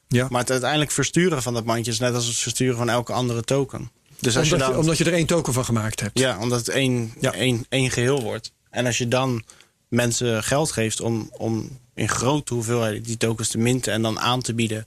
Ja. 0.07 0.27
Maar 0.29 0.41
het 0.41 0.51
uiteindelijk 0.51 0.91
versturen 0.91 1.41
van 1.41 1.53
dat 1.53 1.65
mandje 1.65 1.91
is 1.91 1.99
net 1.99 2.13
als 2.13 2.25
het 2.25 2.37
versturen 2.37 2.77
van 2.77 2.89
elke 2.89 3.13
andere 3.13 3.41
token. 3.41 3.91
Dus 4.19 4.37
als 4.37 4.51
omdat, 4.51 4.59
je 4.59 4.65
dan, 4.65 4.73
je, 4.73 4.81
omdat 4.81 4.97
je 4.97 5.03
er 5.03 5.13
één 5.13 5.25
token 5.25 5.53
van 5.53 5.65
gemaakt 5.65 5.99
hebt. 5.99 6.19
Ja, 6.19 6.39
omdat 6.39 6.59
het 6.59 6.69
één, 6.69 7.13
Ja. 7.19 7.33
één, 7.33 7.65
één 7.69 7.91
geheel 7.91 8.21
wordt. 8.21 8.51
En 8.69 8.85
als 8.85 8.97
je 8.97 9.07
dan 9.07 9.43
mensen 9.87 10.43
geld 10.43 10.71
geeft 10.71 11.01
om, 11.01 11.29
om 11.37 11.79
in 11.95 12.09
grote 12.09 12.53
hoeveelheden 12.53 13.03
die 13.03 13.17
tokens 13.17 13.47
te 13.47 13.57
minten 13.57 13.93
en 13.93 14.01
dan 14.01 14.19
aan 14.19 14.41
te 14.41 14.53
bieden 14.53 14.85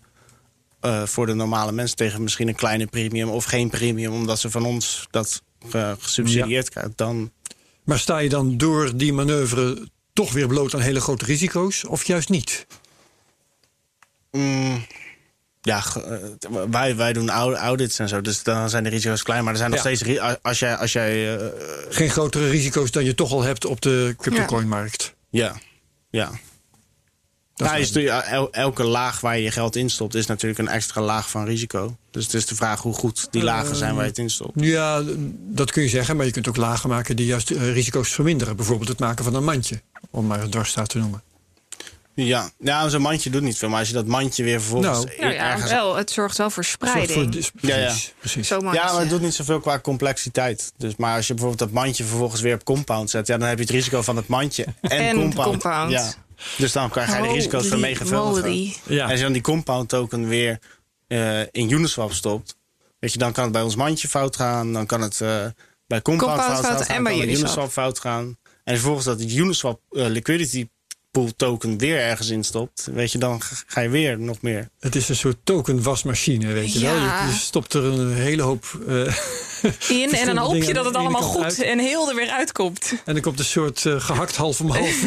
uh, 0.86 1.02
voor 1.06 1.26
de 1.26 1.34
normale 1.34 1.72
mensen 1.72 1.96
tegen 1.96 2.22
misschien 2.22 2.48
een 2.48 2.54
kleine 2.54 2.86
premium 2.86 3.28
of 3.28 3.44
geen 3.44 3.70
premium, 3.70 4.12
omdat 4.12 4.38
ze 4.40 4.50
van 4.50 4.64
ons 4.64 5.06
dat 5.10 5.42
uh, 5.74 5.92
gesubsidieerd 5.98 6.68
krijgen, 6.70 6.92
dan. 6.96 7.32
Maar 7.84 7.98
sta 7.98 8.18
je 8.18 8.28
dan 8.28 8.56
door 8.56 8.96
die 8.96 9.12
manoeuvre 9.12 9.88
toch 10.12 10.32
weer 10.32 10.46
bloot 10.46 10.74
aan 10.74 10.80
hele 10.80 11.00
grote 11.00 11.24
risico's, 11.24 11.86
of 11.88 12.04
juist 12.04 12.28
niet? 12.28 12.66
Mm, 14.30 14.86
ja, 15.62 15.82
uh, 15.96 16.62
wij, 16.70 16.96
wij 16.96 17.12
doen 17.12 17.28
audits 17.30 17.98
en 17.98 18.08
zo, 18.08 18.20
dus 18.20 18.42
dan 18.42 18.70
zijn 18.70 18.84
de 18.84 18.90
risico's 18.90 19.22
klein. 19.22 19.42
Maar 19.44 19.52
er 19.52 19.58
zijn 19.58 19.70
nog 19.70 19.84
Ja. 19.84 19.94
steeds. 19.94 20.18
Als 20.42 20.58
jij. 20.58 20.76
Als 20.76 20.92
jij 20.92 21.36
uh, 21.40 21.46
Geen 21.88 22.10
grotere 22.10 22.48
risico's 22.48 22.90
dan 22.90 23.04
je 23.04 23.14
toch 23.14 23.32
al 23.32 23.42
hebt 23.42 23.64
op 23.64 23.80
de 23.80 24.14
cryptocoinmarkt. 24.18 25.14
ja, 25.30 25.54
ja. 26.10 26.30
Dat 26.30 26.38
Ja, 27.56 27.72
is 27.74 27.78
je 27.78 27.84
stuurt- 27.84 28.24
el- 28.24 28.52
elke 28.52 28.84
laag 28.84 29.20
waar 29.20 29.36
je 29.36 29.42
je 29.42 29.50
geld 29.50 29.76
instopt 29.76 30.14
is 30.14 30.26
natuurlijk 30.26 30.60
een 30.60 30.68
extra 30.68 31.00
laag 31.00 31.30
van 31.30 31.44
risico. 31.44 31.96
Dus 32.10 32.24
het 32.24 32.34
is 32.34 32.46
de 32.46 32.54
vraag 32.54 32.80
hoe 32.80 32.94
goed 32.94 33.26
die 33.30 33.42
lagen 33.42 33.76
zijn 33.76 33.94
waar 33.94 34.02
je 34.04 34.08
het 34.08 34.18
instopt. 34.18 34.52
Ja, 34.54 35.02
dat 35.48 35.70
kun 35.72 35.82
je 35.82 35.88
zeggen, 35.88 36.16
maar 36.16 36.26
je 36.26 36.32
kunt 36.32 36.48
ook 36.48 36.56
lagen 36.56 36.88
maken 36.88 37.16
die 37.16 37.26
juist 37.26 37.50
eh, 37.50 37.72
risico's 37.72 38.08
verminderen. 38.12 38.56
Bijvoorbeeld 38.56 38.88
het 38.88 38.98
maken 38.98 39.24
van 39.24 39.34
een 39.34 39.44
mandje, 39.44 39.80
om 40.10 40.26
maar 40.26 40.40
een 40.42 40.50
dwarsstaat 40.50 40.88
te 40.88 40.98
noemen. 40.98 41.22
Ja, 42.16 42.50
ja 42.58 42.88
zo'n 42.88 43.00
mandje 43.02 43.30
doet 43.30 43.42
niet 43.42 43.58
veel. 43.58 43.68
Maar 43.68 43.78
als 43.78 43.88
je 43.88 43.94
dat 43.94 44.06
mandje 44.06 44.42
weer 44.44 44.60
vervolgens 44.60 45.04
Nou. 45.04 45.18
Nou 45.20 45.32
ja, 45.32 45.52
ergens... 45.52 45.70
wel, 45.70 45.94
het 45.96 46.10
zorgt 46.10 46.36
wel 46.38 46.50
voor 46.50 46.64
spreiding. 46.64 47.34
voor 47.34 47.70
Ja, 47.70 47.76
ja. 47.76 47.94
precies, 48.18 48.48
Ja, 48.48 48.60
maar 48.60 49.00
het 49.00 49.08
doet 49.10 49.20
niet 49.20 49.34
zoveel 49.34 49.60
qua 49.60 49.78
complexiteit. 49.80 50.72
Dus, 50.76 50.96
maar 50.96 51.16
als 51.16 51.26
je 51.26 51.34
bijvoorbeeld 51.34 51.62
dat 51.70 51.82
mandje 51.82 52.04
vervolgens 52.04 52.40
weer 52.40 52.54
op 52.54 52.64
compound 52.64 53.10
zet... 53.10 53.26
Ja, 53.26 53.38
dan 53.38 53.48
heb 53.48 53.56
je 53.56 53.62
het 53.64 53.72
risico 53.72 54.02
van 54.02 54.16
het 54.16 54.26
mandje 54.28 54.64
en, 54.80 54.90
En 54.90 55.16
compound. 55.16 55.48
compound. 55.48 55.90
Ja. 55.90 56.12
Dus 56.58 56.72
dan 56.72 56.90
krijg 56.90 57.16
je 57.16 57.22
de 57.22 57.32
risico's 57.32 57.66
vermenigvuldigen. 57.66 58.50
moly. 58.50 58.74
Ja. 58.86 59.04
En 59.04 59.10
als 59.10 59.18
je 59.18 59.24
dan 59.24 59.32
die 59.32 59.42
compound 59.42 59.88
token 59.88 60.28
weer 60.28 60.58
eh, 61.06 61.40
in 61.40 61.70
Uniswap 61.70 62.12
stopt... 62.12 62.56
Weet 62.98 63.12
je, 63.12 63.18
dan 63.18 63.32
kan 63.32 63.44
het 63.44 63.52
bij 63.52 63.62
ons 63.62 63.76
mandje 63.76 64.08
fout 64.08 64.36
gaan. 64.36 64.72
Dan 64.72 64.86
kan 64.86 65.00
het 65.00 65.20
eh, 65.20 65.46
bij 65.86 66.02
compound, 66.02 66.32
Compound 66.32 66.60
fout, 66.60 66.74
fout 66.76 66.86
gaan. 66.86 66.96
en 66.96 67.02
bij. 67.02 67.18
Uniswap 67.18 67.70
fout 67.70 67.98
gaan. 67.98 68.38
En 68.64 68.74
vervolgens 68.74 69.04
dat 69.04 69.18
de 69.18 69.34
Uniswap 69.36 69.80
eh, 69.90 70.06
liquidity 70.06 70.68
pool 71.14 71.36
token 71.36 71.78
weer 71.78 71.98
ergens 71.98 72.28
instopt... 72.28 72.88
Weet 72.92 73.12
je, 73.12 73.18
dan 73.18 73.40
ga 73.66 73.80
je 73.80 73.88
weer 73.88 74.18
nog 74.18 74.42
meer... 74.42 74.68
Het 74.80 74.96
is 74.96 75.08
een 75.08 75.16
soort 75.16 75.36
tokenwasmachine, 75.44 76.52
weet 76.52 76.72
je 76.72 76.80
wel. 76.80 76.94
Je, 76.94 77.00
je 77.00 77.36
stopt 77.40 77.72
er 77.74 77.84
een 77.84 78.12
hele 78.12 78.42
hoop 78.42 78.64
eh, 78.88 79.14
In 80.02 80.12
en 80.12 80.26
dan 80.26 80.36
hoop 80.36 80.54
je 80.62 80.74
dat 80.74 80.84
het 80.84 80.94
allemaal 80.96 81.22
goed 81.22 81.42
uit. 81.42 81.62
en 81.62 81.78
heel 81.78 82.08
er 82.08 82.14
weer 82.14 82.30
uitkomt. 82.30 82.92
en 83.04 83.14
er 83.16 83.22
komt 83.22 83.38
een 83.38 83.44
soort 83.44 83.86
eh, 83.86 84.00
gehakt 84.00 84.36
half 84.36 84.60
om 84.60 84.70
half. 84.70 85.02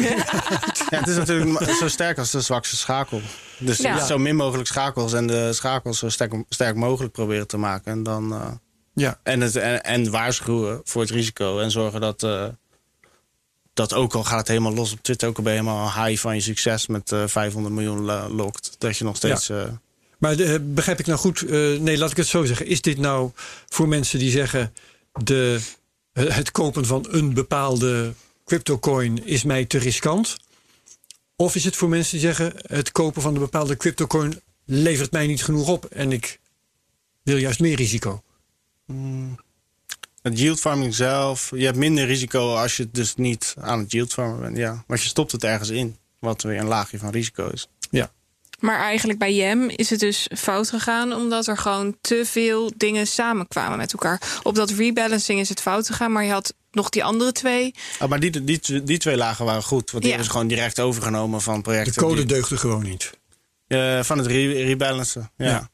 Ja, 0.90 0.98
het 0.98 1.08
is 1.08 1.16
natuurlijk 1.16 1.70
zo 1.80 1.88
sterk 1.88 2.18
als 2.18 2.30
de 2.30 2.40
zwakste 2.40 2.76
schakel. 2.76 3.20
Dus 3.58 3.78
Ja. 3.78 4.06
zo 4.06 4.18
min 4.18 4.36
mogelijk 4.36 4.68
schakels 4.68 5.12
en 5.12 5.26
de 5.26 5.52
schakels 5.52 5.98
zo 5.98 6.08
sterk, 6.08 6.32
sterk 6.48 6.74
mogelijk 6.74 7.12
proberen 7.12 7.46
te 7.46 7.56
maken. 7.56 7.92
En, 7.92 8.02
dan, 8.02 8.32
eh, 8.32 8.46
Ja, 8.94 9.18
en, 9.22 9.40
het, 9.40 9.56
en, 9.56 9.84
en 9.84 10.10
waarschuwen 10.10 10.80
voor 10.84 11.02
het 11.02 11.10
risico. 11.10 11.58
En 11.58 11.70
zorgen 11.70 12.00
dat, 12.00 12.22
eh, 12.22 12.46
dat 13.78 13.94
ook 13.94 14.14
al 14.14 14.24
gaat 14.24 14.38
het 14.38 14.48
helemaal 14.48 14.74
los 14.74 14.92
op 14.92 15.02
Twitter... 15.02 15.28
ook 15.28 15.36
al 15.36 15.42
ben 15.42 15.52
je 15.52 15.58
helemaal 15.58 16.04
high 16.04 16.20
van 16.20 16.34
je 16.34 16.40
succes 16.40 16.86
met 16.86 17.12
eh 17.12 17.26
500 17.26 17.74
miljoen 17.74 18.10
eh, 18.10 18.24
lokt. 18.28 18.76
Dat 18.78 18.96
je 18.96 19.04
nog 19.04 19.16
steeds... 19.16 19.48
eh, 19.48 19.62
maar 20.18 20.36
de, 20.36 20.60
begrijp 20.60 20.98
ik 20.98 21.06
nou 21.06 21.18
goed? 21.18 21.42
eh, 21.42 21.78
nee, 21.78 21.98
laat 21.98 22.10
ik 22.10 22.16
het 22.16 22.26
zo 22.26 22.44
zeggen. 22.44 22.66
Is 22.66 22.80
dit 22.80 22.98
nou 22.98 23.30
voor 23.68 23.88
mensen 23.88 24.18
die 24.18 24.30
zeggen... 24.30 24.72
De, 25.22 25.60
het 26.12 26.50
kopen 26.50 26.86
van 26.86 27.06
een 27.10 27.34
bepaalde 27.34 28.12
cryptocoin 28.44 29.26
is 29.26 29.42
mij 29.42 29.64
te 29.64 29.78
riskant? 29.78 30.36
Of 31.36 31.54
is 31.54 31.64
het 31.64 31.76
voor 31.76 31.88
mensen 31.88 32.12
die 32.12 32.20
zeggen... 32.20 32.52
het 32.66 32.92
kopen 32.92 33.22
van 33.22 33.34
een 33.34 33.40
bepaalde 33.40 33.76
cryptocoin 33.76 34.40
levert 34.64 35.12
mij 35.12 35.26
niet 35.26 35.44
genoeg 35.44 35.68
op... 35.68 35.84
en 35.84 36.12
ik 36.12 36.40
wil 37.22 37.36
juist 37.36 37.60
meer 37.60 37.76
risico? 37.76 38.22
Het 40.22 40.38
yield 40.38 40.60
farming 40.60 40.94
zelf... 40.94 41.50
Je 41.54 41.64
hebt 41.64 41.76
minder 41.76 42.06
risico 42.06 42.54
als 42.54 42.76
je 42.76 42.88
dus 42.90 43.14
niet 43.14 43.54
aan 43.60 43.78
het 43.78 43.92
yield 43.92 44.12
farmen 44.12 44.40
bent. 44.40 44.56
Ja. 44.56 44.84
Want 44.86 45.02
je 45.02 45.08
stopt 45.08 45.32
het 45.32 45.44
ergens 45.44 45.68
in. 45.68 45.96
Wat 46.18 46.42
weer 46.42 46.58
een 46.58 46.66
laagje 46.66 46.98
van 46.98 47.10
risico 47.10 47.48
is. 47.48 47.66
Ja. 47.90 48.10
Maar 48.58 48.78
eigenlijk 48.78 49.18
bij 49.18 49.34
Jem 49.34 49.68
is 49.68 49.90
het 49.90 50.00
dus 50.00 50.28
fout 50.36 50.68
gegaan 50.68 51.12
omdat 51.12 51.46
er 51.46 51.56
gewoon 51.58 51.96
te 52.00 52.22
veel 52.26 52.72
dingen 52.76 53.06
samenkwamen 53.06 53.78
met 53.78 53.92
elkaar. 53.92 54.20
Op 54.42 54.54
dat 54.54 54.70
rebalancing 54.70 55.40
is 55.40 55.48
het 55.48 55.60
fout 55.60 55.86
gegaan, 55.86 56.12
maar 56.12 56.24
je 56.24 56.30
had 56.32 56.54
nog 56.70 56.88
die 56.88 57.04
andere 57.04 57.32
twee. 57.32 57.74
Oh, 58.00 58.08
maar 58.08 58.20
die, 58.20 58.44
die, 58.44 58.82
die 58.82 58.98
twee 58.98 59.16
lagen 59.16 59.44
waren 59.44 59.62
goed. 59.62 59.90
Want 59.90 60.02
die 60.02 60.02
Ja. 60.02 60.08
hebben 60.08 60.24
ze 60.24 60.30
gewoon 60.30 60.46
direct 60.48 60.80
overgenomen 60.80 61.40
van 61.40 61.54
De 61.56 61.60
projecten. 61.62 62.02
code 62.02 62.14
die- 62.16 62.24
deugde 62.26 62.56
gewoon 62.56 62.82
niet. 62.82 63.10
Eh, 63.66 64.02
van 64.02 64.18
het 64.18 64.26
re 64.26 64.52
rebalancen. 64.52 65.30
Ja. 65.36 65.46
Ja. 65.46 65.70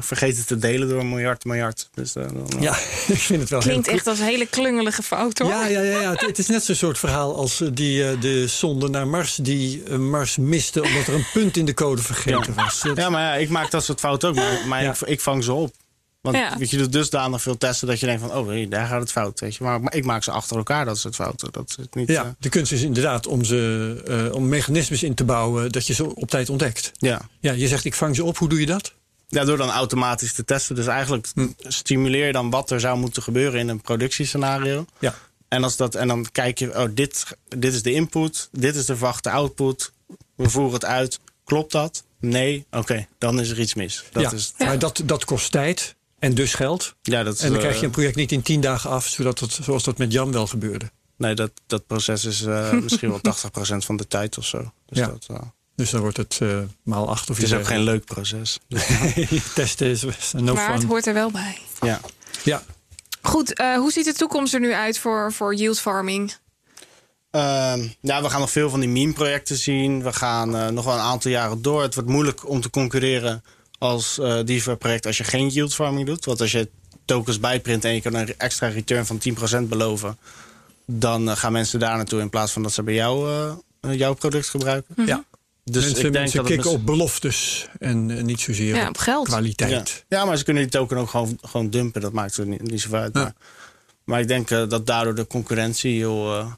Vergeten 0.00 0.46
te 0.46 0.58
delen 0.58 0.88
door 0.88 1.00
een 1.00 1.08
miljard 1.08 1.44
miljard. 1.44 1.88
Dus, 1.94 2.14
eh, 2.16 2.24
dan, 2.32 2.48
eh, 2.56 2.60
Ja, 2.62 2.72
ik 3.14 3.18
vind 3.18 3.40
het 3.40 3.50
wel 3.50 3.60
Klinkt 3.60 3.86
heel 3.86 3.94
echt 3.96 4.06
als 4.06 4.18
een 4.18 4.24
hele 4.24 4.46
klungelige 4.46 5.02
fout 5.02 5.38
hoor. 5.38 5.48
Ja, 5.50 5.66
ja, 5.66 5.80
ja, 5.80 6.00
ja. 6.00 6.10
Het, 6.10 6.20
het 6.20 6.38
is 6.38 6.46
net 6.46 6.64
zo'n 6.64 6.74
soort 6.74 6.98
verhaal 6.98 7.36
als 7.36 7.60
eh, 7.60 7.68
die, 7.72 8.08
eh, 8.08 8.20
de 8.20 8.46
zonde 8.46 8.88
naar 8.88 9.06
Mars 9.08 9.34
die 9.34 9.90
Mars 9.98 10.36
miste 10.36 10.82
omdat 10.82 11.06
er 11.06 11.14
een 11.14 11.26
punt 11.32 11.56
in 11.56 11.64
de 11.64 11.74
code 11.74 12.02
vergeten 12.02 12.54
was. 12.54 12.80
Dat- 12.80 12.96
Ja, 12.96 13.10
maar 13.10 13.22
ja, 13.22 13.34
ik 13.34 13.48
maak 13.48 13.70
dat 13.70 13.84
soort 13.84 14.00
fouten 14.00 14.28
ook. 14.28 14.34
Maar, 14.34 14.58
maar 14.66 14.82
Ja. 14.82 14.90
ik, 14.90 15.00
ik 15.00 15.20
vang 15.20 15.44
ze 15.44 15.52
op. 15.52 15.72
Want 16.20 16.36
Ja. 16.36 16.58
weet 16.58 16.70
je, 16.70 16.76
doet 16.76 16.92
dusdanig 16.92 17.42
veel 17.42 17.56
testen 17.58 17.88
dat 17.88 18.00
je 18.00 18.06
denkt 18.06 18.20
van... 18.22 18.32
oh, 18.34 18.46
hey, 18.46 18.68
daar 18.68 18.86
gaat 18.86 19.00
het 19.00 19.12
fout. 19.12 19.40
Weet 19.40 19.56
je. 19.56 19.64
Maar, 19.64 19.80
maar 19.80 19.94
ik 19.94 20.04
maak 20.04 20.22
ze 20.22 20.30
achter 20.30 20.56
elkaar, 20.56 20.84
dat 20.84 20.98
soort 20.98 21.14
fouten. 21.14 21.52
Dat 21.52 21.76
is 21.78 21.84
niet... 21.92 22.08
Ja, 22.08 22.24
eh, 22.24 22.30
de 22.38 22.48
kunst 22.48 22.72
is 22.72 22.82
inderdaad 22.82 23.26
om, 23.26 23.44
ze, 23.44 24.02
eh, 24.28 24.34
om 24.34 24.48
mechanismes 24.48 25.02
in 25.02 25.14
te 25.14 25.24
bouwen 25.24 25.72
dat 25.72 25.86
je 25.86 25.92
ze 25.94 26.14
op 26.14 26.30
tijd 26.30 26.48
ontdekt. 26.50 26.92
ja. 26.98 27.20
Ja, 27.40 27.52
je 27.52 27.68
zegt 27.68 27.84
ik 27.84 27.94
vang 27.94 28.16
ze 28.16 28.24
op. 28.24 28.36
Hoe 28.38 28.48
doe 28.48 28.60
je 28.60 28.66
dat? 28.66 28.94
ja, 29.28 29.44
door 29.44 29.56
dan 29.56 29.70
automatisch 29.70 30.32
te 30.32 30.44
testen. 30.44 30.74
Dus 30.74 30.86
eigenlijk 30.86 31.28
Hm. 31.34 31.46
stimuleer 31.58 32.26
je 32.26 32.32
dan 32.32 32.50
wat 32.50 32.70
er 32.70 32.80
zou 32.80 32.98
moeten 32.98 33.22
gebeuren 33.22 33.60
in 33.60 33.68
een 33.68 33.80
productiescenario. 33.80 34.84
Ja. 34.98 35.14
En, 35.48 35.62
als 35.64 35.76
dat, 35.76 35.94
en 35.94 36.08
dan 36.08 36.26
kijk 36.32 36.58
je, 36.58 36.78
oh, 36.78 36.88
dit, 36.94 37.24
dit 37.48 37.74
is 37.74 37.82
de 37.82 37.92
input, 37.92 38.48
dit 38.52 38.74
is 38.74 38.86
de 38.86 38.96
verwachte 38.96 39.30
output. 39.30 39.92
We 40.36 40.48
voeren 40.48 40.72
het 40.72 40.84
uit. 40.84 41.20
Klopt 41.44 41.72
dat? 41.72 42.04
Nee? 42.20 42.66
Oké, 42.70 43.06
dan 43.18 43.40
is 43.40 43.50
er 43.50 43.60
iets 43.60 43.74
mis. 43.74 44.04
Dat 44.12 44.22
ja. 44.22 44.32
is, 44.32 44.52
Maar 44.58 44.78
dat, 44.78 45.02
dat 45.04 45.24
kost 45.24 45.50
tijd 45.50 45.94
en 46.20 46.34
dus 46.34 46.54
geld. 46.54 46.94
ja, 47.02 47.22
dat 47.22 47.34
is, 47.34 47.40
En 47.40 47.46
dan 47.46 47.56
eh, 47.56 47.62
krijg 47.62 47.80
je 47.80 47.86
een 47.86 47.92
project 47.92 48.16
niet 48.16 48.32
in 48.32 48.42
tien 48.42 48.60
dagen 48.60 48.90
af, 48.90 49.06
zodat 49.06 49.38
het, 49.38 49.58
zoals 49.62 49.84
dat 49.84 49.98
met 49.98 50.12
Jan 50.12 50.32
wel 50.32 50.46
gebeurde. 50.46 50.90
Nee, 51.16 51.34
dat, 51.34 51.50
dat 51.66 51.86
proces 51.86 52.24
is 52.24 52.42
eh, 52.42 52.72
misschien 52.82 53.08
wel 53.10 53.20
80% 53.74 53.76
van 53.76 53.96
de 53.96 54.06
tijd 54.06 54.38
of 54.38 54.44
zo. 54.46 54.72
Dus 54.86 54.98
Ja. 54.98 55.06
dat, 55.06 55.26
eh, 55.30 55.36
Dus 55.74 55.90
dan 55.90 56.00
wordt 56.00 56.16
het 56.16 56.38
eh, 56.42 56.58
maal 56.82 57.08
acht 57.08 57.30
of 57.30 57.36
het 57.36 57.44
is 57.46 57.52
ook 57.54 57.66
geen 57.66 57.82
leuk 57.82 58.04
proces. 58.04 58.58
Testen 59.54 59.86
is 59.86 60.04
no 60.32 60.54
maar 60.54 60.72
het 60.72 60.84
hoort 60.84 61.06
er 61.06 61.14
wel 61.14 61.30
bij. 61.30 61.58
Ja. 61.80 62.00
Ja, 62.44 62.62
Goed, 63.22 63.54
eh, 63.54 63.76
hoe 63.76 63.92
ziet 63.92 64.04
de 64.04 64.12
toekomst 64.12 64.54
er 64.54 64.60
nu 64.60 64.72
uit 64.72 64.98
voor, 64.98 65.32
voor 65.32 65.54
yield 65.54 65.80
farming? 65.80 66.34
Ehm, 67.30 67.86
ja, 68.00 68.22
we 68.22 68.30
gaan 68.30 68.40
nog 68.40 68.50
veel 68.50 68.70
van 68.70 68.80
die 68.80 68.88
meme-projecten 68.88 69.56
zien. 69.56 70.02
We 70.02 70.12
gaan 70.12 70.56
eh, 70.56 70.68
nog 70.68 70.84
wel 70.84 70.94
een 70.94 71.00
aantal 71.00 71.30
jaren 71.30 71.62
door. 71.62 71.82
Het 71.82 71.94
wordt 71.94 72.08
moeilijk 72.08 72.48
om 72.48 72.60
te 72.60 72.70
concurreren 72.70 73.44
als 73.80 74.18
eh 74.18 74.38
DeFi-project 74.44 75.06
als 75.06 75.16
je 75.16 75.24
geen 75.24 75.48
yield 75.48 75.74
farming 75.74 76.06
doet. 76.06 76.24
Want 76.24 76.40
als 76.40 76.52
je 76.52 76.68
tokens 77.04 77.40
bijprint 77.40 77.84
en 77.84 77.94
je 77.94 78.00
kan 78.00 78.14
een 78.14 78.34
extra 78.38 78.68
return 78.68 79.06
van 79.06 79.20
10% 79.62 79.68
beloven... 79.68 80.18
dan 80.86 81.30
eh, 81.30 81.36
gaan 81.36 81.52
mensen 81.52 81.78
daar 81.78 81.96
naartoe 81.96 82.20
in 82.20 82.30
plaats 82.30 82.52
van 82.52 82.62
dat 82.62 82.72
ze 82.72 82.82
bij 82.82 82.94
jou 82.94 83.30
eh, 83.80 83.94
jouw 83.94 84.14
product 84.14 84.48
gebruiken. 84.48 85.06
ja. 85.06 85.24
Dus 85.64 85.82
mensen 85.84 85.96
ik 86.06 86.12
denk 86.12 86.14
mensen 86.14 86.38
dat 86.38 86.46
kicken 86.46 86.66
mis- 86.70 86.74
op 86.80 86.86
beloftes 86.86 87.68
en 87.78 88.10
eh, 88.10 88.22
niet 88.22 88.40
zozeer 88.40 88.74
Ja, 88.76 88.88
op 88.88 88.98
geld. 88.98 89.26
Kwaliteit. 89.28 90.04
ja, 90.08 90.24
maar 90.24 90.36
ze 90.36 90.44
kunnen 90.44 90.62
die 90.62 90.72
token 90.72 90.96
ook 90.96 91.10
gewoon, 91.10 91.38
gewoon 91.42 91.70
dumpen. 91.70 92.00
Dat 92.00 92.12
maakt 92.12 92.36
er 92.36 92.46
niet, 92.46 92.62
niet 92.62 92.80
zoveel 92.80 92.98
uit. 92.98 93.14
Ja. 93.14 93.20
Maar, 93.22 93.34
maar 94.04 94.20
ik 94.20 94.28
denk 94.28 94.48
dat 94.48 94.86
daardoor 94.86 95.14
de 95.14 95.26
concurrentie 95.26 95.96
heel, 95.98 96.38
eh, 96.38 96.52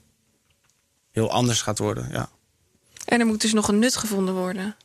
heel 1.11 1.31
anders 1.31 1.63
gaat 1.63 1.79
worden. 1.79 2.09
Ja. 2.13 2.29
En 3.05 3.21
er 3.21 3.27
moet 3.27 3.41
dus 3.41 3.53
nog 3.53 3.69
een 3.69 3.79
nut 3.79 3.97
gevonden 3.97 4.35
worden. 4.35 4.77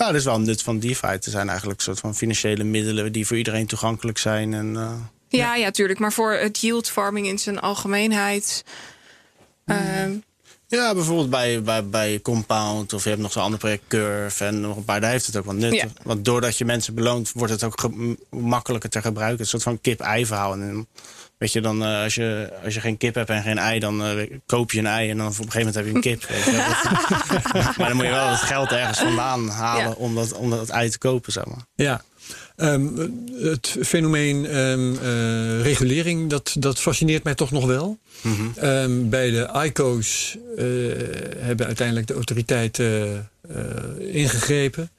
Nou, 0.00 0.12
dat 0.12 0.20
is 0.20 0.26
wel 0.26 0.34
een 0.34 0.44
nut 0.44 0.62
van 0.62 0.78
DeFi. 0.78 1.06
Het 1.06 1.24
zijn 1.24 1.48
eigenlijk 1.48 1.78
een 1.78 1.84
soort 1.84 2.00
van 2.00 2.14
financiële 2.14 2.64
middelen 2.64 3.12
die 3.12 3.26
voor 3.26 3.36
iedereen 3.36 3.66
toegankelijk 3.66 4.18
zijn. 4.18 4.54
En, 4.54 4.76
eh, 4.76 4.92
Ja, 5.28 5.54
ja, 5.54 5.70
tuurlijk. 5.70 5.98
Maar 5.98 6.12
voor 6.12 6.32
het 6.32 6.58
yield 6.60 6.90
farming 6.90 7.26
in 7.26 7.38
zijn 7.38 7.58
algemeenheid. 7.60 8.64
ehm, 9.64 10.12
ja, 10.66 10.94
bijvoorbeeld 10.94 11.30
bij, 11.30 11.62
bij, 11.62 11.86
bij 11.86 12.20
Compound 12.22 12.92
of 12.92 13.02
je 13.02 13.08
hebt 13.08 13.20
nog 13.22 13.32
zo'n 13.32 13.42
ander 13.42 13.58
project 13.58 13.82
Curve 13.88 14.44
en 14.44 14.60
nog 14.60 14.76
een 14.76 14.84
paar, 14.84 15.00
daar 15.00 15.10
heeft 15.10 15.26
het 15.26 15.36
ook 15.36 15.44
wel 15.44 15.54
nut. 15.54 15.74
Ja. 15.74 15.86
Want 16.02 16.24
doordat 16.24 16.58
je 16.58 16.64
mensen 16.64 16.94
beloont, 16.94 17.32
wordt 17.32 17.52
het 17.52 17.64
ook 17.64 17.90
makkelijker 18.30 18.90
te 18.90 19.02
gebruiken. 19.02 19.40
Een 19.40 19.46
soort 19.46 19.62
van 19.62 19.80
kip-ei 19.80 20.26
verhaal. 20.26 20.52
En 20.52 20.86
weet 21.40 21.52
je, 21.52 21.60
dan, 21.60 21.82
eh, 21.84 22.02
als, 22.02 22.14
je, 22.14 22.52
als 22.64 22.74
je 22.74 22.80
geen 22.80 22.96
kip 22.96 23.14
hebt 23.14 23.30
en 23.30 23.42
geen 23.42 23.58
ei, 23.58 23.78
dan 23.78 24.04
eh, 24.04 24.30
koop 24.46 24.72
je 24.72 24.78
een 24.78 24.86
ei 24.86 25.10
en 25.10 25.16
dan 25.16 25.26
op 25.26 25.38
een 25.38 25.50
gegeven 25.50 25.58
moment 25.58 25.74
heb 25.74 25.86
je 25.86 25.94
een 25.94 26.00
kip. 26.00 26.24
weet 26.28 26.44
je 26.44 26.50
wel. 26.50 26.66
Dat- 27.62 27.76
maar 27.76 27.88
dan 27.88 27.96
moet 27.96 28.04
je 28.04 28.10
wel 28.10 28.28
het 28.28 28.40
geld 28.40 28.70
ergens 28.72 28.98
vandaan 28.98 29.48
halen 29.48 29.84
Ja. 29.84 29.90
om, 29.96 30.14
dat, 30.14 30.32
om 30.32 30.50
dat 30.50 30.68
ei 30.68 30.90
te 30.90 30.98
kopen, 30.98 31.32
zeg 31.32 31.44
maar. 31.44 31.64
Ja. 31.74 32.02
Ehm, 32.56 32.86
het 33.42 33.76
fenomeen 33.82 34.46
ehm, 34.46 34.94
eh, 35.02 35.62
regulering, 35.62 36.30
dat, 36.30 36.54
dat 36.58 36.78
fascineert 36.80 37.24
mij 37.24 37.34
toch 37.34 37.50
nog 37.50 37.66
wel. 37.66 37.98
Bij 38.88 39.30
de 39.30 39.48
ICO's 39.64 40.36
eh, 40.56 40.64
hebben 41.38 41.66
uiteindelijk 41.66 42.06
de 42.06 42.14
autoriteiten 42.14 43.28
eh, 43.48 44.14
ingegrepen. 44.14 44.90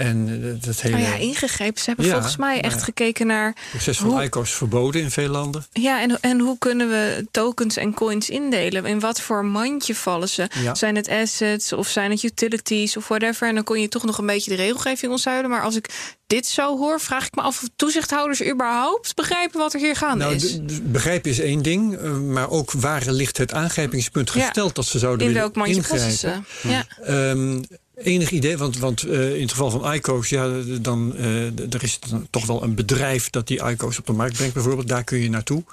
En 0.00 0.42
eh, 0.58 0.66
dat 0.66 0.80
hele 0.80 0.96
oh 0.96 1.02
ja, 1.02 1.14
ingegrepen. 1.14 1.80
Ze 1.80 1.86
hebben 1.86 2.04
Ja, 2.06 2.12
volgens 2.12 2.36
mij 2.36 2.60
echt 2.60 2.78
ja. 2.78 2.84
gekeken 2.84 3.26
naar. 3.26 3.54
proces 3.70 3.98
van 3.98 4.10
hoe- 4.10 4.22
ICO's 4.22 4.50
verboden 4.52 5.00
in 5.02 5.10
veel 5.10 5.28
landen. 5.28 5.66
Ja, 5.72 6.00
en, 6.02 6.20
en 6.20 6.38
hoe 6.40 6.58
kunnen 6.58 6.88
we 6.88 7.26
tokens 7.30 7.76
en 7.76 7.94
coins 7.94 8.30
indelen? 8.30 8.84
In 8.86 9.00
wat 9.00 9.20
voor 9.20 9.44
mandje 9.44 9.94
vallen 9.94 10.28
ze? 10.28 10.48
Ja. 10.62 10.74
Zijn 10.74 10.96
het 10.96 11.08
assets 11.08 11.72
of 11.72 11.88
zijn 11.88 12.10
het 12.10 12.22
utilities 12.22 12.96
of 12.96 13.08
whatever? 13.08 13.48
En 13.48 13.54
dan 13.54 13.64
kon 13.64 13.80
je 13.80 13.88
toch 13.88 14.04
nog 14.04 14.18
een 14.18 14.26
beetje 14.26 14.50
de 14.50 14.56
regelgeving 14.56 15.12
ontzuilen. 15.12 15.50
Maar 15.50 15.62
als 15.62 15.76
ik 15.76 15.88
dit 16.26 16.46
zo 16.46 16.78
hoor, 16.78 17.00
vraag 17.00 17.26
ik 17.26 17.34
me 17.34 17.42
af 17.42 17.62
of 17.62 17.68
toezichthouders 17.76 18.42
überhaupt 18.44 19.14
begrijpen 19.14 19.58
wat 19.60 19.74
er 19.74 19.80
hier 19.80 19.96
gaande 19.96 20.24
Nou, 20.24 20.34
is. 20.34 20.58
begrijpen 20.82 21.30
is 21.30 21.38
één 21.40 21.62
ding, 21.62 21.96
eh, 21.96 22.10
maar 22.18 22.50
ook 22.50 22.72
waar 22.72 23.02
ligt 23.06 23.36
het 23.36 23.52
aangrijpingspunt 23.52 24.30
gesteld 24.30 24.74
dat 24.74 24.86
ze 24.86 24.98
zouden 24.98 25.26
In 25.26 25.32
willen 25.32 25.42
welk 25.42 25.56
mandje 25.56 25.74
ingrijpen? 25.74 26.06
passen 26.08 26.44
ze? 26.62 26.68
Ja. 26.68 26.84
Ehm, 27.02 27.62
enig 28.02 28.30
idee, 28.30 28.56
want, 28.56 28.78
want 28.78 29.02
eh, 29.02 29.34
in 29.34 29.40
het 29.40 29.50
geval 29.50 29.70
van 29.70 29.94
ICO's, 29.94 30.28
ja, 30.28 30.60
dan, 30.80 31.16
eh, 31.16 31.46
er 31.46 31.82
is 31.82 31.98
toch 32.30 32.46
wel 32.46 32.62
een 32.62 32.74
bedrijf 32.74 33.30
dat 33.30 33.46
die 33.46 33.64
ICO's 33.64 33.98
op 33.98 34.06
de 34.06 34.12
markt 34.12 34.36
brengt, 34.36 34.54
bijvoorbeeld. 34.54 34.88
Daar 34.88 35.04
kun 35.04 35.18
je 35.18 35.30
naartoe. 35.30 35.64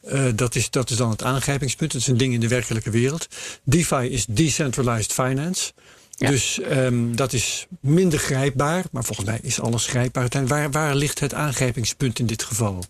Eh, 0.00 0.24
dat, 0.34 0.54
is, 0.54 0.70
dat 0.70 0.90
is 0.90 0.96
dan 0.96 1.10
het 1.10 1.22
aangrijpingspunt. 1.22 1.92
Het 1.92 2.00
is 2.00 2.06
een 2.06 2.16
ding 2.16 2.34
in 2.34 2.40
de 2.40 2.48
werkelijke 2.48 2.90
wereld. 2.90 3.28
DeFi 3.62 4.08
is 4.08 4.26
Decentralized 4.28 5.12
Finance. 5.12 5.72
Ja. 6.10 6.30
Dus 6.30 6.60
ehm, 6.60 7.14
dat 7.14 7.32
is 7.32 7.66
minder 7.80 8.18
grijpbaar, 8.18 8.84
maar 8.90 9.04
volgens 9.04 9.26
mij 9.26 9.38
is 9.42 9.60
alles 9.60 9.86
grijpbaar. 9.86 10.28
Waar, 10.46 10.70
waar 10.70 10.94
ligt 10.94 11.20
het 11.20 11.34
aangrijpingspunt 11.34 12.18
in 12.18 12.26
dit 12.26 12.42
geval? 12.42 12.84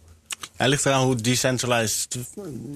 Het 0.57 0.69
ligt 0.69 0.87
eraan 0.87 1.05
hoe 1.05 1.15
decentralized 1.17 2.17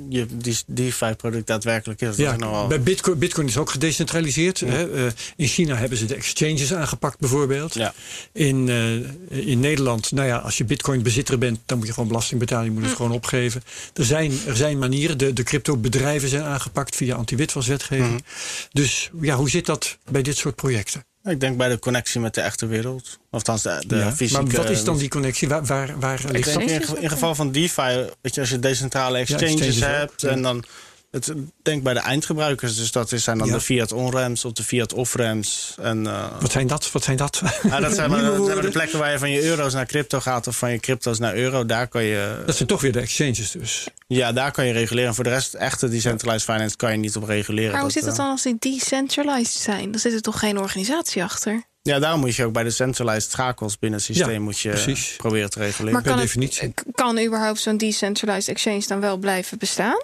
je 0.09 0.27
die 0.37 0.59
DeFi-product 0.67 1.47
daadwerkelijk 1.47 2.01
is. 2.01 2.17
Ja, 2.17 2.37
wel- 2.37 2.67
bij 2.67 2.81
Bitcoin, 2.81 3.19
Bitcoin 3.19 3.47
is 3.47 3.57
ook 3.57 3.71
gedecentraliseerd. 3.71 4.61
Hè? 4.61 5.07
Eh, 5.07 5.13
in 5.37 5.47
China 5.47 5.75
hebben 5.75 5.99
ze 5.99 6.05
de 6.07 6.15
exchanges 6.15 6.75
aangepakt, 6.75 7.19
bijvoorbeeld. 7.19 7.75
Ja. 7.75 7.95
In, 8.33 8.69
eh, 8.69 9.49
in 9.49 9.61
Nederland, 9.61 10.11
nou 10.13 10.27
ja, 10.27 10.37
als 10.37 10.59
je 10.59 10.65
Bitcoin 10.65 11.03
bezitter 11.03 11.39
bent, 11.39 11.59
dan 11.67 11.79
moet 11.79 11.87
je 11.87 11.93
gewoon 11.93 12.09
belasting 12.09 12.41
betalen. 12.41 12.65
Je 12.65 12.71
moet 12.71 12.85
het 12.85 12.95
gewoon 12.97 13.13
opgeven. 13.13 13.63
Er 13.95 14.05
zijn, 14.05 14.33
er 14.47 14.57
zijn 14.57 14.79
manieren. 14.79 15.19
De, 15.19 15.33
de 15.33 15.43
crypto-bedrijven 15.43 16.29
zijn 16.29 16.43
aangepakt 16.43 16.97
via 16.97 17.15
anti-witwaswetgeving. 17.17 18.25
Dus 18.73 19.11
ja, 19.21 19.37
hoe 19.37 19.51
zit 19.51 19.67
dat 19.67 19.99
bij 20.11 20.23
dit 20.23 20.37
soort 20.37 20.55
projecten? 20.57 21.05
Ik 21.25 21.41
denk 21.41 21.57
bij 21.57 21.69
de 21.69 21.79
connectie 21.79 22.21
met 22.21 22.35
de 22.35 22.41
echte 22.41 22.67
wereld. 22.67 23.03
Of 23.03 23.19
althans 23.31 23.63
de, 23.63 23.83
de 23.87 23.97
Ja, 23.97 24.13
fysieke... 24.13 24.43
maar 24.45 24.57
wat 24.57 24.71
is 24.71 24.85
dan 24.85 24.99
die 24.99 25.09
connectie? 25.09 25.49
Waar, 25.49 25.65
waar, 25.65 25.99
waar 25.99 26.21
Ik 26.21 26.31
ligt 26.31 26.45
denk 26.45 26.61
dat? 26.61 26.71
in, 26.71 26.81
geval- 26.81 26.97
in 26.97 27.09
geval 27.09 27.35
van 27.35 27.53
DeFi, 27.53 28.07
weet 28.21 28.35
je, 28.35 28.41
als 28.41 28.51
je 28.51 28.59
decentrale 28.59 29.19
exchanges, 29.19 29.81
hebt... 29.81 30.25
en 30.25 30.43
dan... 30.43 30.65
Het, 31.11 31.33
denk 31.63 31.83
bij 31.83 31.95
de 31.95 32.01
eindgebruikers, 32.01 32.77
dus 32.77 32.93
dat 32.93 33.13
is- 33.13 33.25
zijn 33.25 33.39
dan 33.39 33.47
Ja. 33.47 33.53
de 33.53 33.61
fiat 33.61 33.93
on-ramps 33.93 34.45
of 34.45 34.53
de 34.53 34.63
fiat 34.63 34.93
off-ramps. 34.93 35.75
En, 35.83 36.07
eh, 36.07 36.25
Wat 36.41 36.51
zijn 36.53 36.67
dat? 36.67 36.93
Wat 36.93 37.05
zijn 37.05 37.17
dat? 37.17 37.41
ah, 37.71 37.81
dat 37.81 37.95
zijn 37.95 38.11
maar, 38.11 38.21
Nieuwe 38.21 38.37
dat 38.37 38.45
zijn 38.45 38.57
maar 38.57 38.65
de 38.65 38.71
plekken 38.71 38.99
waar 38.99 39.13
je 39.13 39.19
van 39.19 39.31
je 39.31 39.43
euro's 39.45 39.73
naar 39.73 39.87
crypto 39.87 40.21
gaat... 40.21 40.47
of 40.47 40.57
van 40.57 40.71
je 40.73 40.79
crypto's 40.79 41.19
naar 41.19 41.35
euro. 41.35 41.67
Daar 41.67 41.89
kan 41.89 42.03
je, 42.03 42.43
Dat 42.47 42.57
zijn 42.57 42.69
toch 42.69 42.81
weer 42.81 42.93
de 42.93 43.01
exchanges 43.01 43.51
dus. 43.51 43.89
ja, 44.07 44.33
daar 44.33 44.53
kan 44.53 44.67
je 44.67 44.73
reguleren. 44.73 45.15
Voor 45.15 45.25
de 45.25 45.31
rest, 45.31 45.55
echte 45.55 45.89
decentralized 45.89 46.55
finance 46.55 46.77
kan 46.77 46.91
je 46.93 46.99
niet 46.99 47.17
op 47.17 47.25
reguleren. 47.25 47.73
Maar 47.73 47.81
hoe 47.81 47.91
zit 47.91 48.03
eh, 48.03 48.09
het 48.09 48.17
dan 48.17 48.31
als 48.31 48.43
die 48.43 48.57
decentralized 48.59 49.61
zijn? 49.63 49.91
Dan 49.91 50.01
zit 50.01 50.13
er 50.13 50.21
toch 50.23 50.39
geen 50.39 50.59
organisatie 50.59 51.23
achter? 51.23 51.63
Ja, 51.83 51.99
daarom 51.99 52.21
moet 52.21 52.35
je 52.35 52.45
ook 52.45 52.53
bij 52.53 52.63
de 52.63 52.71
centralized 52.71 53.31
schakels 53.31 53.79
binnen 53.79 53.99
het 53.99 54.09
systeem 54.09 54.33
Ja, 54.33 54.41
moet 54.41 54.59
je 54.61 54.69
precies. 54.69 55.15
proberen 55.17 55.51
te 55.51 55.59
reguleren. 55.59 55.93
Maar 55.93 56.03
per 56.03 56.13
kan, 56.13 56.21
definitie. 56.21 56.63
Het, 56.69 56.85
kan 56.95 57.19
überhaupt 57.21 57.61
zo'n 57.61 57.77
decentralized 57.77 58.49
exchange 58.49 58.83
dan 58.87 59.01
wel 59.01 59.17
blijven 59.17 59.59
bestaan? 59.59 60.03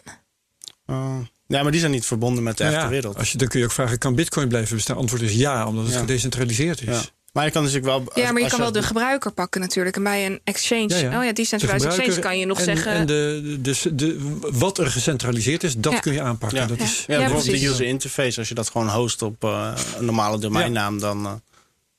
Oh. 0.86 1.18
ja, 1.46 1.62
maar 1.62 1.70
die 1.70 1.80
zijn 1.80 1.92
niet 1.92 2.06
verbonden 2.06 2.42
met 2.42 2.56
de 2.56 2.62
Nou 2.62 2.74
echte 2.74 2.86
ja, 2.88 2.92
wereld. 2.92 3.16
Als 3.18 3.32
je, 3.32 3.38
dan 3.38 3.48
kun 3.48 3.58
je 3.58 3.64
ook 3.64 3.72
vragen, 3.72 3.98
kan 3.98 4.14
bitcoin 4.14 4.48
blijven 4.48 4.76
bestaan? 4.76 4.96
Antwoord 4.96 5.22
is 5.22 5.32
ja, 5.32 5.66
omdat 5.66 5.84
het 5.84 5.92
Ja. 5.94 6.00
gedecentraliseerd 6.00 6.80
is. 6.80 6.86
Ja. 6.86 7.00
Maar 7.32 7.44
je 7.44 7.50
kan 7.50 7.62
natuurlijk 7.62 7.88
wel. 7.88 8.24
Ja, 8.24 8.32
maar 8.32 8.42
je 8.42 8.48
kan 8.48 8.58
wel 8.58 8.72
de 8.72 8.82
gebruiker 8.82 9.32
pakken 9.32 9.60
natuurlijk. 9.60 9.96
En 9.96 10.02
bij 10.02 10.26
een 10.26 10.40
exchange, 10.44 10.88
Ja, 10.88 10.96
ja. 10.96 11.06
oh 11.18 11.22
ja, 11.24 11.28
De 11.28 11.32
decentralized 11.32 11.92
exchange 11.94 12.18
kan 12.18 12.38
je 12.38 12.46
nog 12.46 12.58
en, 12.58 12.64
zeggen. 12.64 12.92
En 12.92 13.06
de, 13.06 13.56
dus 13.60 13.86
de, 13.92 14.36
wat 14.52 14.78
er 14.78 14.86
gecentraliseerd 14.90 15.62
is, 15.64 15.74
dat 15.76 15.92
Ja. 15.92 15.98
kun 16.00 16.12
je 16.12 16.20
aanpakken. 16.22 16.58
Ja. 16.58 16.66
Dat 16.66 16.78
Ja. 16.78 16.84
is, 16.84 16.96
Ja, 16.96 17.04
Ja, 17.14 17.16
bijvoorbeeld 17.18 17.44
precies. 17.48 17.66
de 17.66 17.72
user 17.72 17.86
interface. 17.86 18.38
Als 18.38 18.48
je 18.48 18.54
dat 18.54 18.70
gewoon 18.70 18.88
host 18.88 19.22
op 19.22 19.44
eh, 19.44 19.72
een 19.98 20.04
normale 20.04 20.38
domeinnaam, 20.38 20.98
dan, 21.00 21.26
eh, 21.26 21.32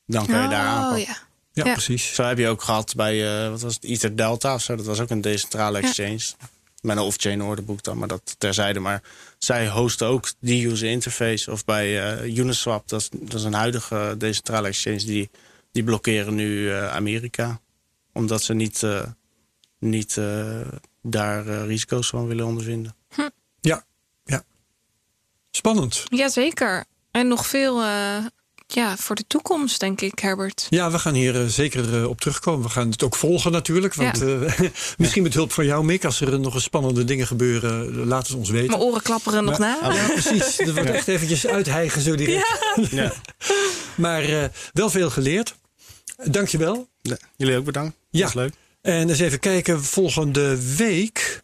dan 0.06 0.26
kan 0.26 0.42
je 0.42 0.48
daar 0.48 0.66
oh 0.66 0.72
aanpakken. 0.74 1.00
ja. 1.00 1.18
ja, 1.54 1.66
Ja. 1.66 1.72
precies. 1.72 2.14
Zo 2.14 2.24
heb 2.24 2.38
je 2.38 2.48
ook 2.48 2.62
gehad 2.62 2.94
bij, 2.96 3.44
eh, 3.44 3.50
wat 3.50 3.62
was 3.62 3.74
het, 3.76 3.84
Ether 3.84 4.16
Delta 4.16 4.54
of 4.54 4.62
zo. 4.62 4.76
Dat 4.76 4.86
was 4.86 5.00
ook 5.00 5.10
een 5.10 5.22
decentrale 5.22 5.78
exchange. 5.78 6.20
Met 6.88 6.98
een 6.98 7.04
off-chain 7.04 7.42
orderboek 7.44 7.84
dan, 7.84 7.98
maar 7.98 8.08
dat 8.08 8.36
terzijde. 8.38 8.80
Maar 8.80 9.02
zij 9.38 9.70
hosten 9.70 10.08
ook 10.08 10.32
die 10.40 10.68
user 10.68 10.90
interface. 10.90 11.52
Of 11.52 11.66
bij 11.66 12.18
eh, 12.20 12.38
Uniswap, 12.38 12.88
dat 12.88 13.02
is, 13.02 13.10
dat 13.12 13.34
is 13.34 13.44
een 13.44 13.54
huidige 13.54 14.16
decentrale 14.18 14.68
exchange. 14.68 15.06
Die, 15.06 15.30
die 15.72 15.84
blokkeren 15.84 16.36
nu 16.36 16.72
eh, 16.72 16.96
Amerika. 16.96 17.60
Omdat 18.14 18.42
ze 18.42 18.54
niet, 18.54 18.84
eh, 18.84 19.04
niet 19.80 20.18
eh, 20.18 20.60
daar 21.02 21.44
risico's 21.46 22.10
van 22.10 22.28
willen 22.28 22.46
ondervinden. 22.46 22.96
Ja, 23.60 23.84
ja. 24.24 24.44
Spannend. 25.52 26.04
Jazeker. 26.10 26.86
En 27.12 27.28
nog 27.28 27.48
veel 27.48 27.84
eh, 27.84 28.26
ja, 28.68 28.98
voor 28.98 29.16
de 29.16 29.24
toekomst, 29.28 29.80
denk 29.80 30.02
ik, 30.02 30.20
Herbert. 30.20 30.68
Ja, 30.70 30.92
we 30.92 31.00
gaan 31.00 31.14
hier 31.14 31.42
eh, 31.42 31.48
zeker 31.48 31.96
eh, 32.02 32.10
op 32.10 32.22
terugkomen. 32.22 32.64
We 32.66 32.70
gaan 32.72 32.90
het 32.92 33.04
ook 33.04 33.16
volgen 33.16 33.52
natuurlijk. 33.52 33.94
Want 33.94 34.18
Ja. 34.20 34.26
eh, 34.26 34.60
misschien 34.98 35.24
met 35.24 35.34
hulp 35.34 35.52
van 35.52 35.66
jou, 35.66 35.86
Mick, 35.86 36.06
als 36.06 36.22
er 36.22 36.40
nog 36.40 36.54
eens 36.54 36.64
spannende 36.64 37.04
dingen 37.04 37.28
gebeuren, 37.28 38.06
laat 38.08 38.28
het 38.28 38.36
ons 38.36 38.50
weten. 38.50 38.68
Mijn 38.70 38.82
oren 38.82 39.02
klapperen 39.02 39.44
nog 39.44 39.58
na. 39.58 39.78
Ja, 39.94 40.08
precies. 40.08 40.60
Er 40.60 40.74
wordt 40.74 40.90
echt 40.90 41.08
eventjes 41.08 41.48
uithijgen 41.48 42.02
zo 42.02 42.16
direct. 42.16 42.48
Ja. 42.92 43.14
Maar 43.96 44.24
eh, 44.24 44.44
wel 44.74 44.90
veel 44.90 45.10
geleerd. 45.10 45.56
Dankjewel. 46.24 46.88
Ja, 47.02 47.18
Jullie 47.36 47.58
ook 47.58 47.66
bedankt. 47.66 47.98
Ja. 48.10 48.20
Dat 48.20 48.30
is 48.30 48.34
leuk. 48.36 48.54
En 48.82 49.10
eens 49.10 49.20
even 49.20 49.40
kijken, 49.40 49.84
volgende 49.84 50.76
week. 50.76 51.42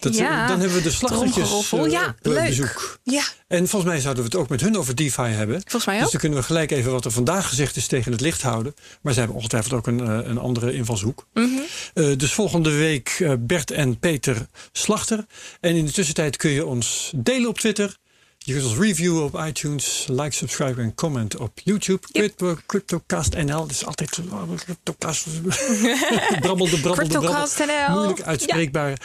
Dat, 0.00 0.16
Ja, 0.16 0.46
dan 0.46 0.60
hebben 0.60 0.76
we 0.76 0.82
de 0.82 0.90
slachtertjes 0.90 1.72
eh, 1.72 1.90
Ja, 1.90 2.08
op 2.08 2.26
leuk. 2.32 2.46
bezoek. 2.46 2.98
Ja, 3.02 3.22
En 3.48 3.68
volgens 3.68 3.92
mij 3.92 4.00
zouden 4.00 4.22
we 4.24 4.28
het 4.30 4.38
ook 4.38 4.48
met 4.48 4.60
hun 4.60 4.76
over 4.78 4.94
DeFi 4.94 5.22
hebben. 5.22 5.60
volgens 5.60 5.84
mij 5.86 5.94
Dus 5.96 6.04
ook. 6.04 6.10
dan 6.10 6.20
kunnen 6.20 6.38
we 6.38 6.44
gelijk 6.44 6.70
even 6.70 6.92
wat 6.92 7.04
er 7.04 7.10
vandaag 7.10 7.48
gezegd 7.48 7.76
is 7.76 7.86
tegen 7.86 8.12
het 8.12 8.20
licht 8.20 8.42
houden. 8.42 8.74
Maar 9.02 9.12
ze 9.12 9.18
hebben 9.18 9.36
ongetwijfeld 9.36 9.72
ook 9.74 9.86
een, 9.86 10.00
eh, 10.00 10.28
een 10.28 10.38
andere 10.38 10.72
invalshoek. 10.72 11.26
Mhm. 11.34 11.46
Eh, 11.94 12.16
dus 12.16 12.32
volgende 12.32 12.70
week 12.70 13.16
eh, 13.18 13.32
Bert 13.38 13.70
en 13.70 13.98
Peter 13.98 14.46
Slachter. 14.72 15.26
En 15.60 15.76
in 15.76 15.86
de 15.86 15.92
tussentijd 15.92 16.36
kun 16.36 16.50
je 16.50 16.66
ons 16.66 17.12
delen 17.16 17.48
op 17.48 17.58
Twitter. 17.58 17.96
Je 18.38 18.52
kunt 18.52 18.64
ons 18.66 18.76
reviewen 18.78 19.22
op 19.24 19.40
iTunes. 19.46 20.04
Like, 20.08 20.30
subscribe 20.30 20.82
en 20.82 20.94
comment 20.94 21.36
op 21.36 21.60
YouTube. 21.64 22.06
Crypto, 22.12 22.56
CryptoCast 22.66 23.34
NL. 23.34 23.58
Dat 23.60 23.70
is 23.70 23.84
altijd 23.86 24.20
CryptoCast. 24.64 25.26
brabbelde, 25.42 26.40
brabbelde, 26.40 26.80
brabbelde. 26.80 27.08
Cryptocast 27.08 27.58
NL. 27.58 27.94
Moeilijk 27.94 28.22
uitspreekbare. 28.22 28.96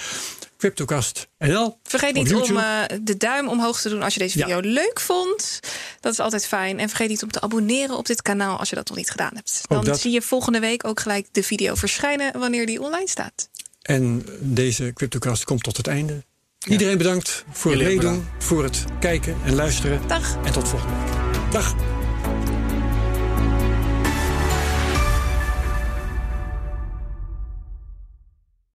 CryptoCast 0.58 1.28
NL. 1.38 1.78
Vergeet 1.84 2.14
niet 2.14 2.34
om 2.34 2.58
eh, 2.58 2.80
de 3.02 3.18
duim 3.18 3.48
omhoog 3.48 3.82
te 3.82 3.90
doen 3.90 4.02
als 4.04 4.14
je 4.14 4.20
deze 4.20 4.38
Ja. 4.38 4.46
video 4.46 4.60
leuk 4.60 5.00
vond. 5.00 5.60
Dat 6.00 6.12
is 6.14 6.20
altijd 6.20 6.48
fijn. 6.48 6.80
En 6.80 6.88
vergeet 6.88 7.10
niet 7.10 7.24
om 7.24 7.32
te 7.32 7.42
abonneren 7.42 7.98
op 7.98 8.06
dit 8.06 8.22
kanaal 8.22 8.58
als 8.58 8.70
je 8.70 8.76
dat 8.76 8.88
nog 8.88 8.98
niet 8.98 9.10
gedaan 9.12 9.32
hebt. 9.34 9.62
Dan 9.68 9.84
dat. 9.84 10.00
zie 10.00 10.12
je 10.12 10.22
volgende 10.22 10.60
week 10.60 10.86
ook 10.88 11.00
gelijk 11.00 11.28
de 11.32 11.44
video 11.44 11.76
verschijnen 11.76 12.40
wanneer 12.40 12.66
die 12.66 12.82
online 12.82 13.10
staat. 13.10 13.50
En 13.82 14.26
deze 14.40 14.92
CryptoCast 14.94 15.44
komt 15.44 15.64
tot 15.64 15.78
het 15.78 15.88
einde. 15.88 16.24
Iedereen 16.68 16.98
bedankt 16.98 17.44
voor 17.52 17.72
het 17.72 17.80
Jullie 17.80 17.96
meedoen, 17.96 18.28
voor 18.40 18.64
het 18.64 18.84
kijken 19.00 19.38
en 19.46 19.56
luisteren. 19.56 20.08
Dag. 20.08 20.38
En 20.46 20.52
tot 20.52 20.68
volgende 20.68 20.94
week. 20.96 21.52
Dag. 21.52 21.95